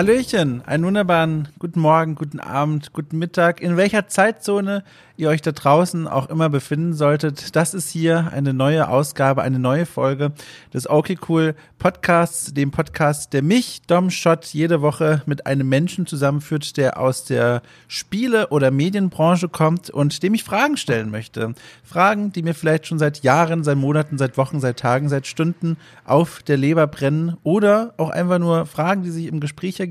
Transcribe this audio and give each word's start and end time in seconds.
Hallöchen, 0.00 0.62
einen 0.64 0.86
wunderbaren 0.86 1.48
guten 1.58 1.78
Morgen, 1.78 2.14
guten 2.14 2.40
Abend, 2.40 2.94
guten 2.94 3.18
Mittag, 3.18 3.60
in 3.60 3.76
welcher 3.76 4.08
Zeitzone 4.08 4.82
ihr 5.20 5.28
euch 5.28 5.42
da 5.42 5.52
draußen 5.52 6.08
auch 6.08 6.30
immer 6.30 6.48
befinden 6.48 6.94
solltet. 6.94 7.54
Das 7.54 7.74
ist 7.74 7.90
hier 7.90 8.30
eine 8.32 8.54
neue 8.54 8.88
Ausgabe, 8.88 9.42
eine 9.42 9.58
neue 9.58 9.84
Folge 9.84 10.32
des 10.72 10.88
Okay 10.88 11.18
Cool 11.28 11.54
Podcasts, 11.78 12.54
dem 12.54 12.70
Podcast, 12.70 13.34
der 13.34 13.42
mich, 13.42 13.82
Dom 13.86 14.10
Schott, 14.10 14.46
jede 14.46 14.80
Woche 14.80 15.22
mit 15.26 15.46
einem 15.46 15.68
Menschen 15.68 16.06
zusammenführt, 16.06 16.78
der 16.78 16.98
aus 16.98 17.24
der 17.24 17.60
Spiele- 17.86 18.48
oder 18.48 18.70
Medienbranche 18.70 19.50
kommt 19.50 19.90
und 19.90 20.22
dem 20.22 20.32
ich 20.32 20.44
Fragen 20.44 20.78
stellen 20.78 21.10
möchte. 21.10 21.54
Fragen, 21.84 22.32
die 22.32 22.42
mir 22.42 22.54
vielleicht 22.54 22.86
schon 22.86 22.98
seit 22.98 23.22
Jahren, 23.22 23.64
seit 23.64 23.76
Monaten, 23.76 24.16
seit 24.16 24.38
Wochen, 24.38 24.60
seit 24.60 24.78
Tagen, 24.78 25.10
seit 25.10 25.26
Stunden 25.26 25.76
auf 26.04 26.42
der 26.42 26.56
Leber 26.56 26.86
brennen 26.86 27.36
oder 27.42 27.92
auch 27.98 28.10
einfach 28.10 28.38
nur 28.38 28.64
Fragen, 28.64 29.02
die 29.02 29.10
sich 29.10 29.26
im 29.26 29.40
Gespräch 29.40 29.80
ergeben. 29.80 29.89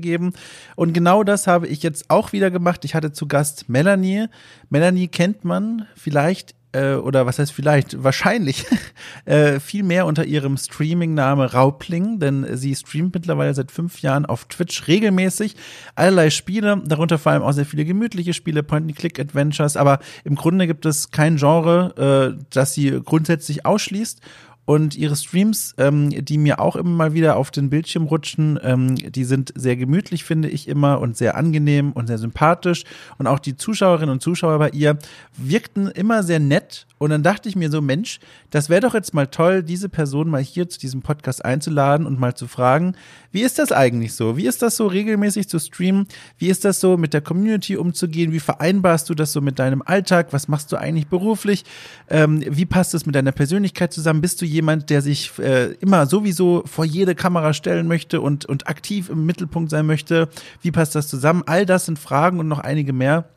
Und 0.76 0.92
genau 0.92 1.24
das 1.24 1.46
habe 1.46 1.68
ich 1.68 1.82
jetzt 1.82 2.10
auch 2.10 2.32
wieder 2.32 2.50
gemacht. 2.50 2.84
Ich 2.84 2.94
hatte 2.94 3.12
zu 3.12 3.26
Gast 3.26 3.68
Melanie. 3.68 4.26
Melanie 4.68 5.08
kennt 5.08 5.44
man 5.44 5.86
vielleicht 5.94 6.54
äh, 6.72 6.94
oder 6.94 7.26
was 7.26 7.38
heißt 7.38 7.52
vielleicht, 7.52 8.02
wahrscheinlich 8.02 8.66
äh, 9.24 9.60
viel 9.60 9.82
mehr 9.82 10.06
unter 10.06 10.24
ihrem 10.24 10.56
Streaming-Name 10.56 11.52
Raupling, 11.52 12.20
denn 12.20 12.56
sie 12.56 12.74
streamt 12.74 13.14
mittlerweile 13.14 13.54
seit 13.54 13.70
fünf 13.70 14.00
Jahren 14.02 14.26
auf 14.26 14.44
Twitch 14.44 14.86
regelmäßig. 14.86 15.56
Allerlei 15.94 16.30
Spiele, 16.30 16.80
darunter 16.84 17.18
vor 17.18 17.32
allem 17.32 17.42
auch 17.42 17.52
sehr 17.52 17.66
viele 17.66 17.84
gemütliche 17.84 18.34
Spiele, 18.34 18.62
Point-and-Click-Adventures, 18.62 19.76
aber 19.76 19.98
im 20.24 20.36
Grunde 20.36 20.66
gibt 20.66 20.86
es 20.86 21.10
kein 21.10 21.36
Genre, 21.36 22.36
äh, 22.38 22.44
das 22.50 22.74
sie 22.74 23.00
grundsätzlich 23.04 23.66
ausschließt 23.66 24.20
und 24.70 24.94
ihre 24.94 25.16
Streams, 25.16 25.74
ähm, 25.78 26.10
die 26.10 26.38
mir 26.38 26.60
auch 26.60 26.76
immer 26.76 26.90
mal 26.90 27.12
wieder 27.12 27.34
auf 27.34 27.50
den 27.50 27.70
Bildschirm 27.70 28.04
rutschen, 28.04 28.56
ähm, 28.62 28.94
die 28.94 29.24
sind 29.24 29.52
sehr 29.56 29.74
gemütlich, 29.74 30.22
finde 30.22 30.48
ich 30.48 30.68
immer, 30.68 31.00
und 31.00 31.16
sehr 31.16 31.36
angenehm 31.36 31.90
und 31.90 32.06
sehr 32.06 32.18
sympathisch. 32.18 32.84
Und 33.18 33.26
auch 33.26 33.40
die 33.40 33.56
Zuschauerinnen 33.56 34.12
und 34.12 34.22
Zuschauer 34.22 34.60
bei 34.60 34.70
ihr 34.70 34.96
wirkten 35.36 35.88
immer 35.88 36.22
sehr 36.22 36.38
nett. 36.38 36.86
Und 36.98 37.10
dann 37.10 37.24
dachte 37.24 37.48
ich 37.48 37.56
mir 37.56 37.70
so, 37.70 37.80
Mensch, 37.80 38.20
das 38.50 38.68
wäre 38.68 38.82
doch 38.82 38.94
jetzt 38.94 39.12
mal 39.12 39.26
toll, 39.26 39.64
diese 39.64 39.88
Person 39.88 40.28
mal 40.28 40.42
hier 40.42 40.68
zu 40.68 40.78
diesem 40.78 41.02
Podcast 41.02 41.44
einzuladen 41.44 42.06
und 42.06 42.20
mal 42.20 42.34
zu 42.34 42.46
fragen, 42.46 42.94
wie 43.32 43.40
ist 43.40 43.58
das 43.58 43.72
eigentlich 43.72 44.12
so? 44.12 44.36
Wie 44.36 44.46
ist 44.46 44.60
das 44.60 44.76
so 44.76 44.86
regelmäßig 44.86 45.48
zu 45.48 45.58
streamen? 45.58 46.06
Wie 46.36 46.48
ist 46.48 46.64
das 46.64 46.78
so 46.78 46.96
mit 46.96 47.14
der 47.14 47.22
Community 47.22 47.76
umzugehen? 47.76 48.32
Wie 48.32 48.40
vereinbarst 48.40 49.08
du 49.08 49.14
das 49.14 49.32
so 49.32 49.40
mit 49.40 49.58
deinem 49.58 49.82
Alltag? 49.82 50.28
Was 50.32 50.46
machst 50.46 50.72
du 50.72 50.76
eigentlich 50.76 51.06
beruflich? 51.06 51.64
Ähm, 52.08 52.44
wie 52.46 52.66
passt 52.66 52.92
es 52.92 53.06
mit 53.06 53.14
deiner 53.14 53.32
Persönlichkeit 53.32 53.92
zusammen? 53.92 54.20
Bist 54.20 54.42
du 54.42 54.44
jemand, 54.44 54.59
der 54.62 55.02
sich 55.02 55.38
äh, 55.38 55.72
immer 55.74 56.06
sowieso 56.06 56.62
vor 56.66 56.84
jede 56.84 57.14
Kamera 57.14 57.52
stellen 57.52 57.88
möchte 57.88 58.20
und, 58.20 58.46
und 58.46 58.68
aktiv 58.68 59.08
im 59.08 59.26
Mittelpunkt 59.26 59.70
sein 59.70 59.86
möchte? 59.86 60.28
Wie 60.62 60.70
passt 60.70 60.94
das 60.94 61.08
zusammen? 61.08 61.42
All 61.46 61.66
das 61.66 61.86
sind 61.86 61.98
Fragen 61.98 62.40
und 62.40 62.48
noch 62.48 62.60
einige 62.60 62.92
mehr 62.92 63.28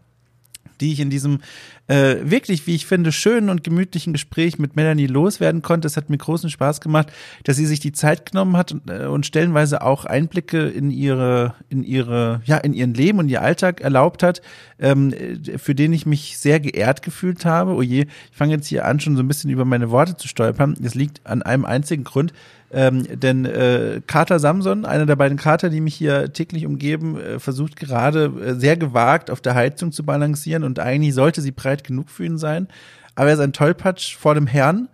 die 0.82 0.92
ich 0.92 1.00
in 1.00 1.10
diesem 1.10 1.40
äh, 1.88 2.18
wirklich, 2.24 2.66
wie 2.66 2.76
ich 2.76 2.86
finde, 2.86 3.12
schönen 3.12 3.50
und 3.50 3.64
gemütlichen 3.64 4.14
Gespräch 4.14 4.58
mit 4.58 4.76
Melanie 4.76 5.08
loswerden 5.08 5.62
konnte. 5.62 5.88
Es 5.88 5.98
hat 5.98 6.10
mir 6.10 6.18
großen 6.18 6.50
Spaß 6.50 6.80
gemacht, 6.80 7.12
dass 7.44 7.58
sie 7.58 7.66
sich 7.66 7.82
die 7.82 7.92
Zeit 7.92 8.32
genommen 8.32 8.56
hat 8.56 8.72
und, 8.72 8.90
äh, 8.90 9.06
und 9.06 9.26
stellenweise 9.26 9.82
auch 9.82 10.06
Einblicke 10.06 10.70
in 10.70 10.92
ihre, 10.92 11.56
in 11.68 11.84
ihre, 11.84 12.42
ja, 12.46 12.58
in 12.58 12.74
ihren 12.74 12.94
Leben 12.94 13.20
und 13.20 13.28
ihr 13.28 13.42
Alltag 13.42 13.82
erlaubt 13.82 14.24
hat, 14.24 14.42
ähm, 14.80 15.14
für 15.58 15.76
den 15.76 15.92
ich 15.92 16.06
mich 16.06 16.38
sehr 16.38 16.62
geehrt 16.62 17.02
gefühlt 17.02 17.44
habe. 17.44 17.74
Oh 17.76 17.82
je, 17.82 18.06
ich 18.32 18.38
fange 18.38 18.54
jetzt 18.54 18.68
hier 18.68 18.86
an, 18.86 19.02
schon 19.02 19.18
so 19.18 19.24
ein 19.24 19.28
bisschen 19.28 19.50
über 19.50 19.66
meine 19.66 19.92
Worte 19.92 20.16
zu 20.16 20.30
stolpern. 20.30 20.76
Das 20.80 20.96
liegt 20.96 21.26
an 21.26 21.42
einem 21.42 21.66
einzigen 21.66 22.06
Grund. 22.06 22.34
Ähm, 22.76 23.06
denn 23.20 23.46
äh, 23.46 24.02
Kater 24.08 24.40
Samson, 24.40 24.84
einer 24.84 25.06
der 25.06 25.16
beiden 25.16 25.38
Kater, 25.38 25.70
die 25.70 25.80
mich 25.80 25.94
hier 25.94 26.34
täglich 26.34 26.66
umgeben, 26.66 27.20
äh, 27.20 27.40
versucht 27.40 27.76
gerade 27.76 28.34
äh, 28.44 28.56
sehr 28.56 28.78
gewagt 28.78 29.30
auf 29.30 29.42
der 29.42 29.54
Heizung 29.54 29.92
zu 29.92 30.04
balancieren 30.04 30.64
und 30.64 30.80
eigentlich 30.80 31.14
sollte 31.14 31.42
sie 31.42 31.52
breit 31.52 31.83
genug 31.84 32.10
für 32.10 32.26
ihn 32.26 32.38
sein. 32.38 32.68
Aber 33.16 33.28
er 33.28 33.36
ist 33.36 33.40
ein 33.40 33.54
Tollpatsch 33.54 34.16
vor 34.16 34.36
dem 34.36 34.48
Herrn 34.48 34.90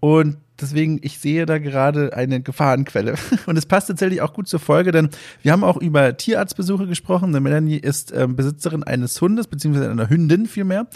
und 0.00 0.36
deswegen, 0.60 0.98
ich 1.02 1.18
sehe 1.18 1.46
da 1.46 1.58
gerade 1.58 2.16
eine 2.16 2.40
Gefahrenquelle. 2.40 3.14
Und 3.46 3.56
es 3.56 3.66
passt 3.66 3.88
tatsächlich 3.88 4.22
auch 4.22 4.32
gut 4.32 4.48
zur 4.48 4.60
Folge, 4.60 4.92
denn 4.92 5.10
wir 5.42 5.52
haben 5.52 5.64
auch 5.64 5.76
über 5.76 6.16
Tierarztbesuche 6.16 6.86
gesprochen. 6.86 7.32
Denn 7.32 7.42
Melanie 7.42 7.76
ist 7.76 8.12
äh, 8.12 8.26
Besitzerin 8.28 8.82
eines 8.82 9.20
Hundes, 9.20 9.46
beziehungsweise 9.46 9.90
einer 9.90 10.08
Hündin 10.08 10.46
vielmehr. 10.46 10.86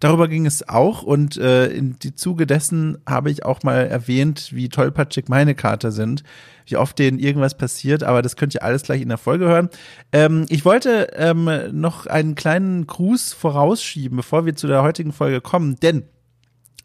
Darüber 0.00 0.28
ging 0.28 0.46
es 0.46 0.68
auch 0.68 1.02
und 1.02 1.36
äh, 1.36 1.66
in 1.68 1.98
die 1.98 2.14
Zuge 2.14 2.46
dessen 2.46 2.98
habe 3.06 3.30
ich 3.30 3.44
auch 3.44 3.62
mal 3.62 3.86
erwähnt, 3.86 4.50
wie 4.52 4.68
tollpatschig 4.68 5.28
meine 5.28 5.54
Kater 5.54 5.90
sind, 5.90 6.22
wie 6.66 6.76
oft 6.76 6.98
denen 6.98 7.18
irgendwas 7.18 7.56
passiert, 7.56 8.04
aber 8.04 8.22
das 8.22 8.36
könnt 8.36 8.54
ihr 8.54 8.62
alles 8.62 8.82
gleich 8.82 9.02
in 9.02 9.08
der 9.08 9.18
Folge 9.18 9.46
hören. 9.46 9.70
Ähm, 10.12 10.46
ich 10.48 10.64
wollte 10.64 11.08
ähm, 11.14 11.50
noch 11.72 12.06
einen 12.06 12.34
kleinen 12.34 12.86
Gruß 12.86 13.32
vorausschieben, 13.32 14.16
bevor 14.16 14.46
wir 14.46 14.54
zu 14.54 14.66
der 14.66 14.82
heutigen 14.82 15.12
Folge 15.12 15.40
kommen, 15.40 15.76
denn 15.76 16.04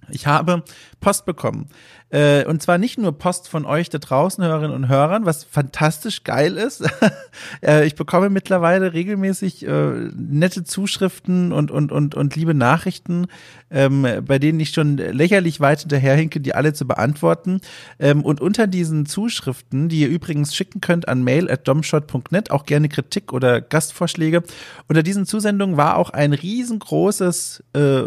ich 0.09 0.27
habe 0.27 0.63
Post 0.99 1.25
bekommen. 1.25 1.69
Äh, 2.13 2.45
und 2.45 2.61
zwar 2.61 2.77
nicht 2.77 2.99
nur 2.99 3.17
Post 3.17 3.49
von 3.49 3.65
euch 3.65 3.89
da 3.89 3.97
draußen, 3.97 4.43
Hörerinnen 4.43 4.75
und 4.75 4.87
Hörern, 4.87 5.25
was 5.25 5.43
fantastisch 5.43 6.23
geil 6.23 6.57
ist. 6.57 6.83
äh, 7.65 7.87
ich 7.87 7.95
bekomme 7.95 8.29
mittlerweile 8.29 8.93
regelmäßig 8.93 9.67
äh, 9.67 10.09
nette 10.15 10.63
Zuschriften 10.63 11.51
und, 11.51 11.71
und, 11.71 11.91
und, 11.91 12.13
und 12.13 12.35
liebe 12.35 12.53
Nachrichten, 12.53 13.25
ähm, 13.71 14.05
bei 14.27 14.37
denen 14.37 14.59
ich 14.59 14.69
schon 14.69 14.97
lächerlich 14.97 15.59
weit 15.59 15.79
hinterherhinke, 15.79 16.39
die 16.39 16.53
alle 16.53 16.73
zu 16.73 16.87
beantworten. 16.87 17.61
Ähm, 17.97 18.23
und 18.23 18.41
unter 18.41 18.67
diesen 18.67 19.07
Zuschriften, 19.07 19.89
die 19.89 20.01
ihr 20.01 20.09
übrigens 20.09 20.55
schicken 20.55 20.81
könnt 20.81 21.07
an 21.07 21.23
mail 21.23 21.49
at 21.49 21.67
domshot.net, 21.67 22.51
auch 22.51 22.67
gerne 22.67 22.89
Kritik 22.89 23.33
oder 23.33 23.59
Gastvorschläge, 23.59 24.43
unter 24.87 25.01
diesen 25.01 25.25
Zusendungen 25.25 25.77
war 25.77 25.97
auch 25.97 26.11
ein 26.11 26.33
riesengroßes 26.33 27.63
äh, 27.73 28.03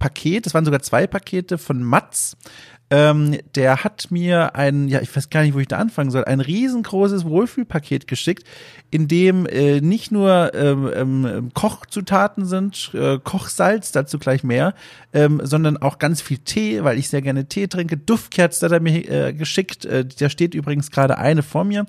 Paket, 0.00 0.46
das 0.46 0.54
waren 0.54 0.64
sogar 0.64 0.82
zwei 0.82 1.06
Pakete 1.06 1.58
von 1.58 1.84
Matz. 1.84 2.36
Ähm, 2.92 3.38
der 3.54 3.84
hat 3.84 4.10
mir 4.10 4.56
ein, 4.56 4.88
ja, 4.88 5.00
ich 5.00 5.14
weiß 5.14 5.30
gar 5.30 5.42
nicht, 5.42 5.54
wo 5.54 5.60
ich 5.60 5.68
da 5.68 5.76
anfangen 5.76 6.10
soll, 6.10 6.24
ein 6.24 6.40
riesengroßes 6.40 7.24
Wohlfühlpaket 7.24 8.08
geschickt, 8.08 8.42
in 8.90 9.06
dem 9.06 9.46
äh, 9.46 9.80
nicht 9.80 10.10
nur 10.10 10.52
ähm, 10.54 10.90
ähm, 10.92 11.50
Kochzutaten 11.54 12.46
sind, 12.46 12.90
äh, 12.94 13.20
Kochsalz, 13.22 13.92
dazu 13.92 14.18
gleich 14.18 14.42
mehr, 14.42 14.74
ähm, 15.12 15.40
sondern 15.44 15.76
auch 15.76 16.00
ganz 16.00 16.20
viel 16.20 16.38
Tee, 16.38 16.82
weil 16.82 16.98
ich 16.98 17.08
sehr 17.08 17.22
gerne 17.22 17.46
Tee 17.46 17.68
trinke. 17.68 17.96
Duftkerzen 17.96 18.66
hat 18.66 18.72
er 18.72 18.80
mir 18.80 19.08
äh, 19.08 19.32
geschickt, 19.34 19.84
äh, 19.84 20.04
da 20.04 20.28
steht 20.28 20.54
übrigens 20.54 20.90
gerade 20.90 21.16
eine 21.16 21.44
vor 21.44 21.62
mir. 21.62 21.86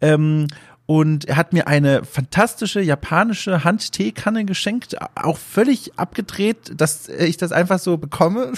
Ähm, 0.00 0.48
und 0.90 1.26
er 1.26 1.36
hat 1.36 1.52
mir 1.52 1.68
eine 1.68 2.04
fantastische 2.04 2.80
japanische 2.80 3.62
Handteekanne 3.62 4.44
geschenkt, 4.44 4.96
auch 5.14 5.38
völlig 5.38 5.96
abgedreht, 5.96 6.72
dass 6.74 7.08
ich 7.08 7.36
das 7.36 7.52
einfach 7.52 7.78
so 7.78 7.96
bekomme. 7.96 8.54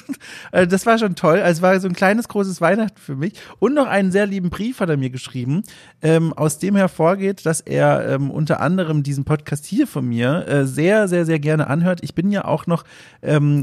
Also 0.51 0.67
das 0.71 0.87
war 0.87 0.97
schon 0.97 1.15
toll. 1.15 1.41
Also 1.41 1.59
es 1.59 1.63
war 1.63 1.79
so 1.79 1.89
ein 1.89 1.95
kleines, 1.95 2.29
großes 2.29 2.63
Weihnachten 2.63 2.99
für 2.99 3.17
mich. 3.17 3.35
Und 3.59 3.75
noch 3.75 3.87
einen 3.87 4.11
sehr 4.13 4.25
lieben 4.25 4.49
Brief 4.49 4.81
hat 4.81 4.89
er 4.89 4.97
mir 4.97 5.11
geschrieben, 5.11 5.63
ähm, 6.01 6.33
aus 6.33 6.59
dem 6.59 6.75
hervorgeht, 6.75 7.45
dass 7.45 7.61
er 7.61 8.09
ähm, 8.09 8.31
unter 8.31 8.61
anderem 8.61 9.03
diesen 9.03 9.27
Podcast 9.27 9.67
hier 9.67 9.87
von 9.87 10.07
mir 10.09 10.49
äh, 10.49 10.65
sehr, 10.65 11.09
sehr, 11.09 11.27
sehr 11.27 11.39
gerne 11.39 11.67
anhört. 11.67 12.01
Ich 12.03 12.15
bin 12.15 12.31
ja 12.31 12.47
auch 12.47 12.67
noch 12.67 12.85
ähm, 13.21 13.61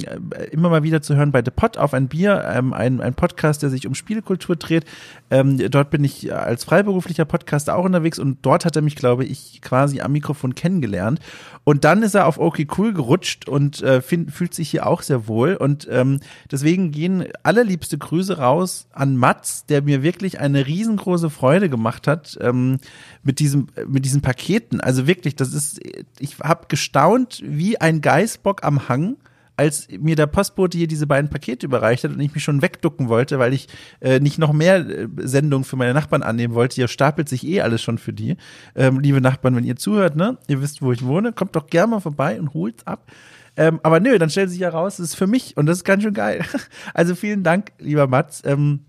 immer 0.51 0.69
mal 0.69 0.83
wieder 0.83 1.01
zu 1.01 1.15
hören 1.15 1.31
bei 1.31 1.41
The 1.43 1.49
Pot 1.49 1.79
auf 1.79 1.95
ein 1.95 2.07
Bier, 2.07 2.47
ein, 2.47 3.01
ein 3.01 3.15
Podcast, 3.15 3.63
der 3.63 3.71
sich 3.71 3.87
um 3.87 3.95
Spielkultur 3.95 4.57
dreht. 4.57 4.85
Dort 5.29 5.89
bin 5.89 6.03
ich 6.03 6.33
als 6.33 6.63
freiberuflicher 6.63 7.25
Podcaster 7.25 7.75
auch 7.75 7.85
unterwegs 7.85 8.19
und 8.19 8.39
dort 8.43 8.58
dort 8.59 8.65
hat 8.65 8.75
er 8.75 8.81
mich, 8.81 8.95
glaube 8.95 9.23
ich, 9.23 9.61
quasi 9.61 10.01
am 10.01 10.11
Mikrofon 10.11 10.53
kennengelernt. 10.53 11.19
Und 11.63 11.85
dann 11.85 12.03
ist 12.03 12.15
er 12.15 12.27
auf 12.27 12.37
Okay 12.37 12.67
Cool 12.77 12.93
gerutscht 12.93 13.47
und 13.47 13.81
äh, 13.81 14.01
find, 14.01 14.31
fühlt 14.31 14.53
sich 14.53 14.69
hier 14.69 14.85
auch 14.85 15.01
sehr 15.01 15.27
wohl. 15.27 15.55
Und 15.55 15.87
ähm, 15.89 16.19
deswegen 16.51 16.91
gehen 16.91 17.25
allerliebste 17.43 17.97
Grüße 17.97 18.37
raus 18.37 18.87
an 18.91 19.15
Mats, 19.15 19.65
der 19.65 19.81
mir 19.81 20.03
wirklich 20.03 20.39
eine 20.39 20.67
riesengroße 20.67 21.29
Freude 21.29 21.69
gemacht 21.69 22.07
hat 22.07 22.37
ähm, 22.41 22.79
mit, 23.23 23.39
diesem, 23.39 23.67
mit 23.87 24.03
diesen 24.03 24.21
Paketen. 24.21 24.81
Also 24.81 25.07
wirklich, 25.07 25.35
das 25.35 25.53
ist, 25.53 25.79
ich 26.19 26.39
habe 26.39 26.65
gestaunt 26.67 27.41
wie 27.45 27.79
ein 27.79 28.01
Geißbock 28.01 28.63
am 28.63 28.89
Hang 28.89 29.15
als 29.59 29.89
mir 29.99 30.15
der 30.15 30.25
Postbote 30.25 30.77
hier 30.77 30.87
diese 30.87 31.05
beiden 31.05 31.29
Pakete 31.29 31.65
überreicht 31.65 32.05
hat 32.05 32.11
und 32.11 32.19
ich 32.21 32.33
mich 32.33 32.45
schon 32.45 32.61
wegducken 32.61 33.09
wollte, 33.09 33.39
weil 33.39 33.53
ich 33.53 33.67
äh, 33.99 34.21
nicht 34.21 34.39
noch 34.39 34.53
mehr 34.53 34.77
äh, 34.77 35.09
Sendungen 35.17 35.65
für 35.65 35.75
meine 35.75 35.93
Nachbarn 35.93 36.23
annehmen 36.23 36.53
wollte. 36.53 36.75
Hier 36.75 36.87
stapelt 36.87 37.27
sich 37.27 37.45
eh 37.45 37.59
alles 37.59 37.81
schon 37.81 37.97
für 37.97 38.13
die. 38.13 38.37
Ähm, 38.73 39.01
liebe 39.01 39.19
Nachbarn, 39.19 39.57
wenn 39.57 39.65
ihr 39.65 39.75
zuhört, 39.75 40.15
ne, 40.15 40.37
ihr 40.47 40.61
wisst, 40.61 40.81
wo 40.81 40.93
ich 40.93 41.03
wohne, 41.03 41.33
kommt 41.33 41.57
doch 41.57 41.67
gerne 41.67 41.91
mal 41.91 41.99
vorbei 41.99 42.39
und 42.39 42.53
holt's 42.53 42.87
ab. 42.87 43.11
Ähm, 43.57 43.81
aber 43.83 43.99
nö, 43.99 44.17
dann 44.17 44.29
stellt 44.29 44.49
sich 44.49 44.59
ja 44.59 44.69
raus, 44.69 44.99
es 44.99 45.09
ist 45.09 45.15
für 45.15 45.27
mich 45.27 45.57
und 45.57 45.65
das 45.65 45.79
ist 45.79 45.83
ganz 45.83 46.03
schön 46.03 46.13
geil. 46.13 46.45
Also 46.93 47.15
vielen 47.15 47.43
Dank, 47.43 47.73
lieber 47.79 48.07
Mats. 48.07 48.41
Ähm, 48.45 48.85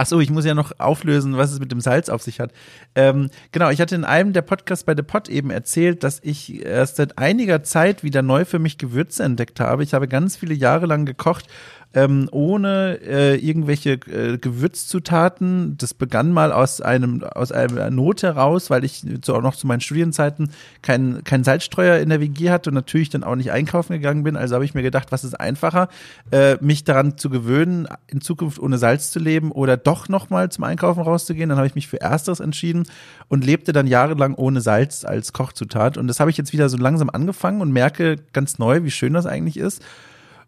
Achso, 0.00 0.18
ich 0.18 0.30
muss 0.30 0.46
ja 0.46 0.54
noch 0.54 0.72
auflösen, 0.78 1.36
was 1.36 1.52
es 1.52 1.60
mit 1.60 1.70
dem 1.72 1.82
Salz 1.82 2.08
auf 2.08 2.22
sich 2.22 2.40
hat. 2.40 2.52
Ähm, 2.94 3.28
genau, 3.52 3.68
ich 3.68 3.82
hatte 3.82 3.94
in 3.94 4.06
einem 4.06 4.32
der 4.32 4.40
Podcasts 4.40 4.82
bei 4.82 4.96
The 4.96 5.02
Pot 5.02 5.28
eben 5.28 5.50
erzählt, 5.50 6.04
dass 6.04 6.20
ich 6.22 6.64
erst 6.64 6.96
seit 6.96 7.18
einiger 7.18 7.62
Zeit 7.64 8.02
wieder 8.02 8.22
neu 8.22 8.46
für 8.46 8.58
mich 8.58 8.78
Gewürze 8.78 9.24
entdeckt 9.24 9.60
habe. 9.60 9.82
Ich 9.82 9.92
habe 9.92 10.08
ganz 10.08 10.36
viele 10.36 10.54
Jahre 10.54 10.86
lang 10.86 11.04
gekocht 11.04 11.48
ähm, 11.92 12.28
ohne 12.30 13.00
äh, 13.04 13.36
irgendwelche 13.36 13.92
äh, 13.92 14.38
Gewürzzutaten. 14.38 15.76
Das 15.76 15.92
begann 15.92 16.30
mal 16.32 16.52
aus 16.52 16.80
einem 16.80 17.24
aus 17.24 17.50
einer 17.50 17.90
Not 17.90 18.22
heraus, 18.22 18.70
weil 18.70 18.84
ich 18.84 19.04
so 19.24 19.34
auch 19.34 19.42
noch 19.42 19.56
zu 19.56 19.66
meinen 19.66 19.80
Studienzeiten 19.80 20.50
keinen 20.82 21.24
kein 21.24 21.42
Salzstreuer 21.42 21.98
in 21.98 22.08
der 22.08 22.20
WG 22.20 22.50
hatte 22.50 22.70
und 22.70 22.74
natürlich 22.74 23.10
dann 23.10 23.24
auch 23.24 23.34
nicht 23.34 23.50
einkaufen 23.50 23.92
gegangen 23.94 24.22
bin. 24.22 24.36
Also 24.36 24.54
habe 24.54 24.64
ich 24.64 24.74
mir 24.74 24.82
gedacht, 24.82 25.10
was 25.10 25.24
ist 25.24 25.34
einfacher, 25.34 25.88
äh, 26.30 26.56
mich 26.60 26.84
daran 26.84 27.18
zu 27.18 27.28
gewöhnen, 27.28 27.88
in 28.06 28.20
Zukunft 28.20 28.60
ohne 28.60 28.78
Salz 28.78 29.10
zu 29.10 29.18
leben 29.18 29.50
oder 29.50 29.76
doch 29.76 30.08
noch 30.08 30.30
mal 30.30 30.48
zum 30.50 30.64
Einkaufen 30.64 31.02
rauszugehen. 31.02 31.48
Dann 31.48 31.58
habe 31.58 31.66
ich 31.66 31.74
mich 31.74 31.88
für 31.88 32.00
Ersteres 32.00 32.38
entschieden 32.38 32.84
und 33.28 33.44
lebte 33.44 33.72
dann 33.72 33.88
jahrelang 33.88 34.34
ohne 34.34 34.60
Salz 34.60 35.04
als 35.04 35.32
Kochzutat. 35.32 35.96
Und 35.96 36.06
das 36.06 36.20
habe 36.20 36.30
ich 36.30 36.36
jetzt 36.36 36.52
wieder 36.52 36.68
so 36.68 36.76
langsam 36.76 37.10
angefangen 37.10 37.60
und 37.60 37.72
merke 37.72 38.16
ganz 38.32 38.58
neu, 38.60 38.84
wie 38.84 38.90
schön 38.92 39.12
das 39.12 39.26
eigentlich 39.26 39.56
ist. 39.56 39.82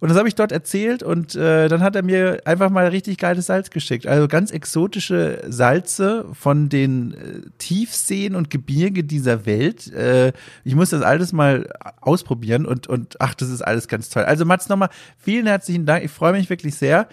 Und 0.02 0.08
das 0.08 0.18
habe 0.18 0.26
ich 0.26 0.34
dort 0.34 0.50
erzählt 0.50 1.04
und 1.04 1.36
äh, 1.36 1.68
dann 1.68 1.80
hat 1.80 1.94
er 1.94 2.02
mir 2.02 2.40
einfach 2.44 2.70
mal 2.70 2.88
richtig 2.88 3.18
geiles 3.18 3.46
Salz 3.46 3.70
geschickt. 3.70 4.04
Also 4.04 4.26
ganz 4.26 4.50
exotische 4.50 5.44
Salze 5.46 6.24
von 6.32 6.68
den 6.68 7.14
äh, 7.14 7.48
Tiefseen 7.58 8.34
und 8.34 8.50
Gebirge 8.50 9.04
dieser 9.04 9.46
Welt. 9.46 9.92
Äh, 9.92 10.32
ich 10.64 10.74
muss 10.74 10.90
das 10.90 11.02
alles 11.02 11.32
mal 11.32 11.72
ausprobieren 12.00 12.66
und, 12.66 12.88
und 12.88 13.20
ach, 13.20 13.34
das 13.34 13.48
ist 13.48 13.62
alles 13.62 13.86
ganz 13.86 14.08
toll. 14.08 14.24
Also 14.24 14.44
Mats, 14.44 14.68
nochmal 14.68 14.88
vielen 15.18 15.46
herzlichen 15.46 15.86
Dank. 15.86 16.04
Ich 16.04 16.10
freue 16.10 16.32
mich 16.32 16.50
wirklich 16.50 16.74
sehr. 16.74 17.06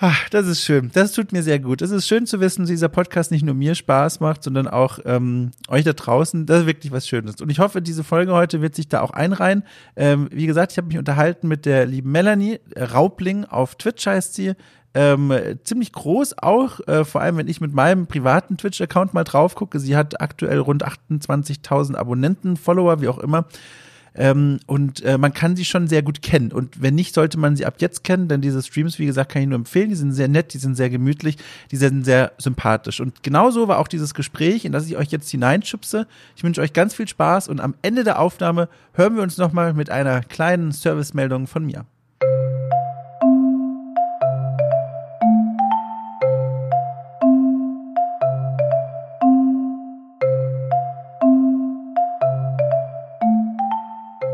Ach, 0.00 0.28
das 0.28 0.46
ist 0.46 0.62
schön. 0.62 0.92
Das 0.94 1.10
tut 1.10 1.32
mir 1.32 1.42
sehr 1.42 1.58
gut. 1.58 1.82
Es 1.82 1.90
ist 1.90 2.06
schön 2.06 2.24
zu 2.24 2.38
wissen, 2.38 2.62
dass 2.62 2.68
dieser 2.70 2.88
Podcast 2.88 3.32
nicht 3.32 3.44
nur 3.44 3.56
mir 3.56 3.74
Spaß 3.74 4.20
macht, 4.20 4.44
sondern 4.44 4.68
auch 4.68 5.00
ähm, 5.04 5.50
euch 5.66 5.82
da 5.82 5.92
draußen. 5.92 6.46
Das 6.46 6.60
ist 6.60 6.66
wirklich 6.66 6.92
was 6.92 7.08
Schönes. 7.08 7.40
Und 7.40 7.50
ich 7.50 7.58
hoffe, 7.58 7.82
diese 7.82 8.04
Folge 8.04 8.32
heute 8.32 8.62
wird 8.62 8.76
sich 8.76 8.86
da 8.86 9.00
auch 9.00 9.10
einreihen. 9.10 9.64
Ähm, 9.96 10.28
wie 10.30 10.46
gesagt, 10.46 10.70
ich 10.70 10.78
habe 10.78 10.86
mich 10.86 10.98
unterhalten 10.98 11.48
mit 11.48 11.66
der 11.66 11.84
lieben 11.84 12.12
Melanie 12.12 12.60
Raubling 12.76 13.44
auf 13.44 13.74
Twitch 13.74 14.06
heißt 14.06 14.34
sie. 14.34 14.52
Ähm, 14.94 15.32
ziemlich 15.64 15.92
groß 15.92 16.38
auch, 16.38 16.78
äh, 16.86 17.04
vor 17.04 17.20
allem 17.20 17.36
wenn 17.36 17.48
ich 17.48 17.60
mit 17.60 17.74
meinem 17.74 18.06
privaten 18.06 18.56
Twitch-Account 18.56 19.14
mal 19.14 19.24
drauf 19.24 19.56
gucke. 19.56 19.80
Sie 19.80 19.96
hat 19.96 20.20
aktuell 20.20 20.60
rund 20.60 20.86
28.000 20.86 21.96
Abonnenten, 21.96 22.56
Follower, 22.56 23.00
wie 23.00 23.08
auch 23.08 23.18
immer. 23.18 23.46
Ähm, 24.14 24.60
und 24.66 25.02
äh, 25.02 25.18
man 25.18 25.32
kann 25.32 25.56
sie 25.56 25.64
schon 25.64 25.88
sehr 25.88 26.02
gut 26.02 26.22
kennen. 26.22 26.52
Und 26.52 26.80
wenn 26.82 26.94
nicht, 26.94 27.14
sollte 27.14 27.38
man 27.38 27.56
sie 27.56 27.66
ab 27.66 27.76
jetzt 27.78 28.04
kennen, 28.04 28.28
denn 28.28 28.40
diese 28.40 28.62
Streams, 28.62 28.98
wie 28.98 29.06
gesagt, 29.06 29.32
kann 29.32 29.42
ich 29.42 29.48
nur 29.48 29.56
empfehlen. 29.56 29.90
Die 29.90 29.96
sind 29.96 30.12
sehr 30.12 30.28
nett, 30.28 30.54
die 30.54 30.58
sind 30.58 30.74
sehr 30.74 30.90
gemütlich, 30.90 31.36
die 31.70 31.76
sind 31.76 32.04
sehr 32.04 32.32
sympathisch. 32.38 33.00
Und 33.00 33.22
genauso 33.22 33.68
war 33.68 33.78
auch 33.78 33.88
dieses 33.88 34.14
Gespräch, 34.14 34.64
in 34.64 34.72
das 34.72 34.86
ich 34.86 34.96
euch 34.96 35.08
jetzt 35.08 35.30
hineinschubse. 35.30 36.06
Ich 36.36 36.44
wünsche 36.44 36.60
euch 36.60 36.72
ganz 36.72 36.94
viel 36.94 37.08
Spaß 37.08 37.48
und 37.48 37.60
am 37.60 37.74
Ende 37.82 38.04
der 38.04 38.18
Aufnahme 38.18 38.68
hören 38.94 39.16
wir 39.16 39.22
uns 39.22 39.38
nochmal 39.38 39.74
mit 39.74 39.90
einer 39.90 40.20
kleinen 40.22 40.72
Servicemeldung 40.72 41.46
von 41.46 41.64
mir. 41.64 41.84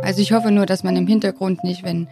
Also 0.05 0.21
ich 0.21 0.33
hoffe 0.33 0.51
nur, 0.51 0.67
dass 0.67 0.85
man 0.85 0.97
im 0.97 1.06
Hintergrund 1.06 1.65
nicht, 1.65 1.83
wenn, 1.83 2.09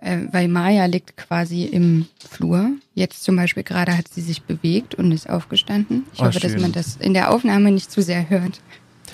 äh, 0.00 0.18
weil 0.32 0.48
Maya 0.48 0.86
liegt 0.86 1.16
quasi 1.16 1.64
im 1.64 2.06
Flur. 2.28 2.70
Jetzt 2.94 3.24
zum 3.24 3.36
Beispiel 3.36 3.62
gerade 3.62 3.96
hat 3.96 4.08
sie 4.08 4.20
sich 4.20 4.42
bewegt 4.42 4.94
und 4.94 5.12
ist 5.12 5.28
aufgestanden. 5.28 6.04
Ich 6.12 6.20
oh, 6.20 6.26
hoffe, 6.26 6.40
schön. 6.40 6.52
dass 6.52 6.60
man 6.60 6.72
das 6.72 6.96
in 6.96 7.14
der 7.14 7.30
Aufnahme 7.30 7.70
nicht 7.70 7.90
zu 7.90 8.02
sehr 8.02 8.28
hört. 8.28 8.60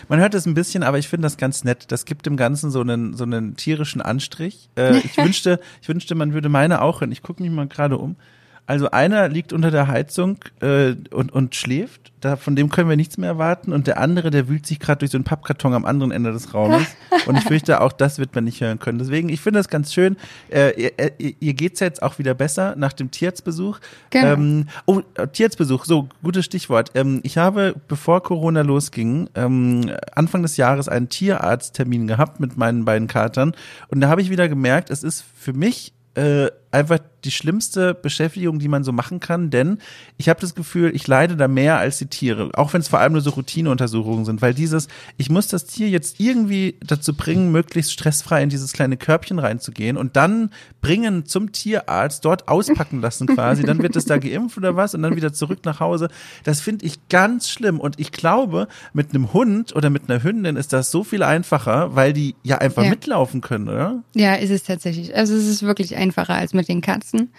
Man 0.08 0.20
hört 0.20 0.34
es 0.34 0.46
ein 0.46 0.54
bisschen, 0.54 0.82
aber 0.82 0.98
ich 0.98 1.08
finde 1.08 1.26
das 1.26 1.36
ganz 1.36 1.64
nett. 1.64 1.86
Das 1.88 2.04
gibt 2.04 2.26
dem 2.26 2.36
Ganzen 2.36 2.70
so 2.70 2.80
einen, 2.80 3.14
so 3.14 3.24
einen 3.24 3.56
tierischen 3.56 4.00
Anstrich. 4.00 4.68
Äh, 4.76 4.98
ich 4.98 5.16
wünschte, 5.16 5.60
ich 5.80 5.88
wünschte, 5.88 6.14
man 6.14 6.32
würde 6.32 6.48
meine 6.48 6.82
auch 6.82 7.00
hören. 7.00 7.12
Ich 7.12 7.22
gucke 7.22 7.42
mich 7.42 7.50
mal 7.50 7.68
gerade 7.68 7.98
um. 7.98 8.16
Also 8.64 8.90
einer 8.92 9.28
liegt 9.28 9.52
unter 9.52 9.72
der 9.72 9.88
Heizung 9.88 10.38
äh, 10.60 10.94
und, 11.10 11.32
und 11.32 11.56
schläft. 11.56 12.12
Da, 12.20 12.36
von 12.36 12.54
dem 12.54 12.68
können 12.68 12.88
wir 12.88 12.96
nichts 12.96 13.18
mehr 13.18 13.30
erwarten. 13.30 13.72
Und 13.72 13.88
der 13.88 13.98
andere, 13.98 14.30
der 14.30 14.48
wühlt 14.48 14.66
sich 14.66 14.78
gerade 14.78 15.00
durch 15.00 15.10
so 15.10 15.18
einen 15.18 15.24
Pappkarton 15.24 15.74
am 15.74 15.84
anderen 15.84 16.12
Ende 16.12 16.32
des 16.32 16.54
Raumes. 16.54 16.86
und 17.26 17.36
ich 17.36 17.42
fürchte, 17.42 17.80
auch 17.80 17.92
das 17.92 18.20
wird 18.20 18.34
man 18.36 18.44
nicht 18.44 18.60
hören 18.60 18.78
können. 18.78 19.00
Deswegen, 19.00 19.28
ich 19.28 19.40
finde 19.40 19.58
das 19.58 19.68
ganz 19.68 19.92
schön. 19.92 20.16
Äh, 20.48 20.80
ihr, 20.80 20.92
ihr, 21.18 21.34
ihr 21.40 21.54
geht's 21.54 21.80
jetzt 21.80 22.02
auch 22.02 22.20
wieder 22.20 22.34
besser 22.34 22.74
nach 22.76 22.92
dem 22.92 23.10
Tierarztbesuch. 23.10 23.80
Genau. 24.10 24.32
Ähm, 24.34 24.66
oh, 24.86 25.00
Tierarztbesuch, 25.32 25.84
so, 25.84 26.08
gutes 26.22 26.44
Stichwort. 26.44 26.92
Ähm, 26.94 27.18
ich 27.24 27.38
habe, 27.38 27.74
bevor 27.88 28.22
Corona 28.22 28.62
losging, 28.62 29.28
ähm, 29.34 29.90
Anfang 30.14 30.42
des 30.42 30.56
Jahres 30.56 30.88
einen 30.88 31.08
Tierarzttermin 31.08 32.06
gehabt 32.06 32.38
mit 32.38 32.56
meinen 32.56 32.84
beiden 32.84 33.08
Katern. 33.08 33.54
Und 33.88 34.00
da 34.00 34.08
habe 34.08 34.22
ich 34.22 34.30
wieder 34.30 34.48
gemerkt, 34.48 34.90
es 34.90 35.02
ist 35.02 35.24
für 35.36 35.52
mich 35.52 35.92
äh, 36.14 36.46
einfach 36.72 36.98
die 37.24 37.30
schlimmste 37.30 37.94
Beschäftigung, 37.94 38.58
die 38.58 38.68
man 38.68 38.82
so 38.82 38.92
machen 38.92 39.20
kann, 39.20 39.50
denn 39.50 39.78
ich 40.16 40.28
habe 40.28 40.40
das 40.40 40.54
Gefühl, 40.54 40.94
ich 40.94 41.06
leide 41.06 41.36
da 41.36 41.46
mehr 41.46 41.78
als 41.78 41.98
die 41.98 42.06
Tiere, 42.06 42.50
auch 42.54 42.72
wenn 42.72 42.80
es 42.80 42.88
vor 42.88 42.98
allem 42.98 43.12
nur 43.12 43.20
so 43.20 43.30
Routineuntersuchungen 43.30 44.24
sind, 44.24 44.42
weil 44.42 44.54
dieses, 44.54 44.88
ich 45.18 45.30
muss 45.30 45.46
das 45.46 45.66
Tier 45.66 45.88
jetzt 45.88 46.18
irgendwie 46.18 46.78
dazu 46.84 47.14
bringen, 47.14 47.52
möglichst 47.52 47.92
stressfrei 47.92 48.42
in 48.42 48.48
dieses 48.48 48.72
kleine 48.72 48.96
Körbchen 48.96 49.38
reinzugehen 49.38 49.96
und 49.96 50.16
dann 50.16 50.50
bringen 50.80 51.26
zum 51.26 51.52
Tierarzt, 51.52 52.24
dort 52.24 52.48
auspacken 52.48 53.00
lassen 53.00 53.26
quasi, 53.28 53.62
dann 53.62 53.82
wird 53.82 53.94
es 53.94 54.06
da 54.06 54.18
geimpft 54.18 54.56
oder 54.56 54.74
was 54.74 54.94
und 54.94 55.02
dann 55.02 55.14
wieder 55.14 55.32
zurück 55.32 55.60
nach 55.64 55.78
Hause. 55.78 56.08
Das 56.44 56.60
finde 56.60 56.86
ich 56.86 57.08
ganz 57.08 57.50
schlimm 57.50 57.78
und 57.78 58.00
ich 58.00 58.10
glaube, 58.10 58.66
mit 58.92 59.10
einem 59.10 59.32
Hund 59.32 59.76
oder 59.76 59.90
mit 59.90 60.08
einer 60.08 60.22
Hündin 60.22 60.56
ist 60.56 60.72
das 60.72 60.90
so 60.90 61.04
viel 61.04 61.22
einfacher, 61.22 61.94
weil 61.94 62.12
die 62.12 62.34
ja 62.42 62.58
einfach 62.58 62.82
ja. 62.82 62.90
mitlaufen 62.90 63.40
können, 63.40 63.68
oder? 63.68 64.02
Ja, 64.14 64.34
ist 64.34 64.50
es 64.50 64.64
tatsächlich. 64.64 65.14
Also 65.14 65.34
es 65.34 65.46
ist 65.46 65.62
wirklich 65.62 65.96
einfacher 65.96 66.34
als 66.34 66.54
mit 66.54 66.61
den 66.66 66.80
Katzen 66.80 67.30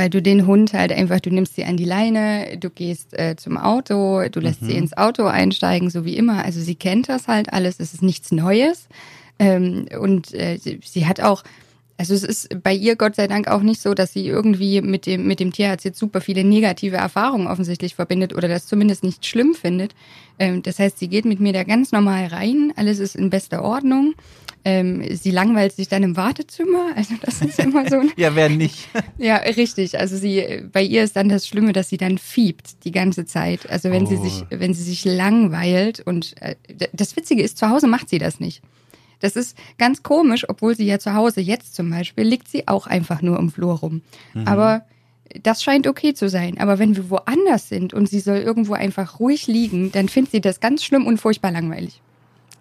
weil 0.00 0.08
du 0.08 0.22
den 0.22 0.46
Hund 0.46 0.72
halt 0.72 0.92
einfach, 0.92 1.20
du 1.20 1.28
nimmst 1.28 1.56
sie 1.56 1.64
an 1.64 1.76
die 1.76 1.84
Leine, 1.84 2.56
du 2.58 2.70
gehst 2.70 3.12
äh, 3.18 3.36
zum 3.36 3.58
Auto, 3.58 4.26
du 4.30 4.40
lässt 4.40 4.62
mhm. 4.62 4.66
sie 4.66 4.76
ins 4.76 4.96
Auto 4.96 5.26
einsteigen, 5.26 5.90
so 5.90 6.06
wie 6.06 6.16
immer. 6.16 6.42
Also 6.42 6.58
sie 6.60 6.74
kennt 6.74 7.10
das 7.10 7.28
halt 7.28 7.52
alles, 7.52 7.80
es 7.80 7.92
ist 7.92 8.02
nichts 8.02 8.32
Neues. 8.32 8.88
Ähm, 9.38 9.88
und 10.00 10.32
äh, 10.32 10.56
sie, 10.56 10.80
sie 10.82 11.06
hat 11.06 11.20
auch, 11.20 11.42
also 11.98 12.14
es 12.14 12.24
ist 12.24 12.62
bei 12.62 12.72
ihr 12.72 12.96
Gott 12.96 13.14
sei 13.14 13.26
Dank 13.26 13.46
auch 13.48 13.60
nicht 13.60 13.82
so, 13.82 13.92
dass 13.92 14.14
sie 14.14 14.26
irgendwie 14.26 14.80
mit 14.80 15.04
dem, 15.04 15.26
mit 15.26 15.38
dem 15.38 15.52
Tierarzt 15.52 15.84
jetzt 15.84 15.98
super 15.98 16.22
viele 16.22 16.44
negative 16.44 16.96
Erfahrungen 16.96 17.46
offensichtlich 17.46 17.94
verbindet 17.94 18.34
oder 18.34 18.48
das 18.48 18.66
zumindest 18.66 19.04
nicht 19.04 19.26
schlimm 19.26 19.54
findet. 19.54 19.94
Ähm, 20.38 20.62
das 20.62 20.78
heißt, 20.78 20.98
sie 20.98 21.08
geht 21.08 21.26
mit 21.26 21.40
mir 21.40 21.52
da 21.52 21.62
ganz 21.62 21.92
normal 21.92 22.28
rein, 22.28 22.72
alles 22.74 23.00
ist 23.00 23.16
in 23.16 23.28
bester 23.28 23.62
Ordnung. 23.62 24.14
Ähm, 24.64 25.02
sie 25.16 25.30
langweilt 25.30 25.72
sich 25.72 25.88
dann 25.88 26.02
im 26.02 26.16
Wartezimmer. 26.16 26.90
Also 26.94 27.14
das 27.22 27.40
ist 27.40 27.58
immer 27.58 27.88
so. 27.88 28.00
Ein 28.00 28.12
ja, 28.16 28.34
wer 28.34 28.48
nicht? 28.50 28.88
ja, 29.18 29.36
richtig. 29.36 29.98
Also 29.98 30.16
sie, 30.16 30.64
bei 30.70 30.82
ihr 30.82 31.02
ist 31.02 31.16
dann 31.16 31.28
das 31.28 31.48
Schlimme, 31.48 31.72
dass 31.72 31.88
sie 31.88 31.96
dann 31.96 32.18
fiebt 32.18 32.84
die 32.84 32.92
ganze 32.92 33.24
Zeit. 33.24 33.68
Also 33.70 33.90
wenn 33.90 34.04
oh. 34.04 34.06
sie 34.06 34.16
sich, 34.16 34.44
wenn 34.50 34.74
sie 34.74 34.82
sich 34.82 35.04
langweilt 35.04 36.00
und 36.00 36.34
äh, 36.42 36.56
das 36.92 37.16
Witzige 37.16 37.42
ist, 37.42 37.56
zu 37.56 37.70
Hause 37.70 37.86
macht 37.86 38.10
sie 38.10 38.18
das 38.18 38.38
nicht. 38.38 38.62
Das 39.20 39.36
ist 39.36 39.56
ganz 39.78 40.02
komisch, 40.02 40.48
obwohl 40.48 40.74
sie 40.74 40.86
ja 40.86 40.98
zu 40.98 41.14
Hause 41.14 41.40
jetzt 41.40 41.74
zum 41.74 41.90
Beispiel 41.90 42.24
liegt 42.24 42.48
sie 42.48 42.68
auch 42.68 42.86
einfach 42.86 43.22
nur 43.22 43.38
im 43.38 43.50
Flur 43.50 43.78
rum. 43.78 44.02
Mhm. 44.34 44.46
Aber 44.46 44.84
das 45.42 45.62
scheint 45.62 45.86
okay 45.86 46.14
zu 46.14 46.28
sein. 46.28 46.58
Aber 46.58 46.78
wenn 46.78 46.96
wir 46.96 47.08
woanders 47.10 47.68
sind 47.68 47.94
und 47.94 48.08
sie 48.08 48.20
soll 48.20 48.38
irgendwo 48.38 48.74
einfach 48.74 49.20
ruhig 49.20 49.46
liegen, 49.46 49.92
dann 49.92 50.08
findet 50.08 50.32
sie 50.32 50.40
das 50.40 50.60
ganz 50.60 50.84
schlimm 50.84 51.06
und 51.06 51.18
furchtbar 51.18 51.52
langweilig. 51.52 52.02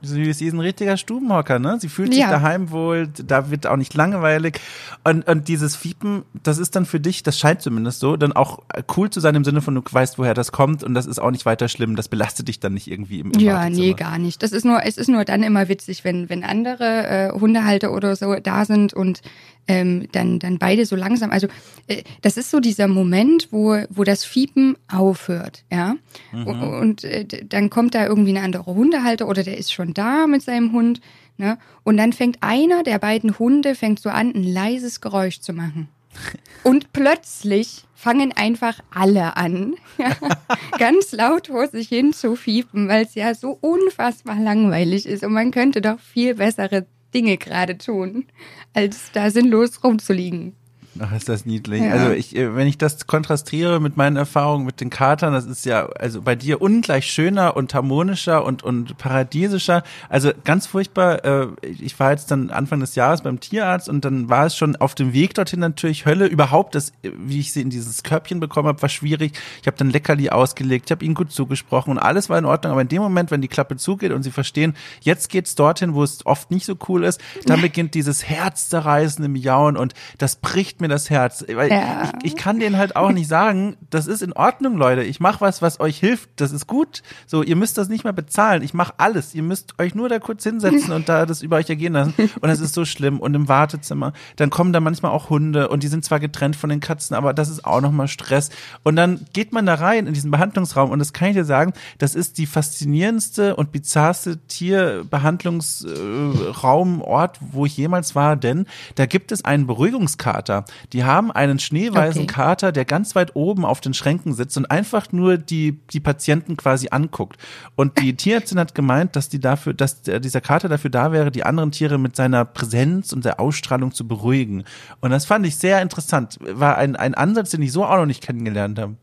Sie 0.02 0.30
ist 0.30 0.42
ein 0.42 0.60
richtiger 0.60 0.96
Stubenhocker, 0.96 1.60
ne? 1.60 1.78
Sie 1.80 1.90
fühlt 1.90 2.14
sich 2.14 2.22
ja. 2.22 2.30
daheim 2.30 2.72
wohl, 2.72 3.08
da 3.08 3.52
wird 3.52 3.68
auch 3.68 3.76
nicht 3.76 3.94
langweilig. 3.94 4.60
Und, 5.04 5.28
und 5.28 5.48
dieses 5.48 5.76
Fiepen, 5.76 6.24
das 6.44 6.58
ist 6.58 6.76
dann 6.76 6.86
für 6.86 7.00
dich, 7.00 7.24
das 7.24 7.38
scheint 7.38 7.62
zumindest 7.62 8.00
so, 8.00 8.16
dann 8.16 8.32
auch 8.32 8.60
cool 8.96 9.10
zu 9.10 9.20
sein 9.20 9.36
im 9.36 9.44
Sinne 9.44 9.62
von, 9.62 9.76
du 9.76 9.82
weißt, 9.90 10.18
woher 10.18 10.34
das 10.34 10.52
kommt 10.52 10.84
und 10.84 10.94
das 10.94 11.06
ist 11.06 11.20
auch 11.20 11.32
nicht 11.32 11.46
weiter 11.46 11.68
schlimm. 11.68 11.96
Das 11.96 12.08
belastet 12.08 12.48
dich 12.48 12.60
dann 12.60 12.74
nicht 12.74 12.90
irgendwie 12.90 13.20
im, 13.20 13.32
im 13.32 13.40
Ja, 13.40 13.70
nee, 13.70 13.94
gar 13.94 14.18
nicht. 14.18 14.42
Das 14.42 14.52
ist 14.52 14.66
nur, 14.66 14.86
es 14.86 14.98
ist 14.98 15.10
nur 15.10 15.26
dann 15.26 15.44
immer 15.44 15.68
witzig, 15.68 16.04
wenn, 16.04 16.30
wenn 16.30 16.44
andere 16.44 17.08
äh, 17.08 17.32
Hundehalter 17.32 17.92
oder 17.92 18.16
so 18.16 18.36
da 18.36 18.66
sind 18.66 18.94
und 18.94 19.22
ähm, 19.70 20.08
dann, 20.12 20.40
dann 20.40 20.58
beide 20.58 20.86
so 20.86 20.96
langsam. 20.96 21.30
Also 21.30 21.48
äh, 21.88 22.02
das 22.24 22.38
ist 22.38 22.50
so 22.50 22.60
dieser 22.60 22.88
Moment, 22.88 23.50
wo, 23.52 23.78
wo 23.92 24.04
das 24.04 24.26
Fiepen 24.26 24.76
aufhört, 24.92 25.64
ja. 25.72 25.96
Mhm. 26.34 26.48
Und, 26.48 26.64
und 26.64 27.04
äh, 27.04 27.26
dann 27.26 27.70
kommt 27.70 27.94
da 27.94 28.06
irgendwie 28.06 28.34
ein 28.34 28.44
anderer 28.44 28.66
Hundehalter 28.66 29.28
oder 29.28 29.44
der 29.44 29.58
ist 29.58 29.72
schon 29.72 29.94
da 29.94 30.26
mit 30.26 30.42
seinem 30.42 30.74
Hund. 30.74 31.02
Ne? 31.38 31.60
Und 31.84 31.98
dann 31.98 32.14
fängt 32.14 32.40
einer 32.42 32.84
der 32.84 32.98
beiden 32.98 33.38
Hunde 33.38 33.76
fängt 33.76 34.00
so 34.00 34.10
an, 34.10 34.34
ein 34.34 34.44
leises 34.44 35.02
Geräusch 35.02 35.40
zu 35.40 35.54
machen. 35.54 35.88
Und 36.64 36.92
plötzlich 36.92 37.86
fangen 37.94 38.34
einfach 38.36 38.80
alle 38.90 39.38
an, 39.38 39.76
ja, 40.00 40.16
ganz 40.80 41.12
laut 41.12 41.48
vor 41.48 41.68
sich 41.68 41.90
hin 41.90 42.12
zu 42.12 42.36
fiepen, 42.36 42.88
weil 42.88 43.06
es 43.06 43.14
ja 43.14 43.36
so 43.36 43.58
unfassbar 43.62 44.40
langweilig 44.40 45.06
ist 45.06 45.24
und 45.26 45.34
man 45.34 45.52
könnte 45.52 45.82
doch 45.82 46.00
viel 46.00 46.36
bessere 46.36 46.86
Dinge 47.14 47.38
gerade 47.38 47.78
tun, 47.78 48.26
als 48.74 49.12
da 49.12 49.30
sinnlos 49.32 49.84
rumzuliegen. 49.84 50.56
Ach, 51.02 51.12
ist 51.14 51.30
das 51.30 51.46
niedlich. 51.46 51.82
Ja. 51.82 51.92
Also 51.92 52.12
ich, 52.12 52.36
äh, 52.36 52.56
wenn 52.56 52.68
ich 52.68 52.78
das 52.78 53.08
kontrastiere 53.08 53.80
mit 53.80 53.96
meinen 53.96 54.18
Erfahrungen 54.18 54.66
mit 54.66 54.82
den 54.82 54.90
Katern, 54.90 55.34
das 55.34 55.46
ist 55.46 55.66
ja 55.66 55.86
also 55.86 56.22
bei 56.22 56.36
dir 56.36 56.62
ungleich 56.62 57.06
schöner 57.06 57.56
und 57.56 57.74
harmonischer 57.74 58.44
und 58.44 58.64
und 58.64 58.98
paradiesischer. 58.98 59.84
Also 60.10 60.32
ganz 60.44 60.68
furchtbar. 60.68 61.24
Äh, 61.24 61.48
ich 61.62 61.98
war 62.00 62.12
jetzt 62.12 62.32
dann 62.32 62.50
Anfang 62.50 62.82
des 62.82 62.96
Jahres 62.96 63.22
beim 63.22 63.40
Tierarzt 63.40 63.88
und 63.88 64.04
dann 64.04 64.30
war 64.30 64.46
es 64.46 64.58
schon 64.58 64.76
auf 64.76 64.94
dem 64.94 65.14
Weg 65.14 65.34
dorthin 65.36 65.62
natürlich 65.62 66.06
Hölle. 66.06 66.26
Überhaupt 66.26 66.76
das, 66.76 66.92
wie 67.02 67.40
ich 67.40 67.54
sie 67.54 67.62
in 67.62 67.70
dieses 67.70 68.04
Körbchen 68.04 68.42
bekommen 68.42 68.68
habe, 68.68 68.82
war 68.82 68.90
schwierig. 68.90 69.40
Ich 69.62 69.68
habe 69.68 69.78
dann 69.78 69.90
Leckerli 69.90 70.30
ausgelegt, 70.30 70.88
ich 70.88 70.92
habe 70.92 71.06
ihnen 71.06 71.16
gut 71.16 71.32
zugesprochen 71.32 71.92
und 71.92 72.00
alles 72.00 72.30
war 72.30 72.38
in 72.38 72.46
Ordnung. 72.46 72.74
Aber 72.74 72.82
in 72.82 72.90
dem 72.90 73.02
Moment, 73.02 73.32
wenn 73.32 73.42
die 73.42 73.48
Klappe 73.48 73.78
zugeht 73.78 74.12
und 74.12 74.24
sie 74.24 74.32
verstehen, 74.32 74.76
jetzt 75.02 75.30
geht's 75.30 75.56
dorthin, 75.56 75.94
wo 75.94 76.04
es 76.04 76.26
oft 76.26 76.52
nicht 76.52 76.66
so 76.66 76.76
cool 76.90 77.06
ist, 77.06 77.22
dann 77.46 77.62
beginnt 77.62 77.94
dieses 77.94 78.28
herzzerreißende 78.28 79.30
Miauen 79.30 79.78
und 79.78 79.94
das 80.18 80.36
bricht 80.36 80.82
mir 80.82 80.89
das 80.90 81.10
Herz. 81.10 81.46
Weil 81.48 81.72
ja. 81.72 82.12
ich, 82.24 82.32
ich 82.32 82.36
kann 82.36 82.60
denen 82.60 82.78
halt 82.78 82.96
auch 82.96 83.12
nicht 83.12 83.28
sagen, 83.28 83.78
das 83.90 84.08
ist 84.08 84.22
in 84.22 84.34
Ordnung, 84.34 84.78
Leute. 84.78 85.04
Ich 85.04 85.20
mache 85.20 85.42
was, 85.42 85.62
was 85.62 85.80
euch 85.80 85.98
hilft. 85.98 86.30
Das 86.38 86.52
ist 86.52 86.68
gut. 86.68 87.02
So, 87.26 87.44
ihr 87.44 87.56
müsst 87.56 87.78
das 87.78 87.90
nicht 87.90 88.04
mehr 88.04 88.14
bezahlen. 88.14 88.64
Ich 88.64 88.74
mache 88.74 88.94
alles. 88.98 89.36
Ihr 89.36 89.44
müsst 89.44 89.80
euch 89.80 89.96
nur 89.96 90.10
da 90.10 90.20
kurz 90.20 90.44
hinsetzen 90.44 90.92
und 90.92 91.10
da 91.10 91.26
das 91.30 91.42
über 91.42 91.58
euch 91.58 91.70
ergehen 91.70 91.94
lassen. 91.94 92.14
Und 92.18 92.50
das 92.50 92.60
ist 92.60 92.74
so 92.74 92.86
schlimm. 92.86 93.20
Und 93.20 93.36
im 93.36 93.48
Wartezimmer, 93.48 94.14
dann 94.36 94.50
kommen 94.50 94.74
da 94.74 94.80
manchmal 94.80 95.12
auch 95.12 95.30
Hunde 95.30 95.70
und 95.70 95.84
die 95.84 95.88
sind 95.88 96.04
zwar 96.04 96.20
getrennt 96.20 96.56
von 96.56 96.70
den 96.70 96.80
Katzen, 96.80 97.16
aber 97.16 97.34
das 97.34 97.50
ist 97.50 97.66
auch 97.66 97.82
nochmal 97.82 98.08
Stress. 98.08 98.50
Und 98.84 98.96
dann 98.96 99.26
geht 99.34 99.54
man 99.54 99.66
da 99.66 99.74
rein 99.76 100.08
in 100.08 100.14
diesen 100.14 100.32
Behandlungsraum 100.32 100.92
und 100.92 101.00
das 101.00 101.14
kann 101.14 101.30
ich 101.30 101.36
dir 101.36 101.46
sagen, 101.46 101.74
das 101.98 102.16
ist 102.16 102.38
die 102.38 102.46
faszinierendste 102.46 103.56
und 103.56 103.72
bizarrste 103.72 104.38
Tierbehandlungsraum, 104.48 107.02
Ort, 107.02 107.38
wo 107.40 107.66
ich 107.66 107.78
jemals 107.78 108.16
war, 108.16 108.36
denn 108.36 108.66
da 108.96 109.06
gibt 109.06 109.32
es 109.32 109.46
einen 109.46 109.68
Beruhigungskater. 109.68 110.66
Die 110.94 111.04
haben 111.04 111.32
einen 111.32 111.60
schneeweißen 111.60 112.24
okay. 112.24 112.34
Kater, 112.34 112.72
der 112.72 112.86
ganz 112.86 113.16
weit 113.16 113.36
oben 113.36 113.66
auf 113.66 113.82
den 113.82 113.94
Schränken 113.94 114.34
sitzt 114.34 114.58
und 114.58 114.70
einfach 114.70 115.12
nur 115.12 115.38
die, 115.38 115.80
die 115.92 116.00
Patienten 116.00 116.58
quasi 116.58 116.90
anguckt. 116.92 117.38
Und 117.76 118.00
die 118.00 118.16
Tierärztin 118.16 118.60
hat 118.60 118.76
gemeint, 118.76 119.16
dass 119.16 119.30
die 119.30 119.40
dafür, 119.40 119.74
dass 119.74 120.02
dieser 120.02 120.42
Kater 120.42 120.70
dafür 120.70 120.90
da 120.90 121.12
wäre, 121.12 121.32
die 121.32 121.44
anderen 121.44 121.72
Tiere 121.72 121.98
mit 121.98 122.16
seiner 122.16 122.46
Präsenz 122.46 123.14
und 123.14 123.26
der 123.26 123.40
Ausstrahlung 123.40 123.94
zu 123.94 124.08
beruhigen. 124.08 124.64
Und 125.02 125.12
das 125.12 125.26
fand 125.26 125.46
ich 125.46 125.58
sehr 125.58 125.82
interessant. 125.82 126.38
War 126.42 126.78
ein, 126.78 126.96
ein 126.96 127.14
Ansatz, 127.14 127.52
den 127.52 127.62
ich 127.62 127.72
so 127.72 127.86
auch 127.86 127.98
noch 127.98 128.06
nicht 128.06 128.24
kennengelernt 128.24 128.80
habe. 128.80 128.96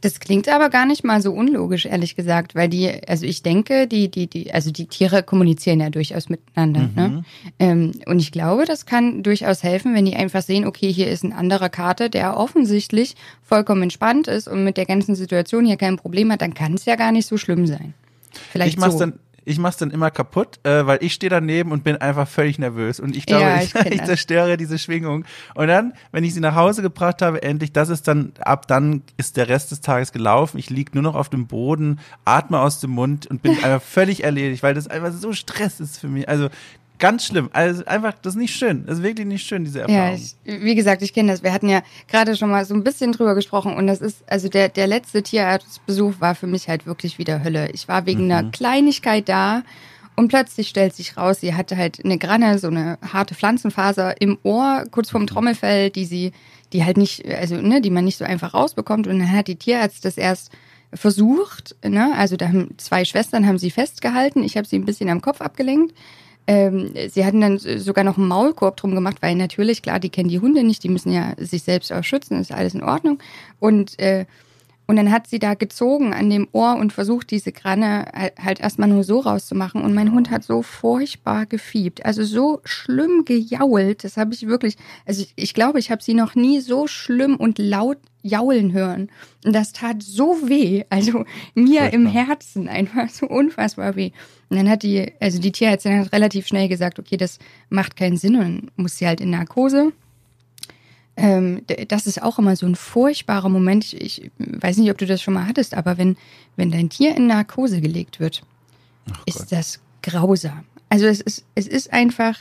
Das 0.00 0.20
klingt 0.20 0.48
aber 0.48 0.70
gar 0.70 0.86
nicht 0.86 1.04
mal 1.04 1.20
so 1.22 1.32
unlogisch, 1.32 1.86
ehrlich 1.86 2.16
gesagt, 2.16 2.54
weil 2.54 2.68
die, 2.68 2.90
also 3.08 3.26
ich 3.26 3.42
denke, 3.42 3.86
die, 3.86 4.10
die, 4.10 4.26
die, 4.26 4.52
also 4.52 4.70
die 4.70 4.86
Tiere 4.86 5.22
kommunizieren 5.22 5.80
ja 5.80 5.90
durchaus 5.90 6.28
miteinander. 6.28 6.80
Mhm. 6.80 6.94
Ne? 6.94 7.24
Ähm, 7.58 7.92
und 8.06 8.20
ich 8.20 8.32
glaube, 8.32 8.64
das 8.64 8.86
kann 8.86 9.22
durchaus 9.22 9.62
helfen, 9.62 9.94
wenn 9.94 10.04
die 10.04 10.16
einfach 10.16 10.42
sehen, 10.42 10.66
okay, 10.66 10.92
hier 10.92 11.08
ist 11.10 11.24
ein 11.24 11.32
anderer 11.32 11.68
Kater, 11.68 12.08
der 12.08 12.36
offensichtlich 12.36 13.14
vollkommen 13.42 13.82
entspannt 13.82 14.28
ist 14.28 14.48
und 14.48 14.64
mit 14.64 14.76
der 14.76 14.86
ganzen 14.86 15.14
Situation 15.14 15.64
hier 15.64 15.76
kein 15.76 15.96
Problem 15.96 16.32
hat, 16.32 16.42
dann 16.42 16.54
kann 16.54 16.74
es 16.74 16.84
ja 16.84 16.96
gar 16.96 17.12
nicht 17.12 17.26
so 17.26 17.36
schlimm 17.36 17.66
sein. 17.66 17.94
Vielleicht 18.50 18.74
ich 18.74 18.78
mach's 18.78 18.94
so. 18.94 19.00
dann 19.00 19.18
ich 19.44 19.58
mach's 19.58 19.76
dann 19.76 19.90
immer 19.90 20.10
kaputt, 20.10 20.60
äh, 20.64 20.86
weil 20.86 20.98
ich 21.02 21.14
stehe 21.14 21.30
daneben 21.30 21.72
und 21.72 21.84
bin 21.84 21.96
einfach 21.96 22.28
völlig 22.28 22.58
nervös. 22.58 23.00
Und 23.00 23.16
ich 23.16 23.26
glaube, 23.26 23.42
ja, 23.42 23.62
ich, 23.62 23.74
ich, 23.86 23.92
ich 23.92 24.04
zerstöre 24.04 24.56
diese 24.56 24.78
Schwingung. 24.78 25.24
Und 25.54 25.68
dann, 25.68 25.94
wenn 26.12 26.24
ich 26.24 26.34
sie 26.34 26.40
nach 26.40 26.54
Hause 26.54 26.82
gebracht 26.82 27.22
habe, 27.22 27.42
endlich, 27.42 27.72
das 27.72 27.88
ist 27.88 28.06
dann, 28.08 28.32
ab 28.40 28.68
dann 28.68 29.02
ist 29.16 29.36
der 29.36 29.48
Rest 29.48 29.70
des 29.70 29.80
Tages 29.80 30.12
gelaufen. 30.12 30.58
Ich 30.58 30.70
lieg 30.70 30.94
nur 30.94 31.02
noch 31.02 31.14
auf 31.14 31.28
dem 31.28 31.46
Boden, 31.46 32.00
atme 32.24 32.60
aus 32.60 32.80
dem 32.80 32.90
Mund 32.90 33.26
und 33.26 33.42
bin 33.42 33.52
einfach 33.62 33.82
völlig 33.82 34.24
erledigt, 34.24 34.62
weil 34.62 34.74
das 34.74 34.88
einfach 34.88 35.12
so 35.12 35.32
Stress 35.32 35.80
ist 35.80 35.98
für 35.98 36.08
mich. 36.08 36.28
Also 36.28 36.48
Ganz 37.02 37.26
schlimm. 37.26 37.50
Also 37.52 37.84
einfach, 37.86 38.14
das 38.22 38.34
ist 38.34 38.38
nicht 38.38 38.54
schön. 38.54 38.86
Das 38.86 38.98
ist 38.98 39.02
wirklich 39.02 39.26
nicht 39.26 39.44
schön, 39.44 39.64
diese 39.64 39.80
Erfahrung. 39.80 40.12
Ja, 40.12 40.14
ich, 40.14 40.62
wie 40.62 40.76
gesagt, 40.76 41.02
ich 41.02 41.12
kenne 41.12 41.32
das. 41.32 41.42
Wir 41.42 41.52
hatten 41.52 41.68
ja 41.68 41.82
gerade 42.06 42.36
schon 42.36 42.48
mal 42.48 42.64
so 42.64 42.74
ein 42.74 42.84
bisschen 42.84 43.10
drüber 43.10 43.34
gesprochen 43.34 43.74
und 43.74 43.88
das 43.88 44.00
ist, 44.00 44.22
also 44.30 44.48
der, 44.48 44.68
der 44.68 44.86
letzte 44.86 45.20
Tierarztbesuch 45.20 46.20
war 46.20 46.36
für 46.36 46.46
mich 46.46 46.68
halt 46.68 46.86
wirklich 46.86 47.18
wieder 47.18 47.42
Hölle. 47.42 47.70
Ich 47.72 47.88
war 47.88 48.06
wegen 48.06 48.26
mhm. 48.26 48.30
einer 48.30 48.50
Kleinigkeit 48.52 49.28
da 49.28 49.64
und 50.14 50.28
plötzlich 50.28 50.68
stellt 50.68 50.94
sich 50.94 51.16
raus, 51.16 51.40
sie 51.40 51.56
hatte 51.56 51.76
halt 51.76 52.04
eine 52.04 52.18
Granne, 52.18 52.60
so 52.60 52.68
eine 52.68 52.98
harte 53.02 53.34
Pflanzenfaser 53.34 54.20
im 54.20 54.38
Ohr, 54.44 54.84
kurz 54.92 55.10
vorm 55.10 55.24
mhm. 55.24 55.26
Trommelfell, 55.26 55.90
die 55.90 56.04
sie, 56.04 56.30
die 56.72 56.84
halt 56.84 56.98
nicht, 56.98 57.26
also, 57.26 57.56
ne, 57.56 57.80
die 57.80 57.90
man 57.90 58.04
nicht 58.04 58.18
so 58.18 58.24
einfach 58.24 58.54
rausbekommt. 58.54 59.08
Und 59.08 59.18
dann 59.18 59.32
hat 59.32 59.48
die 59.48 59.56
Tierärztin 59.56 60.02
das 60.08 60.18
erst 60.18 60.52
versucht, 60.94 61.74
ne, 61.84 62.12
also 62.16 62.36
da 62.36 62.46
haben 62.46 62.78
zwei 62.78 63.04
Schwestern 63.04 63.48
haben 63.48 63.58
sie 63.58 63.72
festgehalten, 63.72 64.44
ich 64.44 64.56
habe 64.56 64.68
sie 64.68 64.76
ein 64.76 64.84
bisschen 64.84 65.08
am 65.08 65.20
Kopf 65.20 65.40
abgelenkt 65.40 65.96
ähm, 66.46 66.92
sie 67.08 67.24
hatten 67.24 67.40
dann 67.40 67.58
sogar 67.58 68.04
noch 68.04 68.18
einen 68.18 68.28
Maulkorb 68.28 68.76
drum 68.76 68.94
gemacht, 68.94 69.18
weil 69.20 69.34
natürlich, 69.36 69.82
klar, 69.82 70.00
die 70.00 70.10
kennen 70.10 70.28
die 70.28 70.40
Hunde 70.40 70.64
nicht, 70.64 70.82
die 70.82 70.88
müssen 70.88 71.12
ja 71.12 71.34
sich 71.38 71.62
selbst 71.62 71.92
auch 71.92 72.04
schützen, 72.04 72.40
ist 72.40 72.52
alles 72.52 72.74
in 72.74 72.82
Ordnung. 72.82 73.18
Und, 73.60 73.98
äh, 73.98 74.26
und 74.92 74.96
dann 74.96 75.10
hat 75.10 75.26
sie 75.26 75.38
da 75.38 75.54
gezogen 75.54 76.12
an 76.12 76.28
dem 76.28 76.46
Ohr 76.52 76.76
und 76.76 76.92
versucht, 76.92 77.30
diese 77.30 77.50
Granne 77.50 78.12
halt 78.38 78.60
erstmal 78.60 78.90
nur 78.90 79.04
so 79.04 79.20
rauszumachen. 79.20 79.80
Und 79.80 79.94
mein 79.94 80.12
Hund 80.12 80.30
hat 80.30 80.44
so 80.44 80.60
furchtbar 80.60 81.46
gefiebt, 81.46 82.04
also 82.04 82.22
so 82.24 82.60
schlimm 82.64 83.24
gejault. 83.24 84.04
Das 84.04 84.18
habe 84.18 84.34
ich 84.34 84.46
wirklich, 84.46 84.76
also 85.06 85.22
ich, 85.22 85.32
ich 85.36 85.54
glaube, 85.54 85.78
ich 85.78 85.90
habe 85.90 86.02
sie 86.02 86.12
noch 86.12 86.34
nie 86.34 86.60
so 86.60 86.86
schlimm 86.86 87.36
und 87.36 87.58
laut 87.58 87.96
jaulen 88.20 88.74
hören. 88.74 89.08
Und 89.46 89.54
das 89.54 89.72
tat 89.72 90.02
so 90.02 90.46
weh, 90.46 90.84
also 90.90 91.24
mir 91.54 91.90
im 91.94 92.04
Herzen 92.04 92.68
einfach 92.68 93.08
so 93.08 93.26
unfassbar 93.26 93.96
weh. 93.96 94.10
Und 94.50 94.58
dann 94.58 94.68
hat 94.68 94.82
die, 94.82 95.10
also 95.20 95.40
die 95.40 95.52
Tierärztin 95.52 96.00
hat 96.00 96.12
relativ 96.12 96.46
schnell 96.46 96.68
gesagt, 96.68 96.98
okay, 96.98 97.16
das 97.16 97.38
macht 97.70 97.96
keinen 97.96 98.18
Sinn 98.18 98.36
und 98.36 98.76
muss 98.76 98.98
sie 98.98 99.06
halt 99.06 99.22
in 99.22 99.30
Narkose. 99.30 99.94
Ähm, 101.16 101.62
das 101.88 102.06
ist 102.06 102.22
auch 102.22 102.38
immer 102.38 102.56
so 102.56 102.66
ein 102.66 102.74
furchtbarer 102.74 103.48
Moment. 103.48 103.92
Ich, 103.92 104.22
ich, 104.22 104.30
weiß 104.38 104.78
nicht, 104.78 104.90
ob 104.90 104.98
du 104.98 105.06
das 105.06 105.20
schon 105.20 105.34
mal 105.34 105.46
hattest, 105.46 105.74
aber 105.74 105.98
wenn, 105.98 106.16
wenn 106.56 106.70
dein 106.70 106.88
Tier 106.88 107.16
in 107.16 107.26
Narkose 107.26 107.80
gelegt 107.80 108.18
wird, 108.18 108.42
ist 109.26 109.52
das 109.52 109.80
grausam. 110.02 110.64
Also 110.88 111.06
es 111.06 111.20
ist, 111.20 111.44
es 111.54 111.66
ist 111.66 111.92
einfach, 111.92 112.38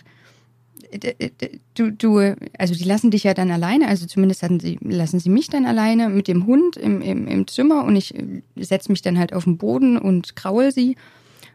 du, 1.75 1.91
du, 1.91 2.35
also 2.57 2.73
die 2.73 2.83
lassen 2.83 3.11
dich 3.11 3.23
ja 3.23 3.33
dann 3.33 3.51
alleine, 3.51 3.87
also 3.87 4.05
zumindest 4.05 4.45
sie, 4.61 4.77
lassen 4.81 5.19
sie 5.19 5.29
mich 5.29 5.47
dann 5.47 5.65
alleine 5.65 6.09
mit 6.09 6.27
dem 6.27 6.45
Hund 6.45 6.77
im, 6.77 7.01
im, 7.01 7.27
im 7.27 7.47
Zimmer 7.47 7.83
und 7.83 7.95
ich 7.95 8.15
äh, 8.15 8.41
setze 8.57 8.91
mich 8.91 9.01
dann 9.01 9.17
halt 9.17 9.33
auf 9.33 9.45
den 9.45 9.57
Boden 9.57 9.97
und 9.97 10.35
kraul 10.35 10.71
sie. 10.71 10.95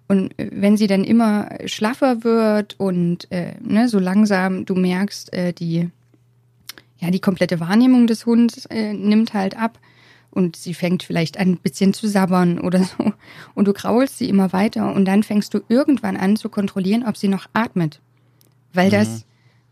Und 0.09 0.39
äh, 0.39 0.51
wenn 0.53 0.77
sie 0.77 0.87
dann 0.87 1.05
immer 1.05 1.51
schlaffer 1.67 2.25
wird 2.25 2.79
und 2.79 3.31
äh, 3.31 3.55
ne, 3.61 3.89
so 3.89 3.99
langsam 3.99 4.65
du 4.65 4.75
merkst, 4.75 5.33
äh, 5.33 5.53
die, 5.53 5.91
ja, 7.07 7.11
die 7.11 7.21
komplette 7.21 7.61
Wahrnehmung 7.61 8.07
des 8.07 8.27
Hundes 8.27 8.67
äh, 8.67 8.93
nimmt 8.93 9.33
halt 9.33 9.57
ab 9.57 9.79
und 10.31 10.57
sie 10.57 10.75
fängt 10.75 11.03
vielleicht 11.03 11.39
an, 11.39 11.53
ein 11.53 11.57
bisschen 11.57 11.95
zu 11.95 12.07
sabbern 12.07 12.61
oder 12.61 12.85
so. 12.85 13.13
Und 13.55 13.67
du 13.67 13.73
kraulst 13.73 14.19
sie 14.19 14.29
immer 14.29 14.53
weiter 14.53 14.95
und 14.95 15.07
dann 15.07 15.23
fängst 15.23 15.55
du 15.55 15.61
irgendwann 15.69 16.17
an 16.17 16.37
zu 16.37 16.51
kontrollieren, 16.51 17.05
ob 17.07 17.17
sie 17.17 17.29
noch 17.29 17.47
atmet 17.55 18.01
weil 18.77 18.91
das, 18.91 19.25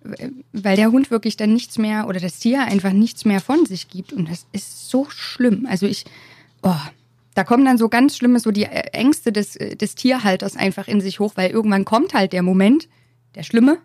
mhm. 0.02 0.44
weil 0.52 0.76
der 0.76 0.90
Hund 0.90 1.10
wirklich 1.10 1.36
dann 1.36 1.52
nichts 1.52 1.78
mehr 1.78 2.08
oder 2.08 2.18
das 2.18 2.38
Tier 2.38 2.62
einfach 2.62 2.92
nichts 2.92 3.24
mehr 3.24 3.40
von 3.40 3.66
sich 3.66 3.88
gibt 3.88 4.12
und 4.12 4.28
das 4.28 4.46
ist 4.52 4.88
so 4.88 5.06
schlimm. 5.10 5.66
Also 5.68 5.86
ich, 5.86 6.04
oh, 6.62 6.74
da 7.34 7.44
kommen 7.44 7.64
dann 7.64 7.78
so 7.78 7.88
ganz 7.88 8.16
schlimme, 8.16 8.40
so 8.40 8.50
die 8.50 8.64
Ängste 8.64 9.30
des, 9.30 9.52
des 9.52 9.94
Tierhalters 9.94 10.56
einfach 10.56 10.88
in 10.88 11.00
sich 11.00 11.20
hoch, 11.20 11.32
weil 11.36 11.50
irgendwann 11.50 11.84
kommt 11.84 12.14
halt 12.14 12.32
der 12.32 12.42
Moment, 12.42 12.88
der 13.34 13.42
Schlimme. 13.42 13.78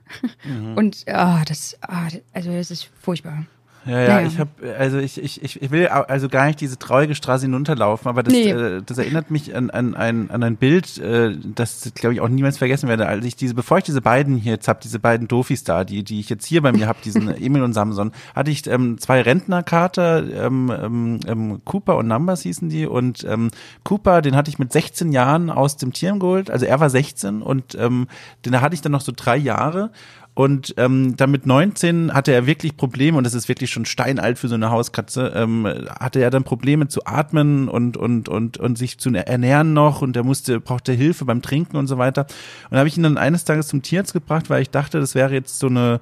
Mhm. 0.43 0.77
Und 0.77 1.05
oh, 1.07 1.41
das, 1.47 1.77
oh, 1.87 2.17
also 2.33 2.51
das 2.51 2.71
ist 2.71 2.89
furchtbar. 3.01 3.45
Ja, 3.89 4.01
ja, 4.01 4.21
ich 4.21 4.37
habe, 4.37 4.51
also 4.77 4.99
ich, 4.99 5.21
ich, 5.21 5.41
ich 5.41 5.71
will 5.71 5.87
also 5.87 6.29
gar 6.29 6.45
nicht 6.45 6.61
diese 6.61 6.77
traurige 6.77 7.15
Straße 7.15 7.45
hinunterlaufen, 7.45 8.07
aber 8.07 8.21
das, 8.21 8.33
nee. 8.33 8.51
äh, 8.51 8.83
das 8.85 8.99
erinnert 8.99 9.31
mich 9.31 9.55
an, 9.55 9.71
an, 9.71 9.95
ein, 9.95 10.29
an 10.29 10.43
ein 10.43 10.57
Bild, 10.57 10.99
äh, 10.99 11.35
das 11.55 11.91
glaube 11.95 12.13
ich 12.13 12.21
auch 12.21 12.27
niemals 12.27 12.59
vergessen 12.59 12.87
werde. 12.87 13.07
Als 13.07 13.25
ich 13.25 13.35
diese, 13.35 13.55
bevor 13.55 13.79
ich 13.79 13.83
diese 13.83 14.01
beiden 14.01 14.35
hier 14.35 14.53
jetzt 14.53 14.67
habe, 14.67 14.79
diese 14.83 14.99
beiden 14.99 15.27
Dofis 15.27 15.63
da, 15.63 15.85
die, 15.85 16.03
die 16.03 16.19
ich 16.19 16.29
jetzt 16.29 16.45
hier 16.45 16.61
bei 16.61 16.71
mir 16.71 16.85
habe, 16.85 16.99
diesen 17.03 17.29
Emil 17.41 17.63
und 17.63 17.73
Samson, 17.73 18.11
hatte 18.35 18.51
ich 18.51 18.67
ähm, 18.67 18.99
zwei 18.99 19.21
Rentnerkater, 19.21 20.45
ähm, 20.45 20.71
ähm, 20.71 21.19
ähm, 21.25 21.61
Cooper 21.65 21.97
und 21.97 22.07
Numbers 22.07 22.43
hießen 22.43 22.69
die 22.69 22.85
und 22.85 23.23
ähm, 23.23 23.49
Cooper, 23.83 24.21
den 24.21 24.35
hatte 24.35 24.51
ich 24.51 24.59
mit 24.59 24.71
16 24.71 25.11
Jahren 25.11 25.49
aus 25.49 25.77
dem 25.77 25.93
Tier 25.93 26.13
geholt, 26.19 26.51
also 26.51 26.67
er 26.67 26.79
war 26.79 26.91
16 26.91 27.41
und 27.41 27.73
ähm, 27.73 28.07
den 28.45 28.61
hatte 28.61 28.75
ich 28.75 28.81
dann 28.81 28.91
noch 28.91 29.01
so 29.01 29.13
drei 29.15 29.37
Jahre 29.37 29.89
und 30.35 30.73
ähm, 30.77 31.17
dann 31.17 31.31
mit 31.31 31.45
19 31.45 32.13
hatte 32.13 32.31
er 32.31 32.45
wirklich 32.45 32.77
Probleme, 32.77 33.17
und 33.17 33.25
das 33.25 33.33
ist 33.33 33.49
wirklich 33.49 33.69
schon 33.69 33.85
steinalt 33.85 34.39
für 34.39 34.47
so 34.47 34.55
eine 34.55 34.71
Hauskatze, 34.71 35.33
ähm, 35.35 35.67
hatte 35.99 36.21
er 36.21 36.29
dann 36.29 36.43
Probleme 36.43 36.87
zu 36.87 37.05
atmen 37.05 37.67
und, 37.67 37.97
und, 37.97 38.29
und, 38.29 38.57
und 38.57 38.77
sich 38.77 38.99
zu 38.99 39.09
ernähren 39.13 39.73
noch 39.73 40.01
und 40.01 40.15
er 40.15 40.23
musste, 40.23 40.61
brauchte 40.61 40.93
Hilfe 40.93 41.25
beim 41.25 41.41
Trinken 41.41 41.75
und 41.75 41.87
so 41.87 41.97
weiter. 41.97 42.21
Und 42.21 42.71
da 42.71 42.77
habe 42.77 42.87
ich 42.87 42.95
ihn 42.95 43.03
dann 43.03 43.17
eines 43.17 43.43
Tages 43.43 43.67
zum 43.67 43.81
Tierarzt 43.81 44.13
gebracht, 44.13 44.49
weil 44.49 44.61
ich 44.61 44.69
dachte, 44.69 44.99
das 44.99 45.13
wäre 45.13 45.33
jetzt 45.33 45.59
so 45.59 45.67
eine, 45.67 45.99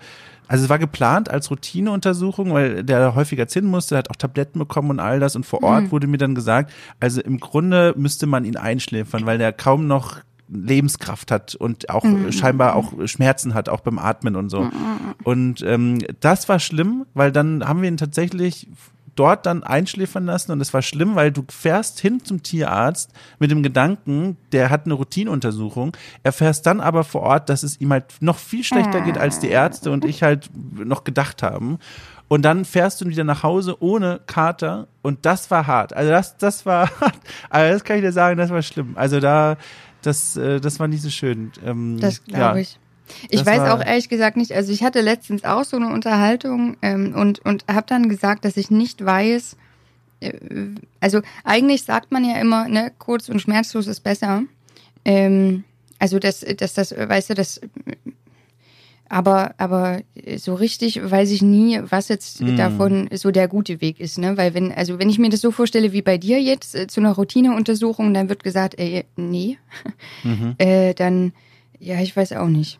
also 0.48 0.64
es 0.64 0.70
war 0.70 0.80
geplant 0.80 1.30
als 1.30 1.50
Routineuntersuchung, 1.52 2.54
weil 2.54 2.84
der 2.84 3.16
häufiger 3.16 3.48
zinnen 3.48 3.70
musste, 3.70 3.98
hat 3.98 4.10
auch 4.10 4.16
Tabletten 4.16 4.60
bekommen 4.60 4.92
und 4.92 5.00
all 5.00 5.20
das. 5.20 5.36
Und 5.36 5.46
vor 5.46 5.64
Ort 5.64 5.86
mhm. 5.86 5.92
wurde 5.92 6.08
mir 6.08 6.18
dann 6.18 6.36
gesagt, 6.36 6.72
also 7.00 7.22
im 7.22 7.40
Grunde 7.40 7.94
müsste 7.98 8.28
man 8.28 8.46
ihn 8.46 8.56
einschläfern, 8.56 9.26
weil 9.26 9.38
der 9.38 9.52
kaum 9.52 9.88
noch 9.88 10.18
Lebenskraft 10.50 11.32
hat 11.32 11.56
und 11.56 11.90
auch 11.90 12.04
mhm. 12.04 12.32
scheinbar 12.32 12.76
auch 12.76 12.94
Schmerzen 13.06 13.54
hat, 13.54 13.70
auch 13.70 13.82
beim 13.82 14.00
Atmen 14.00 14.36
und 14.36 14.50
so. 14.50 14.64
Mhm. 14.64 14.72
Und 15.24 15.62
ähm, 15.64 16.00
das 16.20 16.48
war 16.50 16.60
schlimm, 16.60 17.06
weil 17.14 17.32
dann 17.32 17.68
haben 17.68 17.82
wir 17.82 17.90
ihn 17.90 17.98
tatsächlich 17.98 18.68
dort 19.18 19.46
dann 19.46 19.64
einschläfern 19.64 20.26
lassen 20.26 20.52
und 20.52 20.62
es 20.62 20.74
war 20.74 20.82
schlimm, 20.82 21.16
weil 21.16 21.32
du 21.32 21.44
fährst 21.50 22.00
hin 22.00 22.24
zum 22.24 22.44
Tierarzt 22.44 23.12
mit 23.40 23.52
dem 23.52 23.64
Gedanken, 23.64 24.38
der 24.52 24.70
hat 24.70 24.86
eine 24.86 24.94
Routineuntersuchung, 24.94 25.96
erfährst 26.24 26.66
dann 26.66 26.80
aber 26.80 27.04
vor 27.04 27.22
Ort, 27.22 27.50
dass 27.50 27.64
es 27.64 27.82
ihm 27.82 27.92
halt 27.92 28.06
noch 28.22 28.38
viel 28.38 28.64
schlechter 28.64 29.02
geht, 29.02 29.18
als 29.18 29.40
die 29.40 29.50
Ärzte 29.50 29.92
und 29.92 30.06
ich 30.06 30.24
halt 30.24 30.50
noch 30.54 31.04
gedacht 31.04 31.44
haben. 31.44 31.80
Und 32.30 32.42
dann 32.44 32.66
fährst 32.66 33.00
du 33.00 33.08
wieder 33.08 33.24
nach 33.24 33.44
Hause 33.44 33.82
ohne 33.82 34.20
Kater 34.28 34.88
und 35.02 35.26
das 35.26 35.50
war 35.50 35.66
hart. 35.66 35.94
Also 35.94 36.12
das, 36.12 36.38
das 36.38 36.66
war 36.66 36.90
hart. 37.00 37.16
Also 37.50 37.74
das 37.74 37.84
kann 37.84 37.98
ich 37.98 38.04
dir 38.04 38.12
sagen, 38.12 38.38
das 38.38 38.50
war 38.50 38.62
schlimm. 38.62 38.94
Also 38.96 39.20
da, 39.20 39.56
das, 40.08 40.38
äh, 40.38 40.62
das 40.62 40.80
war 40.80 40.88
nicht 40.88 41.04
so 41.04 41.10
schön. 41.10 41.52
Ähm, 41.66 42.00
das 42.00 42.24
glaube 42.24 42.40
ja. 42.42 42.56
ich. 42.56 42.80
Ich 43.30 43.46
weiß 43.46 43.60
auch 43.70 43.84
ehrlich 43.84 44.10
gesagt 44.10 44.36
nicht, 44.36 44.52
also 44.52 44.72
ich 44.72 44.84
hatte 44.84 45.00
letztens 45.00 45.46
auch 45.46 45.64
so 45.64 45.78
eine 45.78 45.88
Unterhaltung 45.88 46.76
ähm, 46.82 47.14
und, 47.16 47.40
und 47.40 47.64
habe 47.70 47.86
dann 47.88 48.10
gesagt, 48.10 48.44
dass 48.44 48.58
ich 48.58 48.70
nicht 48.70 49.04
weiß, 49.04 49.56
äh, 50.20 50.34
also 51.00 51.22
eigentlich 51.44 51.84
sagt 51.84 52.12
man 52.12 52.26
ja 52.26 52.38
immer, 52.38 52.68
ne, 52.68 52.92
kurz 52.98 53.30
und 53.30 53.42
schmerzlos 53.42 53.88
ist 53.88 54.02
besser. 54.02 54.44
Ähm, 55.06 55.64
also 56.00 56.20
dass, 56.20 56.42
dass 56.42 56.74
das, 56.74 56.92
weißt 56.92 57.30
du, 57.30 57.34
das 57.34 57.62
aber, 59.10 59.56
aber 59.58 60.02
so 60.38 60.54
richtig 60.54 61.00
weiß 61.04 61.32
ich 61.32 61.42
nie, 61.42 61.80
was 61.82 62.08
jetzt 62.08 62.42
mm. 62.42 62.56
davon 62.56 63.10
so 63.14 63.32
der 63.32 63.48
gute 63.48 63.82
Weg 63.82 64.00
ist, 64.00 64.18
ne? 64.18 64.38
Weil 64.38 64.54
wenn, 64.54 64.72
also 64.72 65.00
wenn 65.00 65.10
ich 65.10 65.20
mir 65.20 65.30
das 65.30 65.42
so 65.42 65.52
vorstelle 65.52 65.94
wie 65.94 66.02
bei 66.02 66.18
dir 66.18 66.42
jetzt, 66.42 66.76
äh, 66.76 66.88
zu 66.88 67.00
einer 67.00 67.14
Routineuntersuchung, 67.14 68.14
dann 68.14 68.30
wird 68.30 68.44
gesagt, 68.44 68.80
ey, 68.80 69.06
nee, 69.16 69.58
mhm. 70.24 70.56
äh, 70.58 70.94
dann, 70.94 71.34
ja, 71.80 72.00
ich 72.02 72.16
weiß 72.16 72.34
auch 72.34 72.48
nicht. 72.48 72.80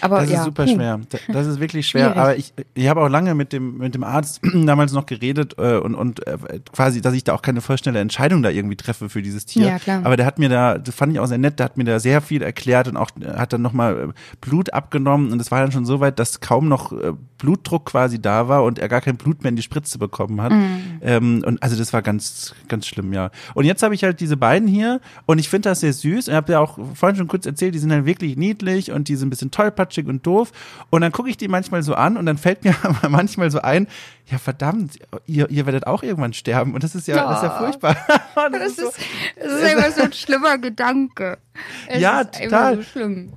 Aber, 0.00 0.20
das 0.20 0.26
ist 0.26 0.32
ja. 0.32 0.44
super 0.44 0.66
schwer. 0.66 1.00
Das 1.28 1.46
ist 1.46 1.60
wirklich 1.60 1.86
schwer. 1.88 2.06
Schwierig. 2.06 2.18
Aber 2.18 2.36
ich, 2.36 2.52
ich 2.74 2.88
habe 2.88 3.00
auch 3.02 3.08
lange 3.08 3.34
mit 3.34 3.52
dem, 3.52 3.78
mit 3.78 3.94
dem 3.94 4.04
Arzt 4.04 4.40
damals 4.54 4.92
noch 4.92 5.06
geredet 5.06 5.54
äh, 5.58 5.76
und, 5.76 5.94
und 5.94 6.26
äh, 6.26 6.38
quasi, 6.72 7.00
dass 7.00 7.14
ich 7.14 7.24
da 7.24 7.34
auch 7.34 7.42
keine 7.42 7.60
vorschnelle 7.60 8.00
Entscheidung 8.00 8.42
da 8.42 8.50
irgendwie 8.50 8.76
treffe 8.76 9.08
für 9.08 9.22
dieses 9.22 9.46
Tier. 9.46 9.66
Ja, 9.66 9.78
klar. 9.78 10.00
Aber 10.04 10.16
der 10.16 10.26
hat 10.26 10.38
mir 10.38 10.48
da, 10.48 10.78
das 10.78 10.94
fand 10.94 11.12
ich 11.12 11.20
auch 11.20 11.26
sehr 11.26 11.38
nett, 11.38 11.58
der 11.58 11.64
hat 11.64 11.76
mir 11.76 11.84
da 11.84 11.98
sehr 11.98 12.20
viel 12.20 12.42
erklärt 12.42 12.88
und 12.88 12.96
auch 12.96 13.10
hat 13.36 13.52
dann 13.52 13.62
nochmal 13.62 14.10
äh, 14.10 14.12
Blut 14.40 14.72
abgenommen 14.72 15.32
und 15.32 15.40
es 15.40 15.50
war 15.50 15.60
dann 15.60 15.72
schon 15.72 15.86
so 15.86 16.00
weit, 16.00 16.18
dass 16.18 16.40
kaum 16.40 16.68
noch 16.68 16.92
äh, 16.92 17.12
Blutdruck 17.38 17.86
quasi 17.86 18.20
da 18.20 18.48
war 18.48 18.64
und 18.64 18.78
er 18.78 18.88
gar 18.88 19.00
kein 19.00 19.16
Blut 19.16 19.42
mehr 19.42 19.50
in 19.50 19.56
die 19.56 19.62
Spritze 19.62 19.98
bekommen 19.98 20.40
hat. 20.40 20.52
Mhm. 20.52 21.00
Ähm, 21.02 21.44
und 21.46 21.62
also 21.62 21.76
das 21.76 21.92
war 21.92 22.02
ganz, 22.02 22.54
ganz 22.68 22.86
schlimm, 22.86 23.12
ja. 23.12 23.30
Und 23.54 23.64
jetzt 23.64 23.82
habe 23.82 23.94
ich 23.94 24.02
halt 24.04 24.20
diese 24.20 24.36
beiden 24.36 24.68
hier 24.68 25.00
und 25.26 25.38
ich 25.38 25.48
finde 25.48 25.68
das 25.68 25.80
sehr 25.80 25.92
süß. 25.92 26.28
Ich 26.28 26.34
habe 26.34 26.52
ja 26.52 26.60
auch 26.60 26.78
vorhin 26.94 27.16
schon 27.16 27.28
kurz 27.28 27.44
erzählt, 27.46 27.74
die 27.74 27.78
sind 27.78 27.92
halt 27.92 28.06
wirklich 28.06 28.36
niedlich 28.36 28.92
und 28.92 29.08
die 29.08 29.16
sind 29.16 29.28
ein 29.28 29.30
bisschen 29.30 29.50
tollpatschig 29.64 30.06
und 30.06 30.26
doof. 30.26 30.52
Und 30.90 31.00
dann 31.00 31.12
gucke 31.12 31.30
ich 31.30 31.36
die 31.36 31.48
manchmal 31.48 31.82
so 31.82 31.94
an 31.94 32.16
und 32.16 32.26
dann 32.26 32.38
fällt 32.38 32.64
mir 32.64 32.74
manchmal 33.08 33.50
so 33.50 33.60
ein, 33.60 33.86
ja 34.26 34.38
verdammt, 34.38 34.98
ihr, 35.26 35.50
ihr 35.50 35.66
werdet 35.66 35.86
auch 35.86 36.02
irgendwann 36.02 36.32
sterben. 36.32 36.74
Und 36.74 36.82
das 36.82 36.94
ist 36.94 37.08
ja, 37.08 37.16
ja. 37.16 37.28
Das 37.28 37.38
ist 37.38 37.44
ja 37.44 37.50
furchtbar. 37.50 37.96
das, 38.34 38.52
das, 38.52 38.66
ist, 38.68 38.76
so, 38.76 38.90
das 39.36 39.52
ist 39.52 39.72
immer 39.72 39.90
so 39.90 40.02
ein 40.02 40.12
schlimmer 40.12 40.58
Gedanke. 40.58 41.38
Es 41.86 42.00
ja, 42.00 42.24
total. 42.24 42.76
So 42.76 42.82
schlimm 42.82 43.32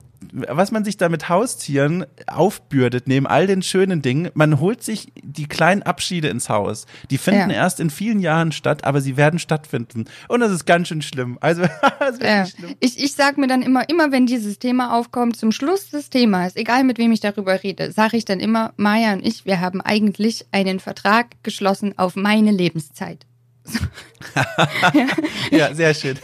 was 0.48 0.72
man 0.72 0.86
sich 0.86 0.98
da 0.98 1.10
mit 1.10 1.30
Haustieren 1.30 2.06
aufbürdet, 2.28 3.08
neben 3.08 3.28
all 3.28 3.48
den 3.48 3.62
schönen 3.62 4.02
Dingen, 4.02 4.30
man 4.34 4.60
holt 4.60 4.84
sich 4.84 5.12
die 5.22 5.48
kleinen 5.48 5.84
Abschiede 5.84 6.28
ins 6.28 6.50
Haus. 6.50 6.86
Die 7.10 7.18
finden 7.18 7.50
ja. 7.50 7.58
erst 7.58 7.80
in 7.80 7.90
vielen 7.90 8.20
Jahren 8.20 8.52
statt, 8.52 8.84
aber 8.84 9.02
sie 9.02 9.18
werden 9.18 9.40
stattfinden. 9.40 10.06
Und 10.28 10.40
das 10.42 10.52
ist 10.52 10.66
ganz 10.66 10.88
schön 10.88 11.02
schlimm. 11.02 11.38
Also, 11.42 11.64
ja. 12.22 12.46
schlimm. 12.46 12.76
Ich, 12.80 13.04
ich 13.04 13.14
sag 13.14 13.38
mir 13.38 13.48
dann 13.48 13.62
immer, 13.62 13.90
immer 13.90 14.12
wenn 14.12 14.26
dieses 14.26 14.60
Thema 14.60 14.98
aufkommt, 14.98 15.38
zum 15.38 15.52
Schluss 15.52 15.90
des 15.90 16.10
Themas, 16.10 16.56
egal 16.56 16.84
mit 16.84 16.98
wem 16.98 17.12
ich 17.12 17.20
darüber 17.20 17.64
rede, 17.64 17.92
sage 17.92 18.18
ich 18.18 18.26
dann 18.26 18.40
immer, 18.40 18.74
Maya 18.78 19.14
und 19.14 19.26
ich, 19.26 19.46
wir 19.46 19.60
haben 19.60 19.82
eigentlich 19.82 20.46
einen 20.52 20.80
Vertrag 20.80 21.44
geschlossen 21.44 21.98
auf 21.98 22.16
meine 22.16 22.52
Lebenszeit. 22.52 23.26
ja. 24.94 25.08
ja, 25.52 25.74
sehr 25.74 25.94
schön. 25.94 26.18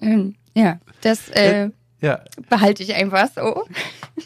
Ähm, 0.00 0.34
ja, 0.54 0.80
das. 1.00 1.28
Äh, 1.30 1.70
ja. 2.02 2.20
Behalte 2.50 2.82
ich 2.82 2.94
einfach 2.94 3.28
so. 3.34 3.64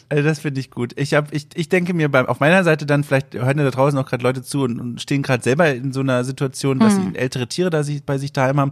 Also 0.09 0.23
das 0.23 0.39
finde 0.39 0.59
ich 0.59 0.71
gut. 0.71 0.93
Ich 0.97 1.13
hab, 1.13 1.31
ich, 1.31 1.47
ich 1.53 1.69
denke 1.69 1.93
mir 1.93 2.09
beim, 2.09 2.25
auf 2.25 2.39
meiner 2.39 2.63
Seite 2.63 2.85
dann, 2.85 3.03
vielleicht 3.03 3.35
hören 3.35 3.57
ja 3.57 3.63
da 3.63 3.71
draußen 3.71 3.97
auch 3.99 4.07
gerade 4.07 4.23
Leute 4.23 4.41
zu 4.41 4.63
und, 4.63 4.79
und 4.79 5.01
stehen 5.01 5.21
gerade 5.21 5.43
selber 5.43 5.69
in 5.69 5.93
so 5.93 5.99
einer 5.99 6.23
Situation, 6.23 6.79
dass 6.79 6.95
hm. 6.95 7.11
sie 7.13 7.19
ältere 7.19 7.47
Tiere 7.47 7.69
da 7.69 7.83
sich, 7.83 8.03
bei 8.03 8.17
sich 8.17 8.33
daheim 8.33 8.59
haben. 8.59 8.71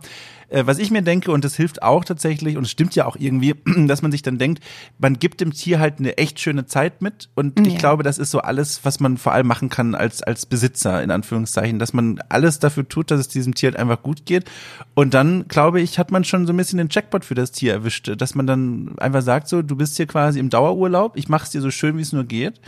Äh, 0.49 0.65
was 0.65 0.77
ich 0.79 0.91
mir 0.91 1.01
denke, 1.01 1.31
und 1.31 1.43
das 1.43 1.55
hilft 1.55 1.83
auch 1.83 2.05
tatsächlich, 2.05 2.57
und 2.57 2.63
es 2.63 2.71
stimmt 2.71 2.95
ja 2.95 3.05
auch 3.05 3.15
irgendwie, 3.17 3.55
dass 3.87 4.01
man 4.01 4.11
sich 4.11 4.21
dann 4.21 4.37
denkt, 4.37 4.63
man 4.97 5.19
gibt 5.19 5.41
dem 5.41 5.53
Tier 5.53 5.79
halt 5.79 5.99
eine 5.99 6.17
echt 6.17 6.39
schöne 6.39 6.65
Zeit 6.65 7.01
mit. 7.01 7.29
Und 7.35 7.59
ja. 7.59 7.65
ich 7.65 7.77
glaube, 7.77 8.03
das 8.03 8.17
ist 8.17 8.31
so 8.31 8.39
alles, 8.39 8.83
was 8.83 8.99
man 8.99 9.17
vor 9.17 9.33
allem 9.33 9.47
machen 9.47 9.69
kann 9.69 9.95
als, 9.95 10.21
als 10.21 10.45
Besitzer, 10.45 11.01
in 11.03 11.11
Anführungszeichen, 11.11 11.79
dass 11.79 11.93
man 11.93 12.19
alles 12.29 12.59
dafür 12.59 12.87
tut, 12.87 13.11
dass 13.11 13.19
es 13.19 13.27
diesem 13.27 13.55
Tier 13.55 13.71
halt 13.71 13.79
einfach 13.79 14.01
gut 14.01 14.25
geht. 14.25 14.45
Und 14.93 15.13
dann, 15.13 15.47
glaube 15.47 15.81
ich, 15.81 15.99
hat 15.99 16.11
man 16.11 16.23
schon 16.23 16.45
so 16.47 16.53
ein 16.53 16.57
bisschen 16.57 16.77
den 16.77 16.89
Jackpot 16.89 17.25
für 17.25 17.35
das 17.35 17.51
Tier 17.51 17.73
erwischt, 17.73 18.11
dass 18.17 18.35
man 18.35 18.47
dann 18.47 18.94
einfach 18.99 19.21
sagt 19.21 19.47
so, 19.47 19.61
du 19.61 19.75
bist 19.75 19.97
hier 19.97 20.07
quasi 20.07 20.39
im 20.39 20.49
Dauerurlaub, 20.49 21.17
ich 21.17 21.29
mache 21.29 21.45
es 21.45 21.51
dir 21.51 21.61
so 21.61 21.71
schön, 21.71 21.97
wie 21.97 22.01
es 22.01 22.13
nur 22.13 22.23
geht 22.23 22.59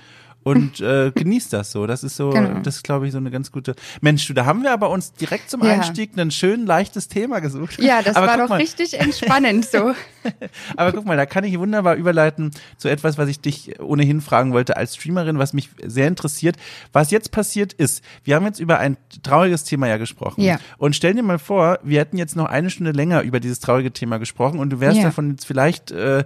und 0.48 0.80
äh, 0.80 1.12
genießt 1.14 1.52
das 1.52 1.74
so. 1.74 1.88
Das 1.88 2.06
ist 2.06 2.16
so, 2.16 2.30
genau. 2.30 2.62
das 2.64 2.78
ist, 2.78 2.84
glaube 2.84 3.06
ich, 3.06 3.12
so 3.12 3.18
eine 3.18 3.32
ganz 3.32 3.52
gute. 3.52 3.76
Mensch, 4.00 4.26
du, 4.28 4.34
da 4.34 4.46
haben 4.46 4.64
wir 4.64 4.72
aber 4.72 4.90
uns 4.92 5.12
direkt 5.12 5.50
zum 5.50 5.62
Einstieg 5.62 6.12
ja. 6.16 6.22
ein 6.22 6.32
schön 6.32 6.66
leichtes 6.66 7.10
Thema 7.10 7.40
gesucht. 7.40 7.82
Ja, 7.82 8.02
das 8.02 8.16
aber 8.16 8.28
war 8.28 8.38
doch 8.38 8.48
mal. 8.48 8.56
richtig 8.56 8.98
entspannend 8.98 9.66
so. 9.66 9.92
aber 10.78 10.94
guck 10.94 11.06
mal, 11.06 11.18
da 11.18 11.26
kann 11.26 11.44
ich 11.44 11.60
wunderbar 11.60 11.96
überleiten 11.96 12.52
zu 12.78 12.88
etwas, 12.88 13.18
was 13.18 13.28
ich 13.28 13.42
dich 13.42 13.78
ohnehin 13.82 14.22
fragen 14.22 14.54
wollte 14.54 14.78
als 14.78 14.96
Streamerin, 14.96 15.38
was 15.38 15.52
mich 15.52 15.70
sehr 15.84 16.08
interessiert. 16.08 16.56
Was 16.94 17.12
jetzt 17.12 17.32
passiert 17.32 17.74
ist, 17.74 18.02
wir 18.24 18.36
haben 18.36 18.46
jetzt 18.46 18.62
über 18.62 18.80
ein 18.80 18.96
trauriges 19.24 19.66
Thema 19.66 19.90
ja 19.90 19.98
gesprochen. 19.98 20.42
Ja. 20.42 20.62
Und 20.78 20.96
stell 20.96 21.14
dir 21.14 21.24
mal 21.24 21.40
vor, 21.40 21.80
wir 21.84 22.00
hätten 22.00 22.16
jetzt 22.16 22.38
noch 22.38 22.46
eine 22.46 22.70
Stunde 22.70 22.92
länger 22.92 23.22
über 23.24 23.42
dieses 23.42 23.60
traurige 23.60 23.92
Thema 23.92 24.18
gesprochen 24.18 24.60
und 24.60 24.70
du 24.70 24.80
wärst 24.80 25.00
ja. 25.00 25.04
davon 25.04 25.32
jetzt 25.32 25.46
vielleicht 25.46 25.92
äh, 25.92 26.24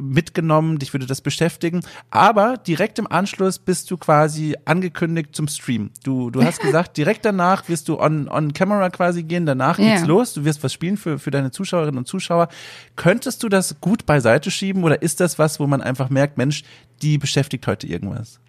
mitgenommen, 0.00 0.78
dich 0.78 0.92
würde 0.92 1.06
das 1.06 1.20
beschäftigen. 1.20 1.80
Aber 2.10 2.58
direkt 2.58 3.00
im 3.00 3.10
Anschluss 3.10 3.55
Anschluss 3.56 3.58
bist 3.58 3.90
du 3.90 3.96
quasi 3.96 4.56
angekündigt 4.64 5.34
zum 5.34 5.48
Stream. 5.48 5.90
Du, 6.04 6.30
du 6.30 6.42
hast 6.44 6.60
gesagt, 6.60 6.96
direkt 6.96 7.24
danach 7.24 7.68
wirst 7.68 7.88
du 7.88 7.98
on, 7.98 8.28
on 8.28 8.52
camera 8.52 8.90
quasi 8.90 9.22
gehen, 9.22 9.46
danach 9.46 9.76
geht's 9.76 10.02
ja. 10.02 10.06
los, 10.06 10.34
du 10.34 10.44
wirst 10.44 10.62
was 10.62 10.72
spielen 10.72 10.96
für, 10.96 11.18
für 11.18 11.30
deine 11.30 11.50
Zuschauerinnen 11.50 11.98
und 11.98 12.06
Zuschauer. 12.06 12.48
Könntest 12.96 13.42
du 13.42 13.48
das 13.48 13.80
gut 13.80 14.06
beiseite 14.06 14.50
schieben 14.50 14.84
oder 14.84 15.02
ist 15.02 15.20
das 15.20 15.38
was, 15.38 15.60
wo 15.60 15.66
man 15.66 15.82
einfach 15.82 16.10
merkt, 16.10 16.38
Mensch, 16.38 16.64
die 17.02 17.18
beschäftigt 17.18 17.66
heute 17.66 17.86
irgendwas? 17.86 18.40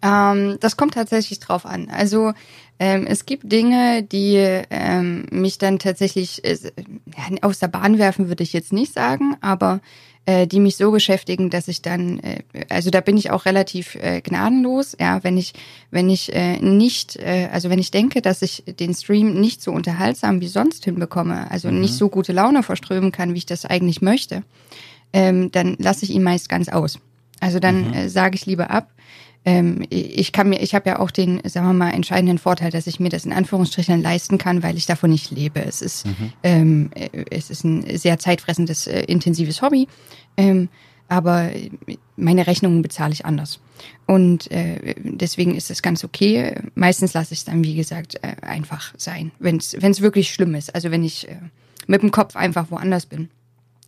Ähm, 0.00 0.58
das 0.60 0.76
kommt 0.76 0.94
tatsächlich 0.94 1.40
drauf 1.40 1.66
an. 1.66 1.88
Also 1.90 2.32
ähm, 2.78 3.06
es 3.06 3.26
gibt 3.26 3.50
Dinge, 3.50 4.04
die 4.04 4.36
ähm, 4.70 5.26
mich 5.30 5.58
dann 5.58 5.78
tatsächlich 5.78 6.44
äh, 6.44 6.56
aus 7.42 7.58
der 7.58 7.68
Bahn 7.68 7.98
werfen, 7.98 8.28
würde 8.28 8.44
ich 8.44 8.52
jetzt 8.52 8.72
nicht 8.72 8.92
sagen, 8.92 9.36
aber 9.40 9.80
die 10.46 10.60
mich 10.60 10.76
so 10.76 10.90
beschäftigen, 10.90 11.48
dass 11.48 11.68
ich 11.68 11.80
dann, 11.80 12.18
äh, 12.20 12.42
also 12.68 12.90
da 12.90 13.00
bin 13.00 13.16
ich 13.16 13.30
auch 13.30 13.46
relativ 13.46 13.94
äh, 13.94 14.20
gnadenlos, 14.20 14.94
ja, 15.00 15.24
wenn 15.24 15.38
ich, 15.38 15.54
wenn 15.90 16.10
ich 16.10 16.34
äh, 16.34 16.58
nicht, 16.60 17.16
äh, 17.16 17.48
also 17.50 17.70
wenn 17.70 17.78
ich 17.78 17.90
denke, 17.90 18.20
dass 18.20 18.42
ich 18.42 18.62
den 18.66 18.94
Stream 18.94 19.40
nicht 19.40 19.62
so 19.62 19.72
unterhaltsam 19.72 20.40
wie 20.40 20.48
sonst 20.48 20.84
hinbekomme, 20.84 21.50
also 21.50 21.70
mhm. 21.70 21.80
nicht 21.80 21.94
so 21.94 22.08
gute 22.08 22.32
Laune 22.32 22.62
verströmen 22.62 23.10
kann, 23.10 23.32
wie 23.32 23.38
ich 23.38 23.46
das 23.46 23.64
eigentlich 23.64 24.02
möchte, 24.02 24.42
ähm, 25.12 25.50
dann 25.50 25.76
lasse 25.78 26.04
ich 26.04 26.10
ihn 26.10 26.22
meist 26.22 26.48
ganz 26.48 26.68
aus. 26.68 26.98
Also 27.40 27.58
dann 27.58 27.88
mhm. 27.88 27.94
äh, 27.94 28.08
sage 28.08 28.34
ich 28.34 28.44
lieber 28.44 28.70
ab 28.70 28.90
ähm, 29.44 29.84
ich 29.88 30.32
kann 30.32 30.48
mir, 30.48 30.60
ich 30.60 30.74
habe 30.74 30.90
ja 30.90 30.98
auch 30.98 31.10
den, 31.10 31.40
sagen 31.44 31.66
wir 31.66 31.72
mal, 31.72 31.90
entscheidenden 31.90 32.38
Vorteil, 32.38 32.70
dass 32.70 32.86
ich 32.86 33.00
mir 33.00 33.08
das 33.08 33.24
in 33.24 33.32
Anführungsstrichen 33.32 34.02
leisten 34.02 34.38
kann, 34.38 34.62
weil 34.62 34.76
ich 34.76 34.86
davon 34.86 35.10
nicht 35.10 35.30
lebe. 35.30 35.60
Es 35.64 35.80
ist, 35.80 36.06
mhm. 36.06 36.32
ähm, 36.42 36.90
äh, 36.94 37.24
es 37.30 37.50
ist 37.50 37.64
ein 37.64 37.98
sehr 37.98 38.18
zeitfressendes, 38.18 38.86
äh, 38.86 39.02
intensives 39.02 39.62
Hobby. 39.62 39.88
Ähm, 40.36 40.68
aber 41.08 41.50
meine 42.16 42.46
Rechnungen 42.46 42.82
bezahle 42.82 43.14
ich 43.14 43.24
anders. 43.24 43.60
Und 44.06 44.50
äh, 44.50 44.94
deswegen 44.98 45.54
ist 45.54 45.70
es 45.70 45.80
ganz 45.80 46.04
okay. 46.04 46.54
Meistens 46.74 47.14
lasse 47.14 47.32
ich 47.32 47.40
es 47.40 47.44
dann, 47.46 47.64
wie 47.64 47.74
gesagt, 47.74 48.16
äh, 48.22 48.36
einfach 48.42 48.92
sein, 48.98 49.32
wenn 49.38 49.56
es 49.56 50.00
wirklich 50.02 50.32
schlimm 50.34 50.54
ist. 50.54 50.74
Also 50.74 50.90
wenn 50.90 51.02
ich 51.02 51.28
äh, 51.28 51.36
mit 51.86 52.02
dem 52.02 52.10
Kopf 52.10 52.36
einfach 52.36 52.70
woanders 52.70 53.06
bin. 53.06 53.30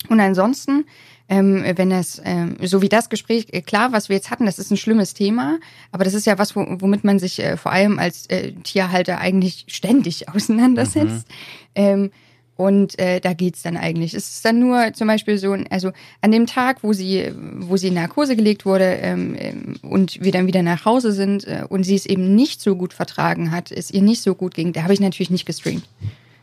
Und 0.09 0.19
ansonsten 0.21 0.87
ähm, 1.31 1.65
wenn 1.77 1.93
es, 1.93 2.21
ähm, 2.25 2.57
so 2.61 2.83
wie 2.83 2.89
das 2.89 3.09
Gespräch, 3.09 3.47
äh, 3.53 3.63
klar, 3.63 3.93
was 3.93 4.09
wir 4.09 4.17
jetzt 4.17 4.31
hatten, 4.31 4.47
das 4.47 4.59
ist 4.59 4.73
ein 4.73 4.77
schlimmes 4.77 5.15
Thema, 5.15 5.61
aber 5.93 6.03
das 6.03 6.13
ist 6.13 6.27
ja 6.27 6.39
was, 6.39 6.57
womit 6.57 7.05
man 7.05 7.21
sich 7.21 7.39
äh, 7.39 7.57
vor 7.57 7.71
allem 7.71 8.01
als 8.01 8.27
äh, 8.27 8.53
Tierhalter 8.65 9.19
eigentlich 9.19 9.65
ständig 9.69 10.29
auseinandersetzt. 10.35 11.29
Mhm. 11.29 11.35
Ähm, 11.77 12.11
und 12.57 12.99
äh, 12.99 13.21
da 13.21 13.33
geht's 13.33 13.63
dann 13.63 13.79
eigentlich. 13.79 14.13
Es 14.13 14.35
ist 14.35 14.45
dann 14.45 14.59
nur 14.59 14.93
zum 14.93 15.07
Beispiel 15.07 15.39
so, 15.39 15.57
also 15.71 15.93
an 16.21 16.33
dem 16.33 16.45
Tag, 16.47 16.83
wo 16.83 16.93
sie, 16.93 17.33
wo 17.59 17.79
sie 17.79 17.89
in 17.89 17.95
Narkose 17.95 18.37
gelegt 18.37 18.67
wurde 18.67 18.85
ähm, 18.85 19.35
ähm, 19.39 19.77
und 19.83 20.23
wir 20.23 20.33
dann 20.33 20.47
wieder 20.47 20.63
nach 20.63 20.85
Hause 20.85 21.13
sind 21.13 21.47
äh, 21.47 21.65
und 21.67 21.85
sie 21.85 21.95
es 21.95 22.05
eben 22.05 22.35
nicht 22.35 22.61
so 22.61 22.77
gut 22.77 22.93
vertragen 22.93 23.51
hat, 23.51 23.71
es 23.71 23.91
ihr 23.91 24.03
nicht 24.03 24.21
so 24.21 24.35
gut 24.35 24.53
ging, 24.53 24.75
da 24.75 24.83
habe 24.83 24.93
ich 24.93 25.01
natürlich 25.01 25.31
nicht 25.31 25.47
gestreamt. 25.47 25.89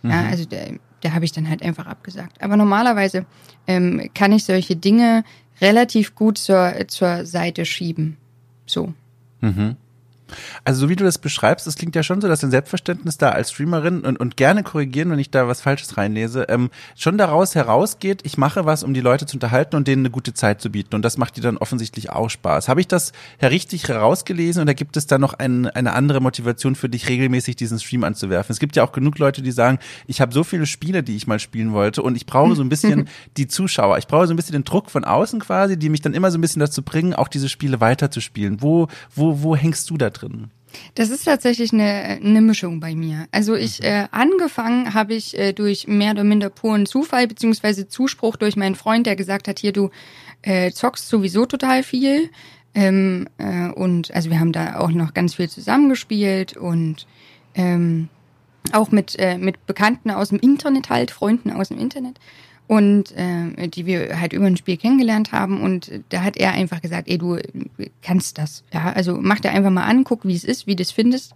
Mhm. 0.02 0.10
Ja, 0.10 0.26
also 0.28 0.46
da 1.02 1.14
habe 1.14 1.26
ich 1.26 1.32
dann 1.32 1.50
halt 1.50 1.62
einfach 1.64 1.86
abgesagt. 1.86 2.42
Aber 2.42 2.58
normalerweise 2.58 3.26
ähm, 3.68 4.10
kann 4.14 4.32
ich 4.32 4.46
solche 4.46 4.76
Dinge 4.76 5.24
relativ 5.62 6.16
gut 6.16 6.38
zur, 6.38 6.74
zur 6.88 7.26
Seite 7.26 7.66
schieben. 7.66 8.18
So. 8.66 8.94
Mhm. 9.42 9.76
Also 10.64 10.82
so 10.82 10.90
wie 10.90 10.96
du 10.96 11.04
das 11.04 11.18
beschreibst, 11.18 11.68
es 11.68 11.76
klingt 11.76 11.96
ja 11.96 12.04
schon 12.04 12.22
so, 12.22 12.28
dass 12.28 12.42
dein 12.42 12.52
Selbstverständnis 12.52 13.18
da 13.18 13.30
als 13.30 13.52
Streamerin 13.52 14.02
und, 14.02 14.20
und 14.20 14.38
gerne 14.38 14.64
korrigieren, 14.64 15.12
wenn 15.12 15.20
ich 15.20 15.32
da 15.32 15.48
was 15.48 15.62
Falsches 15.62 15.98
reinlese, 15.98 16.46
ähm, 16.50 16.70
schon 16.96 17.18
daraus 17.18 17.56
herausgeht, 17.56 18.22
ich 18.24 18.38
mache 18.38 18.66
was, 18.66 18.84
um 18.84 18.94
die 18.94 19.02
Leute 19.02 19.26
zu 19.26 19.38
unterhalten 19.38 19.76
und 19.76 19.88
denen 19.88 20.02
eine 20.02 20.12
gute 20.12 20.34
Zeit 20.34 20.62
zu 20.62 20.72
bieten. 20.72 20.96
Und 20.96 21.04
das 21.04 21.18
macht 21.18 21.38
dir 21.38 21.42
dann 21.42 21.58
offensichtlich 21.58 22.10
auch 22.10 22.30
Spaß. 22.30 22.68
Habe 22.68 22.82
ich 22.82 22.88
das 22.88 23.12
richtig 23.42 23.88
herausgelesen 23.88 24.62
oder 24.62 24.74
gibt 24.74 24.98
es 24.98 25.08
da 25.08 25.18
noch 25.18 25.34
ein, 25.34 25.68
eine 25.68 25.94
andere 25.94 26.22
Motivation 26.22 26.76
für 26.76 26.90
dich, 26.90 27.08
regelmäßig 27.10 27.56
diesen 27.56 27.80
Stream 27.80 28.04
anzuwerfen? 28.04 28.52
Es 28.52 28.60
gibt 28.60 28.76
ja 28.76 28.84
auch 28.84 28.92
genug 28.92 29.18
Leute, 29.20 29.42
die 29.42 29.52
sagen, 29.52 29.80
ich 30.08 30.22
habe 30.22 30.34
so 30.34 30.44
viele 30.44 30.66
Spiele, 30.66 31.04
die 31.04 31.16
ich 31.16 31.28
mal 31.28 31.40
spielen 31.40 31.74
wollte 31.74 32.02
und 32.02 32.16
ich 32.16 32.26
brauche 32.26 32.56
so 32.56 32.62
ein 32.62 32.70
bisschen 32.70 33.08
die 33.38 33.48
Zuschauer. 33.48 33.98
Ich 33.98 34.08
brauche 34.08 34.28
so 34.28 34.34
ein 34.34 34.38
bisschen 34.38 34.54
den 34.54 34.64
Druck 34.64 34.90
von 34.90 35.04
außen 35.04 35.40
quasi, 35.40 35.78
die 35.78 35.90
mich 35.90 36.02
dann 36.02 36.14
immer 36.14 36.32
so 36.32 36.38
ein 36.38 36.42
bisschen 36.42 36.60
dazu 36.60 36.82
bringen, 36.82 37.14
auch 37.14 37.28
diese 37.28 37.50
Spiele 37.50 37.80
weiterzuspielen. 37.80 38.62
Wo, 38.62 38.88
wo, 39.16 39.42
wo 39.44 39.56
hängst 39.56 39.90
du 39.90 39.98
da 39.98 40.10
drin? 40.10 40.17
Das 40.96 41.10
ist 41.10 41.26
tatsächlich 41.26 41.72
eine, 41.74 42.20
eine 42.22 42.42
Mischung 42.42 42.80
bei 42.80 42.96
mir. 42.96 43.28
Also 43.32 43.56
ich 43.56 43.80
mhm. 43.80 43.86
äh, 43.86 44.08
angefangen 44.12 44.94
habe 44.94 45.14
ich 45.14 45.38
äh, 45.38 45.54
durch 45.54 45.88
mehr 45.88 46.12
oder 46.12 46.24
minder 46.24 46.50
puren 46.50 46.86
Zufall 46.86 47.28
beziehungsweise 47.28 47.88
Zuspruch 47.88 48.36
durch 48.36 48.56
meinen 48.56 48.76
Freund, 48.76 49.06
der 49.06 49.16
gesagt 49.16 49.48
hat, 49.48 49.60
hier 49.60 49.72
du 49.72 49.90
äh, 50.42 50.72
zockst 50.72 51.08
sowieso 51.08 51.46
total 51.46 51.84
viel. 51.84 52.30
Ähm, 52.74 53.28
äh, 53.38 53.70
und 53.70 54.14
also 54.14 54.30
wir 54.30 54.40
haben 54.40 54.52
da 54.52 54.80
auch 54.80 54.92
noch 54.92 55.14
ganz 55.14 55.36
viel 55.36 55.50
zusammengespielt 55.50 56.58
und 56.58 57.08
ähm, 57.56 58.10
auch 58.72 58.92
mit, 58.92 59.18
äh, 59.18 59.38
mit 59.38 59.66
Bekannten 59.66 60.12
aus 60.12 60.30
dem 60.30 60.40
Internet 60.40 60.90
halt, 60.90 61.12
Freunden 61.12 61.52
aus 61.52 61.70
dem 61.70 61.80
Internet 61.80 62.20
und 62.68 63.14
äh, 63.16 63.68
die 63.68 63.86
wir 63.86 64.20
halt 64.20 64.34
über 64.34 64.46
ein 64.46 64.58
Spiel 64.58 64.78
kennengelernt 64.78 65.32
haben 65.32 65.62
und 65.62 65.92
da 66.10 66.24
hat 66.24 66.38
er 66.38 66.52
einfach 66.52 66.82
gesagt, 66.82 67.08
ey, 67.08 67.18
du 67.18 67.40
kannst 68.02 68.38
das. 68.38 68.64
Ja, 68.74 68.92
also 68.92 69.18
mach 69.22 69.40
dir 69.40 69.52
einfach 69.52 69.72
mal 69.72 69.86
an, 69.86 70.04
guck, 70.04 70.26
wie 70.26 70.36
es 70.36 70.44
ist, 70.44 70.68
wie 70.68 70.76
du 70.76 70.84
es 70.84 70.92
findest 70.92 71.34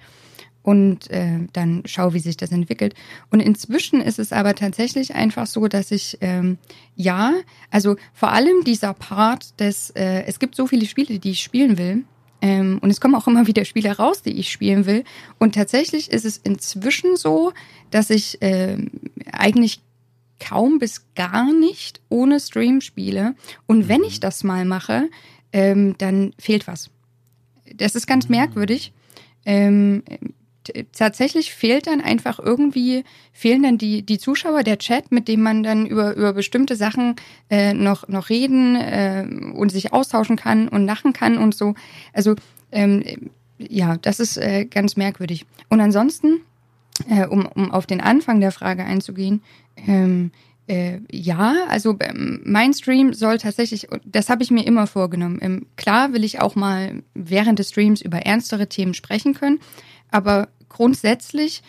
und 0.64 1.10
äh, 1.10 1.40
dann 1.54 1.84
schau, 1.86 2.14
wie 2.14 2.20
sich 2.20 2.38
das 2.38 2.52
entwickelt. 2.52 2.94
Und 3.30 3.40
inzwischen 3.40 4.02
ist 4.02 4.20
es 4.20 4.32
aber 4.32 4.56
tatsächlich 4.56 5.16
einfach 5.16 5.48
so, 5.48 5.68
dass 5.68 5.92
ich 5.92 6.18
ähm, 6.22 6.58
ja, 6.96 7.34
also 7.72 7.96
vor 8.14 8.32
allem 8.32 8.64
dieser 8.64 8.94
Part 8.94 9.60
des, 9.60 9.90
äh, 9.92 10.24
es 10.26 10.40
gibt 10.40 10.56
so 10.56 10.68
viele 10.68 10.86
Spiele, 10.86 11.20
die 11.20 11.32
ich 11.32 11.42
spielen 11.42 11.78
will. 11.78 12.04
Ähm, 12.44 12.80
und 12.82 12.90
es 12.90 13.00
kommen 13.00 13.16
auch 13.16 13.28
immer 13.28 13.46
wieder 13.48 13.66
Spiele 13.66 13.96
raus, 13.96 14.24
die 14.24 14.32
ich 14.32 14.52
spielen 14.52 14.86
will. 14.86 15.04
Und 15.40 15.56
tatsächlich 15.56 16.12
ist 16.12 16.26
es 16.26 16.38
inzwischen 16.38 17.16
so, 17.16 17.54
dass 17.92 18.10
ich 18.10 18.42
äh, 18.42 18.78
eigentlich 19.32 19.82
kaum 20.42 20.80
bis 20.80 21.06
gar 21.16 21.54
nicht 21.54 22.02
ohne 22.10 22.40
Stream 22.40 22.82
spiele. 22.82 23.36
Und 23.68 23.88
wenn 23.88 24.04
ich 24.04 24.18
mhm. 24.18 24.22
das 24.22 24.44
mal 24.44 24.66
mache, 24.66 25.10
ähm, 25.54 25.96
dann 25.98 26.34
fehlt 26.40 26.68
was. 26.68 26.90
Das 27.76 27.96
ist 27.96 28.08
ganz 28.08 28.28
mhm. 28.28 28.36
merkwürdig. 28.36 28.94
Ähm, 29.46 30.04
tatsächlich 30.94 31.54
fehlt 31.54 31.88
dann 31.88 32.02
einfach 32.02 32.40
irgendwie, 32.40 33.04
fehlen 33.34 33.64
dann 33.64 33.78
die, 33.78 34.04
die 34.04 34.20
Zuschauer, 34.20 34.64
der 34.64 34.78
Chat, 34.78 35.12
mit 35.12 35.28
dem 35.28 35.42
man 35.42 35.64
dann 35.64 35.86
über, 35.86 36.16
über 36.16 36.34
bestimmte 36.34 36.76
Sachen 36.76 37.16
äh, 37.50 37.74
noch, 37.74 38.08
noch 38.08 38.30
reden 38.30 38.76
äh, 38.76 39.26
und 39.56 39.72
sich 39.72 39.94
austauschen 39.94 40.36
kann 40.36 40.68
und 40.68 40.86
lachen 40.86 41.14
kann 41.14 41.38
und 41.38 41.56
so. 41.56 41.74
Also 42.14 42.36
ähm, 42.72 43.04
ja, 43.58 43.98
das 43.98 44.20
ist 44.20 44.38
äh, 44.38 44.66
ganz 44.66 44.96
merkwürdig. 44.96 45.46
Und 45.70 45.82
ansonsten, 45.82 46.42
äh, 47.10 47.26
um, 47.26 47.46
um 47.46 47.72
auf 47.72 47.86
den 47.86 48.02
Anfang 48.02 48.40
der 48.40 48.52
Frage 48.52 48.84
einzugehen, 48.84 49.42
ähm, 49.76 50.32
äh, 50.68 51.00
ja, 51.12 51.66
also 51.68 51.98
ähm, 52.00 52.42
mein 52.46 52.74
Stream 52.74 53.14
soll 53.14 53.38
tatsächlich, 53.40 53.88
das 54.06 54.30
habe 54.30 54.44
ich 54.44 54.52
mir 54.52 54.66
immer 54.66 54.88
vorgenommen. 54.88 55.40
Ähm, 55.42 55.66
klar 55.76 56.14
will 56.14 56.24
ich 56.24 56.40
auch 56.40 56.56
mal 56.56 57.04
während 57.14 57.60
des 57.60 57.70
Streams 57.70 58.02
über 58.02 58.20
ernstere 58.20 58.68
Themen 58.68 58.94
sprechen 58.94 59.34
können, 59.34 59.60
aber 60.12 60.50
grundsätzlich 60.70 61.62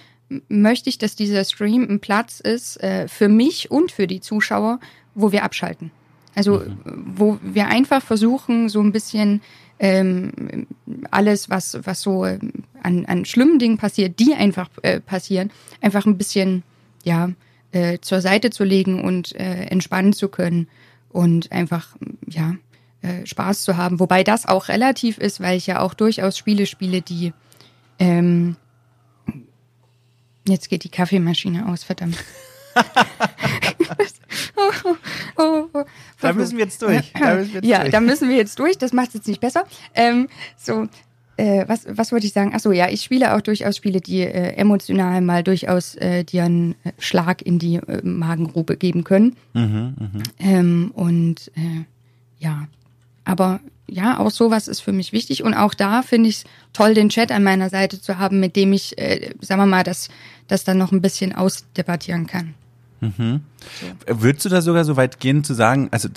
möchte 0.49 0.89
ich, 0.89 0.99
dass 0.99 1.17
dieser 1.17 1.45
Stream 1.45 1.87
ein 1.89 2.01
Platz 2.01 2.41
ist 2.41 2.83
äh, 2.83 3.09
für 3.09 3.29
mich 3.29 3.71
und 3.71 3.93
für 3.93 4.07
die 4.07 4.21
Zuschauer, 4.21 4.79
wo 5.15 5.33
wir 5.33 5.45
abschalten. 5.45 5.91
Also 6.35 6.61
mhm. 6.61 6.79
wo 7.17 7.39
wir 7.43 7.67
einfach 7.67 8.03
versuchen, 8.03 8.69
so 8.69 8.81
ein 8.81 8.93
bisschen 8.93 9.43
ähm, 9.79 10.67
alles, 11.11 11.51
was, 11.51 11.79
was 11.83 12.03
so 12.03 12.23
an, 12.23 13.05
an 13.07 13.25
schlimmen 13.25 13.59
Dingen 13.59 13.79
passiert, 13.79 14.21
die 14.21 14.35
einfach 14.35 14.71
äh, 14.83 15.01
passieren, 15.01 15.51
einfach 15.81 16.07
ein 16.07 16.17
bisschen, 16.17 16.63
ja, 17.03 17.31
äh, 17.73 17.99
zur 18.01 18.21
Seite 18.21 18.51
zu 18.51 18.65
legen 18.65 19.03
und 19.03 19.35
äh, 19.35 19.65
entspannen 19.65 20.13
zu 20.13 20.29
können 20.29 20.69
und 21.11 21.51
einfach, 21.53 21.97
ja, 22.27 22.55
äh, 23.03 23.27
Spaß 23.27 23.65
zu 23.65 23.77
haben. 23.77 24.01
Wobei 24.01 24.23
das 24.25 24.47
auch 24.47 24.69
relativ 24.69 25.19
ist, 25.19 25.41
weil 25.41 25.57
ich 25.57 25.67
ja 25.67 25.81
auch 25.81 25.95
durchaus 25.95 26.39
Spiele 26.39 26.67
spiele, 26.67 27.03
die 27.03 27.33
ähm, 27.99 28.57
jetzt 30.47 30.69
geht 30.69 30.85
die 30.85 30.89
Kaffeemaschine 30.89 31.69
aus, 31.69 31.85
verdammt. 31.85 32.17
oh, 34.57 34.95
oh, 35.37 35.69
oh, 35.73 35.85
da 36.21 36.33
müssen 36.33 36.57
wir 36.57 36.65
jetzt 36.65 36.81
durch. 36.81 37.13
Da 37.13 37.39
wir 37.39 37.45
jetzt 37.45 37.65
ja, 37.65 37.81
durch. 37.81 37.93
da 37.93 38.01
müssen 38.01 38.29
wir 38.29 38.37
jetzt 38.37 38.59
durch. 38.59 38.79
Das 38.79 38.93
macht 38.93 39.09
es 39.09 39.15
jetzt 39.15 39.29
nicht 39.29 39.41
besser. 39.41 39.65
Ähm, 39.95 40.29
so, 40.57 40.89
äh, 41.43 41.65
was, 41.67 41.87
was 41.89 42.13
wollte 42.13 42.27
ich 42.27 42.33
sagen? 42.33 42.55
Achso, 42.55 42.71
ja, 42.71 42.89
ich 42.89 43.03
spiele 43.03 43.35
auch 43.35 43.41
durchaus 43.41 43.77
Spiele, 43.77 44.01
die 44.01 44.21
äh, 44.21 44.55
emotional 44.55 45.21
mal 45.23 45.43
durchaus 45.43 45.97
äh, 45.97 46.23
dir 46.23 46.45
einen 46.45 46.77
äh, 46.85 46.93
Schlag 46.99 47.43
in 47.43 47.59
die 47.59 47.77
äh, 47.77 48.01
Magengrube 48.05 48.77
geben 48.77 49.03
können. 49.03 49.35
Mhm, 49.53 49.95
mh. 49.99 50.23
ähm, 50.39 50.93
und 50.95 51.51
ja, 52.39 52.69
aber 53.25 53.61
ja, 53.89 54.19
auch 54.19 54.31
sowas 54.31 54.69
ist 54.69 54.81
für 54.81 54.93
mich 54.93 55.13
wichtig. 55.13 55.43
Und 55.43 55.55
auch 55.55 55.75
da 55.75 56.03
finde 56.03 56.29
ich 56.29 56.37
es 56.37 56.45
toll, 56.73 56.95
den 56.95 57.09
Chat 57.09 57.33
an 57.33 57.43
meiner 57.43 57.71
Seite 57.71 58.01
zu 58.01 58.19
haben, 58.19 58.41
mit 58.41 58.57
dem 58.57 58.73
ich, 58.73 58.97
sagen 59.41 59.61
wir 59.61 59.67
mal, 59.67 59.85
das, 59.85 60.09
das 60.49 60.65
dann 60.65 60.79
noch 60.79 60.91
ein 60.91 61.03
bisschen 61.03 61.33
ausdebattieren 61.33 62.27
kann. 62.27 62.55
Mhm. 63.01 63.43
So. 64.07 64.23
Würdest 64.23 64.45
du 64.45 64.49
da 64.49 64.61
sogar 64.61 64.85
so 64.85 64.97
weit 64.97 65.21
gehen 65.21 65.45
zu 65.45 65.55
sagen, 65.55 65.89
also 65.93 66.09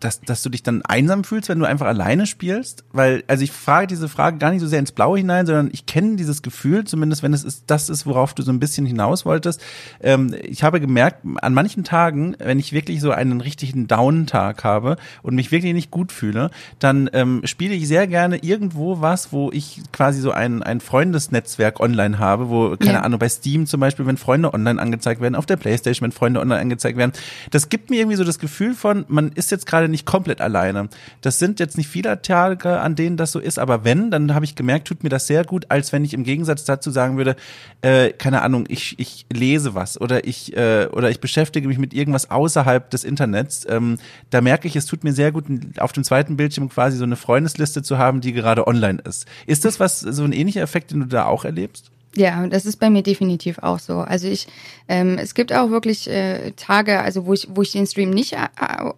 dass, 0.00 0.20
dass 0.20 0.42
du 0.42 0.50
dich 0.50 0.62
dann 0.62 0.82
einsam 0.82 1.24
fühlst, 1.24 1.48
wenn 1.48 1.58
du 1.58 1.64
einfach 1.64 1.86
alleine 1.86 2.26
spielst? 2.26 2.84
Weil, 2.92 3.24
also 3.26 3.42
ich 3.42 3.52
frage 3.52 3.86
diese 3.86 4.08
Frage 4.08 4.38
gar 4.38 4.50
nicht 4.50 4.60
so 4.60 4.66
sehr 4.66 4.78
ins 4.78 4.92
Blaue 4.92 5.18
hinein, 5.18 5.46
sondern 5.46 5.70
ich 5.72 5.86
kenne 5.86 6.16
dieses 6.16 6.42
Gefühl, 6.42 6.84
zumindest 6.84 7.22
wenn 7.22 7.32
es 7.32 7.44
ist, 7.44 7.64
das 7.66 7.88
ist, 7.88 8.06
worauf 8.06 8.34
du 8.34 8.42
so 8.42 8.52
ein 8.52 8.60
bisschen 8.60 8.86
hinaus 8.86 9.24
wolltest. 9.24 9.62
Ähm, 10.00 10.34
ich 10.42 10.62
habe 10.62 10.80
gemerkt, 10.80 11.24
an 11.42 11.54
manchen 11.54 11.84
Tagen, 11.84 12.36
wenn 12.38 12.58
ich 12.58 12.72
wirklich 12.72 13.00
so 13.00 13.10
einen 13.10 13.40
richtigen 13.40 13.86
Down-Tag 13.88 14.64
habe 14.64 14.96
und 15.22 15.34
mich 15.34 15.50
wirklich 15.50 15.74
nicht 15.74 15.90
gut 15.90 16.12
fühle, 16.12 16.50
dann 16.78 17.10
ähm, 17.12 17.42
spiele 17.44 17.74
ich 17.74 17.88
sehr 17.88 18.06
gerne 18.06 18.38
irgendwo 18.38 19.00
was, 19.00 19.32
wo 19.32 19.50
ich 19.52 19.82
quasi 19.92 20.20
so 20.20 20.30
ein, 20.30 20.62
ein 20.62 20.80
Freundesnetzwerk 20.80 21.80
online 21.80 22.18
habe, 22.18 22.48
wo, 22.48 22.76
keine 22.76 22.94
ja. 22.94 23.02
Ahnung, 23.02 23.18
bei 23.18 23.28
Steam 23.28 23.66
zum 23.66 23.80
Beispiel, 23.80 24.06
wenn 24.06 24.16
Freunde 24.16 24.54
online 24.54 24.80
angezeigt 24.80 25.20
werden, 25.20 25.34
auf 25.34 25.46
der 25.46 25.56
Playstation, 25.56 26.06
wenn 26.06 26.12
Freunde 26.12 26.40
online 26.40 26.60
angezeigt 26.60 26.96
werden. 26.96 27.12
Das 27.50 27.68
gibt 27.68 27.90
mir 27.90 27.96
irgendwie 27.96 28.16
so 28.16 28.24
das 28.24 28.38
Gefühl 28.38 28.74
von, 28.74 29.04
man 29.08 29.32
ist 29.32 29.50
jetzt 29.50 29.66
gerade 29.66 29.87
nicht 29.88 30.06
komplett 30.06 30.40
alleine. 30.40 30.88
Das 31.20 31.38
sind 31.38 31.60
jetzt 31.60 31.76
nicht 31.76 31.88
viele 31.88 32.22
Tage, 32.22 32.80
an 32.80 32.94
denen 32.94 33.16
das 33.16 33.32
so 33.32 33.38
ist, 33.38 33.58
aber 33.58 33.84
wenn, 33.84 34.10
dann 34.10 34.34
habe 34.34 34.44
ich 34.44 34.54
gemerkt, 34.54 34.88
tut 34.88 35.02
mir 35.02 35.08
das 35.08 35.26
sehr 35.26 35.44
gut, 35.44 35.66
als 35.70 35.92
wenn 35.92 36.04
ich 36.04 36.14
im 36.14 36.24
Gegensatz 36.24 36.64
dazu 36.64 36.90
sagen 36.90 37.16
würde, 37.16 37.36
äh, 37.82 38.10
keine 38.10 38.42
Ahnung, 38.42 38.64
ich, 38.68 38.98
ich 38.98 39.26
lese 39.32 39.74
was 39.74 40.00
oder 40.00 40.26
ich, 40.26 40.56
äh, 40.56 40.88
oder 40.92 41.10
ich 41.10 41.20
beschäftige 41.20 41.68
mich 41.68 41.78
mit 41.78 41.94
irgendwas 41.94 42.30
außerhalb 42.30 42.90
des 42.90 43.04
Internets. 43.04 43.66
Ähm, 43.68 43.98
da 44.30 44.40
merke 44.40 44.68
ich, 44.68 44.76
es 44.76 44.86
tut 44.86 45.04
mir 45.04 45.12
sehr 45.12 45.32
gut, 45.32 45.46
auf 45.78 45.92
dem 45.92 46.04
zweiten 46.04 46.36
Bildschirm 46.36 46.68
quasi 46.68 46.96
so 46.96 47.04
eine 47.04 47.16
Freundesliste 47.16 47.82
zu 47.82 47.98
haben, 47.98 48.20
die 48.20 48.32
gerade 48.32 48.66
online 48.66 49.00
ist. 49.04 49.26
Ist 49.46 49.64
das 49.64 49.80
was, 49.80 50.00
so 50.00 50.24
ein 50.24 50.32
ähnlicher 50.32 50.62
Effekt, 50.62 50.90
den 50.90 51.00
du 51.00 51.06
da 51.06 51.26
auch 51.26 51.44
erlebst? 51.44 51.90
Ja, 52.16 52.46
das 52.46 52.64
ist 52.66 52.76
bei 52.76 52.90
mir 52.90 53.02
definitiv 53.02 53.58
auch 53.58 53.78
so. 53.78 53.98
Also 53.98 54.28
ich, 54.28 54.48
ähm, 54.88 55.18
es 55.18 55.34
gibt 55.34 55.52
auch 55.52 55.70
wirklich 55.70 56.08
äh, 56.08 56.52
Tage, 56.52 57.00
also 57.00 57.26
wo 57.26 57.34
ich, 57.34 57.46
wo 57.50 57.62
ich 57.62 57.72
den 57.72 57.86
Stream 57.86 58.10
nicht, 58.10 58.32
äh, 58.32 58.48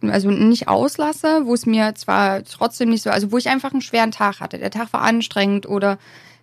also 0.08 0.30
nicht 0.30 0.68
auslasse, 0.68 1.42
wo 1.44 1.54
es 1.54 1.66
mir 1.66 1.94
zwar 1.96 2.44
trotzdem 2.44 2.90
nicht 2.90 3.02
so, 3.02 3.10
also 3.10 3.32
wo 3.32 3.38
ich 3.38 3.48
einfach 3.48 3.72
einen 3.72 3.82
schweren 3.82 4.12
Tag 4.12 4.40
hatte. 4.40 4.58
Der 4.58 4.70
Tag 4.70 4.92
war 4.92 5.02
anstrengend 5.02 5.68
oder 5.68 5.98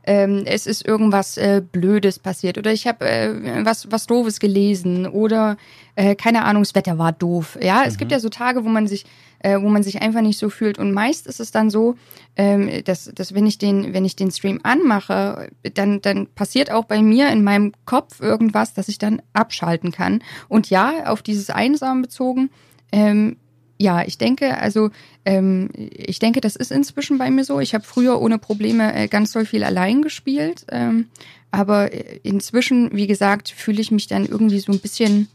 ähm, 0.08 0.44
es 0.46 0.66
ist 0.66 0.88
irgendwas 0.88 1.38
äh, 1.38 1.62
Blödes 1.62 2.18
passiert 2.18 2.58
oder 2.58 2.72
ich 2.72 2.88
habe 2.88 3.06
äh, 3.06 3.66
was 3.66 3.92
was 3.92 4.08
Doofes 4.08 4.40
gelesen 4.40 5.06
oder 5.06 5.58
äh, 5.96 6.16
keine 6.16 6.46
Ahnung, 6.46 6.64
das 6.64 6.76
Wetter 6.76 6.98
war 6.98 7.12
doof. 7.12 7.60
Ja, 7.62 7.84
es 7.86 7.98
gibt 7.98 8.12
mhm. 8.12 8.14
ja 8.14 8.20
so 8.22 8.30
Tage, 8.30 8.64
wo 8.64 8.70
man 8.70 8.88
sich 8.88 9.06
äh, 9.40 9.62
wo 9.62 9.68
man 9.68 9.84
sich 9.84 10.02
einfach 10.02 10.22
nicht 10.22 10.40
so 10.40 10.50
fühlt 10.50 10.80
und 10.80 10.94
meist 10.94 11.28
ist 11.28 11.42
es 11.42 11.52
dann 11.52 11.70
so, 11.70 11.96
ähm, 12.38 12.70
dass, 12.86 13.12
dass 13.14 13.36
wenn 13.36 13.46
ich 13.46 13.58
den 13.58 13.94
wenn 13.94 14.06
ich 14.06 14.16
den 14.16 14.32
Stream 14.32 14.62
anmache, 14.64 15.50
dann 15.74 16.02
dann 16.02 16.28
passiert 16.28 16.72
auch 16.72 16.86
bei 16.86 17.02
mir 17.02 17.30
in 17.30 17.44
meinem 17.44 17.74
Kopf 17.84 18.22
irgendwas, 18.22 18.74
dass 18.74 18.88
ich 18.88 19.00
dann 19.00 19.22
abschalten 19.34 19.92
kann 19.92 20.24
und 20.48 20.70
ja, 20.70 21.06
auf 21.08 21.22
dieses 21.22 21.50
Einsam 21.50 22.02
bezogen 22.02 22.50
ähm, 22.94 23.36
Ja, 23.80 24.04
ich 24.04 24.18
denke, 24.18 24.58
also 24.58 24.90
ähm, 25.24 25.70
ich 25.76 26.20
denke, 26.20 26.42
das 26.42 26.56
ist 26.56 26.72
inzwischen 26.72 27.18
bei 27.18 27.30
mir 27.30 27.44
so. 27.44 27.60
Ich 27.60 27.74
habe 27.76 27.84
früher 27.84 28.20
ohne 28.20 28.40
Probleme 28.40 28.94
äh, 28.96 29.08
ganz 29.08 29.32
doll 29.32 29.46
viel 29.46 29.64
allein 29.64 30.02
gespielt, 30.02 30.66
ähm, 30.70 31.08
aber 31.52 31.94
äh, 31.94 32.20
inzwischen, 32.24 32.96
wie 32.96 33.08
gesagt, 33.08 33.50
fühle 33.50 33.82
ich 33.82 33.92
mich 33.92 34.08
dann 34.08 34.26
irgendwie 34.26 34.60
so 34.60 34.72
ein 34.72 34.80
bisschen, 34.80 35.28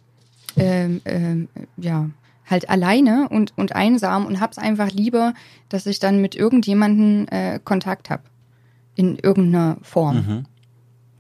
ähm, 0.57 1.01
ähm, 1.05 1.49
ja, 1.77 2.11
halt 2.49 2.69
alleine 2.69 3.29
und, 3.29 3.53
und 3.57 3.75
einsam 3.75 4.27
und 4.27 4.41
hab's 4.41 4.59
einfach 4.59 4.91
lieber, 4.91 5.35
dass 5.69 5.87
ich 5.87 6.01
dann 6.01 6.21
mit 6.21 6.35
irgendjemanden 6.35 7.29
äh, 7.29 7.61
Kontakt 7.63 8.11
habe 8.11 8.25
in 8.95 9.19
irgendeiner 9.19 9.79
Form. 9.83 10.17
Mhm. 10.17 10.45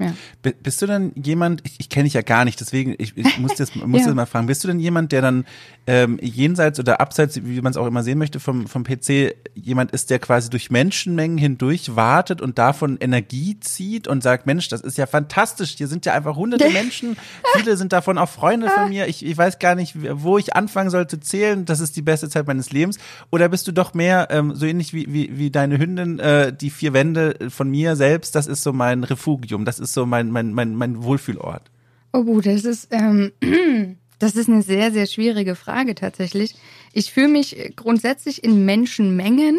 Ja. 0.03 0.53
Bist 0.63 0.83
du 0.83 0.87
denn 0.87 1.13
jemand, 1.15 1.63
ich, 1.65 1.77
ich 1.79 1.89
kenne 1.89 2.05
dich 2.05 2.15
ja 2.15 2.23
gar 2.23 2.45
nicht, 2.45 2.61
deswegen 2.61 2.95
ich, 2.99 3.17
ich 3.17 3.39
muss 3.39 3.55
das 3.55 3.75
muss 3.75 4.01
ja. 4.01 4.07
das 4.07 4.15
mal 4.15 4.27
fragen, 4.27 4.47
bist 4.47 4.65
du 4.65 4.69
denn 4.69 4.81
jemand, 4.81 5.13
der 5.13 5.23
dann 5.23 5.45
ähm, 5.87 6.19
jenseits 6.23 6.79
oder 6.79 7.01
abseits, 7.01 7.45
wie 7.45 7.61
man 7.61 7.71
es 7.71 7.77
auch 7.77 7.87
immer 7.87 8.03
sehen 8.03 8.19
möchte, 8.19 8.39
vom, 8.39 8.67
vom 8.67 8.85
PC 8.85 9.35
jemand 9.55 9.91
ist, 9.91 10.11
der 10.11 10.19
quasi 10.19 10.49
durch 10.51 10.71
Menschenmengen 10.71 11.39
hindurch 11.39 11.97
wartet 11.97 12.41
und 12.41 12.59
davon 12.59 12.99
Energie 13.01 13.59
zieht 13.61 14.07
und 14.07 14.23
sagt, 14.23 14.47
Mensch, 14.47 14.69
das 14.69 14.81
ist 14.81 14.97
ja 14.99 15.07
fantastisch, 15.07 15.75
hier 15.77 15.89
sind 15.89 16.07
ja 16.07 16.15
einfach 16.15 16.37
hunderte 16.37 16.71
Menschen, 16.73 17.17
viele 17.57 17.77
sind 17.77 17.93
davon 17.93 18.19
auch 18.19 18.29
Freunde 18.29 18.69
von 18.69 18.89
mir, 18.91 19.09
ich, 19.09 19.25
ich 19.25 19.37
weiß 19.37 19.59
gar 19.59 19.75
nicht, 19.75 19.97
wo 19.97 20.39
ich 20.39 20.55
anfangen 20.55 20.91
soll 20.91 21.07
zu 21.07 21.19
zählen, 21.19 21.65
das 21.65 21.81
ist 21.81 21.97
die 21.97 22.03
beste 22.03 22.29
Zeit 22.29 22.47
meines 22.47 22.71
Lebens. 22.71 22.99
Oder 23.31 23.49
bist 23.49 23.67
du 23.67 23.73
doch 23.73 23.95
mehr 23.95 24.29
ähm, 24.31 24.55
so 24.55 24.67
ähnlich 24.67 24.93
wie, 24.93 25.13
wie, 25.13 25.39
wie 25.39 25.51
deine 25.51 25.79
Hündin, 25.79 26.19
äh, 26.19 26.53
die 26.53 26.71
vier 26.71 26.93
Wände 26.93 27.37
von 27.49 27.71
mir 27.71 27.97
selbst, 27.97 28.35
das 28.35 28.47
ist 28.47 28.63
so 28.63 28.73
mein 28.73 29.05
Refugium, 29.05 29.65
das 29.65 29.79
ist 29.79 29.92
so 29.93 30.07
mein, 30.07 30.31
mein, 30.31 30.53
mein, 30.53 30.75
mein 30.75 31.03
Wohlfühlort? 31.03 31.71
Oh, 32.13 32.41
das 32.41 32.65
ist, 32.65 32.89
ähm, 32.91 33.33
das 34.19 34.37
ist 34.37 34.49
eine 34.49 34.63
sehr, 34.63 34.93
sehr 34.93 35.07
schwierige 35.07 35.55
Frage 35.55 35.95
tatsächlich. 35.95 36.55
Ich 36.93 37.13
fühle 37.13 37.29
mich 37.29 37.73
grundsätzlich 37.77 38.45
in 38.45 38.65
Menschenmengen 38.65 39.57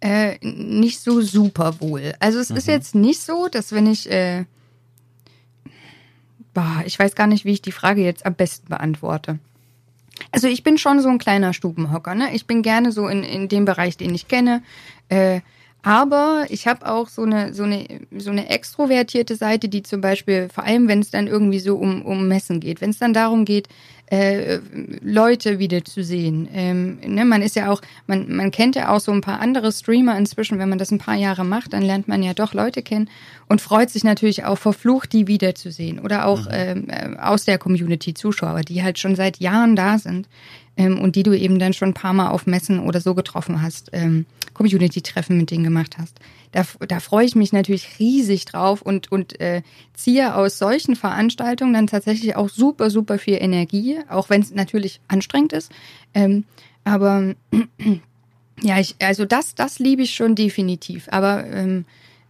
äh, 0.00 0.38
nicht 0.42 1.00
so 1.00 1.20
super 1.20 1.80
wohl. 1.80 2.14
Also 2.20 2.38
es 2.38 2.50
mhm. 2.50 2.56
ist 2.56 2.68
jetzt 2.68 2.94
nicht 2.94 3.20
so, 3.20 3.48
dass 3.48 3.72
wenn 3.72 3.86
ich, 3.86 4.10
äh, 4.10 4.44
boah, 6.54 6.82
ich 6.84 6.98
weiß 6.98 7.14
gar 7.14 7.26
nicht, 7.26 7.44
wie 7.44 7.52
ich 7.52 7.62
die 7.62 7.72
Frage 7.72 8.02
jetzt 8.02 8.24
am 8.26 8.34
besten 8.34 8.68
beantworte. 8.68 9.38
Also 10.30 10.48
ich 10.48 10.62
bin 10.62 10.78
schon 10.78 11.00
so 11.00 11.08
ein 11.08 11.18
kleiner 11.18 11.52
Stubenhocker, 11.52 12.14
ne? 12.14 12.34
Ich 12.34 12.46
bin 12.46 12.62
gerne 12.62 12.92
so 12.92 13.08
in, 13.08 13.22
in 13.22 13.48
dem 13.48 13.64
Bereich, 13.64 13.96
den 13.96 14.14
ich 14.14 14.28
kenne. 14.28 14.62
Äh, 15.08 15.40
aber 15.82 16.46
ich 16.48 16.66
habe 16.66 16.86
auch 16.86 17.08
so 17.08 17.22
eine, 17.22 17.54
so, 17.54 17.62
eine, 17.62 17.86
so 18.16 18.30
eine 18.30 18.50
extrovertierte 18.50 19.36
Seite, 19.36 19.68
die 19.68 19.82
zum 19.82 20.00
Beispiel, 20.00 20.48
vor 20.52 20.64
allem 20.64 20.88
wenn 20.88 21.00
es 21.00 21.10
dann 21.10 21.26
irgendwie 21.26 21.60
so 21.60 21.76
um, 21.76 22.02
um 22.02 22.26
Messen 22.28 22.60
geht, 22.60 22.80
wenn 22.80 22.90
es 22.90 22.98
dann 22.98 23.14
darum 23.14 23.44
geht, 23.44 23.68
äh, 24.10 24.60
Leute 25.02 25.58
wieder 25.58 25.84
zu 25.84 26.02
sehen. 26.02 26.48
Ähm, 26.52 26.98
ne, 27.06 27.24
man 27.24 27.42
ist 27.42 27.56
ja 27.56 27.70
auch, 27.70 27.82
man, 28.06 28.34
man 28.34 28.50
kennt 28.50 28.76
ja 28.76 28.90
auch 28.90 29.00
so 29.00 29.12
ein 29.12 29.20
paar 29.20 29.40
andere 29.40 29.70
Streamer 29.70 30.16
inzwischen, 30.16 30.58
wenn 30.58 30.68
man 30.68 30.78
das 30.78 30.90
ein 30.90 30.98
paar 30.98 31.16
Jahre 31.16 31.44
macht, 31.44 31.72
dann 31.72 31.82
lernt 31.82 32.08
man 32.08 32.22
ja 32.22 32.34
doch 32.34 32.54
Leute 32.54 32.82
kennen 32.82 33.10
und 33.48 33.60
freut 33.60 33.90
sich 33.90 34.04
natürlich 34.04 34.44
auch 34.44 34.58
verflucht, 34.58 35.12
die 35.12 35.26
wiederzusehen. 35.26 35.98
Oder 35.98 36.26
auch 36.26 36.46
mhm. 36.46 36.52
ähm, 36.52 36.86
äh, 36.88 37.16
aus 37.18 37.44
der 37.44 37.58
Community 37.58 38.14
Zuschauer, 38.14 38.62
die 38.62 38.82
halt 38.82 38.98
schon 38.98 39.14
seit 39.14 39.38
Jahren 39.38 39.76
da 39.76 39.98
sind 39.98 40.28
ähm, 40.76 40.98
und 41.00 41.16
die 41.16 41.22
du 41.22 41.36
eben 41.36 41.58
dann 41.58 41.74
schon 41.74 41.90
ein 41.90 41.94
paar 41.94 42.14
Mal 42.14 42.30
auf 42.30 42.46
Messen 42.46 42.80
oder 42.80 43.00
so 43.00 43.14
getroffen 43.14 43.60
hast, 43.60 43.90
ähm, 43.92 44.24
Community-Treffen 44.54 45.36
mit 45.36 45.50
denen 45.50 45.64
gemacht 45.64 45.96
hast. 45.98 46.18
Da, 46.52 46.64
da 46.86 47.00
freue 47.00 47.26
ich 47.26 47.34
mich 47.34 47.52
natürlich 47.52 47.98
riesig 47.98 48.44
drauf 48.46 48.82
und, 48.82 49.12
und 49.12 49.40
äh, 49.40 49.62
ziehe 49.94 50.34
aus 50.34 50.58
solchen 50.58 50.96
Veranstaltungen 50.96 51.74
dann 51.74 51.86
tatsächlich 51.86 52.36
auch 52.36 52.48
super, 52.48 52.90
super 52.90 53.18
viel 53.18 53.36
Energie, 53.40 53.98
auch 54.08 54.30
wenn 54.30 54.40
es 54.40 54.54
natürlich 54.54 55.00
anstrengend 55.08 55.52
ist. 55.52 55.70
Ähm, 56.14 56.44
aber 56.84 57.34
ja, 58.62 58.78
ich, 58.78 58.96
also 59.00 59.24
das, 59.24 59.54
das 59.54 59.78
liebe 59.78 60.02
ich 60.02 60.14
schon 60.14 60.34
definitiv. 60.34 61.08
Aber 61.10 61.46
ähm, 61.46 61.84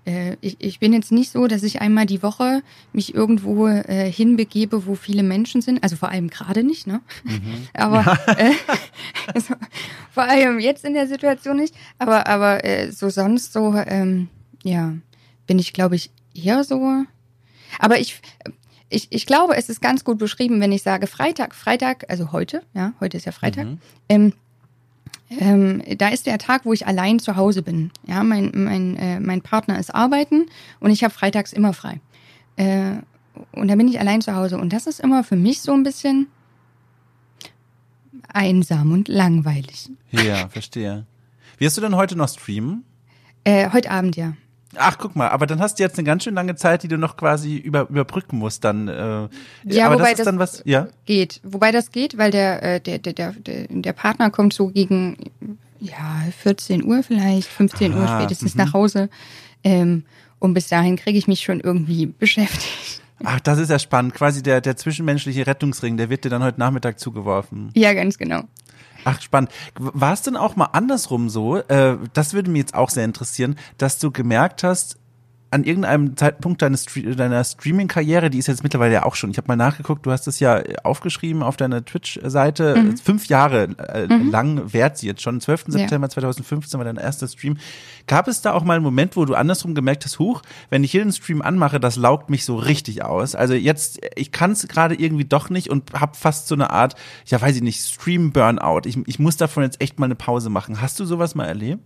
äh, 0.08 0.36
ich, 0.40 0.56
ich 0.58 0.80
bin 0.80 0.94
jetzt 0.94 1.12
nicht 1.12 1.32
so, 1.32 1.46
dass 1.46 1.62
ich 1.62 1.82
einmal 1.82 2.06
die 2.06 2.22
Woche 2.22 2.62
mich 2.94 3.14
irgendwo 3.14 3.68
äh, 3.68 4.10
hinbegebe, 4.10 4.86
wo 4.86 4.94
viele 4.94 5.22
Menschen 5.22 5.60
sind. 5.60 5.82
Also 5.82 5.96
vor 5.96 6.08
allem 6.08 6.28
gerade 6.28 6.64
nicht, 6.64 6.86
ne? 6.86 7.02
Mhm. 7.24 7.68
Aber 7.74 8.02
ja. 8.02 8.34
äh, 8.38 8.54
also, 9.34 9.54
vor 10.10 10.22
allem 10.22 10.60
jetzt 10.60 10.84
in 10.86 10.94
der 10.94 11.06
Situation 11.06 11.58
nicht. 11.58 11.74
Aber, 11.98 12.26
aber 12.26 12.64
äh, 12.64 12.90
so 12.90 13.10
sonst 13.10 13.52
so, 13.52 13.74
ähm, 13.74 14.28
ja, 14.62 14.94
bin 15.46 15.58
ich, 15.58 15.74
glaube 15.74 15.96
ich, 15.96 16.10
eher 16.34 16.64
so. 16.64 17.04
Aber 17.78 18.00
ich, 18.00 18.22
ich, 18.88 19.08
ich 19.10 19.26
glaube, 19.26 19.56
es 19.56 19.68
ist 19.68 19.82
ganz 19.82 20.04
gut 20.04 20.16
beschrieben, 20.16 20.60
wenn 20.62 20.72
ich 20.72 20.82
sage 20.82 21.06
Freitag, 21.06 21.54
Freitag, 21.54 22.06
also 22.08 22.32
heute, 22.32 22.62
ja, 22.72 22.94
heute 23.00 23.18
ist 23.18 23.26
ja 23.26 23.32
Freitag, 23.32 23.66
mhm. 23.66 23.78
ähm, 24.08 24.32
ähm, 25.30 25.82
da 25.98 26.08
ist 26.08 26.26
der 26.26 26.38
Tag, 26.38 26.64
wo 26.64 26.72
ich 26.72 26.86
allein 26.86 27.18
zu 27.18 27.36
Hause 27.36 27.62
bin. 27.62 27.90
Ja, 28.06 28.22
mein, 28.22 28.50
mein, 28.54 28.96
äh, 28.96 29.20
mein 29.20 29.42
Partner 29.42 29.78
ist 29.78 29.94
arbeiten 29.94 30.46
und 30.80 30.90
ich 30.90 31.04
habe 31.04 31.12
freitags 31.12 31.52
immer 31.52 31.72
frei. 31.72 32.00
Äh, 32.56 32.96
und 33.52 33.68
da 33.68 33.76
bin 33.76 33.88
ich 33.88 34.00
allein 34.00 34.20
zu 34.20 34.34
Hause. 34.34 34.58
Und 34.58 34.72
das 34.72 34.86
ist 34.86 35.00
immer 35.00 35.22
für 35.24 35.36
mich 35.36 35.60
so 35.60 35.72
ein 35.72 35.82
bisschen 35.82 36.28
einsam 38.32 38.92
und 38.92 39.08
langweilig. 39.08 39.90
Ja, 40.10 40.48
verstehe. 40.48 41.06
Wirst 41.58 41.76
du 41.76 41.80
denn 41.80 41.96
heute 41.96 42.16
noch 42.16 42.28
streamen? 42.28 42.84
Äh, 43.44 43.70
heute 43.72 43.90
Abend, 43.90 44.16
ja. 44.16 44.34
Ach, 44.76 44.98
guck 44.98 45.16
mal, 45.16 45.28
aber 45.28 45.46
dann 45.46 45.60
hast 45.60 45.78
du 45.78 45.82
jetzt 45.82 45.98
eine 45.98 46.04
ganz 46.04 46.24
schön 46.24 46.34
lange 46.34 46.54
Zeit, 46.54 46.82
die 46.82 46.88
du 46.88 46.98
noch 46.98 47.16
quasi 47.16 47.56
über, 47.56 47.88
überbrücken 47.88 48.38
musst. 48.38 48.64
Dann, 48.64 48.88
äh, 48.88 49.28
ja, 49.64 49.86
aber 49.86 49.94
wobei 49.94 50.10
das 50.10 50.12
ist 50.12 50.18
das 50.18 50.24
dann 50.26 50.38
was, 50.38 50.62
ja? 50.66 50.88
geht. 51.06 51.40
Wobei 51.42 51.72
das 51.72 51.90
geht, 51.90 52.18
weil 52.18 52.30
der, 52.30 52.62
äh, 52.62 52.80
der, 52.80 52.98
der, 52.98 53.12
der, 53.12 53.34
der 53.68 53.92
Partner 53.94 54.30
kommt 54.30 54.52
so 54.52 54.68
gegen 54.68 55.16
ja, 55.80 56.22
14 56.42 56.84
Uhr 56.84 57.02
vielleicht, 57.02 57.48
15 57.48 57.94
Aha, 57.94 58.00
Uhr 58.00 58.08
spätestens 58.20 58.54
-hmm. 58.54 58.58
nach 58.58 58.72
Hause. 58.74 59.08
Ähm, 59.64 60.04
und 60.38 60.54
bis 60.54 60.68
dahin 60.68 60.96
kriege 60.96 61.18
ich 61.18 61.26
mich 61.26 61.40
schon 61.40 61.60
irgendwie 61.60 62.06
beschäftigt. 62.06 63.02
Ach, 63.24 63.40
das 63.40 63.58
ist 63.58 63.70
ja 63.70 63.78
spannend. 63.78 64.14
Quasi 64.14 64.42
der, 64.42 64.60
der 64.60 64.76
zwischenmenschliche 64.76 65.46
Rettungsring, 65.46 65.96
der 65.96 66.10
wird 66.10 66.24
dir 66.24 66.30
dann 66.30 66.42
heute 66.42 66.60
Nachmittag 66.60 67.00
zugeworfen. 67.00 67.70
Ja, 67.74 67.92
ganz 67.92 68.18
genau. 68.18 68.42
Ach, 69.08 69.22
spannend. 69.22 69.50
War 69.78 70.12
es 70.12 70.20
denn 70.20 70.36
auch 70.36 70.54
mal 70.54 70.66
andersrum 70.66 71.30
so? 71.30 71.56
Äh, 71.56 71.96
das 72.12 72.34
würde 72.34 72.50
mich 72.50 72.60
jetzt 72.60 72.74
auch 72.74 72.90
sehr 72.90 73.06
interessieren, 73.06 73.56
dass 73.78 73.98
du 73.98 74.10
gemerkt 74.10 74.62
hast, 74.62 74.98
an 75.50 75.64
irgendeinem 75.64 76.16
Zeitpunkt 76.16 76.60
deines, 76.60 76.84
deiner 76.84 77.42
Streaming-Karriere, 77.42 78.28
die 78.28 78.38
ist 78.38 78.48
jetzt 78.48 78.62
mittlerweile 78.62 78.92
ja 78.92 79.02
auch 79.04 79.14
schon, 79.14 79.30
ich 79.30 79.38
habe 79.38 79.48
mal 79.48 79.56
nachgeguckt, 79.56 80.04
du 80.04 80.10
hast 80.10 80.28
es 80.28 80.40
ja 80.40 80.62
aufgeschrieben 80.84 81.42
auf 81.42 81.56
deiner 81.56 81.82
Twitch-Seite, 81.82 82.76
mhm. 82.76 82.96
fünf 82.98 83.26
Jahre 83.26 83.68
äh, 83.78 84.06
mhm. 84.06 84.30
lang 84.30 84.72
währt 84.74 84.98
sie 84.98 85.06
jetzt 85.06 85.22
schon, 85.22 85.40
12. 85.40 85.64
September 85.68 86.06
ja. 86.06 86.10
2015 86.10 86.78
war 86.78 86.84
dein 86.84 86.96
erster 86.96 87.28
Stream. 87.28 87.56
Gab 88.06 88.28
es 88.28 88.42
da 88.42 88.52
auch 88.52 88.62
mal 88.62 88.74
einen 88.74 88.84
Moment, 88.84 89.16
wo 89.16 89.24
du 89.24 89.34
andersrum 89.34 89.74
gemerkt 89.74 90.04
hast, 90.04 90.18
huch, 90.18 90.42
wenn 90.68 90.84
ich 90.84 90.90
hier 90.90 91.02
den 91.02 91.12
Stream 91.12 91.40
anmache, 91.40 91.80
das 91.80 91.96
laugt 91.96 92.28
mich 92.28 92.44
so 92.44 92.56
richtig 92.56 93.02
aus. 93.02 93.34
Also 93.34 93.54
jetzt, 93.54 94.00
ich 94.16 94.32
kann 94.32 94.52
es 94.52 94.68
gerade 94.68 94.96
irgendwie 94.96 95.24
doch 95.24 95.48
nicht 95.48 95.70
und 95.70 95.94
habe 95.94 96.14
fast 96.14 96.48
so 96.48 96.54
eine 96.54 96.70
Art, 96.70 96.94
ja 97.26 97.40
weiß 97.40 97.56
ich 97.56 97.62
nicht, 97.62 97.80
Stream-Burnout. 97.80 98.82
Ich, 98.84 98.98
ich 99.06 99.18
muss 99.18 99.38
davon 99.38 99.62
jetzt 99.62 99.80
echt 99.80 99.98
mal 99.98 100.06
eine 100.06 100.14
Pause 100.14 100.50
machen. 100.50 100.82
Hast 100.82 101.00
du 101.00 101.06
sowas 101.06 101.34
mal 101.34 101.46
erlebt? 101.46 101.82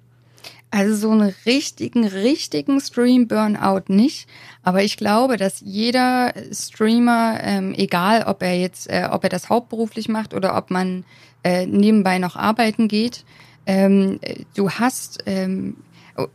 Also 0.71 0.95
so 0.95 1.11
einen 1.11 1.35
richtigen, 1.45 2.07
richtigen 2.07 2.81
Stream-Burnout 2.81 3.85
nicht. 3.89 4.27
Aber 4.63 4.83
ich 4.83 4.97
glaube, 4.97 5.37
dass 5.37 5.61
jeder 5.61 6.33
Streamer, 6.53 7.39
ähm, 7.43 7.75
egal 7.77 8.25
ob 8.27 8.43
er 8.43 8.59
jetzt, 8.59 8.89
äh, 8.89 9.09
ob 9.11 9.25
er 9.25 9.31
das 9.31 9.51
hauptberuflich 9.51 10.09
macht 10.09 10.33
oder 10.33 10.57
ob 10.57 10.71
man 10.71 11.05
äh, 11.45 11.67
nebenbei 11.67 12.19
noch 12.19 12.37
arbeiten 12.37 12.89
geht, 12.89 13.25
ähm, 13.67 14.19
du 14.55 14.71
hast 14.71 15.23
ähm, 15.27 15.77
äh, 15.77 15.92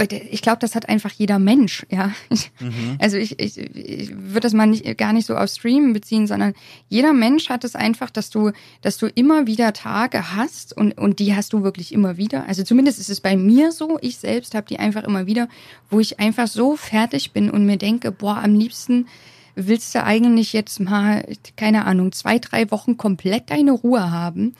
ich 0.10 0.42
glaube, 0.42 0.58
das 0.60 0.74
hat 0.74 0.90
einfach 0.90 1.12
jeder 1.12 1.38
Mensch, 1.38 1.86
ja. 1.90 2.12
Mhm. 2.60 2.98
Also 3.00 3.18
ich, 3.18 3.40
ich, 3.40 3.58
ich 3.58 4.12
würde 4.12 4.42
das 4.42 4.54
mal 4.54 4.66
nicht, 4.66 4.98
gar 4.98 5.14
nicht 5.14 5.28
so 5.28 5.36
auf 5.36 5.50
Streamen 5.50 5.94
beziehen, 5.94 6.26
sondern 6.26 6.54
jeder 6.90 7.14
Mensch 7.14 7.50
hat 7.50 7.64
es 7.64 7.76
einfach, 7.76 8.10
dass 8.10 8.30
du, 8.32 8.52
dass 8.82 8.98
du 8.98 9.08
immer 9.08 9.46
wieder 9.46 9.74
Tage 9.74 10.36
hast 10.36 10.76
und, 10.76 10.98
und 10.98 11.20
die 11.20 11.36
hast 11.36 11.54
du 11.54 11.64
wirklich 11.64 11.94
immer 11.94 12.18
wieder. 12.18 12.48
Also 12.48 12.64
zumindest 12.64 13.00
ist 13.00 13.10
es 13.10 13.22
bei 13.22 13.38
mir 13.38 13.72
so, 13.72 14.00
ich 14.02 14.18
selbst 14.18 14.56
habe 14.56 14.68
die 14.68 14.80
einfach 14.80 15.04
immer 15.04 15.28
wieder, 15.28 15.48
wo 15.90 16.00
ich 16.00 16.20
einfach 16.20 16.48
so 16.48 16.76
fertig 16.76 17.32
bin 17.32 17.52
und 17.52 17.66
mir 17.66 17.78
denke, 17.78 18.12
boah, 18.12 18.38
am 18.38 18.56
liebsten 18.56 19.08
willst 19.56 19.94
du 19.94 20.04
eigentlich 20.04 20.54
jetzt 20.54 20.80
mal, 20.80 21.26
keine 21.56 21.86
Ahnung, 21.86 22.12
zwei, 22.12 22.40
drei 22.40 22.70
Wochen 22.72 22.98
komplett 22.98 23.50
deine 23.52 23.72
Ruhe 23.72 24.12
haben. 24.12 24.56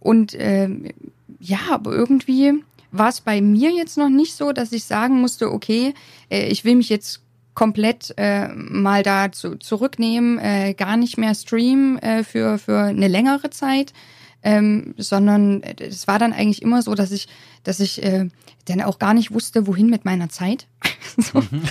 Und 0.00 0.34
ähm, 0.38 0.88
ja, 1.40 1.58
aber 1.70 1.92
irgendwie 1.92 2.62
war 2.92 3.08
es 3.08 3.20
bei 3.20 3.40
mir 3.40 3.70
jetzt 3.70 3.98
noch 3.98 4.08
nicht 4.08 4.34
so, 4.34 4.52
dass 4.52 4.70
ich 4.70 4.84
sagen 4.84 5.20
musste, 5.20 5.50
okay, 5.50 5.94
äh, 6.30 6.46
ich 6.48 6.64
will 6.64 6.76
mich 6.76 6.88
jetzt 6.88 7.20
komplett 7.54 8.14
äh, 8.16 8.48
mal 8.48 9.02
da 9.02 9.32
zu, 9.32 9.56
zurücknehmen, 9.56 10.38
äh, 10.38 10.74
gar 10.74 10.96
nicht 10.96 11.18
mehr 11.18 11.34
streamen 11.34 11.98
äh, 11.98 12.24
für, 12.24 12.58
für 12.58 12.78
eine 12.78 13.08
längere 13.08 13.50
Zeit. 13.50 13.92
Ähm, 14.42 14.94
sondern 14.96 15.62
es 15.62 16.06
war 16.08 16.18
dann 16.18 16.32
eigentlich 16.32 16.62
immer 16.62 16.82
so, 16.82 16.94
dass 16.94 17.12
ich, 17.12 17.28
dass 17.62 17.80
ich 17.80 18.02
äh, 18.02 18.28
dann 18.66 18.80
auch 18.80 18.98
gar 18.98 19.14
nicht 19.14 19.32
wusste, 19.32 19.66
wohin 19.66 19.88
mit 19.88 20.04
meiner 20.04 20.28
Zeit. 20.28 20.66
so. 21.16 21.40
mhm. 21.40 21.62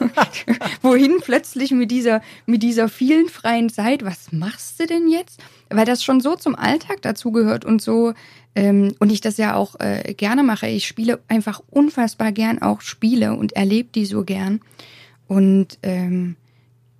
wohin 0.82 1.20
plötzlich 1.20 1.70
mit 1.72 1.90
dieser, 1.90 2.22
mit 2.46 2.62
dieser 2.62 2.88
vielen 2.88 3.28
freien 3.28 3.68
Zeit? 3.68 4.04
Was 4.04 4.32
machst 4.32 4.80
du 4.80 4.86
denn 4.86 5.08
jetzt? 5.08 5.40
Weil 5.68 5.86
das 5.86 6.04
schon 6.04 6.20
so 6.20 6.36
zum 6.36 6.54
Alltag 6.54 7.02
dazugehört 7.02 7.64
und 7.64 7.82
so, 7.82 8.14
ähm, 8.54 8.94
und 8.98 9.10
ich 9.10 9.20
das 9.20 9.36
ja 9.36 9.54
auch 9.54 9.78
äh, 9.78 10.14
gerne 10.14 10.42
mache. 10.42 10.66
Ich 10.66 10.86
spiele 10.86 11.20
einfach 11.28 11.62
unfassbar 11.70 12.32
gern 12.32 12.60
auch 12.60 12.80
Spiele 12.80 13.34
und 13.34 13.52
erlebe 13.52 13.90
die 13.94 14.06
so 14.06 14.24
gern. 14.24 14.60
Und 15.28 15.78
ähm, 15.82 16.36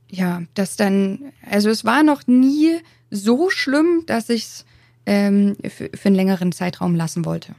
ja, 0.09 0.43
das 0.55 0.77
dann, 0.77 1.33
also 1.49 1.69
es 1.71 1.85
war 1.85 2.03
noch 2.03 2.27
nie 2.27 2.77
so 3.11 3.51
schlimm, 3.51 4.05
dass 4.07 4.29
ich 4.29 4.45
es 4.45 4.65
ähm, 5.11 5.57
für, 5.69 5.91
für 5.93 6.07
einen 6.07 6.15
längeren 6.15 6.53
Zeitraum 6.53 6.95
lassen 6.95 7.25
wollte. 7.25 7.57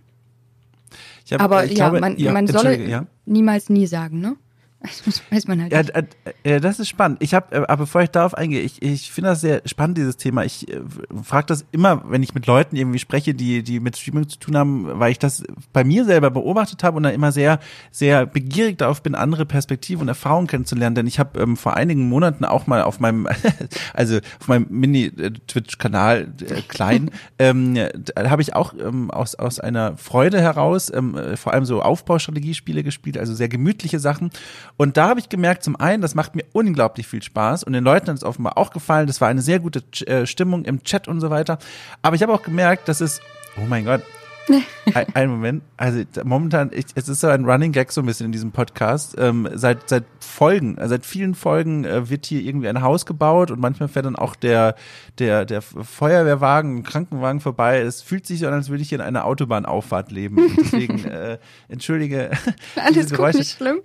Hab, 1.29 1.41
Aber 1.41 1.65
ja, 1.65 1.73
glaube, 1.73 1.99
man, 1.99 2.17
ja, 2.17 2.31
man 2.31 2.47
solle 2.47 2.87
ja. 2.87 3.05
niemals 3.25 3.69
nie 3.69 3.87
sagen, 3.87 4.19
ne? 4.21 4.37
Das 4.83 5.21
weiß 5.29 5.47
man 5.47 5.61
halt. 5.61 5.71
Ja, 5.71 5.81
nicht. 5.83 6.17
Äh, 6.43 6.59
das 6.59 6.79
ist 6.79 6.89
spannend. 6.89 7.21
Ich 7.21 7.35
habe, 7.35 7.55
äh, 7.55 7.57
aber 7.59 7.77
bevor 7.77 8.01
ich 8.01 8.09
darauf 8.09 8.33
eingehe, 8.33 8.61
ich, 8.61 8.81
ich 8.81 9.11
finde 9.11 9.29
das 9.29 9.41
sehr 9.41 9.61
spannend, 9.65 9.97
dieses 9.99 10.17
Thema. 10.17 10.43
Ich 10.43 10.67
äh, 10.69 10.81
frage 11.23 11.45
das 11.47 11.65
immer, 11.71 12.09
wenn 12.09 12.23
ich 12.23 12.33
mit 12.33 12.47
Leuten 12.47 12.75
irgendwie 12.75 12.97
spreche, 12.97 13.35
die, 13.35 13.61
die 13.61 13.79
mit 13.79 13.95
Streaming 13.95 14.27
zu 14.27 14.39
tun 14.39 14.57
haben, 14.57 14.87
weil 14.99 15.11
ich 15.11 15.19
das 15.19 15.43
bei 15.71 15.83
mir 15.83 16.03
selber 16.05 16.31
beobachtet 16.31 16.83
habe 16.83 16.97
und 16.97 17.03
dann 17.03 17.13
immer 17.13 17.31
sehr, 17.31 17.59
sehr 17.91 18.25
begierig 18.25 18.79
darauf 18.79 19.03
bin, 19.03 19.13
andere 19.13 19.45
Perspektiven 19.45 20.01
und 20.01 20.07
Erfahrungen 20.07 20.47
kennenzulernen. 20.47 20.95
Denn 20.95 21.05
ich 21.05 21.19
habe 21.19 21.39
ähm, 21.39 21.57
vor 21.57 21.75
einigen 21.75 22.09
Monaten 22.09 22.43
auch 22.43 22.65
mal 22.65 22.81
auf 22.81 22.99
meinem, 22.99 23.27
also 23.93 24.17
auf 24.39 24.47
meinem 24.47 24.65
Mini-Twitch-Kanal 24.69 26.33
äh, 26.41 26.61
klein, 26.67 27.11
ähm, 27.39 27.77
habe 28.17 28.41
ich 28.41 28.55
auch 28.55 28.73
ähm, 28.73 29.11
aus, 29.11 29.35
aus 29.35 29.59
einer 29.59 29.95
Freude 29.97 30.41
heraus 30.41 30.91
ähm, 30.91 31.15
vor 31.35 31.53
allem 31.53 31.65
so 31.65 31.83
Aufbaustrategiespiele 31.83 32.81
gespielt, 32.81 33.19
also 33.19 33.35
sehr 33.35 33.47
gemütliche 33.47 33.99
Sachen. 33.99 34.31
Und 34.77 34.97
da 34.97 35.09
habe 35.09 35.19
ich 35.19 35.29
gemerkt, 35.29 35.63
zum 35.63 35.75
einen, 35.75 36.01
das 36.01 36.15
macht 36.15 36.35
mir 36.35 36.45
unglaublich 36.53 37.07
viel 37.07 37.21
Spaß 37.21 37.63
und 37.63 37.73
den 37.73 37.83
Leuten 37.83 38.07
hat 38.07 38.17
es 38.17 38.23
offenbar 38.23 38.57
auch 38.57 38.71
gefallen. 38.71 39.07
Das 39.07 39.21
war 39.21 39.27
eine 39.27 39.41
sehr 39.41 39.59
gute 39.59 39.83
äh, 40.07 40.25
Stimmung 40.25 40.65
im 40.65 40.83
Chat 40.83 41.07
und 41.07 41.19
so 41.19 41.29
weiter. 41.29 41.59
Aber 42.01 42.15
ich 42.15 42.23
habe 42.23 42.33
auch 42.33 42.43
gemerkt, 42.43 42.87
dass 42.87 43.01
es, 43.01 43.21
oh 43.57 43.65
mein 43.67 43.85
Gott, 43.85 44.01
ein, 44.93 45.05
ein, 45.13 45.29
Moment. 45.29 45.63
Also 45.77 46.03
momentan, 46.23 46.71
ich, 46.73 46.85
es 46.95 47.07
ist 47.07 47.21
so 47.21 47.27
ein 47.27 47.45
Running 47.45 47.71
Gag 47.71 47.91
so 47.91 48.01
ein 48.01 48.05
bisschen 48.05 48.25
in 48.25 48.31
diesem 48.31 48.51
Podcast. 48.51 49.15
Ähm, 49.17 49.47
seit 49.53 49.89
seit 49.89 50.05
Folgen, 50.19 50.77
also 50.77 50.89
seit 50.89 51.05
vielen 51.05 51.35
Folgen 51.35 51.85
äh, 51.85 52.09
wird 52.09 52.25
hier 52.25 52.41
irgendwie 52.41 52.67
ein 52.67 52.81
Haus 52.81 53.05
gebaut 53.05 53.51
und 53.51 53.59
manchmal 53.59 53.89
fährt 53.89 54.05
dann 54.05 54.15
auch 54.15 54.35
der 54.35 54.75
der 55.19 55.45
der 55.45 55.61
Feuerwehrwagen, 55.61 56.83
Krankenwagen 56.83 57.39
vorbei. 57.39 57.79
Es 57.79 58.01
fühlt 58.01 58.25
sich 58.25 58.39
so 58.39 58.47
an, 58.47 58.53
als 58.53 58.69
würde 58.69 58.81
ich 58.81 58.89
hier 58.89 58.99
in 58.99 59.05
einer 59.05 59.25
Autobahnauffahrt 59.25 60.11
leben. 60.11 60.37
Und 60.37 60.57
deswegen 60.57 61.05
äh, 61.05 61.37
entschuldige. 61.67 62.31
Alles 62.75 63.13
gut, 63.13 63.33
nicht 63.35 63.57
schlimm. 63.57 63.81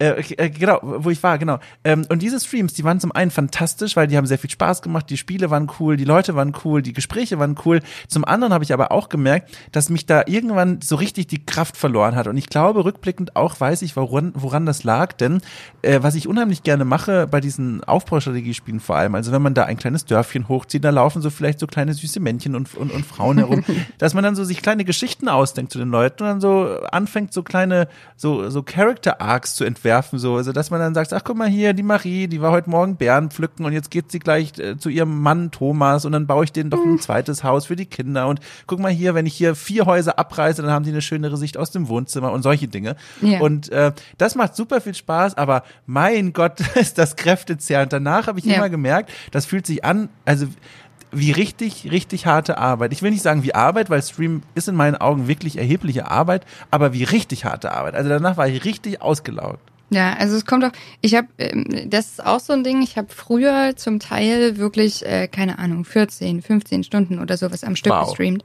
Äh, 0.00 0.22
äh, 0.38 0.48
genau, 0.48 0.78
wo 0.82 1.10
ich 1.10 1.22
war, 1.22 1.36
genau. 1.36 1.58
Ähm, 1.84 2.06
und 2.08 2.22
diese 2.22 2.40
Streams, 2.40 2.72
die 2.72 2.84
waren 2.84 3.00
zum 3.00 3.12
einen 3.12 3.30
fantastisch, 3.30 3.96
weil 3.96 4.06
die 4.06 4.16
haben 4.16 4.24
sehr 4.24 4.38
viel 4.38 4.48
Spaß 4.48 4.80
gemacht, 4.80 5.10
die 5.10 5.18
Spiele 5.18 5.50
waren 5.50 5.70
cool, 5.78 5.98
die 5.98 6.06
Leute 6.06 6.34
waren 6.34 6.54
cool, 6.64 6.80
die 6.80 6.94
Gespräche 6.94 7.38
waren 7.38 7.54
cool. 7.66 7.82
Zum 8.08 8.24
anderen 8.24 8.54
habe 8.54 8.64
ich 8.64 8.72
aber 8.72 8.92
auch 8.92 9.10
gemerkt, 9.10 9.54
dass 9.72 9.90
mich 9.90 10.06
da 10.06 10.22
irgendwann 10.24 10.80
so 10.80 10.96
richtig 10.96 11.26
die 11.26 11.44
Kraft 11.44 11.76
verloren 11.76 12.16
hat. 12.16 12.28
Und 12.28 12.38
ich 12.38 12.48
glaube, 12.48 12.82
rückblickend 12.86 13.36
auch 13.36 13.60
weiß 13.60 13.82
ich, 13.82 13.94
woran, 13.94 14.32
woran 14.34 14.64
das 14.64 14.84
lag. 14.84 15.12
Denn 15.12 15.42
äh, 15.82 15.98
was 16.00 16.14
ich 16.14 16.26
unheimlich 16.26 16.62
gerne 16.62 16.86
mache 16.86 17.26
bei 17.26 17.42
diesen 17.42 17.84
Aufbaustrategiespielen 17.84 18.80
vor 18.80 18.96
allem, 18.96 19.14
also 19.14 19.32
wenn 19.32 19.42
man 19.42 19.52
da 19.52 19.64
ein 19.64 19.76
kleines 19.76 20.06
Dörfchen 20.06 20.48
hochzieht, 20.48 20.82
da 20.82 20.88
laufen 20.88 21.20
so 21.20 21.28
vielleicht 21.28 21.58
so 21.58 21.66
kleine 21.66 21.92
süße 21.92 22.20
Männchen 22.20 22.56
und, 22.56 22.74
und, 22.74 22.90
und 22.90 23.04
Frauen 23.04 23.36
herum, 23.36 23.64
dass 23.98 24.14
man 24.14 24.24
dann 24.24 24.34
so 24.34 24.44
sich 24.44 24.62
kleine 24.62 24.86
Geschichten 24.86 25.28
ausdenkt 25.28 25.72
zu 25.72 25.78
den 25.78 25.90
Leuten 25.90 26.22
und 26.22 26.28
dann 26.30 26.40
so 26.40 26.80
anfängt, 26.90 27.34
so 27.34 27.42
kleine, 27.42 27.86
so, 28.16 28.48
so 28.48 28.62
Character 28.62 29.20
Arcs 29.20 29.56
zu 29.56 29.64
entwerfen 29.64 29.89
werfen, 29.90 30.20
so, 30.20 30.36
also 30.36 30.52
dass 30.52 30.70
man 30.70 30.78
dann 30.78 30.94
sagt, 30.94 31.12
ach 31.12 31.22
guck 31.24 31.36
mal 31.36 31.48
hier, 31.48 31.72
die 31.72 31.82
Marie, 31.82 32.28
die 32.28 32.40
war 32.40 32.52
heute 32.52 32.70
Morgen 32.70 32.94
Bären 32.94 33.30
pflücken 33.30 33.64
und 33.64 33.72
jetzt 33.72 33.90
geht 33.90 34.12
sie 34.12 34.20
gleich 34.20 34.56
äh, 34.58 34.78
zu 34.78 34.88
ihrem 34.88 35.20
Mann 35.20 35.50
Thomas 35.50 36.04
und 36.04 36.12
dann 36.12 36.28
baue 36.28 36.44
ich 36.44 36.52
denen 36.52 36.70
doch 36.70 36.78
ein 36.78 36.92
mhm. 36.92 37.00
zweites 37.00 37.42
Haus 37.42 37.66
für 37.66 37.74
die 37.74 37.86
Kinder 37.86 38.28
und 38.28 38.38
guck 38.68 38.78
mal 38.78 38.92
hier, 38.92 39.14
wenn 39.14 39.26
ich 39.26 39.34
hier 39.34 39.56
vier 39.56 39.86
Häuser 39.86 40.16
abreiße, 40.16 40.62
dann 40.62 40.70
haben 40.70 40.84
sie 40.84 40.92
eine 40.92 41.02
schönere 41.02 41.36
Sicht 41.36 41.56
aus 41.56 41.72
dem 41.72 41.88
Wohnzimmer 41.88 42.30
und 42.30 42.42
solche 42.42 42.68
Dinge. 42.68 42.94
Ja. 43.20 43.40
Und 43.40 43.70
äh, 43.72 43.92
das 44.16 44.36
macht 44.36 44.54
super 44.54 44.80
viel 44.80 44.94
Spaß, 44.94 45.36
aber 45.36 45.64
mein 45.86 46.32
Gott, 46.32 46.60
ist 46.76 46.98
das 46.98 47.16
kräftezehrend. 47.16 47.92
Danach 47.92 48.28
habe 48.28 48.38
ich 48.38 48.44
ja. 48.44 48.56
immer 48.56 48.70
gemerkt, 48.70 49.10
das 49.32 49.44
fühlt 49.46 49.66
sich 49.66 49.84
an, 49.84 50.08
also 50.24 50.46
wie 51.12 51.32
richtig, 51.32 51.90
richtig 51.90 52.26
harte 52.26 52.58
Arbeit. 52.58 52.92
Ich 52.92 53.02
will 53.02 53.10
nicht 53.10 53.22
sagen 53.22 53.42
wie 53.42 53.54
Arbeit, 53.54 53.90
weil 53.90 54.02
Stream 54.02 54.42
ist 54.54 54.68
in 54.68 54.76
meinen 54.76 54.96
Augen 54.96 55.28
wirklich 55.28 55.58
erhebliche 55.58 56.08
Arbeit, 56.10 56.46
aber 56.70 56.92
wie 56.92 57.04
richtig 57.04 57.44
harte 57.44 57.72
Arbeit. 57.72 57.94
Also 57.94 58.08
danach 58.08 58.36
war 58.36 58.46
ich 58.48 58.64
richtig 58.64 59.02
ausgelaugt. 59.02 59.69
Ja, 59.90 60.14
also 60.14 60.36
es 60.36 60.46
kommt 60.46 60.64
auch, 60.64 60.70
ich 61.00 61.16
habe, 61.16 61.28
ähm, 61.38 61.90
das 61.90 62.12
ist 62.12 62.24
auch 62.24 62.38
so 62.38 62.52
ein 62.52 62.62
Ding, 62.62 62.80
ich 62.80 62.96
habe 62.96 63.08
früher 63.12 63.74
zum 63.76 63.98
Teil 63.98 64.56
wirklich, 64.56 65.04
äh, 65.04 65.26
keine 65.26 65.58
Ahnung, 65.58 65.84
14, 65.84 66.42
15 66.42 66.84
Stunden 66.84 67.18
oder 67.18 67.36
sowas 67.36 67.64
am 67.64 67.74
Stück 67.74 67.92
wow. 67.92 68.06
gestreamt. 68.06 68.44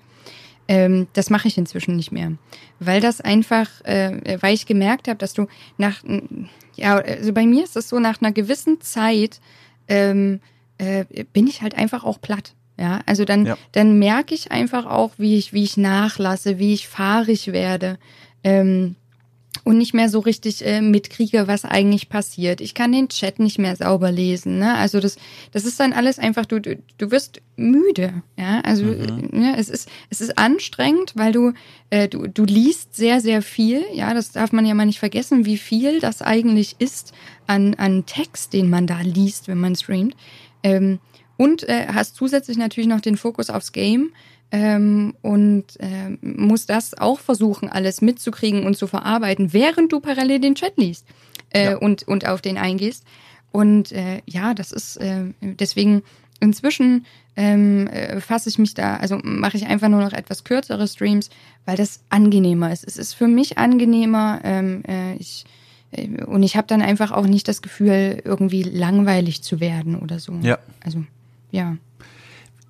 Ähm, 0.67 1.08
das 1.13 1.29
mache 1.29 1.47
ich 1.47 1.60
inzwischen 1.60 1.95
nicht 1.95 2.12
mehr, 2.12 2.31
weil 2.79 2.99
das 2.99 3.21
einfach, 3.21 3.69
äh, 3.84 4.39
weil 4.41 4.55
ich 4.55 4.65
gemerkt 4.65 5.08
habe, 5.08 5.19
dass 5.19 5.34
du 5.34 5.45
nach, 5.77 6.03
ja, 6.75 6.95
also 6.95 7.34
bei 7.34 7.45
mir 7.45 7.63
ist 7.63 7.75
das 7.75 7.88
so, 7.88 7.99
nach 7.99 8.19
einer 8.19 8.31
gewissen 8.31 8.81
Zeit 8.81 9.39
ähm, 9.88 10.39
äh, 10.79 11.05
bin 11.31 11.45
ich 11.45 11.62
halt 11.62 11.75
einfach 11.75 12.03
auch 12.03 12.19
platt. 12.19 12.55
Ja, 12.77 12.99
also 13.05 13.23
dann, 13.23 13.45
ja. 13.45 13.58
dann 13.71 13.99
merke 13.99 14.34
ich 14.34 14.51
einfach 14.51 14.86
auch, 14.86 15.12
wie 15.17 15.38
ich, 15.38 15.53
wie 15.53 15.63
ich 15.63 15.77
nachlasse, 15.77 16.60
wie 16.60 16.73
ich 16.73 16.89
fahrig 16.89 17.53
werde. 17.53 17.97
Ähm, 18.43 18.95
und 19.63 19.77
nicht 19.77 19.93
mehr 19.93 20.09
so 20.09 20.19
richtig 20.19 20.65
äh, 20.65 20.81
mitkriege, 20.81 21.47
was 21.47 21.65
eigentlich 21.65 22.09
passiert. 22.09 22.61
Ich 22.61 22.73
kann 22.73 22.91
den 22.91 23.09
Chat 23.09 23.39
nicht 23.39 23.57
mehr 23.57 23.75
sauber 23.75 24.11
lesen. 24.11 24.59
Ne? 24.59 24.75
Also 24.75 24.99
das, 24.99 25.17
das 25.51 25.65
ist 25.65 25.79
dann 25.79 25.93
alles 25.93 26.19
einfach, 26.19 26.45
du, 26.45 26.59
du, 26.59 26.77
du 26.97 27.11
wirst 27.11 27.41
müde. 27.55 28.23
Ja, 28.37 28.61
also 28.61 28.85
mhm. 28.85 29.29
ja, 29.33 29.55
es 29.57 29.69
ist, 29.69 29.89
es 30.09 30.21
ist 30.21 30.37
anstrengend, 30.37 31.13
weil 31.15 31.31
du, 31.31 31.53
äh, 31.89 32.07
du, 32.07 32.27
du 32.27 32.43
liest 32.43 32.95
sehr, 32.95 33.21
sehr 33.21 33.41
viel. 33.41 33.83
Ja, 33.93 34.13
das 34.13 34.31
darf 34.31 34.51
man 34.51 34.65
ja 34.65 34.73
mal 34.73 34.85
nicht 34.85 34.99
vergessen, 34.99 35.45
wie 35.45 35.57
viel 35.57 35.99
das 35.99 36.21
eigentlich 36.21 36.75
ist 36.79 37.13
an, 37.47 37.75
an 37.75 38.05
Text, 38.05 38.53
den 38.53 38.69
man 38.69 38.87
da 38.87 39.01
liest, 39.01 39.47
wenn 39.47 39.59
man 39.59 39.75
streamt. 39.75 40.15
Ähm, 40.63 40.99
und 41.37 41.67
äh, 41.67 41.87
hast 41.93 42.15
zusätzlich 42.15 42.57
natürlich 42.57 42.89
noch 42.89 43.01
den 43.01 43.17
Fokus 43.17 43.49
aufs 43.49 43.71
Game 43.71 44.11
ähm, 44.51 45.15
und 45.21 45.65
äh, 45.79 46.17
muss 46.21 46.65
das 46.65 46.97
auch 46.97 47.19
versuchen, 47.19 47.69
alles 47.69 48.01
mitzukriegen 48.01 48.65
und 48.65 48.77
zu 48.77 48.88
verarbeiten, 48.88 49.53
während 49.53 49.91
du 49.91 49.99
parallel 49.99 50.39
den 50.39 50.55
Chat 50.55 50.77
liest 50.77 51.05
äh, 51.49 51.71
ja. 51.71 51.77
und, 51.77 52.08
und 52.08 52.27
auf 52.27 52.41
den 52.41 52.58
eingehst. 52.58 53.03
Und 53.51 53.91
äh, 53.91 54.21
ja, 54.25 54.53
das 54.53 54.71
ist 54.71 54.97
äh, 54.97 55.34
deswegen 55.41 56.03
inzwischen 56.39 57.05
ähm, 57.36 57.88
äh, 57.88 58.21
fasse 58.21 58.49
ich 58.49 58.60
mich 58.60 58.73
da, 58.73 58.97
also 58.97 59.19
mache 59.23 59.58
ich 59.58 59.65
einfach 59.65 59.89
nur 59.89 60.01
noch 60.01 60.13
etwas 60.13 60.43
kürzere 60.43 60.88
Streams, 60.88 61.29
weil 61.65 61.77
das 61.77 62.01
angenehmer 62.10 62.71
ist. 62.71 62.86
Es 62.86 62.97
ist 62.97 63.13
für 63.13 63.27
mich 63.27 63.58
angenehmer. 63.58 64.39
Ähm, 64.43 64.84
äh, 64.88 65.15
ich 65.15 65.45
äh, 65.91 66.23
und 66.23 66.43
ich 66.43 66.55
habe 66.55 66.67
dann 66.67 66.81
einfach 66.81 67.12
auch 67.12 67.27
nicht 67.27 67.47
das 67.47 67.62
Gefühl, 67.62 68.21
irgendwie 68.23 68.63
langweilig 68.63 69.41
zu 69.41 69.60
werden 69.60 69.95
oder 69.97 70.19
so. 70.19 70.34
Ja. 70.41 70.60
Also 70.84 71.03
ja. 71.51 71.77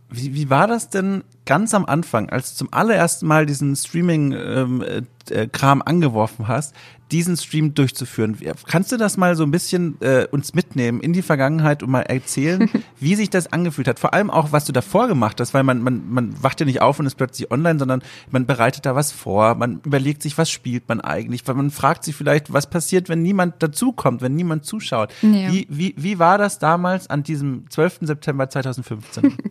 Wie, 0.09 0.35
wie 0.35 0.49
war 0.49 0.67
das 0.67 0.89
denn 0.89 1.23
ganz 1.45 1.73
am 1.73 1.85
Anfang, 1.85 2.29
als 2.29 2.51
du 2.51 2.57
zum 2.57 2.73
allerersten 2.73 3.25
Mal 3.25 3.45
diesen 3.45 3.75
Streaming-Kram 3.75 4.81
ähm, 4.81 5.81
äh, 5.81 5.83
angeworfen 5.85 6.47
hast, 6.47 6.75
diesen 7.11 7.37
Stream 7.37 7.73
durchzuführen? 7.73 8.37
Kannst 8.67 8.91
du 8.91 8.97
das 8.97 9.17
mal 9.17 9.35
so 9.35 9.43
ein 9.43 9.51
bisschen 9.51 9.99
äh, 10.01 10.27
uns 10.29 10.53
mitnehmen 10.53 11.01
in 11.01 11.13
die 11.13 11.23
Vergangenheit 11.23 11.81
und 11.81 11.89
mal 11.89 12.01
erzählen, 12.01 12.69
wie 12.99 13.15
sich 13.15 13.31
das 13.31 13.51
angefühlt 13.51 13.87
hat? 13.87 13.99
Vor 13.99 14.13
allem 14.13 14.29
auch, 14.29 14.51
was 14.51 14.65
du 14.65 14.71
davor 14.71 15.07
gemacht 15.07 15.39
hast, 15.41 15.55
weil 15.55 15.63
man, 15.63 15.81
man, 15.81 16.03
man 16.07 16.43
wacht 16.43 16.59
ja 16.59 16.67
nicht 16.67 16.81
auf 16.81 16.99
und 16.99 17.07
ist 17.07 17.15
plötzlich 17.15 17.49
online, 17.49 17.79
sondern 17.79 18.03
man 18.29 18.45
bereitet 18.45 18.85
da 18.85 18.95
was 18.95 19.11
vor, 19.11 19.55
man 19.55 19.81
überlegt 19.85 20.21
sich, 20.21 20.37
was 20.37 20.51
spielt 20.51 20.87
man 20.87 21.01
eigentlich, 21.01 21.47
weil 21.47 21.55
man 21.55 21.71
fragt 21.71 22.03
sich 22.03 22.15
vielleicht, 22.15 22.53
was 22.53 22.69
passiert, 22.69 23.09
wenn 23.09 23.23
niemand 23.23 23.61
dazukommt, 23.61 24.21
wenn 24.21 24.35
niemand 24.35 24.65
zuschaut. 24.65 25.11
Ja. 25.23 25.51
Wie, 25.51 25.67
wie, 25.69 25.95
wie 25.97 26.19
war 26.19 26.37
das 26.37 26.59
damals 26.59 27.09
an 27.09 27.23
diesem 27.23 27.69
12. 27.69 27.99
September 28.01 28.49
2015? 28.49 29.33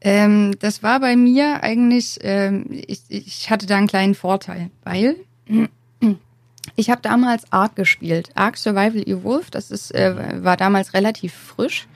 Ähm, 0.00 0.56
das 0.60 0.82
war 0.82 1.00
bei 1.00 1.16
mir 1.16 1.62
eigentlich, 1.62 2.18
ähm, 2.22 2.66
ich, 2.70 3.02
ich 3.08 3.50
hatte 3.50 3.66
da 3.66 3.76
einen 3.76 3.86
kleinen 3.86 4.14
Vorteil, 4.14 4.70
weil 4.82 5.16
ich 6.76 6.90
habe 6.90 7.02
damals 7.02 7.52
Ark 7.52 7.76
gespielt. 7.76 8.30
Ark 8.34 8.56
Survival 8.56 9.02
Evolved, 9.06 9.54
das 9.54 9.70
ist, 9.70 9.94
äh, 9.94 10.42
war 10.42 10.56
damals 10.56 10.94
relativ 10.94 11.34
frisch 11.34 11.86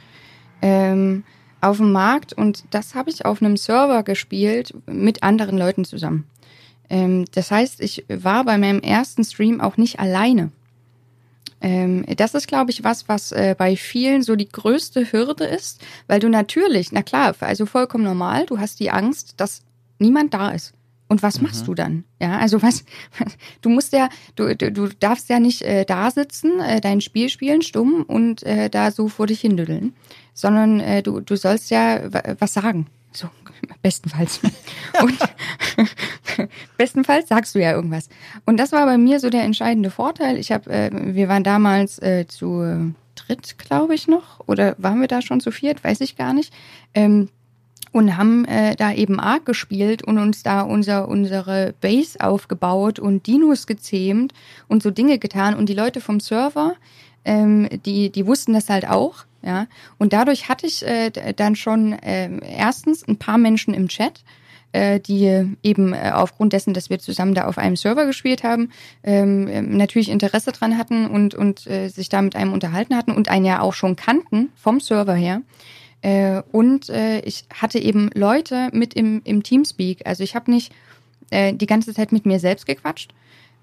ähm, 0.61 1.25
auf 1.61 1.79
dem 1.79 1.93
Markt 1.93 2.35
und 2.35 2.65
das 2.71 2.95
habe 2.95 3.09
ich 3.11 3.25
auf 3.25 3.41
einem 3.41 3.57
Server 3.57 4.03
gespielt 4.03 4.75
mit 4.87 5.23
anderen 5.23 5.57
Leuten 5.57 5.85
zusammen. 5.85 6.27
Ähm, 6.91 7.25
das 7.33 7.51
heißt, 7.51 7.81
ich 7.81 8.05
war 8.09 8.45
bei 8.45 8.59
meinem 8.59 8.81
ersten 8.81 9.25
Stream 9.25 9.61
auch 9.63 9.79
nicht 9.79 9.99
alleine. 9.99 10.51
Ähm, 11.61 12.05
das 12.17 12.35
ist, 12.35 12.47
glaube 12.47 12.71
ich, 12.71 12.85
was, 12.85 13.09
was 13.09 13.33
äh, 13.33 13.55
bei 13.57 13.77
vielen 13.77 14.23
so 14.23 14.37
die 14.37 14.49
größte 14.49 15.13
Hürde 15.13 15.45
ist, 15.45 15.81
weil 16.07 16.21
du 16.21 16.29
natürlich, 16.29 16.93
na 16.93 17.03
klar, 17.03 17.35
also 17.41 17.67
vollkommen 17.67 18.05
normal, 18.05 18.47
du 18.47 18.59
hast 18.59 18.81
die 18.81 18.91
Angst, 18.91 19.35
dass 19.39 19.63
niemand 19.99 20.35
da 20.35 20.51
ist. 20.51 20.75
Und 21.07 21.23
was 21.23 21.41
machst 21.41 21.63
mhm. 21.63 21.67
du 21.67 21.75
dann? 21.75 22.05
Ja, 22.21 22.39
also 22.39 22.63
was, 22.63 22.85
du 23.61 23.69
musst 23.69 23.93
ja, 23.93 24.09
du, 24.37 24.57
du, 24.57 24.73
du 24.73 24.89
darfst 24.89 25.29
ja 25.29 25.39
nicht 25.39 25.63
äh, 25.63 25.85
da 25.85 26.11
sitzen, 26.11 26.61
äh, 26.61 26.81
dein 26.81 27.01
Spiel 27.01 27.29
spielen, 27.29 27.63
stumm 27.63 28.03
und 28.03 28.43
äh, 28.43 28.71
da 28.71 28.91
so 28.91 29.09
vor 29.09 29.27
dich 29.27 29.41
hindüdeln, 29.41 29.95
sondern 30.33 30.81
äh, 30.81 31.03
du, 31.03 31.21
du 31.21 31.37
sollst 31.37 31.71
ja 31.71 32.01
was 32.39 32.55
sagen. 32.55 32.87
So, 33.13 33.29
bestenfalls. 33.83 34.41
Und 35.03 35.19
bestenfalls 36.77 37.29
sagst 37.29 37.55
du 37.55 37.61
ja 37.61 37.73
irgendwas. 37.73 38.09
Und 38.45 38.59
das 38.59 38.73
war 38.73 38.87
bei 38.87 38.99
mir 38.99 39.21
so 39.21 39.31
der 39.31 39.43
entscheidende 39.43 39.91
Vorteil. 39.91 40.39
Ich 40.39 40.53
habe, 40.53 40.71
äh, 40.71 40.91
wir 40.93 41.29
waren 41.29 41.45
damals 41.45 41.99
äh, 42.01 42.27
zu 42.27 42.95
dritt, 43.15 43.59
glaube 43.59 43.95
ich 43.95 44.09
noch, 44.09 44.41
oder 44.47 44.75
waren 44.79 45.01
wir 45.01 45.09
da 45.09 45.23
schon 45.23 45.41
zu 45.41 45.51
viert, 45.51 45.85
weiß 45.85 46.01
ich 46.01 46.17
gar 46.17 46.33
nicht. 46.33 46.53
Ähm, 46.95 47.29
und 47.93 48.17
haben 48.17 48.45
äh, 48.47 48.75
da 48.75 48.93
eben 48.93 49.21
Ark 49.21 49.47
gespielt 49.47 50.03
und 50.03 50.19
uns 50.19 50.43
da 50.43 50.63
unser, 50.63 51.07
unsere 51.07 51.75
Base 51.81 52.21
aufgebaut 52.21 52.99
und 52.99 53.29
Dinos 53.29 53.69
gezähmt 53.69 54.35
und 54.67 54.83
so 54.83 54.91
Dinge 54.91 55.21
getan. 55.21 55.55
Und 55.55 55.69
die 55.69 55.75
Leute 55.75 56.01
vom 56.01 56.19
Server, 56.19 56.75
ähm, 57.25 57.69
die, 57.87 58.11
die 58.11 58.27
wussten 58.27 58.53
das 58.53 58.69
halt 58.69 58.89
auch. 58.89 59.27
Ja, 59.45 59.67
und 59.99 60.15
dadurch 60.15 60.49
hatte 60.49 60.67
ich 60.67 60.87
äh, 60.87 61.11
dann 61.37 61.55
schon 61.55 61.93
äh, 61.93 62.31
erstens 62.57 63.07
ein 63.07 63.19
paar 63.19 63.37
Menschen 63.37 63.75
im 63.75 63.89
Chat, 63.89 64.25
äh, 64.73 65.01
die 65.01 65.57
eben 65.63 65.93
äh, 65.93 66.13
aufgrund 66.15 66.55
dessen, 66.55 66.73
dass 66.73 66.89
wir 66.89 66.99
zusammen 66.99 67.35
da 67.35 67.45
auf 67.45 67.59
einem 67.59 67.77
Server 67.77 68.07
gespielt 68.07 68.43
haben, 68.43 68.71
ähm, 69.03 69.47
ähm, 69.49 69.77
natürlich 69.77 70.09
Interesse 70.09 70.53
dran 70.53 70.79
hatten 70.79 71.07
und, 71.07 71.35
und 71.35 71.67
äh, 71.67 71.89
sich 71.89 72.09
da 72.09 72.23
mit 72.23 72.37
einem 72.37 72.55
unterhalten 72.55 72.97
hatten 72.97 73.13
und 73.13 73.29
einen 73.29 73.45
ja 73.45 73.61
auch 73.61 73.75
schon 73.75 73.97
kannten 73.97 74.51
vom 74.57 74.81
Server 74.81 75.15
her. 75.15 75.43
Äh, 76.01 76.43
und 76.51 76.89
äh, 76.89 77.21
ich 77.21 77.45
hatte 77.55 77.79
eben 77.79 78.11
Leute 78.15 78.69
mit 78.73 78.95
im, 78.95 79.21
im 79.25 79.43
Teamspeak. 79.43 80.07
Also 80.07 80.25
ich 80.25 80.35
habe 80.35 80.51
nicht 80.51 80.73
äh, 81.31 81.53
die 81.55 81.67
ganze 81.67 81.95
Zeit 81.95 82.13
mit 82.13 82.27
mir 82.27 82.39
selbst 82.41 82.67
gequatscht, 82.67 83.13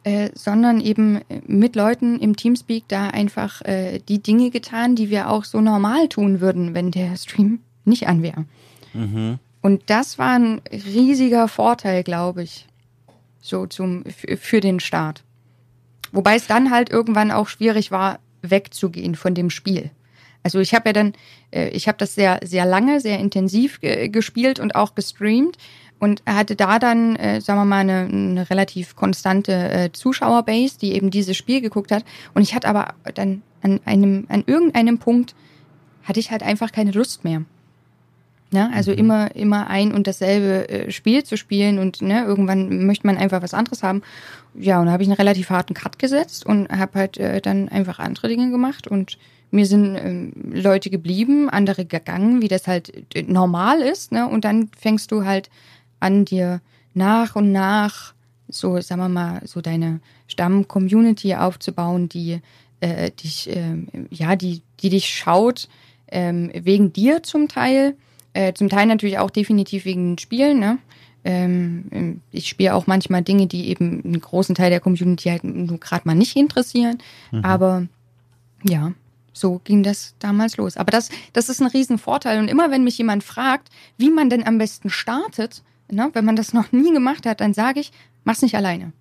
äh, 0.04 0.30
sondern 0.34 0.82
eben 0.82 1.22
mit 1.46 1.76
Leuten 1.76 2.20
im 2.20 2.36
Teamspeak 2.36 2.86
da 2.88 3.10
einfach 3.10 3.62
äh, 3.62 4.00
die 4.00 4.22
Dinge 4.22 4.50
getan, 4.50 4.96
die 4.96 5.10
wir 5.10 5.30
auch 5.30 5.44
so 5.44 5.62
normal 5.62 6.08
tun 6.10 6.42
würden, 6.42 6.74
wenn 6.74 6.90
der 6.90 7.16
Stream 7.18 7.60
nicht 7.86 8.08
an 8.08 8.24
wäre. 8.24 8.46
Mhm. 8.94 9.38
Und 9.62 9.84
das 9.92 10.18
war 10.18 10.34
ein 10.34 10.62
riesiger 10.72 11.48
Vorteil, 11.48 12.04
glaube 12.04 12.44
ich, 12.44 12.68
so 13.42 13.68
zum 13.68 14.04
für 14.40 14.60
den 14.60 14.80
Start. 14.80 15.24
Wobei 16.12 16.36
es 16.36 16.48
dann 16.48 16.72
halt 16.72 16.90
irgendwann 16.90 17.32
auch 17.32 17.48
schwierig 17.48 17.92
war, 17.92 18.20
wegzugehen 18.42 19.16
von 19.16 19.36
dem 19.36 19.50
Spiel. 19.50 19.92
Also 20.44 20.60
ich 20.60 20.74
habe 20.74 20.90
ja 20.90 20.94
dann, 20.94 21.14
äh, 21.52 21.70
ich 21.70 21.88
habe 21.88 22.00
das 22.00 22.16
sehr, 22.16 22.40
sehr 22.44 22.66
lange, 22.66 23.00
sehr 23.00 23.20
intensiv 23.20 23.80
gespielt 23.82 24.60
und 24.60 24.74
auch 24.74 24.96
gestreamt 24.96 25.58
und 26.02 26.24
hatte 26.28 26.56
da 26.56 26.80
dann, 26.80 27.16
äh, 27.16 27.42
sagen 27.42 27.60
wir 27.60 27.66
mal, 27.66 27.78
eine, 27.78 28.10
eine 28.12 28.50
relativ 28.50 28.96
konstante 28.96 29.54
äh, 29.54 29.92
Zuschauerbase, 29.92 30.80
die 30.80 30.94
eben 30.94 31.12
dieses 31.12 31.38
Spiel 31.38 31.62
geguckt 31.62 31.92
hat. 31.92 32.04
Und 32.34 32.42
ich 32.42 32.56
hatte 32.56 32.68
aber 32.68 32.96
dann 33.14 33.44
an 33.62 33.80
einem, 33.86 34.26
an 34.28 34.44
irgendeinem 34.48 34.98
Punkt 34.98 35.36
hatte 36.02 36.20
ich 36.20 36.32
halt 36.32 36.42
einfach 36.42 36.72
keine 36.72 36.90
Lust 36.90 37.24
mehr. 37.24 37.44
Ne? 38.50 38.72
Also 38.74 38.92
mhm. 38.92 38.98
immer, 38.98 39.36
immer 39.36 39.68
ein 39.68 39.94
und 39.94 40.08
dasselbe 40.08 40.68
äh, 40.70 40.92
Spiel 40.92 41.24
zu 41.24 41.38
spielen 41.38 41.78
und 41.78 42.02
ne, 42.02 42.26
irgendwann 42.26 42.88
möchte 42.88 43.06
man 43.06 43.18
einfach 43.18 43.44
was 43.44 43.54
anderes 43.54 43.84
haben. 43.84 44.02
Ja, 44.56 44.80
und 44.80 44.88
da 44.88 44.94
habe 44.94 45.04
ich 45.04 45.10
einen 45.10 45.18
relativ 45.18 45.52
harten 45.52 45.76
Cut 45.76 46.00
gesetzt 46.00 46.48
und 46.48 46.68
habe 46.70 46.98
halt 46.98 47.18
äh, 47.20 47.42
dann 47.42 47.70
einfach 47.70 48.00
andere 48.00 48.28
Dinge 48.28 48.50
gemacht 48.50 48.88
und 48.88 49.20
mir 49.52 49.68
sind 49.68 49.96
ähm, 49.98 50.34
Leute 50.52 50.90
geblieben, 50.90 51.48
andere 51.50 51.86
gegangen, 51.86 52.42
wie 52.42 52.48
das 52.48 52.68
halt 52.68 53.16
äh, 53.16 53.22
normal 53.22 53.82
ist. 53.82 54.12
Ne? 54.12 54.28
Und 54.28 54.46
dann 54.46 54.70
fängst 54.76 55.12
du 55.12 55.26
halt 55.26 55.52
an, 56.02 56.26
dir 56.26 56.62
nach 56.94 57.36
und 57.36 57.52
nach 57.52 58.14
so, 58.50 58.80
sagen 58.82 59.02
wir 59.02 59.10
mal, 59.10 59.42
so 59.46 59.62
deine 59.62 60.02
Stamm-Community 60.28 61.36
aufzubauen, 61.36 62.10
die 62.10 62.42
äh, 62.82 63.12
dich, 63.12 63.50
äh, 63.50 63.78
ja, 64.10 64.36
die, 64.36 64.62
die 64.82 64.90
dich 64.90 65.08
schaut, 65.10 65.70
äh, 66.08 66.34
wegen 66.54 66.94
dir 66.94 67.24
zum 67.24 67.48
Teil, 67.48 67.96
äh, 68.34 68.54
zum 68.54 68.70
Teil 68.70 68.88
natürlich 68.88 69.20
auch 69.20 69.30
definitiv 69.30 69.86
wegen 69.86 70.12
den 70.12 70.18
Spielen, 70.18 70.60
ne? 70.60 70.78
Ähm, 71.24 72.20
ich 72.32 72.50
spiele 72.50 72.74
auch 72.74 72.88
manchmal 72.88 73.22
Dinge, 73.22 73.46
die 73.46 73.70
eben 73.70 74.02
einen 74.04 74.20
großen 74.20 74.56
Teil 74.56 74.72
der 74.72 74.80
Community 74.80 75.30
halt 75.30 75.44
nur 75.44 75.80
gerade 75.80 76.08
mal 76.08 76.16
nicht 76.16 76.36
interessieren. 76.36 76.98
Mhm. 77.32 77.46
Aber 77.46 77.88
ja, 78.64 78.94
so 79.32 79.62
ging 79.64 79.84
das 79.84 80.16
damals 80.18 80.58
los. 80.58 80.78
Aber 80.78 80.90
das, 80.90 81.10
das 81.34 81.48
ist 81.48 81.62
ein 81.62 81.68
Riesenvorteil. 81.68 82.40
Und 82.40 82.48
immer 82.48 82.72
wenn 82.72 82.84
mich 82.84 82.98
jemand 82.98 83.24
fragt, 83.24 83.70
wie 83.98 84.10
man 84.10 84.32
denn 84.32 84.48
am 84.48 84.58
besten 84.58 84.90
startet, 84.90 85.62
ne, 85.92 86.10
wenn 86.14 86.26
man 86.26 86.36
das 86.36 86.54
noch 86.54 86.72
nie 86.72 86.92
gemacht 86.92 87.26
hat, 87.26 87.42
dann 87.42 87.54
sage 87.54 87.80
ich, 87.80 87.92
mach's 88.24 88.42
nicht 88.42 88.56
alleine. 88.56 88.94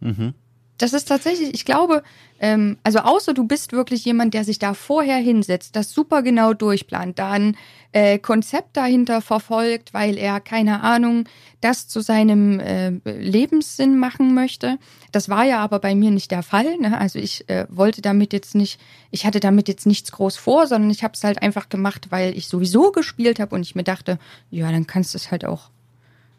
Mhm 0.00 0.34
das 0.78 0.92
ist 0.92 1.08
tatsächlich, 1.08 1.52
ich 1.52 1.64
glaube, 1.64 2.02
ähm, 2.40 2.78
also 2.84 3.00
außer 3.00 3.34
du 3.34 3.44
bist 3.44 3.72
wirklich 3.72 4.04
jemand, 4.04 4.32
der 4.32 4.44
sich 4.44 4.60
da 4.60 4.74
vorher 4.74 5.16
hinsetzt, 5.16 5.74
das 5.74 5.92
super 5.92 6.22
genau 6.22 6.54
durchplant, 6.54 7.18
da 7.18 7.32
ein 7.32 7.56
äh, 7.90 8.18
Konzept 8.18 8.76
dahinter 8.76 9.20
verfolgt, 9.20 9.92
weil 9.92 10.16
er, 10.16 10.38
keine 10.38 10.82
Ahnung, 10.82 11.24
das 11.60 11.88
zu 11.88 12.00
seinem 12.00 12.60
äh, 12.60 12.90
Lebenssinn 13.04 13.98
machen 13.98 14.34
möchte. 14.34 14.78
Das 15.10 15.28
war 15.28 15.44
ja 15.44 15.58
aber 15.58 15.80
bei 15.80 15.96
mir 15.96 16.12
nicht 16.12 16.30
der 16.30 16.44
Fall. 16.44 16.78
Ne? 16.78 16.96
Also 16.96 17.18
ich 17.18 17.48
äh, 17.48 17.66
wollte 17.68 18.00
damit 18.00 18.32
jetzt 18.32 18.54
nicht, 18.54 18.80
ich 19.10 19.26
hatte 19.26 19.40
damit 19.40 19.66
jetzt 19.66 19.86
nichts 19.86 20.12
groß 20.12 20.36
vor, 20.36 20.68
sondern 20.68 20.90
ich 20.90 21.02
habe 21.02 21.14
es 21.14 21.24
halt 21.24 21.42
einfach 21.42 21.68
gemacht, 21.68 22.06
weil 22.10 22.38
ich 22.38 22.46
sowieso 22.46 22.92
gespielt 22.92 23.40
habe 23.40 23.56
und 23.56 23.62
ich 23.62 23.74
mir 23.74 23.84
dachte, 23.84 24.18
ja, 24.50 24.70
dann 24.70 24.86
kannst 24.86 25.14
du 25.14 25.18
es 25.18 25.32
halt 25.32 25.44
auch, 25.44 25.70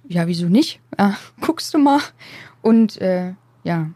ja, 0.09 0.27
wieso 0.27 0.47
nicht? 0.47 0.81
Ja, 0.97 1.17
guckst 1.41 1.73
du 1.73 1.77
mal. 1.77 2.01
Und 2.61 2.99
äh, 2.99 3.33
ja, 3.63 3.91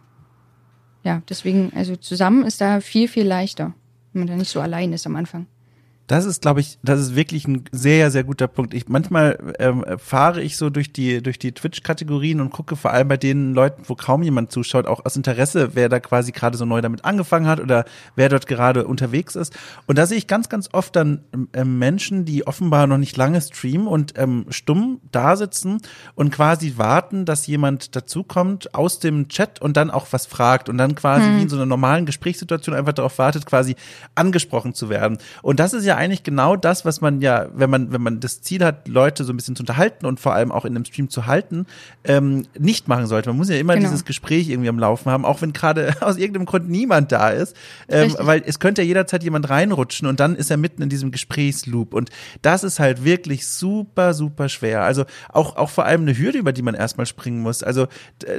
ja, 1.03 1.21
deswegen, 1.27 1.73
also 1.75 1.97
zusammen 1.97 2.45
ist 2.45 2.61
da 2.61 2.79
viel, 2.79 3.09
viel 3.09 3.27
leichter, 3.27 3.73
wenn 4.13 4.21
man 4.21 4.27
da 4.27 4.35
nicht 4.35 4.51
so 4.51 4.61
allein 4.61 4.93
ist 4.93 5.05
am 5.05 5.17
Anfang. 5.17 5.47
Das 6.13 6.25
ist, 6.25 6.43
glaube 6.43 6.59
ich, 6.59 6.77
das 6.83 6.99
ist 6.99 7.15
wirklich 7.15 7.47
ein 7.47 7.63
sehr, 7.71 8.11
sehr 8.11 8.23
guter 8.23 8.47
Punkt. 8.47 8.75
Ich 8.75 8.87
manchmal 8.87 9.55
ähm, 9.57 9.83
fahre 9.97 10.43
ich 10.43 10.57
so 10.57 10.69
durch 10.69 10.93
die 10.93 11.23
durch 11.23 11.39
die 11.39 11.53
Twitch-Kategorien 11.53 12.39
und 12.39 12.51
gucke 12.51 12.75
vor 12.75 12.91
allem 12.91 13.07
bei 13.07 13.17
den 13.17 13.55
Leuten, 13.55 13.81
wo 13.87 13.95
kaum 13.95 14.21
jemand 14.21 14.51
zuschaut, 14.51 14.85
auch 14.85 15.03
aus 15.05 15.15
Interesse, 15.15 15.71
wer 15.73 15.89
da 15.89 15.99
quasi 15.99 16.31
gerade 16.31 16.55
so 16.55 16.65
neu 16.65 16.81
damit 16.81 17.03
angefangen 17.03 17.47
hat 17.47 17.59
oder 17.59 17.85
wer 18.15 18.29
dort 18.29 18.45
gerade 18.45 18.85
unterwegs 18.85 19.35
ist. 19.35 19.57
Und 19.87 19.97
da 19.97 20.05
sehe 20.05 20.19
ich 20.19 20.27
ganz, 20.27 20.49
ganz 20.49 20.69
oft 20.71 20.95
dann 20.95 21.23
ähm, 21.53 21.79
Menschen, 21.79 22.25
die 22.25 22.45
offenbar 22.45 22.85
noch 22.85 22.99
nicht 22.99 23.17
lange 23.17 23.41
streamen 23.41 23.87
und 23.87 24.13
ähm, 24.15 24.45
stumm 24.49 25.01
da 25.11 25.35
sitzen 25.35 25.79
und 26.13 26.29
quasi 26.29 26.77
warten, 26.77 27.25
dass 27.25 27.47
jemand 27.47 27.95
dazukommt 27.95 28.75
aus 28.75 28.99
dem 28.99 29.29
Chat 29.29 29.63
und 29.63 29.77
dann 29.77 29.89
auch 29.89 30.05
was 30.11 30.27
fragt 30.27 30.69
und 30.69 30.77
dann 30.77 30.93
quasi 30.93 31.25
hm. 31.25 31.37
wie 31.37 31.41
in 31.41 31.49
so 31.49 31.55
einer 31.55 31.65
normalen 31.65 32.05
Gesprächssituation 32.05 32.75
einfach 32.75 32.93
darauf 32.93 33.17
wartet, 33.17 33.47
quasi 33.47 33.75
angesprochen 34.13 34.75
zu 34.75 34.89
werden. 34.89 35.17
Und 35.41 35.59
das 35.59 35.73
ist 35.73 35.85
ja 35.85 36.02
eigentlich 36.03 36.23
genau 36.23 36.55
das, 36.55 36.85
was 36.85 37.01
man 37.01 37.21
ja, 37.21 37.47
wenn 37.53 37.69
man, 37.69 37.91
wenn 37.91 38.01
man 38.01 38.19
das 38.19 38.41
Ziel 38.41 38.63
hat, 38.63 38.87
Leute 38.87 39.23
so 39.23 39.33
ein 39.33 39.37
bisschen 39.37 39.55
zu 39.55 39.63
unterhalten 39.63 40.05
und 40.05 40.19
vor 40.19 40.33
allem 40.33 40.51
auch 40.51 40.65
in 40.65 40.75
einem 40.75 40.85
Stream 40.85 41.09
zu 41.09 41.25
halten, 41.25 41.65
ähm, 42.03 42.45
nicht 42.57 42.87
machen 42.87 43.07
sollte. 43.07 43.29
Man 43.29 43.37
muss 43.37 43.49
ja 43.49 43.55
immer 43.55 43.75
genau. 43.75 43.87
dieses 43.87 44.05
Gespräch 44.05 44.49
irgendwie 44.49 44.69
am 44.69 44.79
Laufen 44.79 45.11
haben, 45.11 45.25
auch 45.25 45.41
wenn 45.41 45.53
gerade 45.53 45.95
aus 46.01 46.17
irgendeinem 46.17 46.45
Grund 46.45 46.69
niemand 46.69 47.11
da 47.11 47.29
ist. 47.29 47.55
Ähm, 47.87 48.15
weil 48.19 48.43
es 48.45 48.59
könnte 48.59 48.81
ja 48.81 48.87
jederzeit 48.87 49.23
jemand 49.23 49.49
reinrutschen 49.49 50.07
und 50.07 50.19
dann 50.19 50.35
ist 50.35 50.51
er 50.51 50.57
mitten 50.57 50.81
in 50.81 50.89
diesem 50.89 51.11
Gesprächsloop. 51.11 51.93
Und 51.93 52.09
das 52.41 52.63
ist 52.63 52.79
halt 52.79 53.03
wirklich 53.03 53.47
super, 53.47 54.13
super 54.13 54.49
schwer. 54.49 54.83
Also 54.83 55.05
auch, 55.29 55.55
auch 55.55 55.69
vor 55.69 55.85
allem 55.85 56.01
eine 56.01 56.17
Hürde, 56.17 56.37
über 56.37 56.53
die 56.53 56.61
man 56.61 56.75
erstmal 56.75 57.05
springen 57.05 57.41
muss. 57.41 57.63
Also 57.63 57.87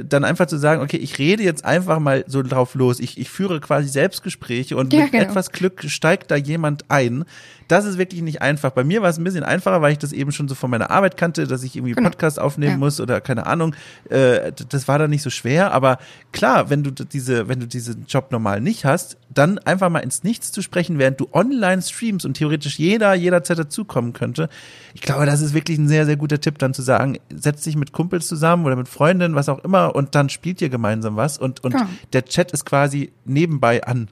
dann 0.03 0.23
einfach 0.23 0.45
zu 0.47 0.57
sagen, 0.57 0.81
okay, 0.81 0.97
ich 0.97 1.17
rede 1.19 1.43
jetzt 1.43 1.65
einfach 1.65 1.99
mal 1.99 2.23
so 2.27 2.41
drauf 2.43 2.75
los. 2.75 2.99
Ich, 2.99 3.17
ich 3.17 3.29
führe 3.29 3.59
quasi 3.59 3.89
Selbstgespräche 3.89 4.77
und 4.77 4.93
ja, 4.93 5.03
mit 5.03 5.11
genau. 5.11 5.23
etwas 5.23 5.51
Glück 5.51 5.83
steigt 5.87 6.31
da 6.31 6.35
jemand 6.35 6.89
ein. 6.89 7.25
Das 7.67 7.85
ist 7.85 7.97
wirklich 7.97 8.21
nicht 8.21 8.41
einfach. 8.41 8.71
Bei 8.71 8.83
mir 8.83 9.01
war 9.01 9.09
es 9.09 9.17
ein 9.17 9.23
bisschen 9.23 9.43
einfacher, 9.43 9.81
weil 9.81 9.91
ich 9.91 9.97
das 9.97 10.11
eben 10.11 10.31
schon 10.31 10.47
so 10.47 10.55
von 10.55 10.69
meiner 10.69 10.91
Arbeit 10.91 11.17
kannte, 11.17 11.47
dass 11.47 11.63
ich 11.63 11.75
irgendwie 11.75 11.93
genau. 11.93 12.09
Podcast 12.09 12.39
aufnehmen 12.39 12.73
ja. 12.73 12.77
muss 12.77 12.99
oder 12.99 13.21
keine 13.21 13.47
Ahnung. 13.47 13.75
Äh, 14.09 14.51
das 14.69 14.87
war 14.87 14.99
dann 14.99 15.09
nicht 15.09 15.23
so 15.23 15.29
schwer. 15.29 15.71
Aber 15.71 15.97
klar, 16.31 16.69
wenn 16.69 16.83
du 16.83 16.91
diese, 16.91 17.47
wenn 17.47 17.59
du 17.59 17.67
diesen 17.67 18.05
Job 18.07 18.31
normal 18.31 18.61
nicht 18.61 18.85
hast, 18.85 19.17
dann 19.33 19.57
einfach 19.59 19.89
mal 19.89 19.99
ins 19.99 20.23
Nichts 20.23 20.51
zu 20.51 20.61
sprechen, 20.61 20.99
während 20.99 21.19
du 21.19 21.27
online 21.33 21.81
streamst 21.81 22.25
und 22.25 22.35
theoretisch 22.35 22.77
jeder 22.77 23.13
jederzeit 23.13 23.59
dazukommen 23.59 24.13
könnte. 24.13 24.49
Ich 24.93 25.01
glaube, 25.01 25.25
das 25.25 25.41
ist 25.41 25.53
wirklich 25.53 25.77
ein 25.77 25.87
sehr, 25.87 26.05
sehr 26.05 26.15
guter 26.15 26.39
Tipp, 26.39 26.57
dann 26.59 26.73
zu 26.73 26.81
sagen, 26.81 27.17
setz 27.33 27.63
dich 27.63 27.75
mit 27.75 27.91
Kumpels 27.91 28.27
zusammen 28.27 28.65
oder 28.65 28.75
mit 28.75 28.87
Freundinnen, 28.87 29.35
was 29.35 29.49
auch 29.49 29.59
immer, 29.59 29.95
und 29.95 30.15
dann 30.15 30.29
spielt 30.29 30.61
ihr 30.61 30.69
gemeinsam 30.69 31.15
was 31.15 31.37
und, 31.37 31.63
und 31.63 31.73
ja. 31.73 31.89
der 32.13 32.25
Chat 32.25 32.51
ist 32.51 32.65
quasi 32.65 33.11
nebenbei 33.25 33.83
an. 33.83 34.07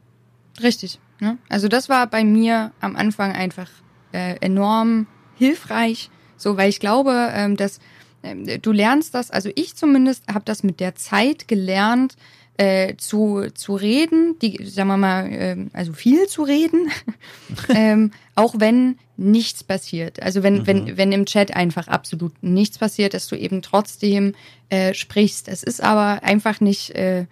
Richtig. 0.62 1.00
Ne? 1.20 1.38
Also 1.50 1.68
das 1.68 1.90
war 1.90 2.08
bei 2.08 2.24
mir 2.24 2.72
am 2.80 2.96
Anfang 2.96 3.32
einfach 3.32 3.70
äh, 4.12 4.36
enorm 4.42 5.08
hilfreich, 5.36 6.10
so 6.38 6.58
weil 6.58 6.70
ich 6.70 6.80
glaube, 6.80 7.32
ähm, 7.34 7.58
dass 7.58 7.80
äh, 8.22 8.60
du 8.60 8.72
lernst 8.72 9.14
das, 9.14 9.32
also 9.32 9.50
ich 9.56 9.76
zumindest 9.76 10.28
habe 10.28 10.46
das 10.46 10.64
mit 10.64 10.80
der 10.80 10.96
Zeit 10.96 11.48
gelernt, 11.48 12.16
äh, 12.58 12.96
zu, 12.98 13.48
zu 13.56 13.76
reden, 13.76 14.38
die, 14.40 14.64
sagen 14.66 14.90
wir 14.90 14.98
mal, 14.98 15.26
äh, 15.32 15.58
also 15.74 15.94
viel 15.94 16.28
zu 16.28 16.44
reden, 16.44 16.92
ähm, 17.74 18.12
auch 18.36 18.56
wenn 18.60 18.98
nichts 19.18 19.64
passiert. 19.64 20.22
Also 20.22 20.44
wenn, 20.44 20.60
mhm. 20.60 20.68
wenn, 20.68 20.98
wenn 20.98 21.12
im 21.12 21.26
Chat 21.26 21.56
einfach 21.56 21.88
absolut 21.88 22.32
nichts 22.44 22.78
passiert, 22.78 23.14
dass 23.14 23.28
du 23.28 23.36
eben 23.36 23.62
trotzdem 23.62 24.34
äh, 24.70 24.94
sprichst. 24.94 25.48
Es 25.48 25.64
ist 25.64 25.82
aber 25.82 26.24
einfach 26.24 26.62
nicht, 26.62 26.92
äh, 26.92 27.26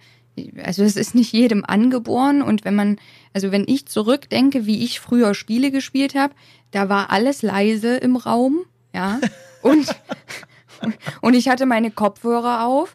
also 0.62 0.82
es 0.82 0.96
ist 0.96 1.14
nicht 1.14 1.32
jedem 1.32 1.64
angeboren 1.64 2.42
und 2.42 2.64
wenn 2.64 2.74
man, 2.74 2.96
also 3.32 3.52
wenn 3.52 3.64
ich 3.66 3.86
zurückdenke, 3.86 4.66
wie 4.66 4.84
ich 4.84 5.00
früher 5.00 5.34
Spiele 5.34 5.70
gespielt 5.70 6.14
habe, 6.14 6.34
da 6.70 6.88
war 6.88 7.10
alles 7.10 7.42
leise 7.42 7.96
im 7.96 8.16
Raum, 8.16 8.60
ja, 8.94 9.20
und, 9.62 9.94
und 11.20 11.34
ich 11.34 11.48
hatte 11.48 11.66
meine 11.66 11.90
Kopfhörer 11.90 12.66
auf 12.66 12.94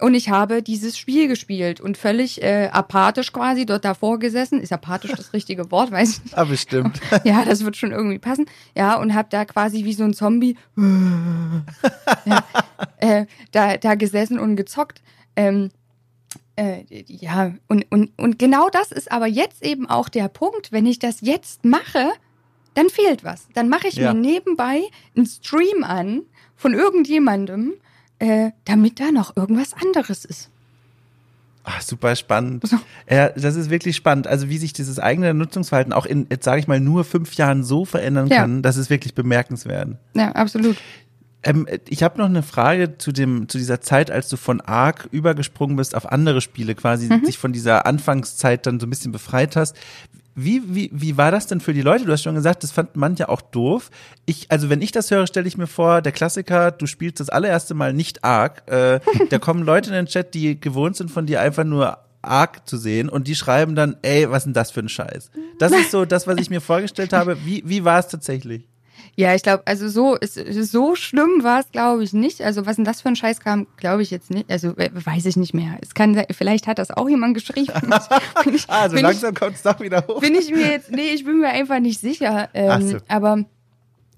und 0.00 0.14
ich 0.14 0.30
habe 0.30 0.62
dieses 0.62 0.96
Spiel 0.96 1.26
gespielt 1.26 1.80
und 1.80 1.98
völlig 1.98 2.40
äh, 2.42 2.68
apathisch 2.72 3.32
quasi 3.32 3.66
dort 3.66 3.84
davor 3.84 4.20
gesessen. 4.20 4.60
Ist 4.60 4.72
apathisch 4.72 5.12
das 5.16 5.32
richtige 5.32 5.72
Wort? 5.72 5.90
Weiß 5.90 6.10
ich 6.10 6.24
nicht. 6.24 6.38
Ah, 6.38 6.44
bestimmt. 6.44 7.00
Ja, 7.24 7.44
das 7.44 7.64
wird 7.64 7.76
schon 7.76 7.90
irgendwie 7.90 8.20
passen. 8.20 8.46
Ja, 8.76 8.94
und 8.94 9.14
habe 9.14 9.28
da 9.30 9.44
quasi 9.44 9.84
wie 9.84 9.94
so 9.94 10.04
ein 10.04 10.14
Zombie 10.14 10.56
ja, 10.76 12.44
äh, 12.98 13.26
da, 13.50 13.76
da 13.76 13.96
gesessen 13.96 14.38
und 14.38 14.54
gezockt. 14.54 15.02
Ähm, 15.34 15.70
äh, 16.58 16.84
ja, 17.06 17.54
und, 17.68 17.86
und, 17.90 18.10
und 18.18 18.38
genau 18.38 18.68
das 18.70 18.92
ist 18.92 19.10
aber 19.12 19.26
jetzt 19.26 19.64
eben 19.64 19.88
auch 19.88 20.08
der 20.08 20.28
Punkt. 20.28 20.72
Wenn 20.72 20.86
ich 20.86 20.98
das 20.98 21.20
jetzt 21.20 21.64
mache, 21.64 22.10
dann 22.74 22.88
fehlt 22.88 23.24
was. 23.24 23.48
Dann 23.54 23.68
mache 23.68 23.88
ich 23.88 23.96
ja. 23.96 24.12
mir 24.12 24.20
nebenbei 24.20 24.82
einen 25.16 25.26
Stream 25.26 25.84
an 25.84 26.22
von 26.56 26.74
irgendjemandem 26.74 27.74
äh, 28.18 28.50
damit 28.64 29.00
da 29.00 29.12
noch 29.12 29.36
irgendwas 29.36 29.74
anderes 29.74 30.24
ist. 30.24 30.50
Ach, 31.64 31.82
super 31.82 32.16
spannend. 32.16 32.66
So. 32.66 32.78
Ja, 33.10 33.28
das 33.28 33.54
ist 33.54 33.68
wirklich 33.68 33.94
spannend. 33.94 34.26
Also 34.26 34.48
wie 34.48 34.58
sich 34.58 34.72
dieses 34.72 34.98
eigene 34.98 35.34
Nutzungsverhalten 35.34 35.92
auch 35.92 36.06
in, 36.06 36.26
jetzt 36.30 36.44
sage 36.44 36.60
ich 36.60 36.66
mal, 36.66 36.80
nur 36.80 37.04
fünf 37.04 37.34
Jahren 37.34 37.62
so 37.62 37.84
verändern 37.84 38.28
ja. 38.28 38.38
kann, 38.38 38.62
das 38.62 38.76
ist 38.76 38.88
wirklich 38.90 39.14
bemerkenswert. 39.14 39.96
Ja, 40.14 40.32
absolut. 40.32 40.76
Ähm, 41.42 41.66
ich 41.88 42.02
habe 42.02 42.18
noch 42.18 42.26
eine 42.26 42.42
Frage 42.42 42.98
zu 42.98 43.12
dem 43.12 43.48
zu 43.48 43.58
dieser 43.58 43.80
Zeit, 43.80 44.10
als 44.10 44.28
du 44.28 44.36
von 44.36 44.60
Ark 44.60 45.08
übergesprungen 45.12 45.76
bist 45.76 45.94
auf 45.94 46.10
andere 46.10 46.40
Spiele, 46.40 46.74
quasi 46.74 47.08
mhm. 47.08 47.24
dich 47.24 47.38
von 47.38 47.52
dieser 47.52 47.86
Anfangszeit 47.86 48.66
dann 48.66 48.80
so 48.80 48.86
ein 48.86 48.90
bisschen 48.90 49.12
befreit 49.12 49.56
hast. 49.56 49.76
Wie, 50.40 50.62
wie, 50.72 50.88
wie 50.92 51.16
war 51.16 51.32
das 51.32 51.48
denn 51.48 51.60
für 51.60 51.74
die 51.74 51.82
Leute? 51.82 52.04
Du 52.04 52.12
hast 52.12 52.22
schon 52.22 52.36
gesagt, 52.36 52.62
das 52.62 52.70
fand 52.70 52.94
manche 52.94 53.28
auch 53.28 53.40
doof. 53.40 53.90
Ich, 54.24 54.46
also 54.50 54.70
wenn 54.70 54.82
ich 54.82 54.92
das 54.92 55.10
höre, 55.10 55.26
stelle 55.26 55.48
ich 55.48 55.58
mir 55.58 55.66
vor, 55.66 56.00
der 56.00 56.12
Klassiker, 56.12 56.70
du 56.70 56.86
spielst 56.86 57.18
das 57.18 57.28
allererste 57.28 57.74
Mal 57.74 57.92
nicht 57.92 58.22
arg. 58.22 58.62
Äh, 58.70 59.00
da 59.30 59.38
kommen 59.40 59.64
Leute 59.64 59.90
in 59.90 59.96
den 59.96 60.06
Chat, 60.06 60.34
die 60.34 60.60
gewohnt 60.60 60.94
sind, 60.94 61.10
von 61.10 61.26
dir 61.26 61.40
einfach 61.40 61.64
nur 61.64 61.98
arg 62.22 62.68
zu 62.68 62.76
sehen 62.76 63.08
und 63.08 63.26
die 63.26 63.34
schreiben 63.34 63.74
dann, 63.74 63.96
ey, 64.02 64.30
was 64.30 64.38
ist 64.38 64.44
denn 64.44 64.52
das 64.54 64.70
für 64.70 64.80
ein 64.80 64.88
Scheiß? 64.88 65.30
Das 65.58 65.72
ist 65.72 65.90
so 65.90 66.04
das, 66.04 66.26
was 66.28 66.38
ich 66.38 66.50
mir 66.50 66.60
vorgestellt 66.60 67.12
habe. 67.12 67.36
Wie, 67.44 67.62
wie 67.66 67.84
war 67.84 67.98
es 67.98 68.08
tatsächlich? 68.08 68.68
Ja, 69.18 69.34
ich 69.34 69.42
glaube, 69.42 69.64
also 69.66 69.88
so 69.88 70.14
ist 70.14 70.36
so 70.36 70.94
schlimm 70.94 71.42
war 71.42 71.58
es, 71.58 71.72
glaube 71.72 72.04
ich, 72.04 72.12
nicht. 72.12 72.40
Also 72.40 72.66
was 72.66 72.76
denn 72.76 72.84
das 72.84 73.00
für 73.00 73.08
ein 73.08 73.16
Scheiß 73.16 73.40
kam, 73.40 73.66
glaube 73.76 74.00
ich 74.00 74.12
jetzt 74.12 74.30
nicht. 74.30 74.48
Also 74.48 74.76
weiß 74.76 75.26
ich 75.26 75.36
nicht 75.36 75.52
mehr. 75.54 75.76
Es 75.82 75.92
kann 75.92 76.22
vielleicht 76.30 76.68
hat 76.68 76.78
das 76.78 76.92
auch 76.92 77.08
jemand 77.08 77.34
geschrieben. 77.34 77.72
ich, 78.54 78.70
also 78.70 78.96
langsam 78.96 79.34
kommt 79.34 79.56
es 79.56 79.62
doch 79.62 79.80
wieder 79.80 80.06
hoch. 80.06 80.20
Bin 80.20 80.36
ich 80.36 80.52
mir 80.52 80.70
jetzt, 80.70 80.92
nee, 80.92 81.10
ich 81.12 81.24
bin 81.24 81.40
mir 81.40 81.48
einfach 81.48 81.80
nicht 81.80 82.00
sicher. 82.00 82.48
Ähm, 82.54 82.90
so. 82.90 82.98
Aber 83.08 83.44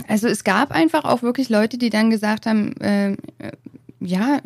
also 0.07 0.29
es 0.29 0.45
gab 0.45 0.71
einfach 0.71 1.05
auch 1.05 1.23
wirklich 1.23 1.49
Leute, 1.49 1.79
die 1.79 1.89
dann 1.89 2.11
gesagt 2.11 2.45
haben, 2.45 2.77
äh, 2.83 3.17
ja, 4.01 4.41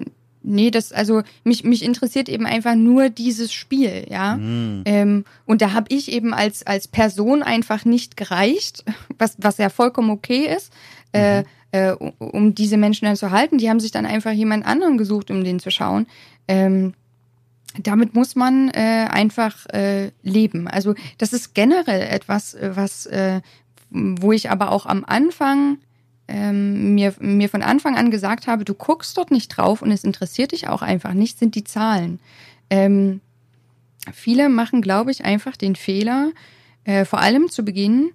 Nee, 0.46 0.70
das, 0.70 0.92
also 0.92 1.22
mich, 1.42 1.64
mich 1.64 1.82
interessiert 1.82 2.28
eben 2.28 2.44
einfach 2.44 2.74
nur 2.74 3.08
dieses 3.08 3.50
Spiel, 3.50 4.06
ja. 4.10 4.36
Mhm. 4.36 4.82
Ähm, 4.84 5.24
und 5.46 5.62
da 5.62 5.72
habe 5.72 5.86
ich 5.88 6.12
eben 6.12 6.34
als, 6.34 6.66
als 6.66 6.86
Person 6.86 7.42
einfach 7.42 7.86
nicht 7.86 8.18
gereicht, 8.18 8.84
was, 9.18 9.36
was 9.38 9.56
ja 9.56 9.70
vollkommen 9.70 10.10
okay 10.10 10.54
ist, 10.54 10.70
äh, 11.12 11.40
mhm. 11.40 11.46
äh, 11.72 11.88
äh, 11.88 11.96
um 12.18 12.54
diese 12.54 12.76
Menschen 12.76 13.06
dann 13.06 13.16
zu 13.16 13.30
halten. 13.30 13.56
Die 13.56 13.70
haben 13.70 13.80
sich 13.80 13.90
dann 13.90 14.04
einfach 14.04 14.32
jemand 14.32 14.66
anderen 14.66 14.98
gesucht, 14.98 15.30
um 15.30 15.42
den 15.42 15.60
zu 15.60 15.70
schauen. 15.70 16.06
Ähm, 16.46 16.92
damit 17.82 18.14
muss 18.14 18.36
man 18.36 18.68
äh, 18.68 19.06
einfach 19.10 19.64
äh, 19.70 20.10
leben. 20.22 20.68
Also 20.68 20.94
das 21.16 21.32
ist 21.32 21.54
generell 21.54 22.02
etwas, 22.02 22.56
was, 22.60 23.06
äh, 23.06 23.40
wo 23.90 24.30
ich 24.32 24.50
aber 24.50 24.72
auch 24.72 24.84
am 24.84 25.04
Anfang 25.06 25.78
ähm, 26.28 26.94
mir, 26.94 27.14
mir 27.20 27.48
von 27.48 27.62
Anfang 27.62 27.96
an 27.96 28.10
gesagt 28.10 28.46
habe, 28.46 28.64
du 28.64 28.74
guckst 28.74 29.16
dort 29.16 29.30
nicht 29.30 29.48
drauf 29.48 29.82
und 29.82 29.90
es 29.90 30.04
interessiert 30.04 30.52
dich 30.52 30.68
auch 30.68 30.82
einfach 30.82 31.12
nicht, 31.12 31.38
sind 31.38 31.54
die 31.54 31.64
Zahlen. 31.64 32.20
Ähm, 32.70 33.20
viele 34.12 34.48
machen, 34.48 34.82
glaube 34.82 35.10
ich, 35.10 35.24
einfach 35.24 35.56
den 35.56 35.76
Fehler, 35.76 36.30
äh, 36.84 37.04
vor 37.04 37.20
allem 37.20 37.50
zu 37.50 37.64
Beginn, 37.64 38.10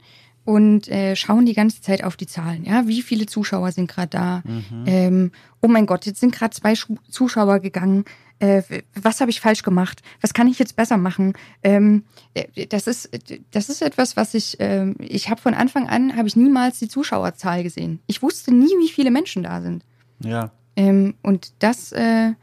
und 0.49 0.87
äh, 0.87 1.15
schauen 1.15 1.45
die 1.45 1.53
ganze 1.53 1.81
Zeit 1.81 2.03
auf 2.03 2.17
die 2.17 2.25
Zahlen. 2.25 2.65
Ja, 2.65 2.87
wie 2.87 3.03
viele 3.03 3.27
Zuschauer 3.27 3.71
sind 3.71 3.87
gerade 3.87 4.07
da? 4.09 4.43
Mhm. 4.45 4.83
Ähm, 4.87 5.31
oh 5.61 5.67
mein 5.67 5.85
Gott, 5.85 6.07
jetzt 6.07 6.21
sind 6.21 6.33
gerade 6.33 6.55
zwei 6.55 6.73
Zuschauer 7.07 7.59
gegangen 7.59 8.05
äh, 8.39 8.61
was 8.95 9.21
habe 9.21 9.31
ich 9.31 9.41
falsch 9.41 9.63
gemacht, 9.63 10.01
was 10.21 10.33
kann 10.33 10.47
ich 10.47 10.59
jetzt 10.59 10.75
besser 10.75 10.97
machen. 10.97 11.33
Ähm, 11.63 12.03
äh, 12.33 12.67
das 12.67 12.87
ist 12.87 13.09
das 13.51 13.69
ist 13.69 13.81
etwas, 13.81 14.15
was 14.17 14.33
ich 14.33 14.59
äh, 14.59 14.91
ich 14.99 15.29
habe 15.29 15.41
von 15.41 15.53
Anfang 15.53 15.87
an 15.87 16.15
habe 16.15 16.27
ich 16.27 16.35
niemals 16.35 16.79
die 16.79 16.87
Zuschauerzahl 16.87 17.63
gesehen. 17.63 17.99
Ich 18.07 18.21
wusste 18.21 18.53
nie, 18.53 18.73
wie 18.79 18.89
viele 18.89 19.11
Menschen 19.11 19.43
da 19.43 19.61
sind. 19.61 19.83
Ja. 20.23 20.51
Ähm, 20.75 21.15
und 21.21 21.51
das 21.59 21.91
äh, 21.91 22.33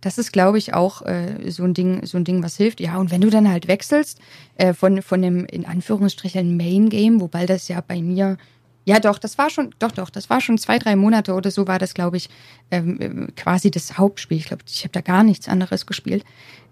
das 0.00 0.16
ist, 0.16 0.32
glaube 0.32 0.58
ich, 0.58 0.74
auch 0.74 1.02
äh, 1.02 1.50
so 1.50 1.64
ein 1.64 1.74
Ding, 1.74 2.06
so 2.06 2.18
ein 2.18 2.24
Ding, 2.24 2.42
was 2.42 2.56
hilft. 2.56 2.80
Ja, 2.80 2.98
und 2.98 3.10
wenn 3.10 3.20
du 3.20 3.30
dann 3.30 3.48
halt 3.48 3.66
wechselst 3.66 4.20
äh, 4.56 4.72
von 4.72 5.02
von 5.02 5.22
dem 5.22 5.44
in 5.46 5.66
Anführungsstrichen 5.66 6.56
Main 6.56 6.88
Game, 6.88 7.20
wobei 7.20 7.46
das 7.46 7.68
ja 7.68 7.80
bei 7.80 8.00
mir 8.00 8.36
ja, 8.88 9.00
doch, 9.00 9.18
das 9.18 9.36
war 9.36 9.50
schon, 9.50 9.74
doch, 9.78 9.92
doch, 9.92 10.08
das 10.08 10.30
war 10.30 10.40
schon 10.40 10.56
zwei, 10.56 10.78
drei 10.78 10.96
Monate 10.96 11.34
oder 11.34 11.50
so 11.50 11.66
war 11.66 11.78
das, 11.78 11.92
glaube 11.92 12.16
ich, 12.16 12.30
ähm, 12.70 13.28
quasi 13.36 13.70
das 13.70 13.98
Hauptspiel. 13.98 14.38
Ich 14.38 14.46
glaube, 14.46 14.62
ich 14.66 14.82
habe 14.82 14.92
da 14.92 15.02
gar 15.02 15.22
nichts 15.24 15.46
anderes 15.46 15.84
gespielt. 15.84 16.24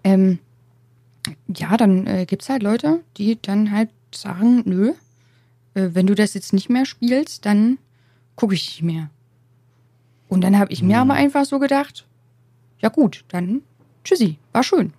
Ähm, 0.03 0.39
ja, 1.55 1.77
dann 1.77 2.07
äh, 2.07 2.25
gibt 2.25 2.41
es 2.41 2.49
halt 2.49 2.63
Leute, 2.63 3.03
die 3.19 3.39
dann 3.43 3.71
halt 3.71 3.91
sagen, 4.15 4.63
nö, 4.65 4.95
äh, 5.75 5.91
wenn 5.93 6.07
du 6.07 6.15
das 6.15 6.33
jetzt 6.33 6.55
nicht 6.55 6.71
mehr 6.71 6.87
spielst, 6.87 7.45
dann 7.45 7.77
gucke 8.35 8.55
ich 8.55 8.67
nicht 8.67 8.83
mehr. 8.83 9.11
Und 10.29 10.41
dann 10.41 10.59
habe 10.59 10.73
ich 10.73 10.83
mir 10.83 11.05
mhm. 11.05 11.11
aber 11.11 11.21
einfach 11.21 11.45
so 11.45 11.59
gedacht, 11.59 12.07
ja 12.79 12.89
gut, 12.89 13.27
dann 13.29 13.61
tschüssi, 14.05 14.39
war 14.53 14.63
schön. 14.63 14.95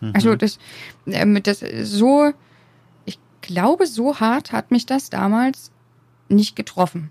Mhm. 0.00 0.10
Also 0.14 0.34
das, 0.34 0.58
ähm, 1.06 1.40
das 1.44 1.60
so, 1.84 2.32
ich 3.04 3.20
glaube, 3.40 3.86
so 3.86 4.18
hart 4.18 4.50
hat 4.50 4.72
mich 4.72 4.84
das 4.84 5.08
damals 5.10 5.71
nicht 6.32 6.56
getroffen. 6.56 7.10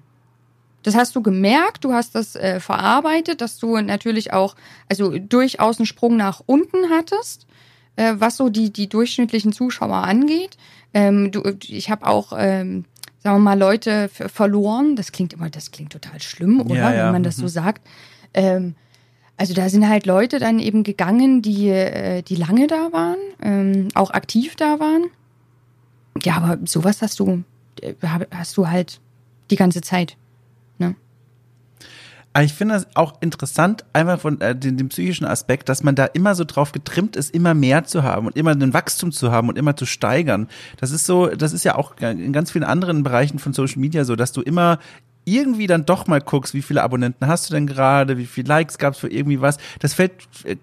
Das 0.84 0.96
hast 0.96 1.16
du 1.16 1.22
gemerkt, 1.22 1.84
du 1.84 1.94
hast 1.94 2.16
das 2.16 2.36
äh, 2.36 2.60
verarbeitet, 2.60 3.42
dass 3.42 3.58
du 3.58 3.78
natürlich 3.78 4.34
auch, 4.34 4.56
also 4.90 5.18
durchaus 5.18 5.78
einen 5.80 5.86
Sprung 5.86 6.18
nach 6.18 6.42
unten 6.46 6.90
hattest, 6.90 7.46
äh, 7.96 8.16
was 8.18 8.38
so 8.38 8.50
die, 8.50 8.72
die 8.74 8.90
durchschnittlichen 8.90 9.54
Zuschauer 9.54 9.98
angeht. 9.98 10.58
Ähm, 10.94 11.32
du, 11.32 11.44
ich 11.68 11.90
habe 11.90 12.08
auch, 12.08 12.34
ähm, 12.36 12.86
sagen 13.20 13.38
wir 13.38 13.40
mal, 13.40 13.60
Leute 13.60 14.10
verloren. 14.10 14.96
Das 14.96 15.12
klingt 15.12 15.34
immer, 15.34 15.50
das 15.50 15.72
klingt 15.72 15.92
total 15.92 16.20
schlimm, 16.20 16.62
oder? 16.62 16.76
Ja, 16.76 16.94
ja. 16.94 17.06
Wenn 17.06 17.14
man 17.14 17.24
das 17.24 17.38
mhm. 17.38 17.42
so 17.42 17.48
sagt. 17.48 17.88
Ähm, 18.34 18.76
also 19.38 19.54
da 19.54 19.70
sind 19.70 19.88
halt 19.88 20.06
Leute 20.06 20.40
dann 20.40 20.60
eben 20.60 20.84
gegangen, 20.84 21.42
die, 21.42 21.70
äh, 21.70 22.22
die 22.22 22.36
lange 22.36 22.68
da 22.68 22.92
waren, 22.92 23.18
ähm, 23.42 23.88
auch 23.96 24.12
aktiv 24.12 24.56
da 24.56 24.80
waren. 24.80 25.06
Ja, 26.24 26.38
aber 26.38 26.60
sowas 26.66 27.02
hast 27.02 27.20
du, 27.20 27.44
äh, 27.82 27.94
hast 28.32 28.58
du 28.58 28.68
halt 28.68 29.00
die 29.52 29.56
ganze 29.56 29.82
Zeit. 29.82 30.18
Ne? 30.78 30.96
ich 32.40 32.54
finde 32.54 32.76
das 32.76 32.88
auch 32.96 33.22
interessant, 33.22 33.84
einfach 33.92 34.20
von 34.20 34.40
äh, 34.40 34.56
dem, 34.56 34.78
dem, 34.78 34.88
psychischen 34.90 35.26
Aspekt, 35.26 35.68
dass 35.68 35.84
man 35.84 35.96
da 35.96 36.06
immer 36.06 36.34
so 36.34 36.46
drauf 36.46 36.72
getrimmt 36.72 37.18
ist, 37.18 37.36
immer 37.36 37.54
mehr 37.54 37.84
zu 37.84 38.04
haben 38.04 38.26
und 38.26 38.38
immer 38.38 38.52
ein 38.52 38.74
Wachstum 38.74 39.12
zu 39.12 39.32
haben 39.32 39.50
und 39.50 39.58
immer 39.58 39.76
zu 39.76 39.86
steigern. 39.86 40.48
Das 40.78 40.92
ist 40.92 41.06
so, 41.06 41.28
das 41.28 41.52
ist 41.52 41.66
ja 41.66 41.76
auch 41.76 41.98
in 42.00 42.32
ganz 42.32 42.52
vielen 42.52 42.64
anderen 42.64 43.04
Bereichen 43.04 43.38
von 43.38 43.52
Social 43.52 43.80
Media 43.80 44.06
so, 44.06 44.16
dass 44.16 44.32
du 44.32 44.42
immer 44.42 44.80
irgendwie 45.24 45.68
dann 45.68 45.86
doch 45.86 46.08
mal 46.08 46.20
guckst, 46.20 46.54
wie 46.54 46.62
viele 46.62 46.82
Abonnenten 46.82 47.28
hast 47.28 47.50
du 47.50 47.54
denn 47.54 47.68
gerade, 47.68 48.18
wie 48.18 48.26
viele 48.26 48.48
Likes 48.48 48.78
gab 48.78 48.94
es 48.94 49.00
für 49.00 49.10
irgendwie 49.10 49.40
was. 49.42 49.58
Das 49.80 49.94
fällt, 49.94 50.14
äh, 50.44 50.56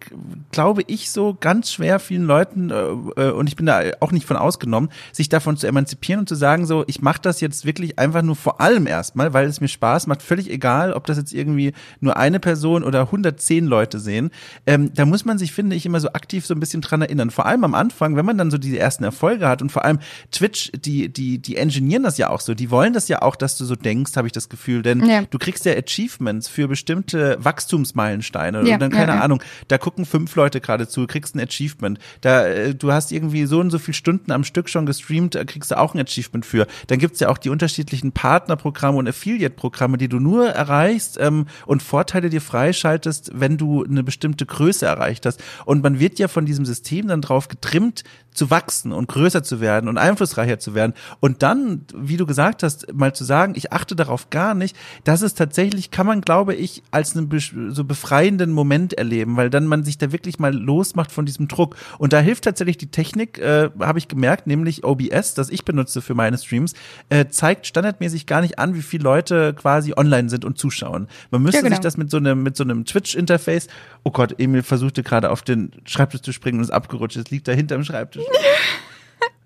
glaube 0.51 0.83
ich, 0.87 1.11
so 1.11 1.37
ganz 1.39 1.71
schwer 1.73 2.01
vielen 2.01 2.25
Leuten, 2.25 2.71
äh, 2.71 3.29
äh, 3.29 3.31
und 3.31 3.49
ich 3.49 3.57
bin 3.57 3.67
da 3.67 3.83
auch 4.01 4.11
nicht 4.11 4.27
von 4.27 4.37
ausgenommen, 4.37 4.91
sich 5.13 5.29
davon 5.29 5.57
zu 5.57 5.67
emanzipieren 5.67 6.21
und 6.21 6.29
zu 6.29 6.35
sagen, 6.35 6.67
so, 6.67 6.85
ich 6.89 7.01
mache 7.01 7.21
das 7.23 7.41
jetzt 7.41 7.65
wirklich 7.67 7.99
einfach 7.99 8.23
nur 8.23 8.37
vor 8.37 8.61
allem 8.61 8.87
erstmal, 8.87 9.33
weil 9.33 9.47
es 9.47 9.61
mir 9.61 9.69
Spaß 9.69 10.09
macht, 10.09 10.23
völlig 10.23 10.51
egal, 10.51 10.93
ob 10.93 11.07
das 11.07 11.19
jetzt 11.19 11.33
irgendwie 11.33 11.73
nur 12.01 12.17
eine 12.17 12.41
Person 12.41 12.83
oder 12.83 13.03
110 13.03 13.67
Leute 13.67 14.01
sehen. 14.01 14.31
Ähm, 14.67 14.93
da 14.95 15.07
muss 15.07 15.25
man 15.25 15.39
sich, 15.39 15.53
finde 15.53 15.77
ich, 15.77 15.87
immer 15.87 16.01
so 16.01 16.09
aktiv 16.09 16.47
so 16.47 16.55
ein 16.55 16.61
bisschen 16.61 16.81
dran 16.81 17.03
erinnern. 17.03 17.31
Vor 17.31 17.47
allem 17.47 17.63
am 17.63 17.75
Anfang, 17.75 18.17
wenn 18.17 18.27
man 18.27 18.39
dann 18.39 18.51
so 18.51 18.59
diese 18.59 18.79
ersten 18.79 19.05
Erfolge 19.05 19.49
hat 19.49 19.63
und 19.63 19.71
vor 19.71 19.85
allem 19.85 20.01
Twitch, 20.33 20.73
die, 20.73 21.09
die, 21.09 21.39
die 21.39 21.57
engineieren 21.57 22.03
das 22.03 22.19
ja 22.19 22.31
auch 22.31 22.41
so, 22.41 22.55
die 22.55 22.71
wollen 22.71 22.93
das 22.93 23.07
ja 23.09 23.23
auch, 23.23 23.37
dass 23.37 23.57
du 23.57 23.65
so 23.65 23.77
denkst, 23.77 24.17
habe 24.17 24.27
ich 24.27 24.33
das 24.33 24.48
das 24.49 24.59
Gefühl, 24.59 24.83
denn 24.83 25.05
ja. 25.05 25.23
du 25.29 25.39
kriegst 25.39 25.65
ja 25.65 25.73
Achievements 25.73 26.49
für 26.49 26.69
bestimmte 26.69 27.37
Wachstumsmeilensteine 27.41 28.67
ja, 28.67 28.75
und 28.75 28.81
dann 28.81 28.91
keine 28.91 29.13
ja, 29.13 29.21
Ahnung, 29.21 29.43
da 29.69 29.79
gucken 29.79 30.07
fünf 30.07 30.35
Leute 30.37 30.61
gerade 30.61 30.89
zu, 30.89 31.07
kriegst 31.07 31.35
ein 31.35 31.41
Achievement. 31.41 31.99
Da 32.21 32.47
äh, 32.47 32.75
du 32.75 32.93
hast 32.93 33.13
irgendwie 33.13 33.47
so 33.47 33.61
und 33.61 33.71
so 33.71 33.79
viele 33.79 33.95
Stunden 33.95 34.33
am 34.33 34.45
Stück 34.45 34.69
schon 34.69 34.87
gestreamt, 34.87 35.35
da 35.35 35.45
kriegst 35.45 35.71
du 35.71 35.79
auch 35.79 35.95
ein 35.95 36.01
Achievement 36.01 36.47
für. 36.47 36.67
Dann 36.87 36.99
gibt's 36.99 37.21
ja 37.21 37.29
auch 37.29 37.39
die 37.39 37.51
unterschiedlichen 37.51 38.13
Partnerprogramme 38.13 38.99
und 38.99 39.09
Affiliate-Programme, 39.09 39.99
die 39.99 40.09
du 40.09 40.19
nur 40.19 40.49
erreichst 40.49 41.19
ähm, 41.21 41.47
und 41.67 41.83
Vorteile 41.83 42.31
dir 42.31 42.41
freischaltest, 42.41 43.33
wenn 43.35 43.57
du 43.57 43.85
eine 43.85 44.03
bestimmte 44.03 44.47
Größe 44.47 44.87
erreicht 44.87 45.27
hast. 45.27 45.43
Und 45.65 45.83
man 45.83 46.01
wird 46.01 46.19
ja 46.19 46.29
von 46.29 46.47
diesem 46.47 46.65
System 46.65 47.09
dann 47.09 47.21
drauf 47.21 47.49
getrimmt, 47.49 48.05
zu 48.39 48.51
wachsen 48.51 48.93
und 48.93 49.09
größer 49.09 49.43
zu 49.43 49.61
werden 49.61 49.89
und 49.89 49.99
einflussreicher 49.99 50.59
zu 50.59 50.75
werden. 50.75 50.95
Und 51.21 51.43
dann, 51.43 51.83
wie 51.95 52.17
du 52.17 52.25
gesagt 52.25 52.63
hast, 52.63 52.95
mal 52.95 53.13
zu 53.13 53.25
sagen, 53.25 53.55
ich 53.57 53.73
achte 53.73 53.97
darauf 53.97 54.31
gar 54.39 54.55
nicht, 54.55 54.76
das 55.03 55.22
ist 55.22 55.36
tatsächlich, 55.36 55.91
kann 55.91 56.07
man, 56.07 56.20
glaube 56.20 56.55
ich, 56.55 56.84
als 56.93 57.16
einen 57.16 57.28
so 57.70 57.82
befreienden 57.82 58.53
Moment 58.53 58.93
erleben, 58.93 59.36
weil 59.36 59.51
dann 59.51 59.66
man 59.66 59.82
sich 59.82 59.99
da 59.99 60.12
wirklich 60.12 60.39
mal 60.39 60.55
losmacht 60.55 61.11
von 61.11 61.26
diesem 61.26 61.49
Druck. 61.49 61.74
Und 61.99 62.12
da 62.12 62.20
hilft 62.20 62.45
tatsächlich 62.45 62.78
die 62.78 62.86
Technik, 62.86 63.39
äh, 63.39 63.70
habe 63.80 63.99
ich 63.99 64.07
gemerkt, 64.07 64.47
nämlich 64.47 64.84
OBS, 64.84 65.34
das 65.34 65.51
ich 65.51 65.64
benutze 65.64 66.03
für 66.03 66.14
meine 66.14 66.39
Streams, 66.39 66.74
äh, 67.09 67.26
zeigt 67.26 67.66
standardmäßig 67.66 68.26
gar 68.26 68.41
nicht 68.41 68.61
an, 68.61 68.76
wie 68.76 68.82
viele 68.82 69.03
Leute 69.03 69.55
quasi 69.55 69.95
online 69.97 70.28
sind 70.28 70.45
und 70.45 70.57
zuschauen. 70.57 71.09
Man 71.32 71.43
müsste 71.43 71.57
ja, 71.57 71.62
genau. 71.64 71.74
sich 71.74 71.82
das 71.82 71.97
mit 71.97 72.09
so 72.09 72.18
einem, 72.18 72.45
mit 72.45 72.57
so 72.57 72.62
einem 72.62 72.84
Twitch-Interface, 72.84 73.66
oh 74.05 74.12
Gott, 74.12 74.39
Emil 74.39 74.62
versuchte 74.62 75.03
gerade 75.03 75.30
auf 75.30 75.43
den 75.43 75.72
Schreibtisch 75.84 76.20
zu 76.20 76.32
springen 76.32 76.59
und 76.59 76.64
ist 76.64 76.70
abgerutscht, 76.70 77.16
es 77.16 77.28
liegt 77.32 77.49
da 77.49 77.53
hinterm 77.53 77.82
Schreibtisch. 77.82 78.22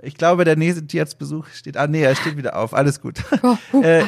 Ich 0.04 0.16
glaube, 0.16 0.44
der 0.44 0.56
nächste 0.56 0.84
Tierarztbesuch 0.84 1.46
steht 1.54 1.76
Ah, 1.76 1.86
nee, 1.86 2.02
er 2.02 2.16
steht 2.16 2.36
wieder 2.36 2.56
auf. 2.56 2.74
Alles 2.74 3.00
gut. 3.00 3.22
Oh, 3.42 3.56
uh. 3.72 3.82
äh, 3.82 4.04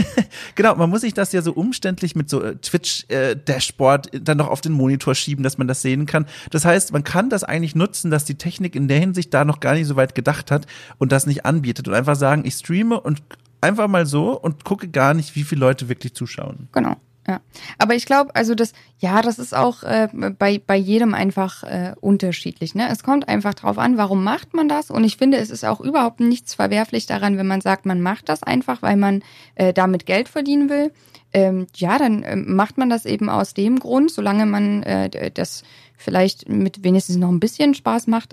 genau, 0.54 0.74
man 0.76 0.90
muss 0.90 1.00
sich 1.00 1.14
das 1.14 1.32
ja 1.32 1.42
so 1.42 1.52
umständlich 1.52 2.14
mit 2.14 2.28
so 2.28 2.42
äh, 2.42 2.56
Twitch-Dashboard 2.56 4.14
äh, 4.14 4.20
dann 4.20 4.38
noch 4.38 4.48
auf 4.48 4.60
den 4.60 4.72
Monitor 4.72 5.14
schieben, 5.14 5.42
dass 5.42 5.58
man 5.58 5.66
das 5.66 5.82
sehen 5.82 6.06
kann. 6.06 6.26
Das 6.50 6.64
heißt, 6.64 6.92
man 6.92 7.04
kann 7.04 7.30
das 7.30 7.44
eigentlich 7.44 7.74
nutzen, 7.74 8.10
dass 8.10 8.24
die 8.24 8.36
Technik 8.36 8.76
in 8.76 8.88
der 8.88 8.98
Hinsicht 8.98 9.32
da 9.34 9.44
noch 9.44 9.60
gar 9.60 9.74
nicht 9.74 9.86
so 9.86 9.96
weit 9.96 10.14
gedacht 10.14 10.50
hat 10.50 10.66
und 10.98 11.12
das 11.12 11.26
nicht 11.26 11.44
anbietet 11.44 11.88
und 11.88 11.94
einfach 11.94 12.16
sagen, 12.16 12.44
ich 12.44 12.54
streame 12.54 13.00
und 13.00 13.22
einfach 13.60 13.88
mal 13.88 14.06
so 14.06 14.38
und 14.38 14.64
gucke 14.64 14.88
gar 14.88 15.14
nicht, 15.14 15.34
wie 15.36 15.44
viele 15.44 15.60
Leute 15.60 15.88
wirklich 15.88 16.14
zuschauen. 16.14 16.68
Genau. 16.72 16.96
Ja, 17.28 17.42
aber 17.76 17.94
ich 17.94 18.06
glaube, 18.06 18.34
also 18.34 18.54
das, 18.54 18.72
ja, 18.98 19.20
das 19.20 19.38
ist 19.38 19.54
auch 19.54 19.82
äh, 19.82 20.08
bei, 20.38 20.62
bei 20.66 20.76
jedem 20.76 21.12
einfach 21.12 21.62
äh, 21.62 21.94
unterschiedlich. 22.00 22.74
Ne? 22.74 22.88
Es 22.90 23.02
kommt 23.02 23.28
einfach 23.28 23.52
drauf 23.52 23.76
an, 23.76 23.98
warum 23.98 24.24
macht 24.24 24.54
man 24.54 24.66
das? 24.66 24.90
Und 24.90 25.04
ich 25.04 25.18
finde, 25.18 25.36
es 25.36 25.50
ist 25.50 25.62
auch 25.62 25.80
überhaupt 25.80 26.20
nichts 26.20 26.54
verwerflich 26.54 27.04
daran, 27.04 27.36
wenn 27.36 27.46
man 27.46 27.60
sagt, 27.60 27.84
man 27.84 28.00
macht 28.00 28.30
das 28.30 28.42
einfach, 28.42 28.80
weil 28.80 28.96
man 28.96 29.22
äh, 29.56 29.74
damit 29.74 30.06
Geld 30.06 30.30
verdienen 30.30 30.70
will. 30.70 30.90
Ähm, 31.34 31.66
ja, 31.74 31.98
dann 31.98 32.22
äh, 32.22 32.34
macht 32.34 32.78
man 32.78 32.88
das 32.88 33.04
eben 33.04 33.28
aus 33.28 33.52
dem 33.52 33.78
Grund, 33.78 34.10
solange 34.10 34.46
man 34.46 34.82
äh, 34.84 35.30
das 35.30 35.64
vielleicht 35.98 36.48
mit 36.48 36.82
wenigstens 36.82 37.16
noch 37.16 37.28
ein 37.28 37.40
bisschen 37.40 37.74
Spaß 37.74 38.06
macht, 38.06 38.32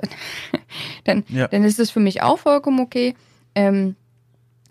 dann, 1.04 1.26
ja. 1.28 1.50
dann 1.50 1.66
ist 1.66 1.80
es 1.80 1.92
für 1.92 2.00
mich 2.00 2.22
auch 2.22 2.40
vollkommen 2.40 2.80
okay. 2.80 3.14
Ähm, 3.56 3.98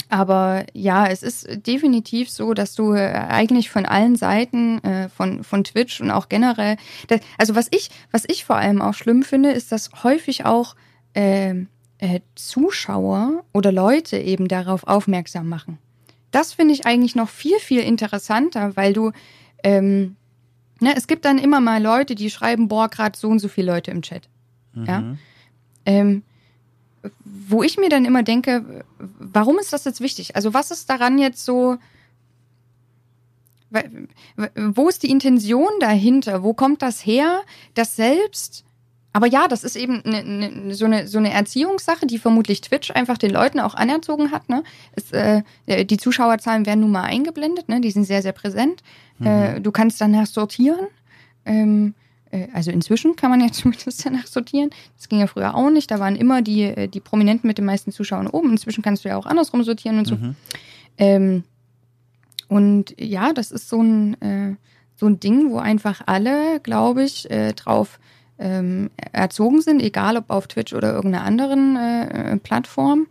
aber 0.08 0.64
ja, 0.74 1.06
es 1.06 1.22
ist 1.22 1.66
definitiv 1.66 2.30
so, 2.30 2.54
dass 2.54 2.74
du 2.74 2.92
äh, 2.92 3.12
eigentlich 3.12 3.70
von 3.70 3.86
allen 3.86 4.16
Seiten 4.16 4.82
äh, 4.84 5.08
von, 5.08 5.44
von 5.44 5.64
Twitch 5.64 6.00
und 6.00 6.10
auch 6.10 6.28
generell, 6.28 6.76
das, 7.08 7.20
also 7.38 7.54
was 7.54 7.68
ich, 7.70 7.90
was 8.10 8.24
ich 8.28 8.44
vor 8.44 8.56
allem 8.56 8.82
auch 8.82 8.94
schlimm 8.94 9.22
finde, 9.22 9.50
ist, 9.50 9.72
dass 9.72 9.90
häufig 10.04 10.44
auch 10.44 10.76
äh, 11.14 11.54
äh, 11.98 12.20
Zuschauer 12.34 13.44
oder 13.52 13.72
Leute 13.72 14.18
eben 14.18 14.48
darauf 14.48 14.86
aufmerksam 14.86 15.48
machen. 15.48 15.78
Das 16.30 16.52
finde 16.52 16.74
ich 16.74 16.86
eigentlich 16.86 17.14
noch 17.14 17.28
viel, 17.28 17.58
viel 17.58 17.80
interessanter, 17.80 18.76
weil 18.76 18.92
du, 18.92 19.12
ähm, 19.62 20.16
ne, 20.80 20.94
es 20.96 21.06
gibt 21.06 21.24
dann 21.24 21.38
immer 21.38 21.60
mal 21.60 21.82
Leute, 21.82 22.14
die 22.14 22.30
schreiben, 22.30 22.68
boah, 22.68 22.88
gerade 22.88 23.18
so 23.18 23.28
und 23.28 23.38
so 23.38 23.48
viele 23.48 23.72
Leute 23.72 23.90
im 23.90 24.02
Chat. 24.02 24.28
Mhm. 24.74 24.84
Ja. 24.84 25.16
Ähm, 25.86 26.22
wo 27.24 27.62
ich 27.62 27.78
mir 27.78 27.88
dann 27.88 28.04
immer 28.04 28.22
denke, 28.22 28.84
warum 28.98 29.58
ist 29.58 29.72
das 29.72 29.84
jetzt 29.84 30.00
wichtig? 30.00 30.36
Also 30.36 30.54
was 30.54 30.70
ist 30.70 30.88
daran 30.88 31.18
jetzt 31.18 31.44
so, 31.44 31.76
wo 34.54 34.88
ist 34.88 35.02
die 35.02 35.10
Intention 35.10 35.70
dahinter? 35.80 36.42
Wo 36.42 36.54
kommt 36.54 36.82
das 36.82 37.04
her, 37.04 37.42
das 37.74 37.96
selbst? 37.96 38.64
Aber 39.12 39.28
ja, 39.28 39.46
das 39.46 39.62
ist 39.62 39.76
eben 39.76 40.02
ne, 40.04 40.24
ne, 40.24 40.74
so, 40.74 40.86
eine, 40.86 41.06
so 41.06 41.18
eine 41.18 41.32
Erziehungssache, 41.32 42.04
die 42.04 42.18
vermutlich 42.18 42.60
Twitch 42.62 42.90
einfach 42.90 43.16
den 43.16 43.30
Leuten 43.30 43.60
auch 43.60 43.74
anerzogen 43.74 44.32
hat. 44.32 44.48
Ne? 44.48 44.64
Es, 44.96 45.12
äh, 45.12 45.42
die 45.84 45.98
Zuschauerzahlen 45.98 46.66
werden 46.66 46.80
nun 46.80 46.90
mal 46.90 47.04
eingeblendet, 47.04 47.68
ne? 47.68 47.80
die 47.80 47.92
sind 47.92 48.04
sehr, 48.04 48.22
sehr 48.22 48.32
präsent. 48.32 48.82
Mhm. 49.18 49.26
Äh, 49.26 49.60
du 49.60 49.70
kannst 49.70 50.00
danach 50.00 50.26
sortieren. 50.26 50.88
Ähm, 51.44 51.94
äh, 51.96 52.03
also 52.52 52.70
inzwischen 52.70 53.16
kann 53.16 53.30
man 53.30 53.40
ja 53.40 53.48
zumindest 53.52 54.04
danach 54.04 54.26
sortieren. 54.26 54.70
Das 54.96 55.08
ging 55.08 55.20
ja 55.20 55.26
früher 55.26 55.54
auch 55.54 55.70
nicht. 55.70 55.90
Da 55.90 56.00
waren 56.00 56.16
immer 56.16 56.42
die, 56.42 56.62
äh, 56.62 56.88
die 56.88 57.00
Prominenten 57.00 57.46
mit 57.46 57.58
den 57.58 57.64
meisten 57.64 57.92
Zuschauern 57.92 58.26
oben. 58.26 58.50
Inzwischen 58.50 58.82
kannst 58.82 59.04
du 59.04 59.08
ja 59.08 59.16
auch 59.16 59.26
andersrum 59.26 59.62
sortieren 59.62 59.98
und 59.98 60.06
so. 60.06 60.16
Mhm. 60.16 60.36
Ähm, 60.98 61.44
und 62.48 62.94
ja, 63.00 63.32
das 63.32 63.50
ist 63.50 63.68
so 63.68 63.82
ein, 63.82 64.20
äh, 64.20 64.56
so 64.96 65.06
ein 65.06 65.20
Ding, 65.20 65.50
wo 65.50 65.58
einfach 65.58 66.02
alle, 66.06 66.60
glaube 66.60 67.04
ich, 67.04 67.30
äh, 67.30 67.52
drauf 67.52 67.98
ähm, 68.38 68.90
erzogen 69.12 69.60
sind, 69.60 69.82
egal 69.82 70.16
ob 70.16 70.30
auf 70.30 70.46
Twitch 70.46 70.72
oder 70.72 70.92
irgendeiner 70.92 71.24
anderen 71.24 71.76
äh, 71.76 72.36
Plattform. 72.38 73.06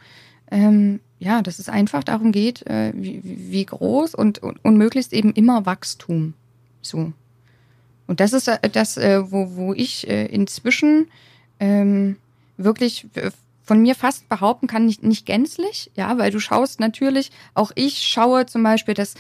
Ähm, 0.52 1.00
ja, 1.20 1.42
dass 1.42 1.60
es 1.60 1.70
einfach 1.70 2.04
darum 2.04 2.32
geht, 2.32 2.68
äh, 2.68 2.92
wie, 2.96 3.22
wie 3.24 3.66
groß 3.66 4.14
und, 4.14 4.40
und, 4.40 4.64
und 4.64 4.78
möglichst 4.78 5.14
eben 5.14 5.32
immer 5.34 5.66
Wachstum. 5.66 6.34
So. 6.82 7.14
Und 8.08 8.20
das 8.20 8.34
ist 8.34 8.48
äh, 8.48 8.70
das, 8.70 8.98
äh, 8.98 9.32
wo, 9.32 9.56
wo 9.56 9.74
ich 9.74 10.08
äh, 10.08 10.26
inzwischen 10.26 11.08
ähm, 11.60 12.18
wirklich 12.58 13.08
von 13.64 13.82
mir 13.82 13.96
fast 13.96 14.28
behaupten 14.30 14.68
kann, 14.68 14.86
nicht, 14.86 15.04
nicht 15.04 15.26
gänzlich, 15.26 15.90
ja, 15.96 16.18
weil 16.18 16.32
du 16.32 16.40
schaust 16.40 16.80
natürlich, 16.80 17.32
auch 17.54 17.72
ich 17.76 18.02
schaue 18.02 18.46
zum 18.46 18.62
Beispiel, 18.64 18.94
dass, 18.94 19.16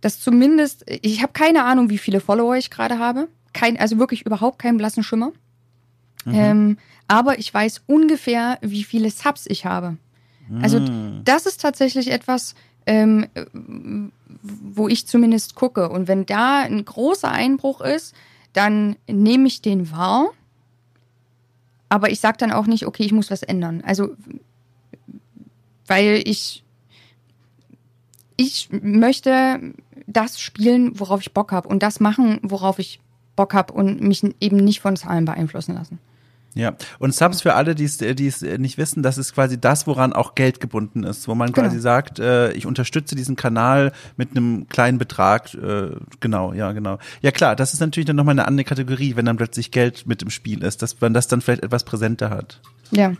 dass 0.00 0.20
zumindest, 0.20 0.84
ich 0.86 1.22
habe 1.22 1.32
keine 1.32 1.64
Ahnung, 1.64 1.88
wie 1.88 1.98
viele 1.98 2.20
Follower 2.20 2.56
ich 2.56 2.70
gerade 2.70 2.98
habe, 2.98 3.28
kein, 3.52 3.78
also 3.78 3.98
wirklich 3.98 4.26
überhaupt 4.26 4.58
keinen 4.58 4.76
blassen 4.76 5.02
Schimmer. 5.02 5.32
Mhm. 6.24 6.34
Ähm, 6.34 6.78
aber 7.08 7.38
ich 7.38 7.52
weiß 7.52 7.82
ungefähr, 7.86 8.58
wie 8.60 8.84
viele 8.84 9.10
Subs 9.10 9.46
ich 9.48 9.64
habe. 9.64 9.96
Also 10.62 10.80
mhm. 10.80 11.22
das 11.24 11.46
ist 11.46 11.60
tatsächlich 11.60 12.10
etwas, 12.10 12.54
ähm, 12.86 13.26
wo 14.42 14.88
ich 14.88 15.06
zumindest 15.06 15.54
gucke. 15.54 15.88
Und 15.88 16.08
wenn 16.08 16.26
da 16.26 16.60
ein 16.60 16.84
großer 16.84 17.30
Einbruch 17.30 17.80
ist, 17.80 18.14
dann 18.52 18.96
nehme 19.06 19.46
ich 19.46 19.62
den 19.62 19.90
wahr. 19.90 20.30
Aber 21.88 22.10
ich 22.10 22.20
sage 22.20 22.38
dann 22.38 22.52
auch 22.52 22.66
nicht, 22.66 22.86
okay, 22.86 23.02
ich 23.02 23.12
muss 23.12 23.30
was 23.30 23.42
ändern. 23.42 23.82
Also, 23.84 24.10
weil 25.86 26.22
ich, 26.24 26.64
ich 28.36 28.68
möchte 28.70 29.74
das 30.06 30.40
spielen, 30.40 30.98
worauf 30.98 31.20
ich 31.20 31.32
Bock 31.32 31.52
habe 31.52 31.68
und 31.68 31.82
das 31.82 32.00
machen, 32.00 32.38
worauf 32.42 32.78
ich 32.78 33.00
Bock 33.36 33.54
habe 33.54 33.72
und 33.72 34.00
mich 34.00 34.22
eben 34.40 34.56
nicht 34.56 34.80
von 34.80 34.96
Zahlen 34.96 35.24
beeinflussen 35.24 35.74
lassen. 35.74 35.98
Ja, 36.54 36.74
und 36.98 37.14
Subs 37.14 37.42
für 37.42 37.54
alle, 37.54 37.76
die 37.76 37.84
es 37.84 38.00
nicht 38.40 38.76
wissen, 38.76 39.04
das 39.04 39.18
ist 39.18 39.34
quasi 39.34 39.60
das, 39.60 39.86
woran 39.86 40.12
auch 40.12 40.34
Geld 40.34 40.58
gebunden 40.60 41.04
ist, 41.04 41.28
wo 41.28 41.34
man 41.36 41.52
genau. 41.52 41.68
quasi 41.68 41.80
sagt, 41.80 42.18
äh, 42.18 42.52
ich 42.52 42.66
unterstütze 42.66 43.14
diesen 43.14 43.36
Kanal 43.36 43.92
mit 44.16 44.30
einem 44.32 44.68
kleinen 44.68 44.98
Betrag. 44.98 45.54
Äh, 45.54 45.90
genau, 46.18 46.52
ja, 46.52 46.72
genau. 46.72 46.98
Ja 47.22 47.30
klar, 47.30 47.54
das 47.54 47.72
ist 47.72 47.80
natürlich 47.80 48.06
dann 48.06 48.16
nochmal 48.16 48.32
eine 48.32 48.48
andere 48.48 48.64
Kategorie, 48.64 49.14
wenn 49.14 49.26
dann 49.26 49.36
plötzlich 49.36 49.70
Geld 49.70 50.08
mit 50.08 50.22
im 50.22 50.30
Spiel 50.30 50.64
ist, 50.64 50.82
dass 50.82 51.00
man 51.00 51.14
das 51.14 51.28
dann 51.28 51.40
vielleicht 51.40 51.62
etwas 51.62 51.84
präsenter 51.84 52.30
hat. 52.30 52.60
Ja. 52.90 53.10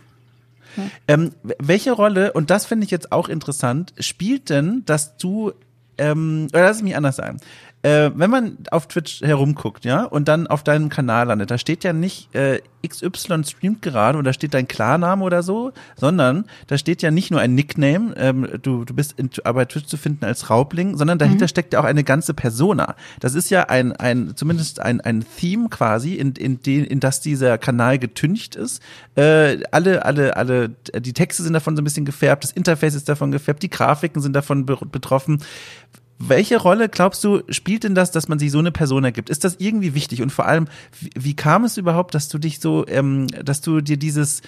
ja. 0.75 0.83
Ähm, 1.07 1.31
welche 1.57 1.93
Rolle, 1.93 2.33
und 2.33 2.49
das 2.49 2.65
finde 2.65 2.83
ich 2.83 2.91
jetzt 2.91 3.13
auch 3.13 3.29
interessant, 3.29 3.93
spielt 3.99 4.49
denn, 4.49 4.83
dass 4.85 5.15
du, 5.15 5.53
ähm, 5.97 6.47
oder 6.51 6.63
lass 6.63 6.77
es 6.77 6.83
mich 6.83 6.97
anders 6.97 7.15
sagen, 7.15 7.37
äh, 7.83 8.11
wenn 8.13 8.29
man 8.29 8.57
auf 8.69 8.87
Twitch 8.87 9.21
herumguckt, 9.21 9.85
ja, 9.85 10.03
und 10.03 10.27
dann 10.27 10.47
auf 10.47 10.63
deinem 10.63 10.89
Kanal 10.89 11.27
landet, 11.27 11.51
da 11.51 11.57
steht 11.57 11.83
ja 11.83 11.93
nicht 11.93 12.33
äh, 12.35 12.61
XY 12.87 13.43
streamt 13.43 13.81
gerade 13.81 14.17
oder 14.17 14.33
steht 14.33 14.53
dein 14.53 14.67
Klarname 14.67 15.23
oder 15.23 15.43
so, 15.43 15.71
sondern 15.95 16.45
da 16.67 16.77
steht 16.77 17.01
ja 17.01 17.11
nicht 17.11 17.31
nur 17.31 17.39
ein 17.39 17.55
Nickname, 17.55 18.13
ähm, 18.17 18.47
du, 18.61 18.85
du 18.85 18.93
bist 18.93 19.13
in, 19.17 19.29
bei 19.43 19.65
Twitch 19.65 19.87
zu 19.87 19.97
finden 19.97 20.25
als 20.25 20.49
Raubling, 20.49 20.97
sondern 20.97 21.17
dahinter 21.17 21.45
mhm. 21.45 21.49
steckt 21.49 21.73
ja 21.73 21.79
auch 21.79 21.85
eine 21.85 22.03
ganze 22.03 22.33
Persona. 22.33 22.95
Das 23.19 23.35
ist 23.35 23.49
ja 23.49 23.63
ein, 23.69 23.93
ein 23.93 24.33
zumindest 24.35 24.79
ein, 24.79 25.01
ein 25.01 25.25
Theme 25.37 25.69
quasi, 25.69 26.15
in, 26.15 26.33
in, 26.33 26.61
den, 26.61 26.85
in 26.85 26.99
das 26.99 27.21
dieser 27.21 27.57
Kanal 27.57 27.99
getüncht 27.99 28.55
ist. 28.55 28.81
Äh, 29.15 29.63
alle, 29.71 30.05
alle, 30.05 30.37
alle, 30.37 30.69
die 30.69 31.13
Texte 31.13 31.43
sind 31.43 31.53
davon 31.53 31.75
so 31.75 31.81
ein 31.81 31.85
bisschen 31.85 32.05
gefärbt, 32.05 32.43
das 32.43 32.51
Interface 32.51 32.95
ist 32.95 33.09
davon 33.09 33.31
gefärbt, 33.31 33.63
die 33.63 33.69
Grafiken 33.69 34.21
sind 34.21 34.33
davon 34.33 34.65
betroffen. 34.65 35.41
Welche 36.27 36.57
Rolle 36.57 36.89
glaubst 36.89 37.23
du, 37.23 37.41
spielt 37.49 37.83
denn 37.83 37.95
das, 37.95 38.11
dass 38.11 38.27
man 38.27 38.39
sich 38.39 38.51
so 38.51 38.59
eine 38.59 38.71
Person 38.71 39.03
ergibt? 39.03 39.29
Ist 39.29 39.43
das 39.43 39.55
irgendwie 39.59 39.95
wichtig? 39.95 40.21
Und 40.21 40.31
vor 40.31 40.45
allem, 40.45 40.67
wie, 40.99 41.09
wie 41.15 41.35
kam 41.35 41.63
es 41.63 41.77
überhaupt, 41.77 42.13
dass 42.13 42.29
du 42.29 42.37
dich 42.37 42.59
so, 42.59 42.85
ähm, 42.87 43.27
dass 43.27 43.61
du 43.61 43.81
dir 43.81 43.97
dieses 43.97 44.41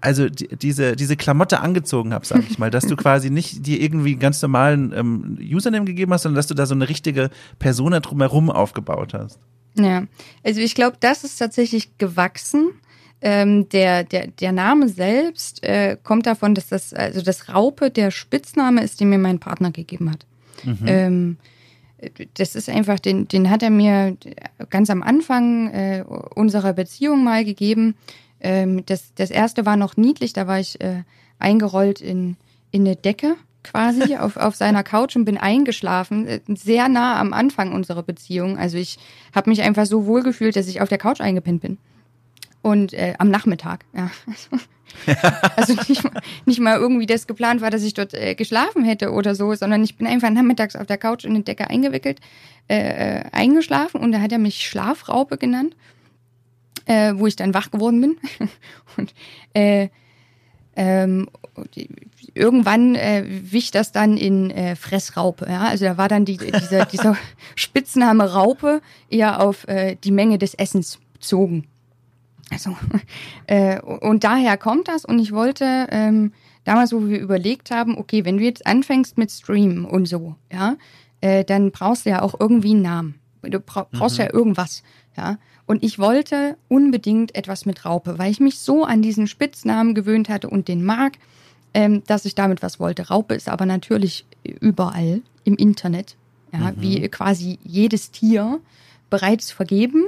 also 0.00 0.28
die, 0.28 0.48
diese, 0.56 0.94
diese 0.94 1.16
Klamotte 1.16 1.60
angezogen 1.60 2.12
habe, 2.12 2.26
sag 2.26 2.42
ich 2.48 2.58
mal, 2.58 2.70
dass 2.70 2.86
du 2.86 2.96
quasi 2.96 3.30
nicht 3.30 3.66
dir 3.66 3.80
irgendwie 3.80 4.12
einen 4.12 4.20
ganz 4.20 4.40
normalen 4.42 4.92
ähm, 4.94 5.38
Username 5.40 5.84
gegeben 5.84 6.12
hast, 6.12 6.22
sondern 6.22 6.36
dass 6.36 6.46
du 6.46 6.54
da 6.54 6.66
so 6.66 6.74
eine 6.74 6.88
richtige 6.88 7.30
Persona 7.58 8.00
drumherum 8.00 8.50
aufgebaut 8.50 9.14
hast. 9.14 9.38
Ja, 9.78 10.04
also 10.44 10.60
ich 10.60 10.74
glaube, 10.74 10.96
das 11.00 11.24
ist 11.24 11.38
tatsächlich 11.38 11.98
gewachsen. 11.98 12.70
Ähm, 13.22 13.68
der, 13.70 14.04
der, 14.04 14.26
der 14.26 14.52
Name 14.52 14.88
selbst 14.88 15.64
äh, 15.64 15.96
kommt 16.02 16.26
davon, 16.26 16.54
dass 16.54 16.68
das, 16.68 16.92
also 16.92 17.22
das 17.22 17.48
Raupe 17.48 17.90
der 17.90 18.10
Spitzname 18.10 18.82
ist, 18.82 19.00
den 19.00 19.08
mir 19.08 19.18
mein 19.18 19.38
Partner 19.38 19.70
gegeben 19.70 20.10
hat. 20.10 20.26
Mhm. 20.64 20.78
Ähm, 20.86 21.36
das 22.34 22.54
ist 22.54 22.68
einfach, 22.68 22.98
den, 22.98 23.26
den 23.28 23.50
hat 23.50 23.62
er 23.62 23.70
mir 23.70 24.16
ganz 24.70 24.90
am 24.90 25.02
Anfang 25.02 25.70
äh, 25.72 26.04
unserer 26.34 26.72
Beziehung 26.72 27.24
mal 27.24 27.44
gegeben. 27.44 27.94
Ähm, 28.40 28.84
das, 28.86 29.14
das 29.14 29.30
erste 29.30 29.64
war 29.64 29.76
noch 29.76 29.96
niedlich, 29.96 30.32
da 30.32 30.46
war 30.46 30.60
ich 30.60 30.80
äh, 30.80 31.04
eingerollt 31.38 32.00
in, 32.00 32.36
in 32.70 32.82
eine 32.82 32.96
Decke 32.96 33.36
quasi 33.62 34.16
auf, 34.18 34.36
auf 34.36 34.54
seiner 34.54 34.82
Couch 34.82 35.16
und 35.16 35.24
bin 35.24 35.38
eingeschlafen, 35.38 36.26
äh, 36.26 36.40
sehr 36.48 36.88
nah 36.88 37.18
am 37.18 37.32
Anfang 37.32 37.72
unserer 37.72 38.02
Beziehung. 38.02 38.58
Also 38.58 38.76
ich 38.76 38.98
habe 39.34 39.50
mich 39.50 39.62
einfach 39.62 39.86
so 39.86 40.06
wohl 40.06 40.22
gefühlt, 40.22 40.56
dass 40.56 40.68
ich 40.68 40.80
auf 40.80 40.88
der 40.88 40.98
Couch 40.98 41.20
eingepinnt 41.20 41.62
bin. 41.62 41.78
Und 42.62 42.92
äh, 42.92 43.14
am 43.18 43.30
Nachmittag, 43.30 43.84
ja. 43.94 44.10
also 45.56 45.74
nicht, 45.88 46.02
nicht 46.46 46.60
mal 46.60 46.76
irgendwie 46.78 47.06
das 47.06 47.26
geplant 47.26 47.60
war, 47.60 47.70
dass 47.70 47.82
ich 47.82 47.94
dort 47.94 48.14
äh, 48.14 48.34
geschlafen 48.34 48.84
hätte 48.84 49.12
oder 49.12 49.34
so, 49.34 49.54
sondern 49.54 49.82
ich 49.84 49.96
bin 49.96 50.06
einfach 50.06 50.30
nachmittags 50.30 50.76
auf 50.76 50.86
der 50.86 50.98
Couch 50.98 51.24
in 51.24 51.34
die 51.34 51.44
Decke 51.44 51.68
eingewickelt, 51.68 52.20
äh, 52.68 53.18
äh, 53.18 53.24
eingeschlafen 53.32 54.00
und 54.00 54.12
da 54.12 54.20
hat 54.20 54.32
er 54.32 54.38
mich 54.38 54.66
Schlafraupe 54.66 55.38
genannt, 55.38 55.76
äh, 56.86 57.14
wo 57.16 57.26
ich 57.26 57.36
dann 57.36 57.54
wach 57.54 57.70
geworden 57.70 58.00
bin. 58.00 58.16
und 58.96 59.14
äh, 59.54 59.88
ähm, 60.76 61.28
irgendwann 62.34 62.94
äh, 62.94 63.24
wich 63.26 63.70
das 63.70 63.92
dann 63.92 64.16
in 64.16 64.50
äh, 64.50 64.76
Fressraupe. 64.76 65.46
Ja? 65.48 65.62
Also 65.62 65.86
da 65.86 65.96
war 65.96 66.08
dann 66.08 66.24
die, 66.24 66.36
dieser, 66.36 66.84
dieser 66.84 67.16
Spitzname 67.54 68.32
Raupe 68.32 68.82
eher 69.08 69.40
auf 69.40 69.66
äh, 69.68 69.96
die 69.96 70.10
Menge 70.10 70.38
des 70.38 70.54
Essens 70.54 70.98
bezogen. 71.14 71.66
Also, 72.50 72.76
äh, 73.46 73.80
und 73.80 74.24
daher 74.24 74.56
kommt 74.56 74.88
das. 74.88 75.04
Und 75.04 75.18
ich 75.18 75.32
wollte 75.32 75.86
ähm, 75.90 76.32
damals, 76.64 76.92
wo 76.92 77.08
wir 77.08 77.18
überlegt 77.18 77.70
haben, 77.70 77.98
okay, 77.98 78.24
wenn 78.24 78.38
du 78.38 78.44
jetzt 78.44 78.66
anfängst 78.66 79.18
mit 79.18 79.30
Stream 79.30 79.84
und 79.84 80.06
so, 80.06 80.36
ja, 80.52 80.76
äh, 81.20 81.44
dann 81.44 81.70
brauchst 81.70 82.06
du 82.06 82.10
ja 82.10 82.22
auch 82.22 82.38
irgendwie 82.38 82.72
einen 82.72 82.82
Namen. 82.82 83.14
Du 83.42 83.60
bra 83.60 83.86
brauchst 83.90 84.18
mhm. 84.18 84.24
ja 84.24 84.32
irgendwas, 84.32 84.82
ja. 85.16 85.38
Und 85.66 85.82
ich 85.82 85.98
wollte 85.98 86.56
unbedingt 86.68 87.34
etwas 87.34 87.66
mit 87.66 87.84
Raupe, 87.84 88.18
weil 88.18 88.30
ich 88.30 88.38
mich 88.38 88.60
so 88.60 88.84
an 88.84 89.02
diesen 89.02 89.26
Spitznamen 89.26 89.94
gewöhnt 89.94 90.28
hatte 90.28 90.48
und 90.48 90.68
den 90.68 90.84
mag, 90.84 91.18
ähm, 91.74 92.02
dass 92.06 92.24
ich 92.24 92.34
damit 92.34 92.62
was 92.62 92.78
wollte. 92.78 93.08
Raupe 93.08 93.34
ist 93.34 93.48
aber 93.48 93.66
natürlich 93.66 94.24
überall 94.44 95.22
im 95.44 95.56
Internet, 95.56 96.16
ja, 96.52 96.70
mhm. 96.70 96.74
wie 96.78 97.08
quasi 97.08 97.58
jedes 97.64 98.12
Tier 98.12 98.60
bereits 99.10 99.50
vergeben. 99.50 100.04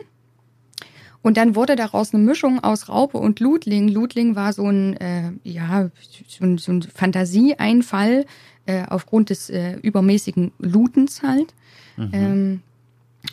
Und 1.23 1.37
dann 1.37 1.55
wurde 1.55 1.77
daraus 1.77 2.15
eine 2.15 2.23
Mischung 2.23 2.63
aus 2.63 2.89
Raupe 2.89 3.19
und 3.19 3.41
Ludling. 3.41 3.89
Ludling 3.89 4.37
war 4.37 4.53
so 4.53 4.67
ein, 4.67 4.97
äh, 4.97 5.33
ja, 5.43 5.91
so 6.29 6.45
ein, 6.45 6.59
so 6.59 6.73
ein 6.73 6.83
Fantasieeinfall 6.83 8.25
äh, 8.67 8.85
aufgrund 8.89 9.31
des 9.31 9.51
äh, 9.51 9.75
übermäßigen 9.83 10.53
Lutens 10.59 11.23
halt. 11.23 11.55
Mhm. 11.97 12.11
Ähm, 12.13 12.63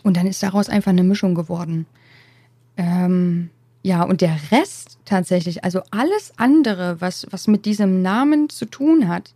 und 0.04 0.18
dann 0.18 0.28
ist 0.28 0.42
daraus 0.42 0.68
einfach 0.68 0.92
eine 0.92 1.04
Mischung 1.04 1.36
geworden. 1.36 1.86
Ähm, 2.78 3.50
ja, 3.84 4.02
und 4.02 4.22
der 4.22 4.36
Rest 4.52 4.98
tatsächlich, 5.06 5.64
also 5.64 5.82
alles 5.92 6.34
andere, 6.38 7.00
was, 7.02 7.28
was 7.30 7.48
mit 7.48 7.66
diesem 7.66 8.02
Namen 8.02 8.50
zu 8.50 8.66
tun 8.66 9.08
hat, 9.08 9.34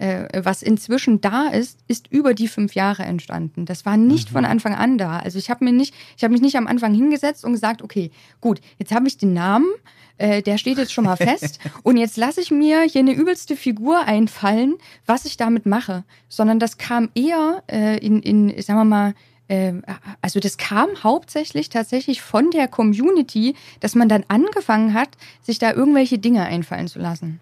was 0.00 0.62
inzwischen 0.62 1.20
da 1.20 1.48
ist, 1.48 1.78
ist 1.86 2.10
über 2.10 2.32
die 2.32 2.48
fünf 2.48 2.74
Jahre 2.74 3.02
entstanden. 3.02 3.66
Das 3.66 3.84
war 3.84 3.96
nicht 3.96 4.30
mhm. 4.30 4.32
von 4.32 4.44
Anfang 4.46 4.74
an 4.74 4.96
da. 4.96 5.18
Also 5.18 5.38
ich 5.38 5.50
habe 5.50 5.64
mir 5.64 5.72
nicht, 5.72 5.94
ich 6.16 6.24
habe 6.24 6.32
mich 6.32 6.40
nicht 6.40 6.56
am 6.56 6.66
Anfang 6.66 6.94
hingesetzt 6.94 7.44
und 7.44 7.52
gesagt, 7.52 7.82
okay, 7.82 8.10
gut, 8.40 8.60
jetzt 8.78 8.92
habe 8.92 9.08
ich 9.08 9.18
den 9.18 9.34
Namen, 9.34 9.68
äh, 10.16 10.42
der 10.42 10.58
steht 10.58 10.78
jetzt 10.78 10.92
schon 10.92 11.04
mal 11.04 11.16
fest 11.16 11.60
und 11.82 11.96
jetzt 11.96 12.16
lasse 12.16 12.40
ich 12.40 12.50
mir 12.50 12.82
hier 12.82 13.00
eine 13.00 13.12
übelste 13.12 13.56
Figur 13.56 14.06
einfallen, 14.06 14.76
was 15.06 15.24
ich 15.24 15.36
damit 15.36 15.66
mache. 15.66 16.04
Sondern 16.28 16.58
das 16.58 16.78
kam 16.78 17.10
eher 17.14 17.62
äh, 17.70 17.98
in, 17.98 18.22
in, 18.22 18.62
sagen 18.62 18.80
wir 18.80 18.84
mal, 18.84 19.14
ähm, 19.48 19.82
also 20.22 20.40
das 20.40 20.56
kam 20.56 20.88
hauptsächlich 21.02 21.68
tatsächlich 21.68 22.22
von 22.22 22.50
der 22.50 22.68
Community, 22.68 23.54
dass 23.80 23.94
man 23.94 24.08
dann 24.08 24.24
angefangen 24.28 24.94
hat, 24.94 25.08
sich 25.42 25.58
da 25.58 25.72
irgendwelche 25.72 26.18
Dinge 26.18 26.44
einfallen 26.44 26.88
zu 26.88 26.98
lassen. 27.00 27.40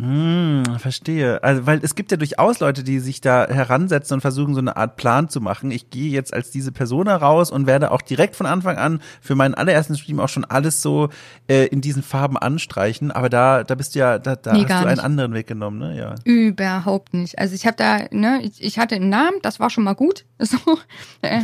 Hm, 0.00 0.62
verstehe. 0.78 1.42
Also, 1.42 1.66
weil 1.66 1.80
es 1.82 1.96
gibt 1.96 2.12
ja 2.12 2.16
durchaus 2.16 2.60
Leute, 2.60 2.84
die 2.84 3.00
sich 3.00 3.20
da 3.20 3.48
heransetzen 3.48 4.14
und 4.14 4.20
versuchen, 4.20 4.54
so 4.54 4.60
eine 4.60 4.76
Art 4.76 4.94
Plan 4.94 5.28
zu 5.28 5.40
machen. 5.40 5.72
Ich 5.72 5.90
gehe 5.90 6.12
jetzt 6.12 6.32
als 6.32 6.52
diese 6.52 6.70
Person 6.70 7.08
heraus 7.08 7.50
und 7.50 7.66
werde 7.66 7.90
auch 7.90 8.00
direkt 8.00 8.36
von 8.36 8.46
Anfang 8.46 8.76
an 8.76 9.00
für 9.20 9.34
meinen 9.34 9.54
allerersten 9.54 9.96
Stream 9.96 10.20
auch 10.20 10.28
schon 10.28 10.44
alles 10.44 10.82
so 10.82 11.08
äh, 11.48 11.66
in 11.66 11.80
diesen 11.80 12.04
Farben 12.04 12.36
anstreichen. 12.36 13.10
Aber 13.10 13.28
da, 13.28 13.64
da 13.64 13.74
bist 13.74 13.96
du 13.96 13.98
ja, 13.98 14.20
da, 14.20 14.36
da 14.36 14.52
nee, 14.52 14.60
hast 14.60 14.70
du 14.70 14.74
einen 14.76 14.90
nicht. 14.90 15.04
anderen 15.04 15.34
Weg 15.34 15.48
genommen, 15.48 15.78
ne? 15.78 15.98
Ja. 15.98 16.14
Überhaupt 16.22 17.12
nicht. 17.12 17.40
Also 17.40 17.56
ich 17.56 17.66
habe 17.66 17.76
da, 17.76 18.02
ne, 18.12 18.40
ich, 18.44 18.62
ich, 18.62 18.78
hatte 18.78 18.94
einen 18.94 19.08
Namen, 19.08 19.38
das 19.42 19.58
war 19.58 19.68
schon 19.68 19.84
mal 19.84 19.94
gut. 19.94 20.24
So, 20.40 20.78
äh, 21.22 21.42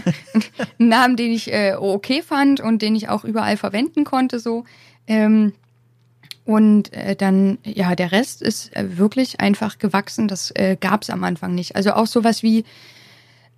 einen 0.79 0.89
Namen, 0.89 1.17
den 1.17 1.33
ich 1.33 1.53
äh, 1.53 1.75
okay 1.77 2.23
fand 2.23 2.61
und 2.61 2.81
den 2.81 2.95
ich 2.95 3.09
auch 3.09 3.25
überall 3.25 3.57
verwenden 3.57 4.05
konnte. 4.05 4.39
So. 4.39 4.65
Ähm, 5.07 5.53
und 6.45 6.93
äh, 6.93 7.17
dann, 7.17 7.59
ja, 7.65 7.95
der 7.95 8.13
Rest 8.13 8.43
ist 8.43 8.75
äh, 8.77 8.99
wirklich 8.99 9.41
einfach 9.41 9.79
gewachsen. 9.79 10.29
Das 10.29 10.51
äh, 10.51 10.77
gab 10.79 11.03
es 11.03 11.11
am 11.11 11.25
Anfang 11.25 11.55
nicht. 11.55 11.75
Also 11.75 11.93
auch 11.93 12.07
sowas 12.07 12.43
wie 12.43 12.65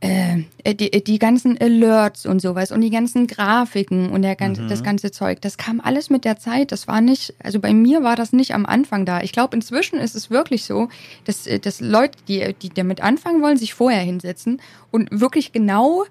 äh, 0.00 0.42
die, 0.74 0.90
die 1.02 1.18
ganzen 1.18 1.58
Alerts 1.60 2.26
und 2.26 2.40
sowas 2.40 2.70
und 2.70 2.82
die 2.82 2.90
ganzen 2.90 3.26
Grafiken 3.26 4.10
und 4.10 4.22
der 4.22 4.36
ganze, 4.36 4.62
mhm. 4.62 4.68
das 4.68 4.84
ganze 4.84 5.10
Zeug. 5.10 5.40
Das 5.40 5.56
kam 5.56 5.80
alles 5.80 6.10
mit 6.10 6.24
der 6.24 6.38
Zeit. 6.38 6.70
Das 6.70 6.86
war 6.86 7.00
nicht, 7.00 7.34
also 7.42 7.58
bei 7.58 7.72
mir 7.72 8.04
war 8.04 8.14
das 8.14 8.32
nicht 8.32 8.54
am 8.54 8.66
Anfang 8.66 9.04
da. 9.04 9.20
Ich 9.22 9.32
glaube, 9.32 9.56
inzwischen 9.56 9.98
ist 9.98 10.14
es 10.14 10.30
wirklich 10.30 10.64
so, 10.64 10.88
dass, 11.24 11.46
äh, 11.46 11.58
dass 11.58 11.80
Leute, 11.80 12.18
die, 12.28 12.54
die 12.62 12.68
damit 12.68 13.00
anfangen 13.00 13.42
wollen, 13.42 13.56
sich 13.56 13.74
vorher 13.74 14.02
hinsetzen 14.02 14.60
und 14.92 15.08
wirklich 15.10 15.52
genau 15.52 16.04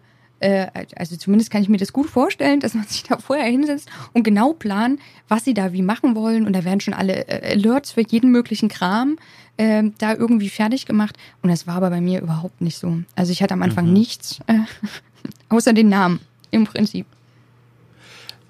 äh, 0.45 0.85
also 0.95 1.15
zumindest 1.15 1.49
kann 1.49 1.63
ich 1.63 1.69
mir 1.69 1.77
das 1.77 1.91
gut 1.91 2.07
vorstellen, 2.07 2.59
dass 2.59 2.75
man 2.75 2.85
sich 2.85 3.03
da 3.03 3.17
vorher 3.17 3.45
hinsetzt 3.45 3.89
und 4.13 4.23
genau 4.23 4.53
planen, 4.53 4.99
was 5.27 5.43
sie 5.43 5.55
da 5.55 5.73
wie 5.73 5.81
machen 5.81 6.15
wollen. 6.15 6.45
Und 6.45 6.53
da 6.53 6.63
werden 6.63 6.81
schon 6.81 6.93
alle 6.93 7.27
äh, 7.27 7.53
Alerts 7.53 7.91
für 7.91 8.05
jeden 8.07 8.31
möglichen 8.31 8.69
Kram 8.69 9.17
äh, 9.57 9.83
da 9.97 10.13
irgendwie 10.13 10.49
fertig 10.49 10.85
gemacht. 10.85 11.17
Und 11.41 11.49
das 11.49 11.65
war 11.65 11.75
aber 11.75 11.89
bei 11.89 12.01
mir 12.01 12.21
überhaupt 12.21 12.61
nicht 12.61 12.77
so. 12.77 12.99
Also 13.15 13.31
ich 13.31 13.41
hatte 13.41 13.55
am 13.55 13.63
Anfang 13.63 13.87
mhm. 13.87 13.93
nichts, 13.93 14.39
äh, 14.45 14.59
außer 15.49 15.73
den 15.73 15.89
Namen 15.89 16.19
im 16.51 16.65
Prinzip. 16.65 17.07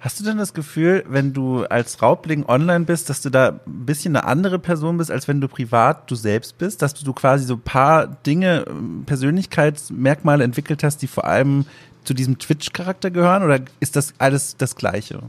Hast 0.05 0.19
du 0.19 0.23
denn 0.23 0.37
das 0.37 0.53
Gefühl, 0.53 1.03
wenn 1.07 1.33
du 1.33 1.63
als 1.63 1.99
Raubling 1.99 2.45
online 2.47 2.85
bist, 2.85 3.09
dass 3.09 3.23
du 3.23 3.31
da 3.31 3.59
ein 3.65 3.85
bisschen 3.87 4.15
eine 4.15 4.27
andere 4.27 4.59
Person 4.59 4.97
bist, 4.97 5.09
als 5.09 5.27
wenn 5.27 5.41
du 5.41 5.47
privat 5.47 6.11
du 6.11 6.13
selbst 6.13 6.59
bist? 6.59 6.83
Dass 6.83 6.93
du 6.93 7.11
quasi 7.11 7.43
so 7.43 7.55
ein 7.55 7.61
paar 7.61 8.05
Dinge, 8.05 8.65
ähm, 8.69 9.01
Persönlichkeitsmerkmale 9.07 10.43
entwickelt 10.43 10.83
hast, 10.83 11.01
die 11.01 11.07
vor 11.07 11.25
allem 11.25 11.65
zu 12.03 12.13
diesem 12.13 12.37
Twitch-Charakter 12.37 13.09
gehören? 13.09 13.41
Oder 13.41 13.61
ist 13.79 13.95
das 13.95 14.13
alles 14.19 14.55
das 14.57 14.75
Gleiche? 14.75 15.23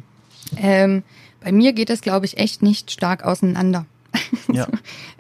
Ähm, 0.59 1.05
bei 1.41 1.53
mir 1.53 1.72
geht 1.72 1.89
das, 1.89 2.03
glaube 2.03 2.27
ich, 2.27 2.37
echt 2.37 2.61
nicht 2.61 2.91
stark 2.91 3.24
auseinander. 3.24 3.87
Ja. 4.53 4.68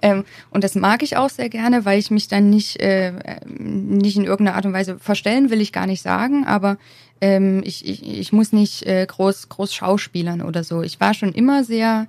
ähm, 0.02 0.24
und 0.50 0.64
das 0.64 0.74
mag 0.74 1.02
ich 1.02 1.16
auch 1.16 1.28
sehr 1.28 1.48
gerne, 1.48 1.84
weil 1.84 1.98
ich 1.98 2.10
mich 2.10 2.28
dann 2.28 2.48
nicht, 2.48 2.80
äh, 2.80 3.40
nicht 3.48 4.16
in 4.16 4.24
irgendeiner 4.24 4.56
Art 4.56 4.64
und 4.66 4.72
Weise 4.72 4.98
verstellen 4.98 5.50
will 5.50 5.60
ich 5.60 5.72
gar 5.72 5.86
nicht 5.86 6.00
sagen, 6.00 6.46
aber 6.46 6.78
ähm, 7.20 7.62
ich, 7.64 7.86
ich, 7.86 8.06
ich 8.06 8.32
muss 8.32 8.52
nicht 8.52 8.84
äh, 8.86 9.06
groß, 9.06 9.48
groß 9.48 9.74
schauspielern 9.74 10.42
oder 10.42 10.64
so. 10.64 10.82
Ich 10.82 11.00
war 11.00 11.14
schon 11.14 11.32
immer 11.32 11.64
sehr 11.64 12.06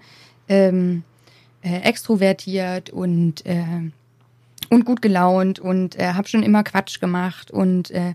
ähm, 0.48 1.04
äh, 1.62 1.82
extrovertiert 1.82 2.90
und, 2.90 3.46
äh, 3.46 3.92
und 4.70 4.86
gut 4.86 5.02
gelaunt 5.02 5.60
und 5.60 5.98
äh, 5.98 6.14
habe 6.14 6.28
schon 6.28 6.44
immer 6.44 6.64
Quatsch 6.64 7.00
gemacht 7.00 7.52
und 7.52 7.92
äh, 7.92 8.14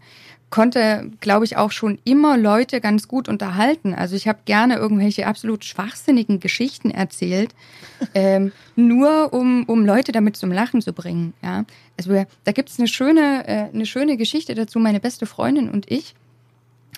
konnte, 0.53 1.11
glaube 1.21 1.47
ich, 1.47 1.57
auch 1.57 1.73
schon 1.73 1.99
immer 2.05 2.37
Leute 2.37 2.81
ganz 2.81 3.09
gut 3.09 3.29
unterhalten. 3.29 3.95
Also 3.95 4.15
ich 4.15 4.29
habe 4.29 4.41
gerne 4.45 4.77
irgendwelche 4.77 5.27
absolut 5.27 5.65
schwachsinnigen 5.65 6.41
Geschichten 6.41 6.91
erzählt, 6.91 7.55
ähm, 8.15 8.53
nur 8.77 9.33
um, 9.33 9.65
um 9.65 9.85
Leute 9.85 10.13
damit 10.13 10.37
zum 10.37 10.53
Lachen 10.53 10.83
zu 10.83 10.93
bringen. 10.93 11.33
Ja? 11.43 11.65
Also 11.97 12.25
da 12.45 12.53
gibt's 12.53 12.79
eine 12.79 12.87
schöne, 12.87 13.49
äh, 13.49 13.75
eine 13.75 13.87
schöne 13.87 14.17
Geschichte 14.17 14.55
dazu, 14.55 14.79
meine 14.79 15.01
beste 15.01 15.27
Freundin 15.27 15.71
und 15.71 15.91
ich. 15.91 16.15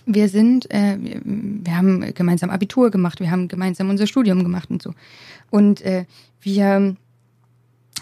Wir 0.07 0.29
sind, 0.29 0.71
äh, 0.71 0.99
wir, 0.99 1.77
haben 1.77 2.13
gemeinsam 2.15 2.51
Abitur 2.51 2.91
gemacht, 2.91 3.21
wir 3.21 3.31
haben 3.31 3.49
gemeinsam 3.49 3.89
unser 3.89 4.07
Studium 4.07 4.43
gemacht 4.43 4.71
und 4.71 4.83
so. 4.83 4.95
Und 5.51 5.81
äh, 5.83 6.05
wir 6.41 6.97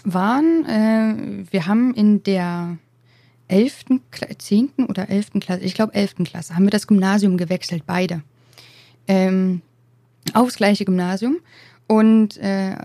waren, 0.03 0.65
äh, 0.65 1.45
wir 1.51 1.65
haben 1.65 1.93
in 1.93 2.23
der 2.23 2.77
11., 3.47 3.85
10. 4.37 4.69
oder 4.87 5.09
11. 5.09 5.31
Klasse, 5.39 5.63
ich 5.63 5.75
glaube 5.75 5.93
11. 5.93 6.15
Klasse, 6.25 6.55
haben 6.55 6.63
wir 6.63 6.71
das 6.71 6.87
Gymnasium 6.87 7.37
gewechselt, 7.37 7.83
beide. 7.85 8.21
Ähm, 9.07 9.61
aufs 10.33 10.55
gleiche 10.55 10.85
Gymnasium. 10.85 11.37
und 11.87 12.37
äh, 12.37 12.75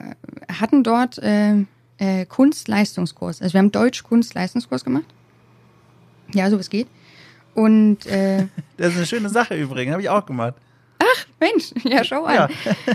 hatten 0.61 0.83
dort 0.83 1.19
äh, 1.19 1.65
äh, 1.99 2.27
Kunstleistungskurs. 2.27 3.43
Also 3.43 3.55
wir 3.55 3.59
haben 3.61 3.73
Deutsch-Kunstleistungskurs 3.73 4.85
gemacht. 4.85 5.07
Ja, 6.35 6.51
so 6.51 6.57
es 6.57 6.69
geht. 6.69 6.89
Und 7.55 8.07
äh, 8.07 8.47
das 8.77 8.93
ist 8.93 8.97
eine 8.97 9.07
schöne 9.07 9.29
Sache 9.29 9.55
übrigens, 9.55 9.93
habe 9.93 10.03
ich 10.03 10.09
auch 10.09 10.25
gemacht. 10.25 10.55
Ach, 10.99 11.27
Mensch, 11.41 11.73
ja, 11.85 12.05
schau 12.05 12.25
an. 12.25 12.51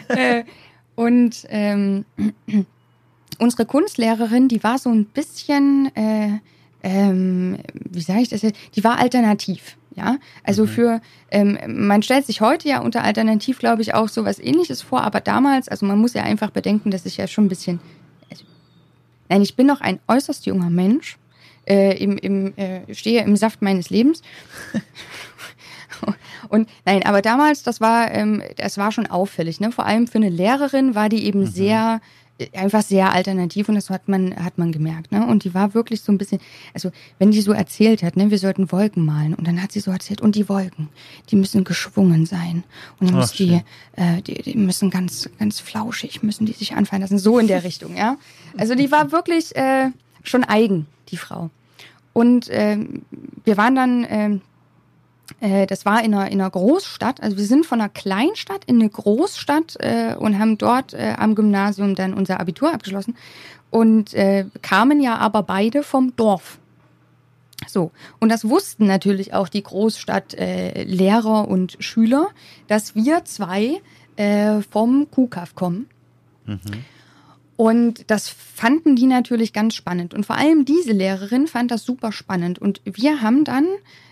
Ja. 0.09 0.15
äh, 0.15 0.43
und 0.95 1.45
ähm, 1.49 2.05
unsere 3.39 3.65
Kunstlehrerin, 3.65 4.47
die 4.47 4.63
war 4.63 4.77
so 4.77 4.89
ein 4.89 5.05
bisschen, 5.05 5.91
äh, 5.95 6.39
ähm, 6.83 7.59
wie 7.89 8.01
sage 8.01 8.21
ich 8.21 8.29
das 8.29 8.41
jetzt, 8.41 8.59
die 8.75 8.83
war 8.83 8.99
alternativ. 8.99 9.77
Ja, 9.95 10.17
also 10.43 10.63
mhm. 10.63 10.67
für, 10.67 11.01
ähm, 11.29 11.57
man 11.67 12.01
stellt 12.01 12.25
sich 12.25 12.41
heute 12.41 12.67
ja 12.67 12.79
unter 12.79 13.03
Alternativ, 13.03 13.59
glaube 13.59 13.83
ich, 13.83 13.93
auch 13.93 14.09
so 14.09 14.25
was 14.25 14.39
ähnliches 14.39 14.81
vor, 14.81 15.01
aber 15.01 15.21
damals, 15.21 15.69
also 15.69 15.85
man 15.85 15.99
muss 15.99 16.15
ja 16.15 16.23
einfach 16.23 16.49
bedenken, 16.49 16.89
dass 16.89 17.05
ich 17.05 17.17
ja 17.17 17.27
schon 17.27 17.45
ein 17.45 17.49
bisschen, 17.49 17.79
also, 18.31 18.43
nein, 19.29 19.43
ich 19.43 19.55
bin 19.55 19.67
noch 19.67 19.81
ein 19.81 19.99
äußerst 20.07 20.47
junger 20.47 20.71
Mensch, 20.71 21.19
äh, 21.67 21.97
im, 21.97 22.17
im, 22.17 22.53
äh, 22.57 22.93
stehe 22.93 23.23
im 23.23 23.35
Saft 23.35 23.61
meines 23.61 23.89
Lebens. 23.89 24.21
Und 26.49 26.67
nein, 26.85 27.03
aber 27.05 27.21
damals, 27.21 27.63
das 27.63 27.79
war, 27.79 28.11
ähm, 28.11 28.43
das 28.57 28.77
war 28.77 28.91
schon 28.91 29.07
auffällig, 29.07 29.59
ne? 29.59 29.71
Vor 29.71 29.85
allem 29.85 30.07
für 30.07 30.17
eine 30.17 30.29
Lehrerin 30.29 30.95
war 30.95 31.07
die 31.07 31.23
eben 31.25 31.41
mhm. 31.41 31.47
sehr 31.47 32.01
einfach 32.53 32.81
sehr 32.81 33.13
alternativ 33.13 33.69
und 33.69 33.75
das 33.75 33.89
hat 33.89 34.07
man, 34.07 34.35
hat 34.43 34.57
man 34.57 34.71
gemerkt. 34.71 35.11
Ne? 35.11 35.25
Und 35.25 35.43
die 35.43 35.53
war 35.53 35.73
wirklich 35.73 36.01
so 36.01 36.11
ein 36.11 36.17
bisschen, 36.17 36.39
also 36.73 36.91
wenn 37.19 37.31
die 37.31 37.41
so 37.41 37.51
erzählt 37.51 38.03
hat, 38.03 38.17
ne, 38.17 38.31
wir 38.31 38.39
sollten 38.39 38.71
Wolken 38.71 39.05
malen 39.05 39.33
und 39.33 39.47
dann 39.47 39.61
hat 39.61 39.71
sie 39.71 39.79
so 39.79 39.91
erzählt, 39.91 40.21
und 40.21 40.35
die 40.35 40.49
Wolken, 40.49 40.89
die 41.29 41.35
müssen 41.35 41.63
geschwungen 41.63 42.25
sein. 42.25 42.63
Und 42.99 43.09
dann 43.09 43.19
müssen 43.19 43.37
die, 43.37 43.61
äh, 43.95 44.21
die, 44.21 44.41
die 44.41 44.57
müssen 44.57 44.89
ganz, 44.89 45.29
ganz 45.37 45.59
flauschig, 45.59 46.23
müssen 46.23 46.45
die 46.45 46.53
sich 46.53 46.75
anfallen 46.75 47.03
lassen. 47.03 47.19
So 47.19 47.37
in 47.37 47.47
der 47.47 47.63
Richtung, 47.63 47.95
ja. 47.95 48.17
Also 48.57 48.75
die 48.75 48.91
war 48.91 49.11
wirklich 49.11 49.55
äh, 49.55 49.91
schon 50.23 50.43
eigen, 50.43 50.87
die 51.09 51.17
Frau. 51.17 51.49
Und 52.13 52.49
äh, 52.49 52.77
wir 53.43 53.57
waren 53.57 53.75
dann 53.75 54.03
äh, 54.03 54.39
äh, 55.39 55.67
das 55.67 55.85
war 55.85 56.03
in 56.03 56.13
einer, 56.13 56.31
in 56.31 56.41
einer 56.41 56.49
Großstadt. 56.49 57.21
Also 57.21 57.37
wir 57.37 57.45
sind 57.45 57.65
von 57.65 57.79
einer 57.79 57.89
Kleinstadt 57.89 58.63
in 58.65 58.79
eine 58.79 58.89
Großstadt 58.89 59.77
äh, 59.79 60.15
und 60.17 60.39
haben 60.39 60.57
dort 60.57 60.93
äh, 60.93 61.15
am 61.17 61.35
Gymnasium 61.35 61.95
dann 61.95 62.13
unser 62.13 62.39
Abitur 62.39 62.73
abgeschlossen 62.73 63.15
und 63.71 64.13
äh, 64.13 64.45
kamen 64.61 65.01
ja 65.01 65.17
aber 65.17 65.43
beide 65.43 65.83
vom 65.83 66.15
Dorf. 66.15 66.59
So, 67.67 67.91
und 68.19 68.29
das 68.29 68.47
wussten 68.47 68.87
natürlich 68.87 69.33
auch 69.33 69.47
die 69.47 69.63
Großstadtlehrer 69.63 71.43
äh, 71.43 71.51
und 71.51 71.77
Schüler, 71.79 72.27
dass 72.67 72.93
wir 72.93 73.23
zwei 73.23 73.81
äh, 74.17 74.61
vom 74.69 75.09
KUKAF 75.09 75.55
kommen. 75.55 75.87
Mhm. 76.45 76.59
Und 77.63 78.11
das 78.11 78.27
fanden 78.27 78.97
die 78.97 79.05
natürlich 79.05 79.53
ganz 79.53 79.73
spannend. 79.73 80.13
Und 80.13 80.25
vor 80.25 80.35
allem 80.35 80.65
diese 80.65 80.91
Lehrerin 80.91 81.47
fand 81.47 81.71
das 81.71 81.85
super 81.85 82.11
spannend. 82.11 82.59
Und 82.59 82.81
wir 82.83 83.21
haben 83.21 83.45
dann 83.45 83.65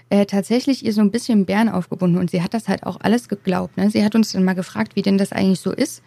äh, 0.09 0.25
tatsächlich 0.25 0.85
ihr 0.85 0.93
so 0.93 1.01
ein 1.01 1.11
bisschen 1.11 1.45
Bären 1.45 1.67
aufgebunden 1.67 2.17
und 2.17 2.31
sie 2.31 2.41
hat 2.41 2.53
das 2.53 2.69
halt 2.69 2.83
auch 2.83 3.01
alles 3.01 3.27
geglaubt. 3.27 3.75
Ne? 3.75 3.89
Sie 3.89 4.05
hat 4.05 4.15
uns 4.15 4.31
dann 4.31 4.45
mal 4.45 4.55
gefragt, 4.55 4.95
wie 4.95 5.01
denn 5.01 5.17
das 5.17 5.33
eigentlich 5.33 5.59
so 5.59 5.69
ist 5.73 6.01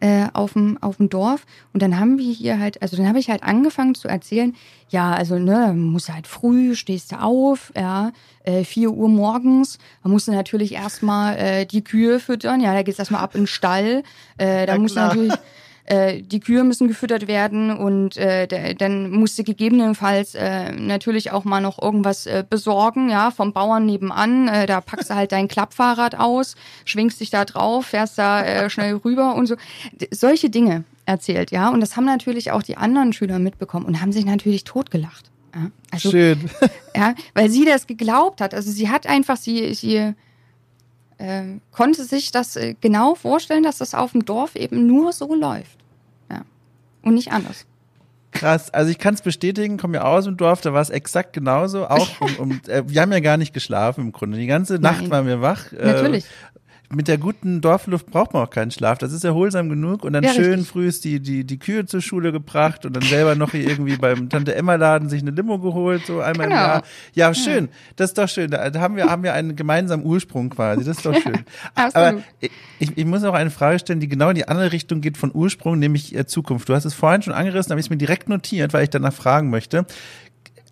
äh, 0.00 0.26
auf 0.34 0.52
dem 0.52 0.76
auf 0.82 0.98
dem 0.98 1.08
Dorf 1.08 1.46
und 1.72 1.82
dann 1.82 1.98
haben 1.98 2.18
wir 2.18 2.30
hier 2.30 2.58
halt, 2.58 2.82
also 2.82 2.98
dann 2.98 3.08
habe 3.08 3.18
ich 3.18 3.30
halt 3.30 3.42
angefangen 3.42 3.94
zu 3.94 4.06
erzählen, 4.08 4.54
ja, 4.90 5.12
also 5.12 5.38
ne, 5.38 5.72
muss 5.74 6.10
halt 6.10 6.26
früh, 6.26 6.74
stehst 6.74 7.12
du 7.12 7.20
auf, 7.20 7.72
ja, 7.74 8.12
äh, 8.44 8.64
4 8.64 8.90
Uhr 8.90 9.08
morgens, 9.08 9.78
man 10.02 10.12
musst 10.12 10.28
du 10.28 10.32
natürlich 10.32 10.74
erstmal 10.74 11.38
äh, 11.38 11.66
die 11.66 11.82
Kühe 11.82 12.20
füttern, 12.20 12.60
ja, 12.60 12.74
da 12.74 12.82
geht's 12.82 12.98
erstmal 12.98 13.22
ab 13.22 13.34
in 13.34 13.42
den 13.42 13.46
Stall, 13.46 14.02
äh, 14.36 14.66
da 14.66 14.74
ja, 14.74 14.78
musst 14.78 14.96
du 14.96 15.00
natürlich 15.00 15.34
äh, 15.84 16.22
die 16.22 16.40
Kühe 16.40 16.64
müssen 16.64 16.88
gefüttert 16.88 17.26
werden 17.26 17.76
und 17.76 18.16
äh, 18.16 18.74
dann 18.74 19.10
musste 19.10 19.44
gegebenenfalls 19.44 20.34
äh, 20.34 20.72
natürlich 20.72 21.32
auch 21.32 21.44
mal 21.44 21.60
noch 21.60 21.80
irgendwas 21.80 22.26
äh, 22.26 22.44
besorgen, 22.48 23.10
ja, 23.10 23.30
vom 23.30 23.52
Bauern 23.52 23.86
nebenan. 23.86 24.48
Äh, 24.48 24.66
da 24.66 24.80
packst 24.80 25.10
du 25.10 25.14
halt 25.14 25.32
dein 25.32 25.48
Klappfahrrad 25.48 26.14
aus, 26.18 26.56
schwingst 26.84 27.20
dich 27.20 27.30
da 27.30 27.44
drauf, 27.44 27.86
fährst 27.86 28.18
da 28.18 28.42
äh, 28.42 28.70
schnell 28.70 28.96
rüber 28.96 29.34
und 29.34 29.46
so. 29.46 29.56
Solche 30.10 30.50
Dinge 30.50 30.84
erzählt, 31.06 31.50
ja. 31.50 31.70
Und 31.70 31.80
das 31.80 31.96
haben 31.96 32.04
natürlich 32.04 32.52
auch 32.52 32.62
die 32.62 32.76
anderen 32.76 33.12
Schüler 33.12 33.38
mitbekommen 33.38 33.86
und 33.86 34.00
haben 34.00 34.12
sich 34.12 34.24
natürlich 34.24 34.64
totgelacht. 34.64 35.30
Ja? 35.54 35.70
Also, 35.90 36.10
Schön. 36.10 36.50
ja, 36.96 37.14
weil 37.34 37.50
sie 37.50 37.64
das 37.64 37.86
geglaubt 37.86 38.40
hat. 38.40 38.54
Also 38.54 38.70
sie 38.70 38.88
hat 38.88 39.06
einfach, 39.06 39.36
sie, 39.36 39.74
sie 39.74 40.14
äh, 41.20 41.58
konnte 41.72 42.04
sich 42.04 42.32
das 42.32 42.56
äh, 42.56 42.74
genau 42.80 43.14
vorstellen, 43.14 43.62
dass 43.62 43.78
das 43.78 43.94
auf 43.94 44.12
dem 44.12 44.24
Dorf 44.24 44.56
eben 44.56 44.86
nur 44.86 45.12
so 45.12 45.34
läuft 45.34 45.80
und 47.02 47.14
nicht 47.14 47.32
anders. 47.32 47.66
Krass, 48.32 48.70
also 48.70 48.90
ich 48.90 48.98
kann 48.98 49.14
es 49.14 49.22
bestätigen, 49.22 49.76
komme 49.76 49.96
ja 49.96 50.04
aus 50.04 50.24
dem 50.24 50.36
Dorf, 50.36 50.60
da 50.60 50.72
war 50.72 50.80
es 50.80 50.90
exakt 50.90 51.32
genauso. 51.32 51.88
Auch 51.88 52.08
um, 52.20 52.36
um 52.36 52.60
äh, 52.68 52.84
wir 52.86 53.02
haben 53.02 53.12
ja 53.12 53.20
gar 53.20 53.36
nicht 53.36 53.52
geschlafen 53.52 54.02
im 54.02 54.12
Grunde. 54.12 54.38
Die 54.38 54.46
ganze 54.46 54.74
Nacht 54.74 55.02
Nein. 55.02 55.10
waren 55.10 55.26
wir 55.26 55.40
wach. 55.40 55.72
Äh, 55.72 55.84
Natürlich 55.86 56.24
mit 56.92 57.06
der 57.06 57.18
guten 57.18 57.60
Dorfluft 57.60 58.06
braucht 58.10 58.32
man 58.34 58.42
auch 58.42 58.50
keinen 58.50 58.72
Schlaf. 58.72 58.98
Das 58.98 59.12
ist 59.12 59.22
erholsam 59.22 59.68
genug 59.68 60.04
und 60.04 60.12
dann 60.12 60.24
ja, 60.24 60.32
schön 60.32 60.64
früh 60.64 60.90
die, 60.90 61.20
die, 61.20 61.44
die 61.44 61.58
Kühe 61.58 61.86
zur 61.86 62.00
Schule 62.00 62.32
gebracht 62.32 62.84
und 62.84 62.96
dann 62.96 63.04
selber 63.04 63.36
noch 63.36 63.52
hier 63.52 63.68
irgendwie 63.68 63.96
beim 63.96 64.28
Tante 64.28 64.56
Emma 64.56 64.74
Laden 64.74 65.08
sich 65.08 65.22
eine 65.22 65.30
Limo 65.30 65.60
geholt, 65.60 66.04
so 66.04 66.20
einmal 66.20 66.48
genau. 66.48 66.60
im 66.60 66.66
Jahr. 66.66 66.82
Ja, 67.14 67.32
schön. 67.32 67.68
Das 67.94 68.10
ist 68.10 68.18
doch 68.18 68.28
schön. 68.28 68.50
Da 68.50 68.72
haben 68.74 68.96
wir, 68.96 69.06
haben 69.06 69.22
wir 69.22 69.34
einen 69.34 69.54
gemeinsamen 69.54 70.04
Ursprung 70.04 70.50
quasi. 70.50 70.84
Das 70.84 70.96
ist 70.96 71.06
doch 71.06 71.14
schön. 71.14 71.44
Aber 71.74 72.22
ich, 72.40 72.50
ich 72.80 73.04
muss 73.04 73.22
auch 73.22 73.34
eine 73.34 73.50
Frage 73.50 73.78
stellen, 73.78 74.00
die 74.00 74.08
genau 74.08 74.30
in 74.30 74.34
die 74.34 74.48
andere 74.48 74.72
Richtung 74.72 75.00
geht 75.00 75.16
von 75.16 75.30
Ursprung, 75.32 75.78
nämlich 75.78 76.16
äh, 76.16 76.26
Zukunft. 76.26 76.68
Du 76.68 76.74
hast 76.74 76.84
es 76.84 76.94
vorhin 76.94 77.22
schon 77.22 77.34
angerissen, 77.34 77.70
habe 77.70 77.78
ich 77.78 77.86
es 77.86 77.90
mir 77.90 77.98
direkt 77.98 78.28
notiert, 78.28 78.72
weil 78.72 78.82
ich 78.82 78.90
danach 78.90 79.12
fragen 79.12 79.48
möchte 79.48 79.86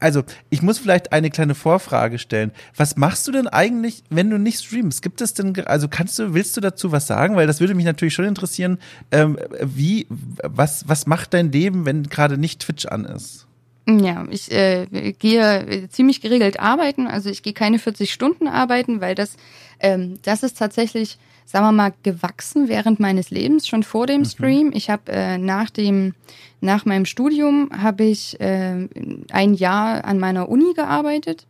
also 0.01 0.22
ich 0.51 0.62
muss 0.62 0.78
vielleicht 0.78 1.12
eine 1.12 1.30
kleine 1.30 1.55
Vorfrage 1.55 2.18
stellen. 2.18 2.53
Was 2.76 2.96
machst 2.96 3.26
du 3.26 3.32
denn 3.32 3.49
eigentlich, 3.49 4.05
wenn 4.11 4.30
du 4.30 4.38
nicht 4.38 4.62
streamst? 4.62 5.03
Gibt 5.03 5.20
es 5.20 5.34
denn, 5.34 5.55
also 5.66 5.88
kannst 5.88 6.18
du, 6.18 6.34
willst 6.34 6.57
du 6.57 6.61
dazu 6.61 6.92
was 6.92 7.07
sagen? 7.07 7.36
Weil 7.36 7.46
das 7.46 7.61
würde 7.61 7.74
mich 7.74 7.84
natürlich 7.84 8.14
schon 8.14 8.24
interessieren, 8.24 8.78
ähm, 9.11 9.38
wie, 9.61 10.07
was, 10.09 10.88
was 10.88 11.07
macht 11.07 11.34
dein 11.34 11.51
Leben, 11.51 11.84
wenn 11.84 12.05
gerade 12.05 12.38
nicht 12.38 12.61
Twitch 12.61 12.86
an 12.86 13.05
ist? 13.05 13.46
Ja, 13.88 14.26
ich 14.30 14.53
äh, 14.53 15.14
gehe 15.18 15.88
ziemlich 15.88 16.20
geregelt 16.20 16.61
arbeiten. 16.61 17.07
Also 17.07 17.30
ich 17.30 17.42
gehe 17.42 17.55
keine 17.55 17.78
40 17.78 18.12
Stunden 18.12 18.46
arbeiten, 18.46 19.01
weil 19.01 19.14
das, 19.14 19.36
ähm, 19.80 20.18
das 20.22 20.42
ist 20.42 20.59
tatsächlich 20.59 21.18
sagen 21.49 21.64
wir 21.64 21.72
mal, 21.72 21.94
gewachsen 22.03 22.68
während 22.68 23.01
meines 23.01 23.30
Lebens, 23.30 23.66
schon 23.66 23.82
vor 23.82 24.07
dem 24.07 24.20
mhm. 24.20 24.24
Stream. 24.26 24.70
Ich 24.74 24.90
habe 24.90 25.11
äh, 25.11 25.38
nach 25.38 25.70
dem, 25.70 26.12
nach 26.61 26.84
meinem 26.84 27.07
Studium 27.07 27.70
habe 27.74 28.05
ich 28.05 28.38
äh, 28.38 28.86
ein 29.32 29.55
Jahr 29.55 30.05
an 30.05 30.18
meiner 30.18 30.51
Uni 30.51 30.74
gearbeitet. 30.74 31.46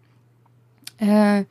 Äh, 0.99 1.46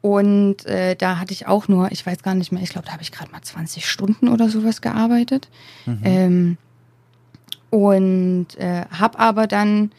und 0.00 0.64
äh, 0.66 0.94
da 0.94 1.18
hatte 1.18 1.32
ich 1.32 1.48
auch 1.48 1.66
nur, 1.66 1.90
ich 1.90 2.06
weiß 2.06 2.22
gar 2.22 2.36
nicht 2.36 2.52
mehr, 2.52 2.62
ich 2.62 2.70
glaube, 2.70 2.86
da 2.86 2.92
habe 2.92 3.02
ich 3.02 3.10
gerade 3.10 3.32
mal 3.32 3.42
20 3.42 3.90
Stunden 3.90 4.28
oder 4.28 4.48
sowas 4.48 4.80
gearbeitet. 4.80 5.48
Mhm. 5.84 6.00
Ähm, 6.04 6.56
und 7.70 8.46
äh, 8.58 8.84
habe 8.92 9.18
aber 9.18 9.48
dann 9.48 9.90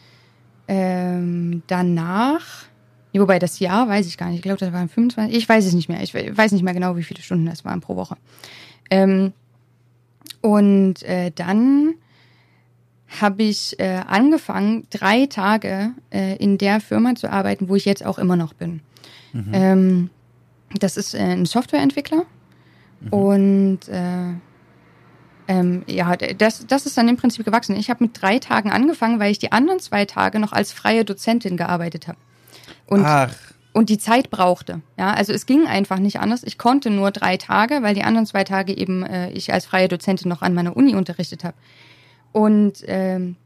ähm, 0.68 1.62
danach 1.66 2.64
Wobei 3.12 3.38
das 3.38 3.58
Jahr 3.58 3.88
weiß 3.88 4.06
ich 4.06 4.16
gar 4.16 4.26
nicht. 4.28 4.36
Ich 4.36 4.42
glaube, 4.42 4.58
das 4.58 4.72
waren 4.72 4.88
25. 4.88 5.36
Ich 5.36 5.48
weiß 5.48 5.66
es 5.66 5.72
nicht 5.72 5.88
mehr. 5.88 6.02
Ich 6.02 6.14
weiß 6.14 6.52
nicht 6.52 6.62
mehr 6.62 6.74
genau, 6.74 6.96
wie 6.96 7.02
viele 7.02 7.22
Stunden 7.22 7.46
das 7.46 7.64
waren 7.64 7.80
pro 7.80 7.96
Woche. 7.96 8.16
Ähm, 8.90 9.32
und 10.40 11.02
äh, 11.02 11.32
dann 11.34 11.94
habe 13.20 13.42
ich 13.42 13.78
äh, 13.80 14.02
angefangen, 14.06 14.86
drei 14.90 15.26
Tage 15.26 15.90
äh, 16.10 16.36
in 16.36 16.58
der 16.58 16.80
Firma 16.80 17.14
zu 17.16 17.30
arbeiten, 17.30 17.68
wo 17.68 17.74
ich 17.74 17.84
jetzt 17.84 18.06
auch 18.06 18.18
immer 18.18 18.36
noch 18.36 18.54
bin. 18.54 18.80
Mhm. 19.32 19.50
Ähm, 19.52 20.10
das 20.78 20.96
ist 20.96 21.14
äh, 21.14 21.18
ein 21.18 21.46
Softwareentwickler. 21.46 22.24
Mhm. 23.00 23.12
Und 23.12 23.88
äh, 23.88 24.34
ähm, 25.48 25.82
ja, 25.88 26.16
das, 26.16 26.64
das 26.66 26.86
ist 26.86 26.96
dann 26.96 27.08
im 27.08 27.16
Prinzip 27.16 27.44
gewachsen. 27.44 27.74
Ich 27.74 27.90
habe 27.90 28.04
mit 28.04 28.22
drei 28.22 28.38
Tagen 28.38 28.70
angefangen, 28.70 29.18
weil 29.18 29.32
ich 29.32 29.40
die 29.40 29.50
anderen 29.50 29.80
zwei 29.80 30.04
Tage 30.04 30.38
noch 30.38 30.52
als 30.52 30.70
freie 30.72 31.04
Dozentin 31.04 31.56
gearbeitet 31.56 32.06
habe. 32.06 32.18
Und, 32.90 33.04
Ach. 33.06 33.34
und 33.72 33.88
die 33.88 33.96
Zeit 33.96 34.30
brauchte. 34.30 34.82
Ja, 34.98 35.14
also 35.14 35.32
es 35.32 35.46
ging 35.46 35.66
einfach 35.66 35.98
nicht 35.98 36.20
anders. 36.20 36.42
Ich 36.42 36.58
konnte 36.58 36.90
nur 36.90 37.10
drei 37.10 37.38
Tage, 37.38 37.82
weil 37.82 37.94
die 37.94 38.02
anderen 38.02 38.26
zwei 38.26 38.44
Tage 38.44 38.76
eben 38.76 39.02
äh, 39.02 39.30
ich 39.30 39.52
als 39.52 39.64
freie 39.64 39.88
Dozentin 39.88 40.28
noch 40.28 40.42
an 40.42 40.52
meiner 40.52 40.76
Uni 40.76 40.94
unterrichtet 40.94 41.44
habe. 41.44 41.56
Und 42.32 42.84
ähm, 42.86 43.36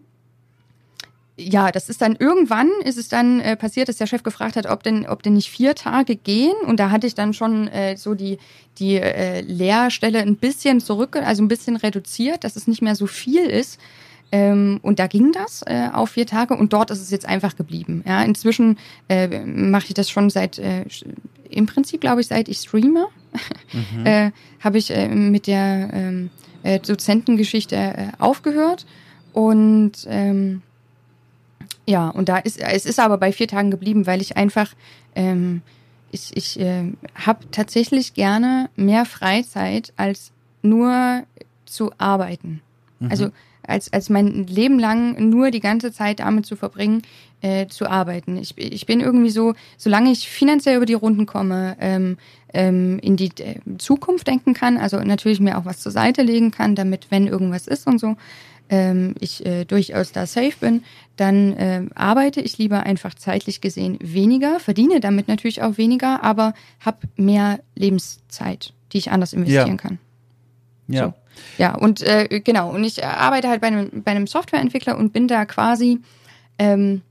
ja, 1.36 1.72
das 1.72 1.88
ist 1.88 2.00
dann 2.00 2.16
irgendwann 2.18 2.70
ist 2.84 2.96
es 2.96 3.08
dann 3.08 3.40
äh, 3.40 3.56
passiert, 3.56 3.88
dass 3.88 3.96
der 3.96 4.06
Chef 4.06 4.22
gefragt 4.22 4.56
hat, 4.56 4.66
ob 4.66 4.82
denn, 4.82 5.06
ob 5.06 5.22
denn 5.22 5.34
nicht 5.34 5.50
vier 5.50 5.74
Tage 5.74 6.16
gehen. 6.16 6.54
Und 6.66 6.78
da 6.78 6.90
hatte 6.90 7.06
ich 7.06 7.14
dann 7.14 7.34
schon 7.34 7.68
äh, 7.68 7.96
so 7.96 8.14
die 8.14 8.38
die 8.78 8.96
äh, 8.96 9.40
Lehrstelle 9.40 10.20
ein 10.20 10.36
bisschen 10.36 10.80
zurück, 10.80 11.16
also 11.16 11.42
ein 11.42 11.48
bisschen 11.48 11.76
reduziert, 11.76 12.44
dass 12.44 12.56
es 12.56 12.66
nicht 12.66 12.82
mehr 12.82 12.94
so 12.94 13.06
viel 13.06 13.44
ist. 13.44 13.80
Ähm, 14.34 14.80
und 14.82 14.98
da 14.98 15.06
ging 15.06 15.30
das 15.30 15.62
äh, 15.64 15.90
auf 15.92 16.10
vier 16.10 16.26
Tage 16.26 16.56
und 16.56 16.72
dort 16.72 16.90
ist 16.90 17.00
es 17.00 17.12
jetzt 17.12 17.24
einfach 17.24 17.54
geblieben. 17.54 18.02
Ja, 18.04 18.20
inzwischen 18.24 18.78
äh, 19.08 19.28
mache 19.46 19.84
ich 19.86 19.94
das 19.94 20.10
schon 20.10 20.28
seit, 20.28 20.58
äh, 20.58 20.84
im 21.48 21.66
Prinzip 21.66 22.00
glaube 22.00 22.20
ich, 22.20 22.26
seit 22.26 22.48
ich 22.48 22.58
streame, 22.58 23.06
mhm. 23.72 24.04
äh, 24.06 24.32
habe 24.58 24.78
ich 24.78 24.90
äh, 24.90 25.06
mit 25.06 25.46
der 25.46 25.88
ähm, 25.92 26.30
äh, 26.64 26.80
Dozentengeschichte 26.80 27.76
äh, 27.76 28.08
aufgehört. 28.18 28.86
Und 29.32 30.04
ähm, 30.08 30.62
ja, 31.86 32.08
und 32.08 32.28
da 32.28 32.38
ist, 32.38 32.58
es 32.58 32.86
ist 32.86 32.98
aber 32.98 33.18
bei 33.18 33.30
vier 33.30 33.46
Tagen 33.46 33.70
geblieben, 33.70 34.04
weil 34.08 34.20
ich 34.20 34.36
einfach, 34.36 34.74
ähm, 35.14 35.62
ich, 36.10 36.36
ich 36.36 36.58
äh, 36.58 36.92
habe 37.14 37.48
tatsächlich 37.52 38.14
gerne 38.14 38.68
mehr 38.74 39.04
Freizeit 39.04 39.92
als 39.96 40.32
nur 40.62 41.22
zu 41.66 41.92
arbeiten. 41.98 42.62
Mhm. 42.98 43.10
Also 43.12 43.30
als, 43.66 43.92
als 43.92 44.10
mein 44.10 44.46
Leben 44.46 44.78
lang 44.78 45.30
nur 45.30 45.50
die 45.50 45.60
ganze 45.60 45.92
Zeit 45.92 46.20
damit 46.20 46.46
zu 46.46 46.56
verbringen, 46.56 47.02
äh, 47.40 47.66
zu 47.66 47.86
arbeiten. 47.86 48.36
Ich, 48.36 48.56
ich 48.56 48.86
bin 48.86 49.00
irgendwie 49.00 49.30
so, 49.30 49.54
solange 49.76 50.10
ich 50.10 50.28
finanziell 50.28 50.76
über 50.76 50.86
die 50.86 50.94
Runden 50.94 51.26
komme, 51.26 51.76
ähm, 51.80 52.16
ähm, 52.52 52.98
in 53.00 53.16
die 53.16 53.30
äh, 53.38 53.56
Zukunft 53.78 54.26
denken 54.26 54.54
kann, 54.54 54.78
also 54.78 54.98
natürlich 55.00 55.40
mir 55.40 55.58
auch 55.58 55.64
was 55.64 55.80
zur 55.80 55.92
Seite 55.92 56.22
legen 56.22 56.50
kann, 56.50 56.74
damit, 56.74 57.10
wenn 57.10 57.26
irgendwas 57.26 57.66
ist 57.66 57.86
und 57.86 57.98
so, 57.98 58.16
ähm, 58.70 59.14
ich 59.20 59.44
äh, 59.44 59.64
durchaus 59.64 60.12
da 60.12 60.26
safe 60.26 60.54
bin, 60.60 60.84
dann 61.16 61.52
äh, 61.52 61.82
arbeite 61.94 62.40
ich 62.40 62.58
lieber 62.58 62.84
einfach 62.84 63.14
zeitlich 63.14 63.60
gesehen 63.60 63.98
weniger, 64.00 64.58
verdiene 64.58 65.00
damit 65.00 65.28
natürlich 65.28 65.62
auch 65.62 65.76
weniger, 65.76 66.22
aber 66.22 66.54
habe 66.80 66.98
mehr 67.16 67.60
Lebenszeit, 67.74 68.72
die 68.92 68.98
ich 68.98 69.10
anders 69.10 69.32
investieren 69.32 69.68
ja. 69.68 69.76
kann. 69.76 69.98
Ja. 70.88 71.06
So. 71.06 71.14
Ja, 71.58 71.74
und 71.74 72.00
äh, 72.02 72.40
genau, 72.40 72.70
und 72.70 72.84
ich 72.84 73.04
arbeite 73.04 73.48
halt 73.48 73.60
bei 73.60 73.68
einem, 73.68 74.02
bei 74.02 74.12
einem 74.12 74.26
Softwareentwickler 74.26 74.96
und 74.96 75.12
bin 75.12 75.28
da 75.28 75.44
quasi, 75.44 76.00
ähm, 76.58 77.02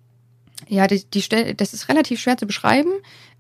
ja, 0.68 0.88
die, 0.88 1.04
die 1.06 1.22
Stelle, 1.22 1.56
das 1.56 1.74
ist 1.74 1.90
relativ 1.90 2.22
schwer 2.22 2.38
zu 2.38 2.46
beschreiben. 2.46 2.92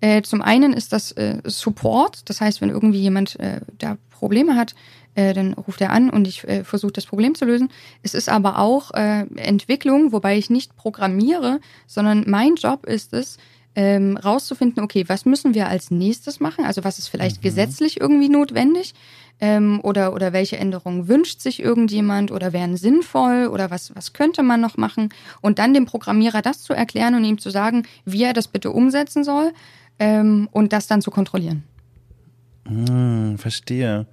Äh, 0.02 0.24
zum 0.24 0.42
einen 0.42 0.74
ist 0.74 0.92
das 0.92 1.14
äh, 1.14 1.38
Support, 1.46 2.30
das 2.30 2.42
heißt, 2.42 2.60
wenn 2.62 2.70
irgendwie 2.70 3.00
jemand 3.00 3.40
äh, 3.40 3.62
da 3.78 3.98
Probleme 4.10 4.56
hat, 4.56 4.76
äh, 5.16 5.34
dann 5.34 5.54
ruft 5.54 5.80
er 5.82 5.92
an 5.92 6.10
und 6.10 6.28
ich 6.28 6.44
äh, 6.46 6.64
versuche 6.64 6.92
das 6.92 7.06
Problem 7.06 7.36
zu 7.36 7.46
lösen. 7.46 7.70
Es 8.02 8.14
ist 8.14 8.30
aber 8.30 8.60
auch 8.60 8.92
äh, 8.92 9.26
Entwicklung, 9.36 10.12
wobei 10.12 10.38
ich 10.38 10.50
nicht 10.50 10.76
programmiere, 10.76 11.60
sondern 11.88 12.26
mein 12.28 12.56
Job 12.56 12.86
ist 12.86 13.14
es, 13.14 13.38
ähm, 13.76 14.18
rauszufinden, 14.18 14.84
okay, 14.84 15.06
was 15.08 15.26
müssen 15.26 15.54
wir 15.54 15.68
als 15.68 15.90
nächstes 15.90 16.40
machen? 16.40 16.66
Also 16.66 16.84
was 16.84 17.00
ist 17.00 17.08
vielleicht 17.08 17.38
mhm. 17.38 17.42
gesetzlich 17.42 18.00
irgendwie 18.00 18.30
notwendig? 18.30 18.94
Ähm, 19.40 19.80
oder, 19.84 20.14
oder 20.14 20.32
welche 20.32 20.58
Änderungen 20.58 21.08
wünscht 21.08 21.42
sich 21.42 21.62
irgendjemand 21.62 22.32
oder 22.32 22.54
wären 22.54 22.78
sinnvoll 22.78 23.48
oder 23.48 23.72
was, 23.72 23.96
was 23.96 24.14
könnte 24.14 24.44
man 24.44 24.62
noch 24.62 24.78
machen? 24.78 25.10
Und 25.42 25.60
dann 25.60 25.74
dem 25.74 25.86
Programmierer 25.86 26.42
das 26.42 26.62
zu 26.62 26.74
erklären 26.74 27.16
und 27.16 27.24
ihm 27.24 27.40
zu 27.40 27.50
sagen, 27.50 27.84
wie 28.06 28.24
er 28.24 28.34
das 28.34 28.48
bitte 28.48 28.72
umsetzen 28.72 29.24
soll 29.24 29.52
ähm, 30.00 30.48
und 30.52 30.72
das 30.72 30.88
dann 30.88 31.02
zu 31.02 31.12
kontrollieren. 31.12 31.64
Hm, 32.68 33.38
verstehe. 33.38 34.06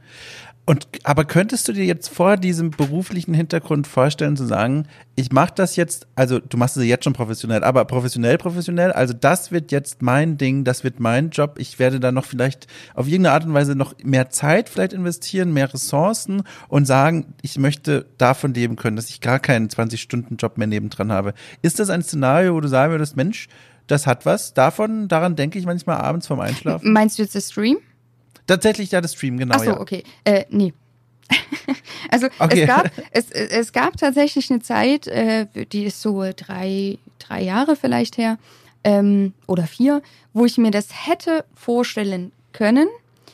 Und 0.71 0.87
aber 1.03 1.25
könntest 1.25 1.67
du 1.67 1.73
dir 1.73 1.85
jetzt 1.85 2.11
vor 2.11 2.37
diesem 2.37 2.71
beruflichen 2.71 3.35
Hintergrund 3.35 3.89
vorstellen 3.89 4.37
zu 4.37 4.47
sagen, 4.47 4.87
ich 5.17 5.33
mache 5.33 5.53
das 5.53 5.75
jetzt, 5.75 6.07
also 6.15 6.39
du 6.39 6.57
machst 6.57 6.77
es 6.77 6.85
jetzt 6.85 7.03
schon 7.03 7.13
professionell, 7.13 7.65
aber 7.65 7.85
professionell, 7.85 8.39
professionell, 8.39 8.93
also 8.93 9.13
das 9.13 9.51
wird 9.51 9.73
jetzt 9.73 10.01
mein 10.01 10.39
Ding, 10.39 10.63
das 10.63 10.85
wird 10.85 11.01
mein 11.01 11.31
Job. 11.31 11.57
Ich 11.59 11.81
werde 11.81 11.99
da 11.99 12.13
noch 12.13 12.25
vielleicht 12.25 12.69
auf 12.95 13.09
irgendeine 13.09 13.35
Art 13.35 13.47
und 13.47 13.53
Weise 13.53 13.75
noch 13.75 13.95
mehr 14.05 14.31
Zeit 14.31 14.69
vielleicht 14.69 14.93
investieren, 14.93 15.53
mehr 15.53 15.75
Ressourcen 15.75 16.45
und 16.69 16.87
sagen, 16.87 17.35
ich 17.43 17.59
möchte 17.59 18.07
davon 18.17 18.55
leben 18.55 18.77
können, 18.77 18.95
dass 18.95 19.11
ich 19.11 19.21
gar 19.21 19.41
keinen 19.41 19.71
20-Stunden-Job 19.71 20.57
mehr 20.57 20.69
nebendran 20.69 21.11
habe. 21.11 21.35
Ist 21.63 21.81
das 21.81 21.91
ein 21.91 22.05
Szenario, 22.05 22.55
wo 22.55 22.61
du 22.61 22.69
sagen 22.69 22.93
würdest, 22.93 23.17
Mensch, 23.17 23.49
das 23.89 24.07
hat 24.07 24.25
was 24.25 24.55
davon, 24.55 25.09
daran 25.09 25.35
denke 25.35 25.59
ich 25.59 25.67
manchmal 25.67 25.97
abends 25.97 26.29
vorm 26.29 26.39
Einschlafen? 26.39 26.93
Meinst 26.93 27.19
du 27.19 27.23
jetzt 27.25 27.35
das 27.35 27.51
Stream? 27.51 27.79
Tatsächlich 28.51 28.91
ja 28.91 29.01
das 29.01 29.15
Stream, 29.15 29.39
genau. 29.39 29.55
Ach 29.57 29.61
so, 29.61 29.71
ja. 29.71 29.81
okay. 29.81 30.03
Äh, 30.25 30.45
nee. 30.51 30.75
also 32.11 32.27
okay. 32.41 32.63
es, 32.63 32.67
gab, 32.67 32.91
es, 33.13 33.31
es 33.31 33.73
gab 33.73 33.97
tatsächlich 33.97 34.51
eine 34.51 34.61
Zeit, 34.61 35.07
äh, 35.07 35.47
die 35.73 35.85
ist 35.85 36.03
so 36.03 36.25
drei, 36.35 36.99
drei 37.21 37.43
Jahre 37.43 37.77
vielleicht 37.77 38.19
her 38.19 38.39
ähm, 38.83 39.35
oder 39.47 39.69
vier, 39.69 40.03
wo 40.33 40.47
ich 40.47 40.59
mir 40.59 40.73
das 40.73 40.89
hätte 41.07 41.45
vorstellen 41.55 42.33
können. 42.53 42.89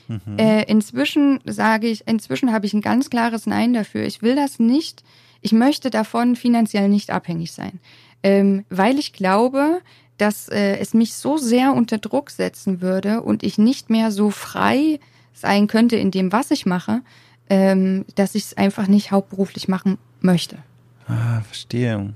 Mhm. 0.09 0.39
Äh, 0.39 0.65
inzwischen 0.65 1.41
sage 1.47 1.87
ich, 1.87 2.07
inzwischen 2.07 2.53
habe 2.53 2.67
ich 2.67 2.75
ein 2.75 2.83
ganz 2.83 3.09
klares 3.09 3.47
Nein 3.47 3.73
dafür. 3.73 4.05
Ich 4.05 4.21
will 4.21 4.37
das 4.37 4.59
nicht. 4.59 5.03
Ich 5.41 5.53
möchte 5.53 5.89
davon 5.89 6.37
finanziell 6.37 6.91
nicht 6.91 7.09
abhängig 7.09 7.53
sein, 7.53 7.81
ähm, 8.23 8.67
weil 8.69 8.99
ich 8.99 9.15
glaube, 9.15 9.81
dass 10.19 10.49
äh, 10.49 10.79
es 10.79 10.95
mich 10.95 11.15
so 11.15 11.37
sehr 11.37 11.73
unter 11.75 11.99
Druck 11.99 12.31
setzen 12.31 12.81
würde 12.81 13.23
und 13.23 13.43
ich 13.43 13.59
nicht 13.59 13.91
mehr 13.91 14.11
so 14.11 14.31
frei 14.31 14.99
sein 15.33 15.67
könnte 15.67 15.97
in 15.97 16.11
dem, 16.11 16.33
was 16.33 16.51
ich 16.51 16.67
mache, 16.67 17.03
ähm, 17.51 18.05
dass 18.15 18.35
ich 18.35 18.45
es 18.45 18.57
einfach 18.57 18.87
nicht 18.87 19.11
hauptberuflich 19.11 19.69
machen 19.69 19.99
möchte. 20.21 20.59
Ah, 21.07 21.41
verstehe. 21.43 22.15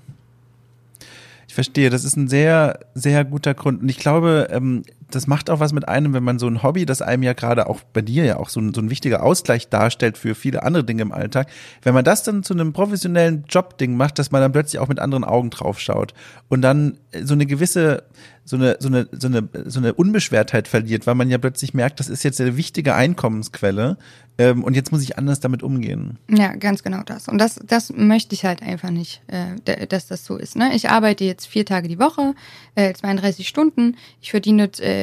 Ich 1.47 1.55
verstehe, 1.55 1.91
das 1.91 2.05
ist 2.05 2.17
ein 2.17 2.29
sehr, 2.29 2.81
sehr 2.95 3.25
guter 3.25 3.55
Grund. 3.55 3.83
Und 3.83 3.89
ich 3.89 3.99
glaube, 3.99 4.49
ähm, 4.51 4.85
das 5.15 5.27
macht 5.27 5.51
auch 5.51 5.61
was 5.61 5.73
mit 5.73 5.89
einem, 5.89 6.13
wenn 6.15 6.23
man 6.23 6.39
so 6.39 6.47
ein 6.47 6.63
Hobby, 6.63 6.87
das 6.87 7.03
einem 7.03 7.23
ja 7.23 7.33
gerade 7.33 7.69
auch 7.69 7.81
bei 7.93 8.03
dir 8.03 8.25
ja 8.25 8.37
auch 8.37 8.49
so 8.49 8.61
ein, 8.61 8.75
so 8.75 8.81
ein 8.81 8.91
wichtiger 8.91 9.23
Ausgleich 9.23 9.69
darstellt 9.69 10.19
für 10.19 10.35
viele 10.35 10.63
andere 10.63 10.85
Dinge 10.85 11.03
im 11.03 11.13
Alltag, 11.13 11.49
wenn 11.83 11.95
man 11.95 12.05
das 12.05 12.23
dann 12.23 12.43
zu 12.43 12.55
einem 12.55 12.73
professionellen 12.73 13.45
Jobding 13.49 13.97
macht, 13.97 14.19
dass 14.19 14.31
man 14.31 14.41
dann 14.41 14.53
plötzlich 14.53 14.81
auch 14.81 14.89
mit 14.89 14.99
anderen 14.99 15.25
Augen 15.25 15.51
drauf 15.51 15.81
schaut 15.81 16.15
und 16.49 16.63
dann 16.63 16.99
so 17.23 17.35
eine 17.35 17.47
gewisse 17.47 18.05
so 18.45 18.57
eine, 18.57 18.77
so 18.81 18.89
eine, 18.89 19.09
so 19.13 19.29
eine, 19.29 19.49
so 19.67 19.79
eine 19.79 19.95
Unbeschwertheit 19.95 20.67
verliert, 20.67 21.07
weil 21.07 21.15
man 21.15 21.31
ja 21.31 21.39
plötzlich 21.39 21.73
merkt, 21.73 22.01
das 22.01 22.09
ist 22.09 22.25
jetzt 22.25 22.41
eine 22.41 22.57
wichtige 22.57 22.95
Einkommensquelle 22.95 23.97
ähm, 24.39 24.65
und 24.65 24.75
jetzt 24.75 24.91
muss 24.91 25.03
ich 25.03 25.17
anders 25.17 25.39
damit 25.39 25.63
umgehen. 25.63 26.19
Ja, 26.29 26.57
ganz 26.57 26.83
genau 26.83 27.03
das. 27.05 27.29
Und 27.29 27.39
das, 27.39 27.61
das 27.65 27.93
möchte 27.93 28.35
ich 28.35 28.45
halt 28.45 28.63
einfach 28.63 28.91
nicht, 28.91 29.23
äh, 29.29 29.87
dass 29.87 30.09
das 30.09 30.25
so 30.25 30.37
ist. 30.37 30.57
Ne? 30.57 30.75
Ich 30.75 30.91
arbeite 30.91 31.25
jetzt 31.25 31.47
vier 31.47 31.65
Tage 31.65 31.87
die 31.87 31.99
Woche, 31.99 32.35
äh, 32.75 32.93
32 32.93 33.47
Stunden. 33.47 33.97
Ich 34.21 34.31
verdiene 34.31 34.71
äh, 34.81 35.00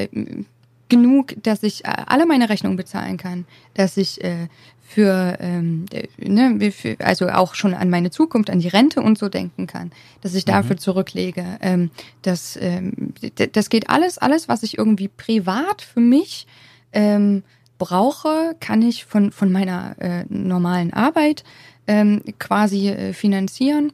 genug, 0.90 1.36
dass 1.44 1.64
ich 1.64 1.86
äh, 1.86 1.94
alle 2.06 2.26
meine 2.26 2.50
Rechnungen 2.50 2.78
bezahlen 2.78 3.18
kann, 3.18 3.46
dass 3.74 3.98
ich 3.98 4.24
äh, 4.24 4.48
für, 4.82 5.38
ähm, 5.42 5.86
ne, 6.18 6.72
für, 6.72 6.96
also 7.00 7.28
auch 7.28 7.56
schon 7.56 7.74
an 7.74 7.90
meine 7.90 8.10
Zukunft, 8.10 8.50
an 8.50 8.60
die 8.60 8.70
Rente 8.70 9.02
und 9.02 9.18
so 9.18 9.28
denken 9.28 9.68
kann, 9.68 9.92
dass 10.22 10.34
ich 10.34 10.46
dafür 10.46 10.76
mhm. 10.76 10.80
zurücklege. 10.80 11.46
Ähm, 11.60 11.92
das, 12.22 12.58
ähm, 12.62 13.14
das 13.52 13.70
geht 13.70 13.90
alles, 13.90 14.18
alles, 14.18 14.48
was 14.48 14.64
ich 14.64 14.78
irgendwie 14.78 15.10
privat 15.10 15.82
für 15.82 16.00
mich 16.00 16.48
ähm, 16.94 17.44
brauche, 17.78 18.56
kann 18.62 18.82
ich 18.82 19.04
von, 19.04 19.32
von 19.32 19.52
meiner 19.52 19.96
äh, 20.00 20.26
normalen 20.30 20.94
Arbeit 20.94 21.44
ähm, 21.86 22.22
quasi 22.40 22.90
äh, 22.90 23.14
finanzieren. 23.14 23.92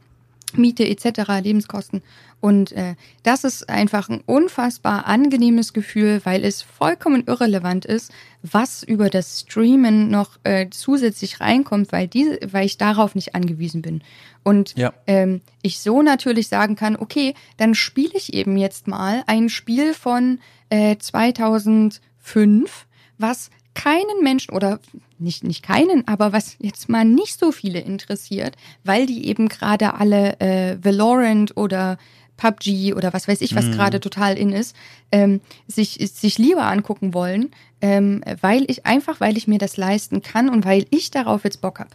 Miete 0.58 0.88
etc., 0.88 1.30
Lebenskosten. 1.42 2.02
Und 2.44 2.74
äh, 2.74 2.96
das 3.24 3.46
ist 3.46 3.70
einfach 3.70 4.10
ein 4.10 4.22
unfassbar 4.26 5.06
angenehmes 5.06 5.72
Gefühl, 5.72 6.20
weil 6.26 6.44
es 6.44 6.62
vollkommen 6.62 7.24
irrelevant 7.26 7.86
ist, 7.86 8.12
was 8.42 8.84
über 8.84 9.10
das 9.10 9.42
Streamen 9.42 10.10
noch 10.10 10.32
äh, 10.44 10.68
zusätzlich 10.70 11.40
reinkommt, 11.40 11.94
weil, 11.94 12.10
diese, 12.10 12.40
weil 12.52 12.66
ich 12.66 12.78
darauf 12.78 13.16
nicht 13.16 13.34
angewiesen 13.34 13.82
bin. 13.82 14.04
Und 14.44 14.78
ja. 14.78 14.94
ähm, 15.08 15.40
ich 15.62 15.80
so 15.80 16.02
natürlich 16.02 16.50
sagen 16.50 16.76
kann, 16.76 16.98
okay, 16.98 17.34
dann 17.56 17.76
spiele 17.76 18.12
ich 18.14 18.34
eben 18.34 18.58
jetzt 18.58 18.88
mal 18.88 19.24
ein 19.26 19.48
Spiel 19.48 19.94
von 19.94 20.40
äh, 20.70 20.98
2005, 20.98 22.88
was 23.18 23.52
keinen 23.74 24.22
Menschen 24.22 24.54
oder 24.54 24.80
nicht, 25.20 25.44
nicht 25.44 25.64
keinen, 25.64 26.08
aber 26.08 26.34
was 26.34 26.58
jetzt 26.60 26.90
mal 26.90 27.06
nicht 27.06 27.40
so 27.40 27.52
viele 27.52 27.80
interessiert, 27.80 28.56
weil 28.84 29.06
die 29.06 29.28
eben 29.28 29.50
gerade 29.50 29.96
alle 29.96 30.40
äh, 30.40 30.78
Valorant 30.84 31.56
oder 31.58 31.98
PUBG 32.38 32.94
oder 32.94 33.14
was 33.14 33.28
weiß 33.28 33.42
ich, 33.42 33.56
was 33.56 33.66
mhm. 33.66 33.72
gerade 33.74 34.00
total 34.00 34.38
in 34.38 34.52
ist, 34.52 34.76
ähm, 35.12 35.42
sich, 35.68 36.00
sich 36.14 36.38
lieber 36.38 36.66
angucken 36.66 37.14
wollen, 37.14 37.52
ähm, 37.82 38.24
weil 38.42 38.70
ich 38.70 38.86
einfach, 38.86 39.20
weil 39.20 39.38
ich 39.38 39.48
mir 39.48 39.60
das 39.60 39.78
leisten 39.78 40.22
kann 40.22 40.50
und 40.50 40.66
weil 40.66 40.86
ich 40.90 41.12
darauf 41.12 41.44
jetzt 41.44 41.62
Bock 41.62 41.80
habe. 41.80 41.92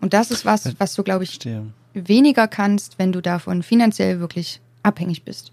Und 0.00 0.14
das 0.14 0.30
ist 0.30 0.44
was, 0.44 0.74
was 0.78 0.94
du, 0.94 1.02
glaube 1.02 1.24
ich, 1.24 1.30
Verstehe. 1.30 1.66
weniger 1.92 2.48
kannst, 2.48 2.98
wenn 2.98 3.12
du 3.12 3.20
davon 3.20 3.62
finanziell 3.62 4.20
wirklich 4.20 4.60
abhängig 4.82 5.24
bist. 5.24 5.52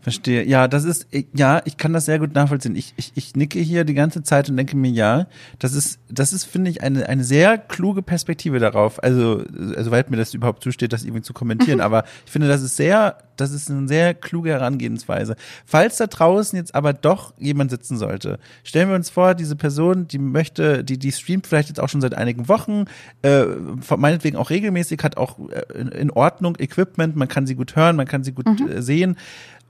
Verstehe. 0.00 0.44
Ja, 0.44 0.68
das 0.68 0.84
ist, 0.84 1.06
ja, 1.34 1.62
ich 1.64 1.78
kann 1.78 1.94
das 1.94 2.04
sehr 2.04 2.18
gut 2.18 2.34
nachvollziehen. 2.34 2.76
Ich, 2.76 2.92
ich, 2.96 3.12
ich 3.14 3.34
nicke 3.34 3.58
hier 3.58 3.84
die 3.84 3.94
ganze 3.94 4.22
Zeit 4.22 4.50
und 4.50 4.58
denke 4.58 4.76
mir, 4.76 4.90
ja, 4.90 5.26
das 5.58 5.72
ist, 5.72 5.98
das 6.10 6.34
ist, 6.34 6.44
finde 6.44 6.70
ich, 6.70 6.82
eine, 6.82 7.08
eine 7.08 7.24
sehr 7.24 7.56
kluge 7.56 8.02
Perspektive 8.02 8.58
darauf. 8.58 9.02
Also, 9.02 9.42
also, 9.74 9.90
weil 9.90 10.04
mir 10.08 10.18
das 10.18 10.34
überhaupt 10.34 10.62
zusteht, 10.62 10.92
das 10.92 11.04
irgendwie 11.04 11.22
zu 11.22 11.32
kommentieren. 11.32 11.80
aber 11.80 12.04
ich 12.26 12.32
finde, 12.32 12.48
das 12.48 12.60
ist 12.60 12.76
sehr, 12.76 13.16
das 13.36 13.52
ist 13.52 13.70
eine 13.70 13.88
sehr 13.88 14.12
kluge 14.12 14.50
Herangehensweise. 14.50 15.36
Falls 15.64 15.96
da 15.96 16.06
draußen 16.06 16.58
jetzt 16.58 16.74
aber 16.74 16.92
doch 16.92 17.32
jemand 17.38 17.70
sitzen 17.70 17.96
sollte, 17.96 18.38
stellen 18.64 18.90
wir 18.90 18.96
uns 18.96 19.08
vor, 19.08 19.34
diese 19.34 19.56
Person, 19.56 20.06
die 20.06 20.18
möchte, 20.18 20.84
die, 20.84 20.98
die 20.98 21.12
streamt 21.12 21.46
vielleicht 21.46 21.70
jetzt 21.70 21.80
auch 21.80 21.88
schon 21.88 22.02
seit 22.02 22.14
einigen 22.14 22.48
Wochen, 22.48 22.84
äh, 23.22 23.44
meinetwegen 23.96 24.36
auch 24.36 24.50
regelmäßig, 24.50 25.02
hat 25.02 25.16
auch 25.16 25.38
äh, 25.48 25.78
in 25.98 26.10
Ordnung 26.10 26.56
Equipment, 26.58 27.16
man 27.16 27.28
kann 27.28 27.46
sie 27.46 27.54
gut 27.54 27.76
hören, 27.76 27.96
man 27.96 28.06
kann 28.06 28.22
sie 28.22 28.32
gut 28.32 28.46
mhm. 28.46 28.68
äh, 28.68 28.82
sehen 28.82 29.16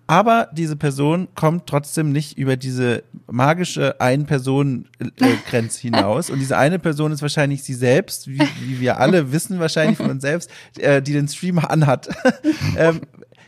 aber 0.06 0.48
diese 0.52 0.76
Person 0.76 1.28
kommt 1.34 1.66
trotzdem 1.66 2.12
nicht 2.12 2.36
über 2.36 2.56
diese 2.56 3.04
magische 3.26 4.00
Ein-Personen-Grenze 4.00 5.80
hinaus. 5.80 6.30
Und 6.30 6.40
diese 6.40 6.58
eine 6.58 6.78
Person 6.78 7.12
ist 7.12 7.22
wahrscheinlich 7.22 7.62
sie 7.62 7.74
selbst, 7.74 8.28
wie, 8.28 8.40
wie 8.60 8.80
wir 8.80 8.98
alle 8.98 9.32
wissen 9.32 9.58
wahrscheinlich 9.58 9.96
von 9.96 10.10
uns 10.10 10.22
selbst, 10.22 10.50
äh, 10.78 11.00
die 11.00 11.12
den 11.12 11.28
Stream 11.28 11.58
anhat. 11.58 12.08
ähm, 12.76 13.00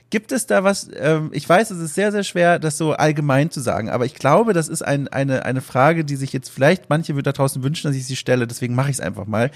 Gibt 0.08 0.30
es 0.30 0.46
da 0.46 0.62
was, 0.62 0.88
ähm, 0.94 1.30
ich 1.32 1.48
weiß, 1.48 1.72
es 1.72 1.80
ist 1.80 1.94
sehr, 1.94 2.12
sehr 2.12 2.22
schwer, 2.22 2.60
das 2.60 2.78
so 2.78 2.92
allgemein 2.92 3.50
zu 3.50 3.60
sagen, 3.60 3.90
aber 3.90 4.06
ich 4.06 4.14
glaube, 4.14 4.52
das 4.52 4.68
ist 4.68 4.82
ein, 4.82 5.08
eine, 5.08 5.44
eine 5.44 5.60
Frage, 5.60 6.04
die 6.04 6.14
sich 6.14 6.32
jetzt 6.32 6.48
vielleicht 6.48 6.88
manche 6.88 7.12
da 7.22 7.32
draußen 7.32 7.64
wünschen, 7.64 7.88
dass 7.88 7.96
ich 7.96 8.06
sie 8.06 8.14
stelle, 8.14 8.46
deswegen 8.46 8.76
mache 8.76 8.90
ich 8.90 8.96
es 8.96 9.00
einfach 9.00 9.26
mal 9.26 9.50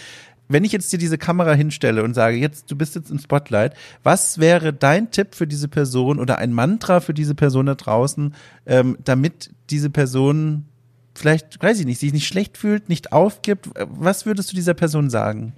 wenn 0.51 0.65
ich 0.65 0.73
jetzt 0.73 0.93
dir 0.93 0.99
diese 0.99 1.17
Kamera 1.17 1.53
hinstelle 1.53 2.03
und 2.03 2.15
sage, 2.15 2.37
jetzt, 2.37 2.71
du 2.71 2.77
bist 2.77 2.97
jetzt 2.97 3.11
im 3.11 3.19
Spotlight, 3.19 3.75
was 4.03 4.39
wäre 4.39 4.73
dein 4.73 5.11
Tipp 5.13 5.35
für 5.35 5.47
diese 5.47 5.69
Person 5.69 6.19
oder 6.19 6.39
ein 6.39 6.53
Mantra 6.53 6.99
für 7.01 7.15
diese 7.15 7.37
Person 7.37 7.67
da 7.67 7.77
draußen, 7.77 8.35
ähm, 8.67 8.99
damit 9.05 9.51
diese 9.71 9.91
Person 9.91 10.67
vielleicht, 11.15 11.63
weiß 11.63 11.79
ich 11.79 11.87
nicht, 11.87 12.01
sich 12.01 12.13
nicht 12.13 12.27
schlecht 12.27 12.59
fühlt, 12.59 12.89
nicht 12.89 13.13
aufgibt? 13.13 13.71
Was 13.77 14.27
würdest 14.27 14.51
du 14.51 14.57
dieser 14.57 14.75
Person 14.75 15.09
sagen? 15.09 15.53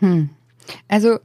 Hm. 0.00 0.28
Also, 0.88 1.18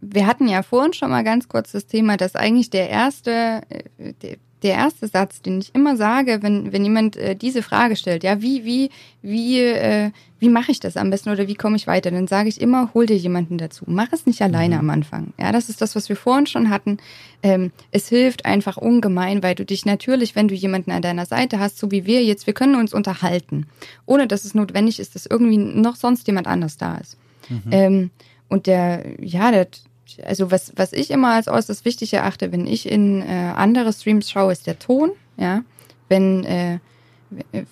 wir 0.00 0.26
hatten 0.26 0.48
ja 0.48 0.62
vorhin 0.62 0.92
schon 0.92 1.10
mal 1.10 1.22
ganz 1.22 1.48
kurz 1.48 1.72
das 1.72 1.86
Thema, 1.86 2.16
dass 2.16 2.34
eigentlich 2.34 2.70
der 2.70 2.90
erste, 2.90 3.62
äh, 3.68 4.36
der, 4.62 4.74
erste 4.74 5.06
Satz, 5.08 5.42
den 5.42 5.60
ich 5.60 5.74
immer 5.74 5.96
sage, 5.96 6.38
wenn, 6.42 6.72
wenn 6.72 6.84
jemand 6.84 7.16
äh, 7.16 7.36
diese 7.36 7.62
Frage 7.62 7.96
stellt, 7.96 8.24
ja, 8.24 8.40
wie, 8.42 8.64
wie, 8.64 8.90
wie, 9.22 9.60
äh, 9.60 10.10
wie 10.38 10.48
mache 10.48 10.70
ich 10.70 10.80
das 10.80 10.96
am 10.96 11.10
besten 11.10 11.30
oder 11.30 11.48
wie 11.48 11.54
komme 11.54 11.76
ich 11.76 11.86
weiter, 11.86 12.10
dann 12.10 12.26
sage 12.26 12.48
ich 12.48 12.60
immer, 12.60 12.92
hol 12.94 13.06
dir 13.06 13.16
jemanden 13.16 13.58
dazu. 13.58 13.84
Mach 13.86 14.12
es 14.12 14.26
nicht 14.26 14.42
alleine 14.42 14.76
mhm. 14.76 14.80
am 14.80 14.90
Anfang. 14.90 15.32
Ja, 15.38 15.52
das 15.52 15.68
ist 15.68 15.80
das, 15.80 15.96
was 15.96 16.08
wir 16.08 16.16
vorhin 16.16 16.46
schon 16.46 16.70
hatten. 16.70 16.98
Ähm, 17.42 17.72
es 17.90 18.08
hilft 18.08 18.44
einfach 18.44 18.76
ungemein, 18.76 19.42
weil 19.42 19.54
du 19.54 19.64
dich 19.64 19.86
natürlich, 19.86 20.34
wenn 20.34 20.48
du 20.48 20.54
jemanden 20.54 20.90
an 20.90 21.02
deiner 21.02 21.26
Seite 21.26 21.58
hast, 21.58 21.78
so 21.78 21.90
wie 21.90 22.06
wir 22.06 22.24
jetzt, 22.24 22.46
wir 22.46 22.54
können 22.54 22.74
uns 22.76 22.92
unterhalten, 22.92 23.66
ohne 24.04 24.26
dass 24.26 24.44
es 24.44 24.54
notwendig 24.54 25.00
ist, 25.00 25.14
dass 25.14 25.26
irgendwie 25.26 25.58
noch 25.58 25.96
sonst 25.96 26.26
jemand 26.26 26.46
anders 26.46 26.76
da 26.76 26.96
ist. 26.96 27.16
Mhm. 27.48 27.62
Ähm, 27.70 28.10
und 28.48 28.66
der, 28.66 29.04
ja, 29.20 29.50
der, 29.50 29.68
also 30.24 30.50
was, 30.50 30.72
was 30.76 30.92
ich 30.92 31.10
immer 31.10 31.34
als 31.34 31.48
äußerst 31.48 31.84
wichtig 31.84 32.12
erachte, 32.12 32.52
wenn 32.52 32.66
ich 32.66 32.90
in 32.90 33.22
äh, 33.22 33.52
andere 33.56 33.92
Streams 33.92 34.30
schaue, 34.30 34.52
ist 34.52 34.66
der 34.66 34.78
Ton. 34.78 35.10
Ja, 35.36 35.62
wenn 36.08 36.44
äh, 36.44 36.78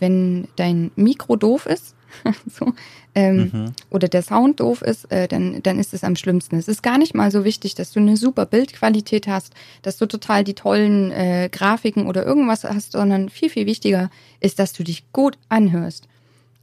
wenn 0.00 0.48
dein 0.56 0.90
Mikro 0.96 1.36
doof 1.36 1.66
ist, 1.66 1.94
so, 2.46 2.72
ähm, 3.14 3.50
mhm. 3.52 3.72
oder 3.90 4.08
der 4.08 4.22
Sound 4.22 4.60
doof 4.60 4.82
ist, 4.82 5.10
äh, 5.10 5.28
dann, 5.28 5.62
dann 5.62 5.78
ist 5.78 5.94
es 5.94 6.04
am 6.04 6.16
schlimmsten. 6.16 6.56
Es 6.56 6.68
ist 6.68 6.82
gar 6.82 6.98
nicht 6.98 7.14
mal 7.14 7.30
so 7.30 7.44
wichtig, 7.44 7.74
dass 7.74 7.92
du 7.92 8.00
eine 8.00 8.16
super 8.16 8.46
Bildqualität 8.46 9.26
hast, 9.26 9.52
dass 9.82 9.96
du 9.96 10.06
total 10.06 10.44
die 10.44 10.54
tollen 10.54 11.10
äh, 11.10 11.48
Grafiken 11.50 12.06
oder 12.06 12.24
irgendwas 12.24 12.64
hast, 12.64 12.92
sondern 12.92 13.28
viel, 13.28 13.50
viel 13.50 13.66
wichtiger 13.66 14.10
ist, 14.40 14.58
dass 14.58 14.72
du 14.72 14.84
dich 14.84 15.10
gut 15.12 15.38
anhörst. 15.48 16.08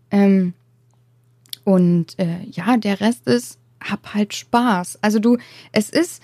Ähm, 0.09 0.53
und 1.63 2.17
äh, 2.17 2.43
ja, 2.49 2.78
der 2.78 3.01
Rest 3.01 3.28
ist 3.28 3.59
hab 3.82 4.13
halt 4.13 4.34
Spaß. 4.34 4.99
Also 5.01 5.19
du, 5.19 5.38
es 5.71 5.89
ist, 5.89 6.21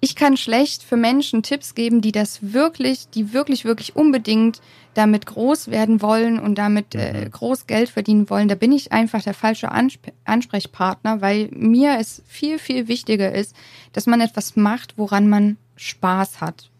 ich 0.00 0.14
kann 0.16 0.36
schlecht 0.36 0.82
für 0.82 0.96
Menschen 0.96 1.42
Tipps 1.42 1.74
geben, 1.74 2.00
die 2.00 2.12
das 2.12 2.52
wirklich, 2.52 3.08
die 3.08 3.32
wirklich, 3.32 3.64
wirklich 3.64 3.96
unbedingt 3.96 4.60
damit 4.92 5.26
groß 5.26 5.68
werden 5.68 6.02
wollen 6.02 6.38
und 6.38 6.56
damit 6.56 6.94
äh, 6.94 7.24
mhm. 7.24 7.30
groß 7.30 7.66
Geld 7.66 7.88
verdienen 7.88 8.30
wollen. 8.30 8.48
Da 8.48 8.54
bin 8.54 8.70
ich 8.72 8.92
einfach 8.92 9.22
der 9.22 9.34
falsche 9.34 9.70
Ansp 9.72 10.12
Ansprechpartner, 10.24 11.20
weil 11.20 11.48
mir 11.52 11.96
es 11.98 12.22
viel, 12.26 12.58
viel 12.58 12.86
wichtiger 12.88 13.32
ist, 13.32 13.56
dass 13.92 14.06
man 14.06 14.20
etwas 14.20 14.56
macht, 14.56 14.96
woran 14.96 15.28
man 15.28 15.56
Spaß 15.76 16.40
hat. 16.40 16.70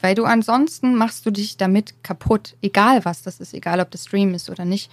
Weil 0.00 0.14
du 0.14 0.24
ansonsten 0.24 0.94
machst 0.94 1.26
du 1.26 1.30
dich 1.30 1.58
damit 1.58 2.02
kaputt, 2.02 2.56
egal 2.62 3.04
was 3.04 3.22
das 3.22 3.40
ist, 3.40 3.52
egal 3.52 3.80
ob 3.80 3.90
das 3.90 4.04
Stream 4.04 4.32
ist 4.32 4.48
oder 4.48 4.64
nicht. 4.64 4.90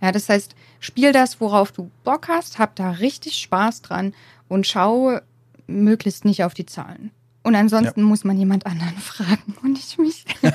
Ja, 0.00 0.12
das 0.12 0.28
heißt, 0.28 0.54
spiel 0.80 1.12
das, 1.12 1.40
worauf 1.40 1.72
du 1.72 1.90
Bock 2.04 2.28
hast, 2.28 2.58
hab 2.58 2.76
da 2.76 2.90
richtig 2.90 3.36
Spaß 3.36 3.82
dran 3.82 4.14
und 4.48 4.66
schau 4.66 5.18
möglichst 5.66 6.24
nicht 6.24 6.44
auf 6.44 6.54
die 6.54 6.66
Zahlen. 6.66 7.10
Und 7.42 7.54
ansonsten 7.54 8.00
ja. 8.00 8.06
muss 8.06 8.24
man 8.24 8.36
jemand 8.38 8.66
anderen 8.66 8.96
fragen 8.98 9.54
und 9.62 9.72
nicht 9.72 9.98
mich. 9.98 10.24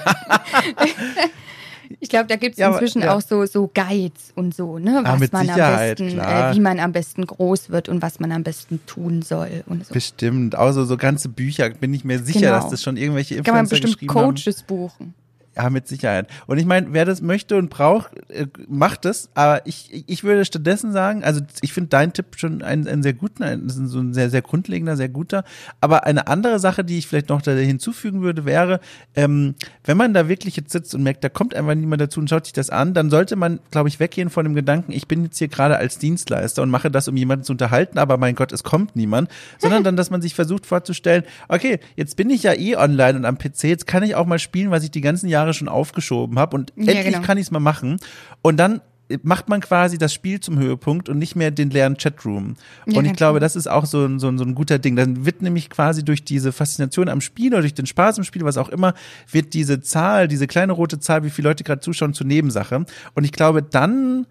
ich 2.00 2.10
glaube, 2.10 2.28
da 2.28 2.36
gibt 2.36 2.54
es 2.54 2.60
ja, 2.60 2.70
inzwischen 2.70 3.02
ja. 3.02 3.16
auch 3.16 3.22
so, 3.22 3.46
so 3.46 3.72
Guides 3.74 4.34
und 4.36 4.54
so, 4.54 4.78
ne? 4.78 5.02
Ah, 5.04 5.18
was 5.18 5.32
man 5.32 5.48
Sicherheit, 5.48 6.00
am 6.02 6.08
besten, 6.08 6.20
äh, 6.20 6.54
wie 6.54 6.60
man 6.60 6.80
am 6.80 6.92
besten 6.92 7.26
groß 7.26 7.70
wird 7.70 7.88
und 7.89 8.02
was 8.02 8.20
man 8.20 8.32
am 8.32 8.44
besten 8.44 8.82
tun 8.86 9.22
soll. 9.22 9.64
Und 9.68 9.86
so. 9.86 9.94
Bestimmt. 9.94 10.56
Außer 10.56 10.86
so 10.86 10.98
ganze 10.98 11.30
Bücher 11.30 11.70
bin 11.70 11.94
ich 11.94 12.04
mir 12.04 12.20
sicher, 12.20 12.39
genau. 12.42 12.52
dass 12.54 12.70
das 12.70 12.84
schon 12.84 12.98
irgendwelche 12.98 13.36
Influencer 13.36 13.78
Kann 13.78 13.82
man 13.82 13.94
bestimmt 13.94 14.08
Coaches 14.08 14.60
haben. 14.60 14.68
buchen. 14.68 15.14
Ja, 15.56 15.70
mit 15.70 15.86
Sicherheit. 15.86 16.28
Und 16.47 16.60
ich 16.60 16.66
meine, 16.66 16.93
wer 16.93 17.04
das 17.04 17.22
möchte 17.22 17.58
und 17.58 17.70
braucht, 17.70 18.12
äh, 18.30 18.47
macht 18.70 19.04
es. 19.04 19.30
Aber 19.34 19.66
ich, 19.66 20.06
ich 20.08 20.24
würde 20.24 20.45
stattdessen 20.45 20.93
sagen, 20.93 21.26
also 21.26 21.41
ich 21.60 21.74
finde 21.74 21.89
deinen 21.89 22.14
Tipp 22.14 22.38
schon 22.38 22.62
einen, 22.62 22.88
einen 22.88 23.04
sehr 23.04 23.12
guten, 23.12 23.43
einen, 23.43 23.70
so 23.70 23.99
ein 23.99 24.14
sehr, 24.14 24.30
sehr 24.30 24.41
grundlegender, 24.41 24.95
sehr 24.95 25.10
guter. 25.10 25.43
Aber 25.82 26.06
eine 26.06 26.28
andere 26.28 26.60
Sache, 26.60 26.86
die 26.86 26.97
ich 26.97 27.08
vielleicht 27.08 27.28
noch 27.28 27.41
da 27.41 27.52
hinzufügen 27.52 28.22
würde, 28.22 28.45
wäre, 28.45 28.80
ähm, 29.14 29.56
wenn 29.84 29.97
man 29.97 30.14
da 30.14 30.30
wirklich 30.30 30.56
jetzt 30.56 30.72
sitzt 30.72 30.95
und 30.95 31.04
merkt, 31.04 31.22
da 31.22 31.28
kommt 31.28 31.54
einfach 31.54 31.76
niemand 31.76 32.02
dazu 32.02 32.22
und 32.22 32.30
schaut 32.30 32.45
sich 32.45 32.54
das 32.54 32.70
an, 32.70 32.93
dann 32.93 33.10
sollte 33.10 33.36
man, 33.36 33.60
glaube 33.72 33.89
ich, 33.89 33.99
weggehen 33.99 34.30
von 34.30 34.45
dem 34.45 34.56
Gedanken, 34.56 34.93
ich 34.93 35.10
bin 35.10 35.26
jetzt 35.26 35.38
hier 35.38 35.49
gerade 35.49 35.76
als 35.76 35.97
Dienstleister 35.97 36.62
und 36.62 36.70
mache 36.70 36.89
das, 36.89 37.10
um 37.10 37.18
jemanden 37.18 37.43
zu 37.43 37.52
unterhalten, 37.52 37.97
aber 37.97 38.16
mein 38.16 38.36
Gott, 38.36 38.54
es 38.54 38.64
kommt 38.64 38.95
niemand. 38.95 39.30
Sondern 39.60 39.84
dann, 39.84 39.97
dass 39.97 40.10
man 40.12 40.22
sich 40.22 40.34
versucht 40.34 40.66
vorzustellen, 40.66 41.24
okay, 41.49 41.80
jetzt 41.97 42.16
bin 42.16 42.30
ich 42.30 42.43
ja 42.43 42.54
eh 42.54 42.78
online 42.78 43.18
und 43.18 43.26
am 43.26 43.38
PC, 43.38 43.64
jetzt 43.66 43.86
kann 43.86 44.04
ich 44.04 44.16
auch 44.16 44.26
mal 44.26 44.39
spielen, 44.39 44.72
was 44.72 44.84
ich 44.86 44.91
die 44.91 45.02
ganzen 45.02 45.28
Jahre 45.28 45.41
Jahre 45.42 45.54
schon 45.54 45.68
aufgeschoben 45.68 46.39
habe 46.39 46.56
und 46.56 46.74
ja, 46.76 46.94
endlich 46.94 47.14
genau. 47.14 47.26
kann 47.26 47.38
ich 47.38 47.46
es 47.46 47.52
mal 47.52 47.60
machen. 47.60 47.98
Und 48.42 48.58
dann 48.58 48.82
macht 49.24 49.50
man 49.50 49.62
quasi 49.62 49.98
das 49.98 50.14
Spiel 50.14 50.39
zum 50.39 50.58
Höhepunkt 50.58 51.10
und 51.10 51.18
nicht 51.18 51.36
mehr 51.36 51.52
den 51.52 51.70
leeren 51.70 51.98
Chatroom. 51.98 52.56
Ja, 52.86 53.00
und 53.00 53.06
ich 53.06 53.14
glaube, 53.14 53.39
das 53.39 53.56
ist 53.56 53.68
auch 53.68 53.86
so 53.86 54.06
ein, 54.06 54.20
so, 54.20 54.28
ein, 54.28 54.38
so 54.38 54.44
ein 54.44 54.56
guter 54.56 54.80
Ding. 54.80 54.96
Dann 54.96 55.26
wird 55.26 55.42
nämlich 55.42 55.70
quasi 55.70 56.04
durch 56.04 56.24
diese 56.24 56.52
Faszination 56.52 57.10
am 57.10 57.22
Spiel 57.22 57.54
oder 57.54 57.62
durch 57.62 57.74
den 57.74 57.86
Spaß 57.86 58.18
im 58.18 58.24
Spiel, 58.24 58.44
was 58.44 58.58
auch 58.58 58.70
immer, 58.70 58.94
wird 59.30 59.54
diese 59.54 59.82
Zahl, 59.82 60.28
diese 60.28 60.48
kleine 60.48 60.74
rote 60.74 61.00
Zahl, 61.00 61.24
wie 61.24 61.30
viele 61.30 61.50
Leute 61.50 61.64
gerade 61.64 61.82
zuschauen, 61.82 62.14
zur 62.14 62.28
Nebensache. 62.28 62.86
Und 63.14 63.24
ich 63.24 63.32
glaube, 63.32 63.62
dann 63.62 64.28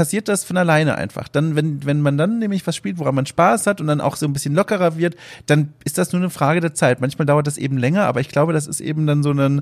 passiert 0.00 0.28
das 0.28 0.44
von 0.44 0.56
alleine 0.56 0.94
einfach. 0.94 1.28
Dann, 1.28 1.56
wenn, 1.56 1.84
wenn 1.84 2.00
man 2.00 2.16
dann 2.16 2.38
nämlich 2.38 2.66
was 2.66 2.74
spielt, 2.74 2.96
woran 2.98 3.14
man 3.14 3.26
Spaß 3.26 3.66
hat 3.66 3.82
und 3.82 3.86
dann 3.86 4.00
auch 4.00 4.16
so 4.16 4.24
ein 4.24 4.32
bisschen 4.32 4.54
lockerer 4.54 4.96
wird, 4.96 5.14
dann 5.44 5.74
ist 5.84 5.98
das 5.98 6.10
nur 6.10 6.22
eine 6.22 6.30
Frage 6.30 6.60
der 6.60 6.72
Zeit. 6.72 7.02
Manchmal 7.02 7.26
dauert 7.26 7.46
das 7.46 7.58
eben 7.58 7.76
länger, 7.76 8.06
aber 8.06 8.20
ich 8.20 8.30
glaube, 8.30 8.54
das 8.54 8.66
ist 8.66 8.80
eben 8.80 9.06
dann 9.06 9.22
so 9.22 9.32
ein, 9.32 9.60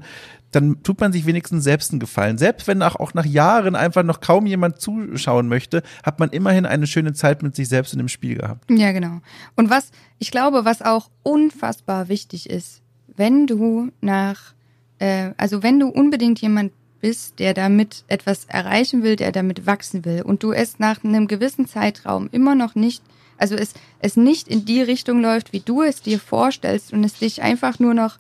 dann 0.53 0.80
tut 0.84 1.01
man 1.01 1.12
sich 1.12 1.26
wenigstens 1.26 1.64
selbst 1.64 1.91
einen 1.91 1.99
Gefallen. 1.99 2.39
Selbst 2.39 2.68
wenn 2.68 2.84
auch, 2.84 2.95
auch 2.95 3.14
nach 3.14 3.24
Jahren 3.24 3.74
einfach 3.74 4.05
noch 4.05 4.20
kaum 4.20 4.47
jemand 4.47 4.80
zuschauen 4.80 5.49
möchte, 5.49 5.82
hat 6.05 6.20
man 6.20 6.30
immerhin 6.30 6.66
eine 6.66 6.86
schöne 6.86 7.14
Zeit 7.14 7.43
mit 7.43 7.57
sich 7.57 7.68
selbst 7.68 7.93
in 7.93 7.99
dem 7.99 8.07
Spiel 8.07 8.36
gehabt. 8.36 8.70
Ja, 8.70 8.93
genau. 8.93 9.20
Und 9.57 9.70
was, 9.70 9.91
ich 10.20 10.30
glaube, 10.30 10.64
was 10.64 10.82
auch 10.82 11.11
unfassbar 11.24 12.09
wichtig 12.09 12.49
ist, 12.49 12.80
wenn 13.16 13.49
du 13.49 13.91
nach, 14.01 14.55
äh, 15.01 15.32
also 15.36 15.64
wenn 15.64 15.80
du 15.80 15.89
unbedingt 15.89 16.41
jemand 16.41 16.70
bist, 17.01 17.38
der 17.38 17.55
damit 17.55 18.05
etwas 18.09 18.44
erreichen 18.46 19.03
will, 19.03 19.16
der 19.16 19.32
damit 19.32 19.66
wachsen 19.66 20.05
will. 20.05 20.22
Und 20.22 20.42
du 20.42 20.53
es 20.53 20.78
nach 20.78 21.05
einem 21.05 21.28
gewissen 21.28 21.66
Zeitraum 21.66 22.28
immer 22.32 22.55
noch 22.55 22.74
nicht, 22.74 23.03
also 23.36 23.55
es, 23.55 23.74
es 24.01 24.16
nicht 24.16 24.49
in 24.49 24.64
die 24.64 24.82
Richtung 24.82 25.20
läuft, 25.20 25.53
wie 25.53 25.61
du 25.61 25.82
es 25.82 26.03
dir 26.03 26.18
vorstellst 26.18 26.92
und 26.92 27.05
es 27.05 27.14
dich 27.14 27.42
einfach 27.42 27.78
nur 27.78 27.94
noch 27.94 28.18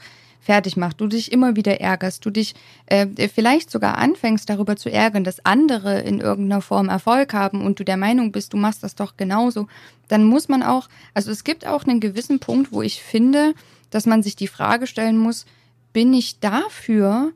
fertig 0.48 0.78
macht, 0.78 1.00
du 1.00 1.08
dich 1.08 1.30
immer 1.30 1.56
wieder 1.56 1.78
ärgerst, 1.78 2.24
du 2.24 2.30
dich 2.30 2.54
äh, 2.86 3.06
vielleicht 3.28 3.70
sogar 3.70 3.98
anfängst 3.98 4.48
darüber 4.48 4.76
zu 4.76 4.90
ärgern, 4.90 5.22
dass 5.22 5.44
andere 5.44 6.00
in 6.00 6.20
irgendeiner 6.20 6.62
Form 6.62 6.88
Erfolg 6.88 7.34
haben 7.34 7.66
und 7.66 7.78
du 7.78 7.84
der 7.84 7.98
Meinung 7.98 8.32
bist, 8.32 8.54
du 8.54 8.56
machst 8.56 8.82
das 8.82 8.94
doch 8.94 9.18
genauso, 9.18 9.66
dann 10.08 10.24
muss 10.24 10.48
man 10.48 10.62
auch, 10.62 10.88
also 11.12 11.30
es 11.30 11.44
gibt 11.44 11.66
auch 11.66 11.84
einen 11.84 12.00
gewissen 12.00 12.38
Punkt, 12.38 12.72
wo 12.72 12.80
ich 12.80 13.02
finde, 13.02 13.52
dass 13.90 14.06
man 14.06 14.22
sich 14.22 14.36
die 14.36 14.48
Frage 14.48 14.86
stellen 14.86 15.18
muss, 15.18 15.44
bin 15.92 16.14
ich 16.14 16.40
dafür 16.40 17.32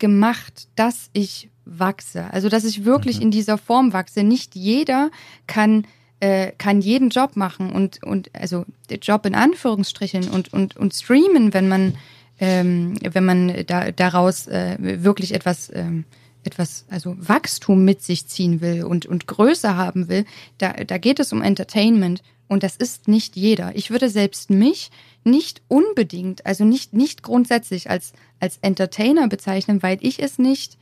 gemacht, 0.00 0.66
dass 0.74 1.10
ich 1.12 1.50
wachse. 1.64 2.32
Also 2.32 2.48
dass 2.48 2.64
ich 2.64 2.84
wirklich 2.84 3.18
mhm. 3.18 3.24
in 3.24 3.30
dieser 3.30 3.58
Form 3.58 3.92
wachse. 3.92 4.24
Nicht 4.24 4.56
jeder 4.56 5.10
kann 5.46 5.86
äh, 6.18 6.52
kann 6.58 6.80
jeden 6.80 7.10
Job 7.10 7.36
machen 7.36 7.70
und 7.70 8.02
und 8.02 8.30
also 8.34 8.64
Job 9.00 9.24
in 9.26 9.34
Anführungsstrichen 9.34 10.28
und 10.28 10.52
und 10.52 10.76
und 10.76 10.92
streamen, 10.92 11.54
wenn 11.54 11.68
man 11.68 11.94
ähm, 12.40 12.94
wenn 13.02 13.24
man 13.24 13.64
da, 13.66 13.92
daraus 13.92 14.48
äh, 14.48 14.76
wirklich 14.80 15.32
etwas 15.32 15.70
ähm, 15.72 16.04
etwas, 16.42 16.86
also 16.88 17.14
Wachstum 17.18 17.84
mit 17.84 18.02
sich 18.02 18.26
ziehen 18.26 18.60
will 18.60 18.84
und, 18.84 19.06
und 19.06 19.26
Größe 19.26 19.76
haben 19.76 20.08
will, 20.08 20.24
da, 20.58 20.72
da 20.72 20.98
geht 20.98 21.20
es 21.20 21.32
um 21.32 21.42
Entertainment 21.42 22.22
und 22.50 22.64
das 22.64 22.74
ist 22.74 23.06
nicht 23.06 23.36
jeder. 23.36 23.76
Ich 23.76 23.92
würde 23.92 24.10
selbst 24.10 24.50
mich 24.50 24.90
nicht 25.22 25.62
unbedingt, 25.68 26.44
also 26.44 26.64
nicht, 26.64 26.92
nicht 26.92 27.22
grundsätzlich 27.22 27.88
als, 27.88 28.12
als 28.40 28.58
Entertainer 28.60 29.28
bezeichnen, 29.28 29.84
weil 29.84 29.98
ich 30.00 30.20
es 30.20 30.36
nicht 30.40 30.76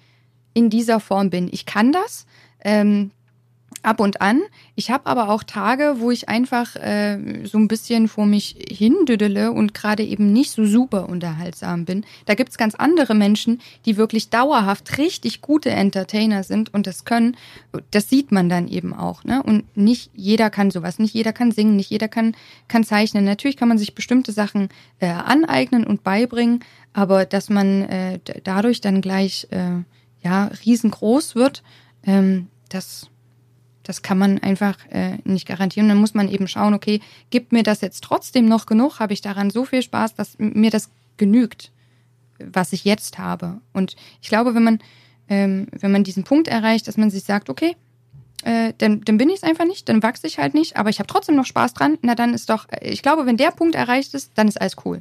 in 0.55 0.70
dieser 0.70 0.99
Form 0.99 1.28
bin. 1.28 1.47
Ich 1.53 1.66
kann 1.66 1.93
das, 1.93 2.24
ähm, 2.65 3.11
ab 3.89 4.01
und 4.01 4.20
an. 4.20 4.43
Ich 4.74 4.90
habe 4.90 5.06
aber 5.06 5.31
auch 5.31 5.43
Tage, 5.43 5.97
wo 5.98 6.10
ich 6.10 6.28
einfach 6.28 6.77
äh, 6.77 7.19
so 7.44 7.56
ein 7.56 7.69
bisschen 7.69 8.06
vor 8.06 8.27
mich 8.27 8.55
hindüdele 8.70 9.51
und 9.51 9.73
gerade 9.73 10.05
eben 10.05 10.31
nicht 10.31 10.51
so 10.51 10.66
super 10.66 11.09
unterhaltsam 11.09 11.86
bin. 11.86 12.05
Da 12.27 12.35
gibt's 12.35 12.59
ganz 12.59 12.74
andere 12.74 13.15
Menschen, 13.15 13.62
die 13.86 13.97
wirklich 13.97 14.28
dauerhaft 14.28 14.98
richtig 14.98 15.40
gute 15.40 15.70
Entertainer 15.70 16.44
sind 16.44 16.74
und 16.74 16.86
das 16.86 17.06
können. 17.06 17.35
Das 17.90 18.10
sieht 18.10 18.31
man 18.31 18.51
dann 18.51 18.69
eben 18.69 18.93
auch. 18.93 19.24
Ne? 19.24 19.43
Und 19.43 19.74
nicht 19.74 20.10
jeder 20.15 20.51
kann 20.51 20.70
sowas, 20.70 20.98
nicht 20.98 21.15
jeder 21.15 21.32
kann 21.32 21.51
singen, 21.51 21.77
nicht 21.77 21.90
jeder 21.90 22.09
kann, 22.09 22.36
kann 22.69 22.85
zeichnen. 22.85 23.24
Natürlich 23.24 23.56
kann 23.56 23.69
man 23.69 23.78
sich 23.78 23.94
bestimmte 23.94 24.32
Sachen 24.32 24.69
äh, 24.98 25.09
aneignen 25.09 25.85
und 25.85 26.05
beibringen, 26.05 26.60
aber 26.93 27.24
dass 27.24 27.48
man 27.48 27.82
äh, 27.85 28.20
dadurch 28.44 28.82
dann 28.82 29.01
gleich 29.01 29.47
äh, 29.51 29.82
ja 30.23 30.51
riesengroß 30.66 31.35
wird, 31.36 31.62
ähm, 32.05 32.48
das 32.69 33.09
das 33.89 34.02
kann 34.02 34.19
man 34.19 34.39
einfach 34.40 34.77
äh, 34.90 35.16
nicht 35.24 35.48
garantieren. 35.48 35.89
Dann 35.89 35.97
muss 35.97 36.12
man 36.12 36.28
eben 36.28 36.47
schauen, 36.47 36.74
okay, 36.74 37.01
gibt 37.31 37.52
mir 37.52 37.62
das 37.62 37.81
jetzt 37.81 38.05
trotzdem 38.05 38.44
noch 38.44 38.66
genug? 38.66 39.01
Habe 39.01 39.15
ich 39.15 39.23
daran 39.23 39.48
so 39.48 39.65
viel 39.65 39.81
Spaß, 39.81 40.15
dass 40.15 40.39
mir 40.39 40.70
das 40.70 40.90
genügt, 41.16 41.73
was 42.39 42.74
ich 42.74 42.85
jetzt 42.85 43.16
habe? 43.16 43.62
Und 43.73 43.97
ich 44.20 44.28
glaube, 44.28 44.55
wenn 44.55 44.62
man, 44.62 44.78
ähm, 45.31 45.69
wenn 45.73 45.90
man 45.90 46.05
diesen 46.05 46.24
Punkt 46.24 46.48
erreicht, 46.48 46.86
dass 46.86 46.98
man 46.98 47.09
sich 47.09 47.24
sagt, 47.24 47.48
okay, 47.48 47.77
äh, 48.43 48.74
dann, 48.77 49.01
dann 49.06 49.16
bin 49.16 49.31
ich 49.31 49.36
es 49.36 49.43
einfach 49.43 49.65
nicht, 49.65 49.89
dann 49.89 50.02
wachse 50.02 50.27
ich 50.27 50.39
halt 50.39 50.52
nicht, 50.52 50.77
aber 50.77 50.90
ich 50.90 50.98
habe 50.98 51.06
trotzdem 51.06 51.36
noch 51.36 51.47
Spaß 51.47 51.73
dran, 51.73 51.97
na 52.02 52.15
dann 52.15 52.35
ist 52.35 52.51
doch, 52.51 52.69
äh, 52.69 52.90
ich 52.90 53.01
glaube, 53.01 53.24
wenn 53.24 53.39
der 53.39 53.52
Punkt 53.52 53.74
erreicht 53.74 54.12
ist, 54.12 54.32
dann 54.35 54.48
ist 54.48 54.60
alles 54.60 54.77
cool. 54.85 55.01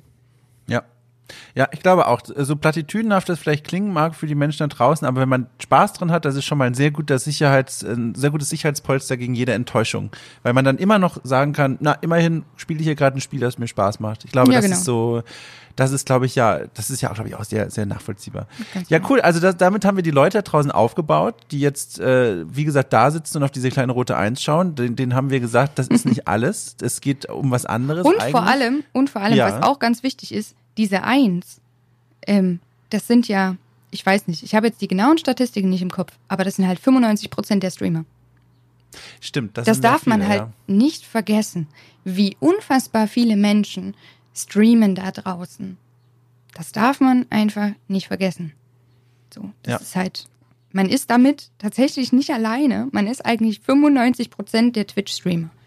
Ja, 0.70 0.84
ja, 1.56 1.68
ich 1.72 1.80
glaube 1.80 2.08
auch, 2.08 2.22
so 2.24 2.56
platitüdenhaft 2.56 3.30
das 3.30 3.40
vielleicht 3.40 3.66
klingen 3.66 3.92
mag 3.92 4.16
für 4.16 4.28
die 4.28 4.36
Menschen 4.36 4.60
da 4.60 4.76
draußen, 4.76 5.08
aber 5.08 5.22
wenn 5.22 5.30
man 5.30 5.48
Spaß 5.60 5.94
dran 5.94 6.12
hat, 6.12 6.26
das 6.26 6.36
ist 6.36 6.46
schon 6.46 6.58
mal 6.58 6.66
ein 6.66 6.74
sehr 6.74 6.92
guter 6.92 7.20
Sicherheits, 7.20 7.84
ein 7.84 8.16
sehr 8.16 8.32
gutes 8.32 8.50
Sicherheitspolster 8.50 9.18
gegen 9.18 9.36
jede 9.36 9.54
Enttäuschung. 9.54 10.12
Weil 10.44 10.54
man 10.54 10.66
dann 10.66 10.78
immer 10.78 11.00
noch 11.00 11.20
sagen 11.24 11.54
kann, 11.54 11.78
na, 11.82 11.94
immerhin 11.94 12.44
spiele 12.56 12.80
ich 12.80 12.86
hier 12.86 12.96
gerade 12.96 13.18
ein 13.18 13.22
Spiel, 13.22 13.40
das 13.40 13.58
mir 13.58 13.68
Spaß 13.68 14.00
macht. 14.00 14.26
Ich 14.26 14.32
glaube, 14.32 14.52
ja, 14.52 14.58
das 14.58 14.66
genau. 14.66 14.78
ist 14.78 14.86
so, 14.86 15.24
das 15.78 15.92
ist, 15.92 16.08
glaube 16.08 16.26
ich, 16.26 16.36
ja, 16.36 16.62
das 16.74 16.90
ist 16.90 17.02
ja 17.02 17.12
auch, 17.12 17.14
glaube 17.14 17.30
ich, 17.30 17.36
auch 17.36 17.44
sehr, 17.44 17.70
sehr 17.70 17.86
nachvollziehbar. 17.86 18.48
Ganz 18.74 18.90
ja, 18.90 19.00
cool. 19.10 19.22
Also 19.22 19.40
das, 19.40 19.58
damit 19.58 19.86
haben 19.86 19.96
wir 19.96 20.04
die 20.04 20.12
Leute 20.12 20.40
da 20.40 20.42
draußen 20.42 20.72
aufgebaut, 20.72 21.36
die 21.52 21.60
jetzt, 21.60 22.00
äh, 22.00 22.44
wie 22.50 22.66
gesagt, 22.66 22.94
da 22.94 23.12
sitzen 23.12 23.38
und 23.38 23.44
auf 23.44 23.52
diese 23.52 23.70
kleine 23.70 23.92
rote 23.92 24.18
Eins 24.18 24.42
schauen. 24.42 24.74
Den, 24.74 24.96
den 24.96 25.14
haben 25.14 25.30
wir 25.30 25.40
gesagt, 25.40 25.78
das 25.78 25.88
ist 25.88 26.06
nicht 26.08 26.28
alles. 26.28 26.76
Es 26.82 27.00
geht 27.00 27.30
um 27.30 27.52
was 27.52 27.68
anderes. 27.68 28.06
Und 28.06 28.20
eigentlich. 28.20 28.32
vor 28.32 28.44
allem, 28.44 28.84
und 28.92 29.12
vor 29.12 29.22
allem, 29.22 29.38
ja. 29.38 29.46
was 29.46 29.64
auch 29.64 29.78
ganz 29.78 30.02
wichtig 30.02 30.34
ist, 30.34 30.56
diese 30.78 31.04
Eins, 31.04 31.62
ähm, 32.26 32.60
das 32.90 33.08
sind 33.08 33.28
ja, 33.28 33.56
ich 33.92 34.06
weiß 34.06 34.28
nicht, 34.28 34.44
ich 34.44 34.56
habe 34.56 34.68
jetzt 34.68 34.82
die 34.82 34.88
genauen 34.88 35.18
Statistiken 35.18 35.70
nicht 35.70 35.82
im 35.82 35.92
Kopf, 35.92 36.14
aber 36.28 36.44
das 36.44 36.56
sind 36.56 36.68
halt 36.68 36.80
95 36.80 37.30
Prozent 37.30 37.64
der 37.64 37.72
Streamer. 37.72 38.06
Stimmt, 39.20 39.58
das, 39.58 39.66
das 39.66 39.82
darf 39.82 40.04
viele, 40.04 40.18
man 40.18 40.28
halt 40.28 40.42
ja. 40.42 40.54
nicht 40.68 41.06
vergessen, 41.06 41.68
wie 42.04 42.38
unfassbar 42.40 43.08
viele 43.08 43.36
Menschen 43.36 43.96
streamen 44.34 44.96
da 44.96 45.12
draußen. 45.12 45.78
Das 46.54 46.72
darf 46.72 47.00
man 47.00 47.26
einfach 47.30 47.72
nicht 47.88 48.08
vergessen. 48.08 48.54
So, 49.34 49.52
das 49.64 49.72
ja. 49.72 49.78
ist 49.78 49.96
halt, 49.96 50.26
man 50.72 50.90
ist 50.90 51.10
damit 51.10 51.52
tatsächlich 51.58 52.14
nicht 52.14 52.32
alleine. 52.32 52.88
Man 52.92 53.08
ist 53.08 53.26
eigentlich 53.26 53.60
95 53.60 54.30
Prozent 54.30 54.76
der 54.76 54.88
Twitch-Streamer. 54.88 55.50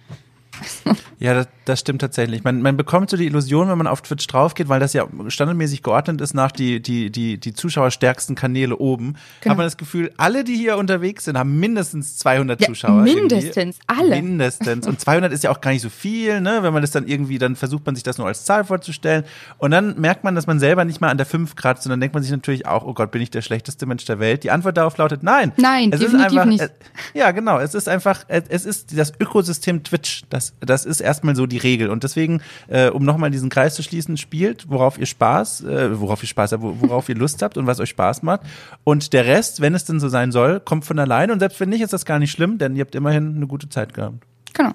Ja, 1.19 1.35
das, 1.35 1.49
das 1.71 1.81
stimmt 1.81 2.01
tatsächlich. 2.01 2.45
Man, 2.45 2.61
man 2.63 2.77
bekommt 2.77 3.11
so 3.11 3.17
die 3.17 3.27
Illusion, 3.27 3.69
wenn 3.69 3.79
man 3.79 3.87
auf 3.87 4.03
Twitch 4.03 4.27
drauf 4.27 4.55
geht, 4.55 4.69
weil 4.69 4.81
das 4.81 4.93
ja 4.93 5.07
standardmäßig 5.29 5.83
geordnet 5.83 6.21
ist 6.21 6.35
nach 6.35 6.53
die, 6.53 6.83
die, 6.83 7.11
die, 7.11 7.39
die 7.39 7.55
zuschauerstärksten 7.55 8.35
Kanäle 8.35 8.77
oben, 8.77 9.15
genau. 9.41 9.53
hat 9.53 9.57
man 9.59 9.67
das 9.67 9.77
Gefühl, 9.77 10.13
alle, 10.17 10.45
die 10.45 10.57
hier 10.57 10.77
unterwegs 10.77 11.25
sind, 11.25 11.39
haben 11.39 11.59
mindestens 11.59 12.17
200 12.19 12.61
ja, 12.61 12.67
Zuschauer. 12.67 13.03
Mindestens, 13.03 13.57
irgendwie. 13.57 13.79
alle. 13.87 14.23
Mindestens. 14.23 14.87
Und 14.87 15.01
200 15.01 15.33
ist 15.33 15.45
ja 15.45 15.51
auch 15.51 15.61
gar 15.61 15.71
nicht 15.71 15.83
so 15.83 15.89
viel, 15.89 16.41
ne? 16.41 16.59
Wenn 16.63 16.73
man 16.73 16.83
das 16.83 16.91
dann 16.91 17.07
irgendwie, 17.07 17.39
dann 17.39 17.57
versucht 17.57 17.87
man 17.87 17.95
sich 17.95 18.03
das 18.03 18.19
nur 18.19 18.27
als 18.27 18.45
Zahl 18.45 18.65
vorzustellen. 18.65 19.25
Und 19.59 19.71
dann 19.71 19.99
merkt 20.01 20.25
man, 20.25 20.35
dass 20.35 20.47
man 20.47 20.59
selber 20.59 20.85
nicht 20.85 21.01
mal 21.01 21.09
an 21.09 21.17
der 21.17 21.27
5 21.27 21.55
kratzt. 21.55 21.87
Und 21.87 21.91
dann 21.91 22.01
denkt 22.01 22.15
man 22.15 22.23
sich 22.23 22.33
natürlich 22.33 22.67
auch, 22.67 22.85
oh 22.85 22.95
Gott, 22.95 23.13
bin 23.13 23.23
ich 23.23 23.31
der 23.31 23.43
schlechteste 23.43 23.87
Mensch 23.87 24.05
der 24.05 24.19
Welt? 24.19 24.43
Die 24.43 24.51
Antwort 24.51 24.77
darauf 24.77 24.97
lautet 24.97 25.23
nein. 25.23 25.53
Nein, 25.57 25.91
es 25.93 26.01
definitiv 26.01 26.33
ist 26.33 26.39
einfach, 26.39 26.45
nicht. 26.47 26.71
ja, 27.15 27.31
genau. 27.31 27.59
Es 27.59 27.75
ist 27.75 27.89
einfach, 27.89 28.25
es 28.29 28.65
ist 28.65 28.99
das 28.99 29.13
Ökosystem 29.21 29.85
Twitch. 29.85 30.25
Das, 30.31 30.55
das 30.61 30.85
ist 30.85 31.01
erstmal 31.01 31.37
so 31.37 31.47
die 31.47 31.60
Regel. 31.63 31.91
Und 31.91 32.05
deswegen, 32.05 32.43
äh, 32.69 32.89
um 32.89 33.05
nochmal 33.05 33.31
diesen 33.31 33.51
Kreis 33.51 33.75
zu 33.75 33.83
schließen, 33.83 34.17
spielt, 34.17 34.69
worauf 34.69 34.99
ihr 34.99 35.07
Spaß, 35.07 35.63
äh, 35.65 36.01
worauf 36.01 36.23
ihr 36.23 36.29
Spaß 36.29 36.53
habt, 36.53 36.63
worauf 36.63 37.09
ihr 37.09 37.17
Lust 37.17 37.43
habt 37.43 37.57
und 37.57 37.67
was 37.67 37.81
euch 37.81 37.91
Spaß 37.91 38.23
macht. 38.23 38.43
Und 38.85 39.13
der 39.13 39.27
Rest, 39.27 39.61
wenn 39.61 39.75
es 39.75 39.85
denn 39.85 40.01
so 40.01 40.09
sein 40.09 40.33
soll, 40.33 40.61
kommt 40.61 40.85
von 40.85 40.99
alleine. 40.99 41.33
Und 41.33 41.41
selbst 41.41 41.61
wenn 41.61 41.69
nicht, 41.69 41.83
ist 41.83 41.93
das 41.93 42.05
gar 42.05 42.19
nicht 42.19 42.31
schlimm, 42.31 42.59
denn 42.59 42.77
ihr 42.77 42.83
habt 42.83 42.95
immerhin 42.95 43.37
eine 43.37 43.47
gute 43.47 43.69
Zeit 43.69 43.95
gehabt. 43.95 44.25
Genau. 44.53 44.73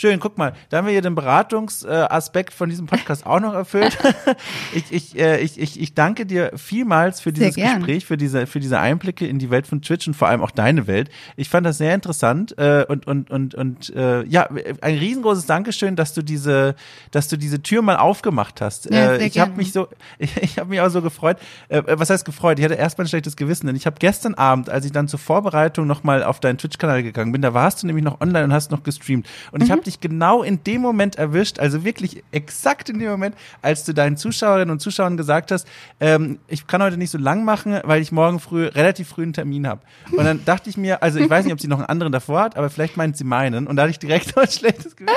Schön, 0.00 0.18
guck 0.18 0.38
mal, 0.38 0.54
da 0.70 0.78
haben 0.78 0.86
wir 0.86 0.92
hier 0.92 1.02
den 1.02 1.14
Beratungsaspekt 1.14 2.54
von 2.54 2.70
diesem 2.70 2.86
Podcast 2.86 3.26
auch 3.26 3.38
noch 3.38 3.52
erfüllt. 3.52 3.98
ich, 4.74 4.90
ich, 4.90 5.18
äh, 5.18 5.42
ich, 5.42 5.60
ich, 5.60 5.78
ich 5.78 5.92
danke 5.92 6.24
dir 6.24 6.52
vielmals 6.56 7.20
für 7.20 7.34
dieses 7.34 7.54
Gespräch, 7.54 8.06
für 8.06 8.16
diese, 8.16 8.46
für 8.46 8.60
diese 8.60 8.80
Einblicke 8.80 9.26
in 9.26 9.38
die 9.38 9.50
Welt 9.50 9.66
von 9.66 9.82
Twitch 9.82 10.08
und 10.08 10.14
vor 10.14 10.28
allem 10.28 10.40
auch 10.40 10.52
deine 10.52 10.86
Welt. 10.86 11.10
Ich 11.36 11.50
fand 11.50 11.66
das 11.66 11.76
sehr 11.76 11.94
interessant 11.94 12.56
äh, 12.56 12.86
und, 12.88 13.06
und, 13.06 13.30
und, 13.30 13.54
und 13.54 13.94
äh, 13.94 14.24
ja, 14.24 14.48
ein 14.80 14.96
riesengroßes 14.96 15.44
Dankeschön, 15.44 15.96
dass 15.96 16.14
du 16.14 16.22
diese, 16.22 16.76
dass 17.10 17.28
du 17.28 17.36
diese 17.36 17.62
Tür 17.62 17.82
mal 17.82 17.96
aufgemacht 17.96 18.62
hast. 18.62 18.90
Ja, 18.90 19.16
äh, 19.16 19.26
ich 19.26 19.38
habe 19.38 19.52
mich 19.52 19.72
so, 19.72 19.86
ich, 20.18 20.34
ich 20.38 20.58
habe 20.58 20.70
mich 20.70 20.80
auch 20.80 20.88
so 20.88 21.02
gefreut. 21.02 21.36
Äh, 21.68 21.82
was 21.86 22.08
heißt 22.08 22.24
gefreut? 22.24 22.58
Ich 22.58 22.64
hatte 22.64 22.72
erstmal 22.72 23.04
ein 23.04 23.10
schlechtes 23.10 23.36
Gewissen, 23.36 23.66
denn 23.66 23.76
ich 23.76 23.84
habe 23.84 23.96
gestern 23.98 24.32
Abend, 24.32 24.70
als 24.70 24.86
ich 24.86 24.92
dann 24.92 25.08
zur 25.08 25.18
Vorbereitung 25.18 25.86
nochmal 25.86 26.24
auf 26.24 26.40
deinen 26.40 26.56
Twitch-Kanal 26.56 27.02
gegangen 27.02 27.32
bin, 27.32 27.42
da 27.42 27.52
warst 27.52 27.82
du 27.82 27.86
nämlich 27.86 28.02
noch 28.06 28.22
online 28.22 28.44
und 28.44 28.54
hast 28.54 28.70
noch 28.70 28.82
gestreamt. 28.82 29.28
Und 29.52 29.58
mhm. 29.58 29.64
ich 29.66 29.70
habe 29.70 29.89
dich 29.90 30.00
genau 30.00 30.42
in 30.42 30.62
dem 30.64 30.80
Moment 30.80 31.16
erwischt, 31.16 31.58
also 31.58 31.84
wirklich 31.84 32.22
exakt 32.32 32.88
in 32.88 32.98
dem 32.98 33.10
Moment, 33.10 33.34
als 33.62 33.84
du 33.84 33.92
deinen 33.92 34.16
Zuschauerinnen 34.16 34.70
und 34.70 34.80
Zuschauern 34.80 35.16
gesagt 35.16 35.50
hast, 35.50 35.66
ähm, 36.00 36.38
ich 36.48 36.66
kann 36.66 36.82
heute 36.82 36.96
nicht 36.96 37.10
so 37.10 37.18
lang 37.18 37.44
machen, 37.44 37.80
weil 37.84 38.00
ich 38.00 38.12
morgen 38.12 38.40
früh 38.40 38.66
relativ 38.66 39.08
früh 39.08 39.22
einen 39.22 39.32
Termin 39.32 39.66
habe. 39.66 39.82
Und 40.12 40.24
dann 40.24 40.44
dachte 40.44 40.70
ich 40.70 40.76
mir, 40.76 41.02
also 41.02 41.18
ich 41.18 41.28
weiß 41.28 41.44
nicht, 41.44 41.52
ob 41.52 41.60
sie 41.60 41.68
noch 41.68 41.78
einen 41.78 41.88
anderen 41.88 42.12
davor 42.12 42.40
hat, 42.42 42.56
aber 42.56 42.70
vielleicht 42.70 42.96
meint 42.96 43.16
sie 43.16 43.24
meinen. 43.24 43.66
Und 43.66 43.76
da 43.76 43.82
hatte 43.82 43.90
ich 43.90 43.98
direkt 43.98 44.36
ein 44.38 44.48
schlechtes 44.48 44.96
Gewissen. 44.96 45.16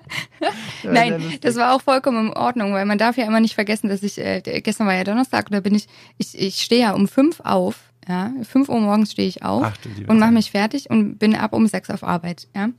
Nein, 0.82 1.38
das 1.40 1.56
war 1.56 1.74
auch 1.74 1.82
vollkommen 1.82 2.28
in 2.28 2.32
Ordnung, 2.32 2.72
weil 2.72 2.86
man 2.86 2.98
darf 2.98 3.16
ja 3.16 3.26
immer 3.26 3.40
nicht 3.40 3.54
vergessen, 3.54 3.88
dass 3.88 4.02
ich, 4.02 4.18
äh, 4.18 4.40
gestern 4.40 4.86
war 4.86 4.94
ja 4.94 5.04
Donnerstag, 5.04 5.50
da 5.50 5.60
bin 5.60 5.74
ich, 5.74 5.86
ich, 6.18 6.38
ich 6.38 6.56
stehe 6.56 6.82
ja 6.82 6.92
um 6.92 7.08
fünf 7.08 7.40
auf, 7.40 7.76
ja, 8.08 8.32
fünf 8.42 8.68
Uhr 8.68 8.80
morgens 8.80 9.12
stehe 9.12 9.28
ich 9.28 9.44
auf 9.44 9.64
Ach, 9.64 10.08
und 10.08 10.18
mache 10.18 10.32
mich 10.32 10.50
fertig 10.50 10.90
und 10.90 11.18
bin 11.18 11.36
ab 11.36 11.52
um 11.52 11.66
sechs 11.66 11.88
auf 11.90 12.02
Arbeit, 12.02 12.48
ja. 12.54 12.70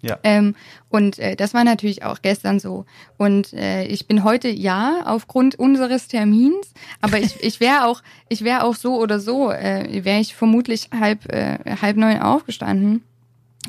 Ja. 0.00 0.18
Ähm, 0.22 0.54
und 0.88 1.18
äh, 1.18 1.34
das 1.34 1.54
war 1.54 1.64
natürlich 1.64 2.04
auch 2.04 2.22
gestern 2.22 2.60
so. 2.60 2.84
Und 3.16 3.52
äh, 3.52 3.84
ich 3.84 4.06
bin 4.06 4.22
heute 4.22 4.48
ja 4.48 5.02
aufgrund 5.04 5.56
unseres 5.56 6.08
Termins, 6.08 6.72
aber 7.00 7.18
ich, 7.18 7.36
ich 7.42 7.60
wäre 7.60 7.84
auch, 7.86 8.02
ich 8.28 8.44
wäre 8.44 8.64
auch 8.64 8.74
so 8.74 8.96
oder 8.96 9.18
so, 9.18 9.50
äh, 9.50 10.04
wäre 10.04 10.20
ich 10.20 10.34
vermutlich 10.34 10.90
halb 10.98 11.30
äh, 11.32 11.58
halb 11.82 11.96
neun 11.96 12.20
aufgestanden 12.20 13.02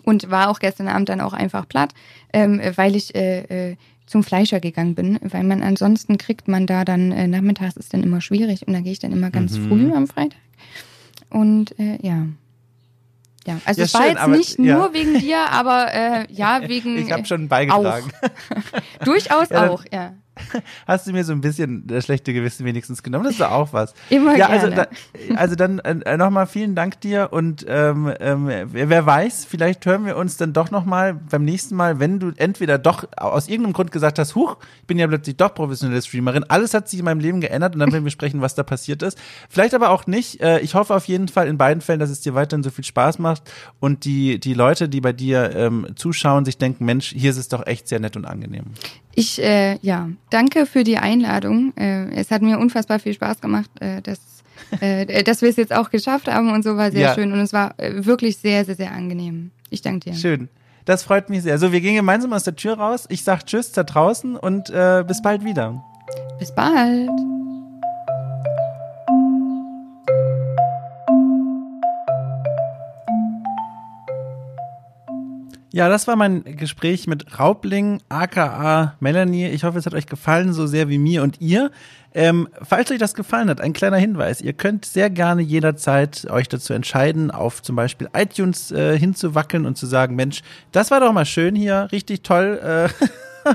und 0.03 0.29
war 0.29 0.49
auch 0.49 0.59
gestern 0.59 0.87
Abend 0.87 1.09
dann 1.09 1.21
auch 1.21 1.33
einfach 1.33 1.67
platt, 1.67 1.93
ähm, 2.31 2.61
weil 2.75 2.95
ich 2.95 3.15
äh, 3.15 3.71
äh, 3.71 3.75
zum 4.05 4.23
Fleischer 4.23 4.59
gegangen 4.59 4.95
bin, 4.95 5.19
weil 5.21 5.43
man 5.43 5.61
ansonsten 5.61 6.17
kriegt 6.17 6.47
man 6.47 6.67
da 6.67 6.85
dann 6.85 7.11
äh, 7.11 7.27
nachmittags 7.27 7.77
ist 7.77 7.93
dann 7.93 8.03
immer 8.03 8.21
schwierig 8.21 8.67
und 8.67 8.73
da 8.73 8.81
gehe 8.81 8.91
ich 8.91 8.99
dann 8.99 9.11
immer 9.11 9.29
ganz 9.29 9.57
mhm. 9.57 9.67
früh 9.67 9.93
am 9.93 10.07
Freitag. 10.07 10.39
Und 11.29 11.77
äh, 11.79 11.97
ja. 12.01 12.27
Ja, 13.49 13.59
also 13.65 13.81
ja, 13.81 13.85
es 13.85 13.93
war 13.95 14.01
schön, 14.01 14.09
jetzt 14.11 14.21
aber, 14.21 14.37
nicht 14.37 14.59
ja. 14.59 14.77
nur 14.77 14.93
wegen 14.93 15.19
dir, 15.19 15.49
aber 15.49 15.91
äh, 15.91 16.25
ja, 16.31 16.61
wegen. 16.67 16.97
Ich 16.99 17.11
habe 17.11 17.25
schon 17.25 17.47
beigetragen. 17.47 18.11
Auch. 18.21 19.05
Durchaus 19.05 19.49
ja, 19.49 19.69
auch, 19.69 19.83
ja. 19.91 20.13
hast 20.87 21.07
du 21.07 21.11
mir 21.11 21.23
so 21.23 21.33
ein 21.33 21.41
bisschen 21.41 21.85
das 21.87 22.05
schlechte 22.05 22.33
Gewissen 22.33 22.65
wenigstens 22.65 23.03
genommen. 23.03 23.25
Das 23.25 23.33
ist 23.33 23.41
doch 23.41 23.51
auch 23.51 23.73
was. 23.73 23.93
Immer 24.09 24.35
ja, 24.35 24.47
also 24.47 24.67
gerne. 24.67 24.87
Also, 24.89 25.33
da, 25.33 25.35
also 25.35 25.55
dann 25.55 25.79
äh, 25.79 26.17
nochmal 26.17 26.47
vielen 26.47 26.75
Dank 26.75 27.01
dir 27.01 27.29
und 27.31 27.65
ähm, 27.67 28.11
ähm, 28.19 28.47
wer, 28.47 28.89
wer, 28.89 29.05
weiß, 29.05 29.45
vielleicht 29.45 29.85
hören 29.85 30.05
wir 30.05 30.17
uns 30.17 30.37
dann 30.37 30.53
doch 30.53 30.71
nochmal 30.71 31.13
beim 31.13 31.43
nächsten 31.43 31.75
Mal, 31.75 31.99
wenn 31.99 32.19
du 32.19 32.31
entweder 32.35 32.77
doch 32.77 33.05
aus 33.17 33.47
irgendeinem 33.47 33.73
Grund 33.73 33.91
gesagt 33.91 34.19
hast, 34.19 34.35
huch, 34.35 34.57
ich 34.81 34.87
bin 34.87 34.99
ja 34.99 35.07
plötzlich 35.07 35.37
doch 35.37 35.53
professionelle 35.53 36.01
Streamerin, 36.01 36.43
alles 36.47 36.73
hat 36.73 36.89
sich 36.89 36.99
in 36.99 37.05
meinem 37.05 37.19
Leben 37.19 37.41
geändert 37.41 37.73
und 37.73 37.79
dann 37.79 37.91
werden 37.91 38.03
wir 38.03 38.11
sprechen, 38.11 38.41
was 38.41 38.55
da 38.55 38.63
passiert 38.63 39.03
ist. 39.03 39.17
Vielleicht 39.49 39.73
aber 39.73 39.89
auch 39.89 40.07
nicht. 40.07 40.41
Äh, 40.41 40.59
ich 40.59 40.75
hoffe 40.75 40.95
auf 40.95 41.05
jeden 41.05 41.27
Fall 41.27 41.47
in 41.47 41.57
beiden 41.57 41.81
Fällen, 41.81 41.99
dass 41.99 42.09
es 42.09 42.21
dir 42.21 42.35
weiterhin 42.35 42.63
so 42.63 42.69
viel 42.69 42.83
Spaß 42.83 43.19
macht 43.19 43.51
und 43.79 44.05
die, 44.05 44.39
die 44.39 44.53
Leute, 44.53 44.89
die 44.89 45.01
bei 45.01 45.13
dir 45.13 45.55
ähm, 45.55 45.87
zuschauen, 45.95 46.45
sich 46.45 46.57
denken, 46.57 46.85
Mensch, 46.85 47.13
hier 47.15 47.29
ist 47.31 47.37
es 47.37 47.49
doch 47.49 47.65
echt 47.65 47.87
sehr 47.87 47.99
nett 47.99 48.15
und 48.15 48.25
angenehm. 48.25 48.65
Ich, 49.15 49.41
äh, 49.41 49.77
ja, 49.81 50.09
danke 50.29 50.65
für 50.65 50.83
die 50.83 50.97
Einladung. 50.97 51.73
Äh, 51.75 52.11
es 52.11 52.31
hat 52.31 52.41
mir 52.41 52.59
unfassbar 52.59 52.99
viel 52.99 53.13
Spaß 53.13 53.41
gemacht, 53.41 53.69
äh, 53.79 54.01
dass, 54.01 54.19
äh, 54.79 55.23
dass 55.23 55.41
wir 55.41 55.49
es 55.49 55.55
jetzt 55.55 55.73
auch 55.73 55.89
geschafft 55.89 56.27
haben 56.27 56.51
und 56.51 56.63
so 56.63 56.77
war 56.77 56.91
sehr 56.91 57.01
ja. 57.01 57.15
schön 57.15 57.33
und 57.33 57.39
es 57.39 57.53
war 57.53 57.73
äh, 57.77 58.05
wirklich 58.05 58.37
sehr, 58.37 58.65
sehr, 58.65 58.75
sehr 58.75 58.91
angenehm. 58.91 59.51
Ich 59.69 59.81
danke 59.81 60.11
dir. 60.11 60.15
Schön. 60.15 60.49
Das 60.85 61.03
freut 61.03 61.29
mich 61.29 61.43
sehr. 61.43 61.57
So, 61.59 61.71
wir 61.71 61.81
gehen 61.81 61.95
gemeinsam 61.95 62.33
aus 62.33 62.43
der 62.43 62.55
Tür 62.55 62.73
raus. 62.73 63.05
Ich 63.09 63.23
sag 63.23 63.45
Tschüss 63.45 63.71
da 63.71 63.83
draußen 63.83 64.35
und 64.35 64.69
äh, 64.69 65.03
bis 65.07 65.21
bald 65.21 65.43
wieder. 65.43 65.83
Bis 66.39 66.53
bald. 66.53 67.09
Ja, 75.71 75.87
das 75.87 76.07
war 76.07 76.15
mein 76.15 76.43
Gespräch 76.57 77.05
mit 77.05 77.39
Raubling, 77.39 78.01
aka 78.09 78.95
Melanie. 78.99 79.47
Ich 79.49 79.63
hoffe, 79.63 79.77
es 79.77 79.85
hat 79.85 79.93
euch 79.93 80.07
gefallen, 80.07 80.51
so 80.51 80.65
sehr 80.65 80.89
wie 80.89 80.97
mir 80.97 81.21
und 81.21 81.39
ihr. 81.41 81.69
Ähm, 82.11 82.47
falls 82.63 82.89
euch 82.89 82.97
das 82.97 83.13
gefallen 83.13 83.49
hat, 83.51 83.61
ein 83.61 83.73
kleiner 83.73 83.97
Hinweis. 83.97 84.41
Ihr 84.41 84.53
könnt 84.53 84.85
sehr 84.85 85.11
gerne 85.11 85.43
jederzeit 85.43 86.25
euch 86.31 86.49
dazu 86.49 86.73
entscheiden, 86.73 87.29
auf 87.29 87.61
zum 87.61 87.75
Beispiel 87.75 88.09
iTunes 88.13 88.71
äh, 88.71 88.97
hinzuwackeln 88.97 89.67
und 89.67 89.77
zu 89.77 89.85
sagen, 89.85 90.15
Mensch, 90.15 90.41
das 90.71 90.89
war 90.89 91.01
doch 91.01 91.13
mal 91.13 91.25
schön 91.25 91.55
hier, 91.55 91.87
richtig 91.91 92.23
toll. 92.23 92.59
Äh, 92.63 92.89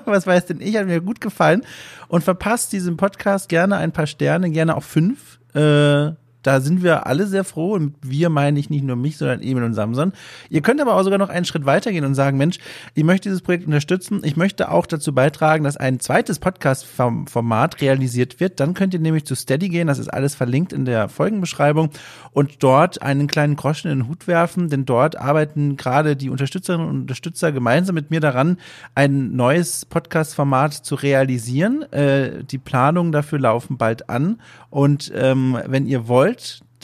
was 0.04 0.24
weiß 0.24 0.46
denn 0.46 0.60
ich, 0.60 0.76
hat 0.76 0.86
mir 0.86 1.00
gut 1.00 1.20
gefallen. 1.20 1.62
Und 2.06 2.22
verpasst 2.22 2.72
diesem 2.72 2.96
Podcast 2.96 3.48
gerne 3.48 3.76
ein 3.76 3.90
paar 3.90 4.06
Sterne, 4.06 4.50
gerne 4.50 4.76
auch 4.76 4.84
fünf. 4.84 5.40
Äh, 5.52 6.12
da 6.44 6.60
sind 6.60 6.82
wir 6.82 7.06
alle 7.06 7.26
sehr 7.26 7.42
froh 7.42 7.72
und 7.72 7.94
wir 8.02 8.28
meine 8.28 8.60
ich 8.60 8.70
nicht 8.70 8.84
nur 8.84 8.96
mich, 8.96 9.16
sondern 9.16 9.42
Emil 9.42 9.64
und 9.64 9.74
Samson. 9.74 10.12
Ihr 10.50 10.60
könnt 10.60 10.80
aber 10.80 10.94
auch 10.94 11.02
sogar 11.02 11.18
noch 11.18 11.30
einen 11.30 11.44
Schritt 11.44 11.66
weitergehen 11.66 12.04
und 12.04 12.14
sagen, 12.14 12.36
Mensch, 12.36 12.58
ich 12.94 13.02
möchte 13.02 13.28
dieses 13.28 13.42
Projekt 13.42 13.66
unterstützen. 13.66 14.20
Ich 14.22 14.36
möchte 14.36 14.70
auch 14.70 14.86
dazu 14.86 15.14
beitragen, 15.14 15.64
dass 15.64 15.76
ein 15.76 16.00
zweites 16.00 16.38
Podcast-Format 16.38 17.80
realisiert 17.80 18.40
wird. 18.40 18.60
Dann 18.60 18.74
könnt 18.74 18.94
ihr 18.94 19.00
nämlich 19.00 19.24
zu 19.24 19.34
Steady 19.34 19.70
gehen. 19.70 19.86
Das 19.86 19.98
ist 19.98 20.08
alles 20.08 20.34
verlinkt 20.34 20.72
in 20.72 20.84
der 20.84 21.08
Folgenbeschreibung 21.08 21.90
und 22.32 22.62
dort 22.62 23.00
einen 23.00 23.26
kleinen 23.26 23.56
Groschen 23.56 23.90
in 23.90 24.00
den 24.00 24.08
Hut 24.08 24.26
werfen, 24.26 24.68
denn 24.68 24.84
dort 24.84 25.16
arbeiten 25.16 25.76
gerade 25.76 26.16
die 26.16 26.28
Unterstützerinnen 26.28 26.86
und 26.86 27.00
Unterstützer 27.02 27.52
gemeinsam 27.52 27.94
mit 27.94 28.10
mir 28.10 28.20
daran, 28.20 28.58
ein 28.94 29.34
neues 29.34 29.86
Podcast-Format 29.86 30.74
zu 30.74 30.94
realisieren. 30.94 31.82
Äh, 31.92 32.44
die 32.44 32.58
Planungen 32.58 33.12
dafür 33.12 33.38
laufen 33.38 33.78
bald 33.78 34.10
an 34.10 34.40
und 34.70 35.12
ähm, 35.14 35.56
wenn 35.66 35.86
ihr 35.86 36.08
wollt, 36.08 36.33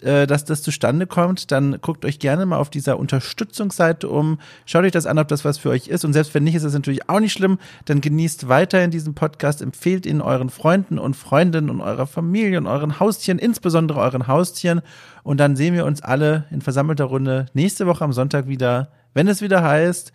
äh, 0.02 0.26
dass 0.26 0.44
das 0.44 0.62
zustande 0.62 1.06
kommt, 1.06 1.50
dann 1.50 1.78
guckt 1.80 2.04
euch 2.04 2.18
gerne 2.18 2.46
mal 2.46 2.56
auf 2.56 2.70
dieser 2.70 2.98
Unterstützungsseite 2.98 4.08
um. 4.08 4.38
Schaut 4.64 4.84
euch 4.84 4.92
das 4.92 5.06
an, 5.06 5.18
ob 5.18 5.28
das 5.28 5.44
was 5.44 5.58
für 5.58 5.70
euch 5.70 5.88
ist. 5.88 6.04
Und 6.04 6.12
selbst 6.12 6.32
wenn 6.34 6.44
nicht, 6.44 6.54
ist 6.54 6.62
es 6.62 6.72
natürlich 6.72 7.08
auch 7.08 7.20
nicht 7.20 7.32
schlimm. 7.32 7.58
Dann 7.84 8.00
genießt 8.00 8.48
weiterhin 8.48 8.90
diesen 8.90 9.14
Podcast, 9.14 9.60
empfehlt 9.60 10.06
ihn 10.06 10.20
euren 10.20 10.48
Freunden 10.48 10.98
und 10.98 11.16
Freundinnen 11.16 11.68
und 11.68 11.80
eurer 11.80 12.06
Familie 12.06 12.58
und 12.58 12.66
euren 12.66 12.98
Haustieren, 12.98 13.38
insbesondere 13.38 14.00
euren 14.00 14.26
Haustieren. 14.26 14.80
Und 15.22 15.38
dann 15.38 15.56
sehen 15.56 15.74
wir 15.74 15.84
uns 15.84 16.00
alle 16.00 16.46
in 16.50 16.62
versammelter 16.62 17.04
Runde 17.04 17.46
nächste 17.52 17.86
Woche 17.86 18.04
am 18.04 18.12
Sonntag 18.12 18.48
wieder, 18.48 18.88
wenn 19.12 19.28
es 19.28 19.42
wieder 19.42 19.62
heißt, 19.62 20.12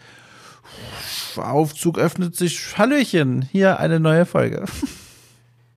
Aufzug 1.37 1.99
öffnet 1.99 2.35
sich, 2.35 2.75
Hallöchen, 2.77 3.43
hier 3.43 3.79
eine 3.79 3.99
neue 3.99 4.25
Folge. 4.25 4.65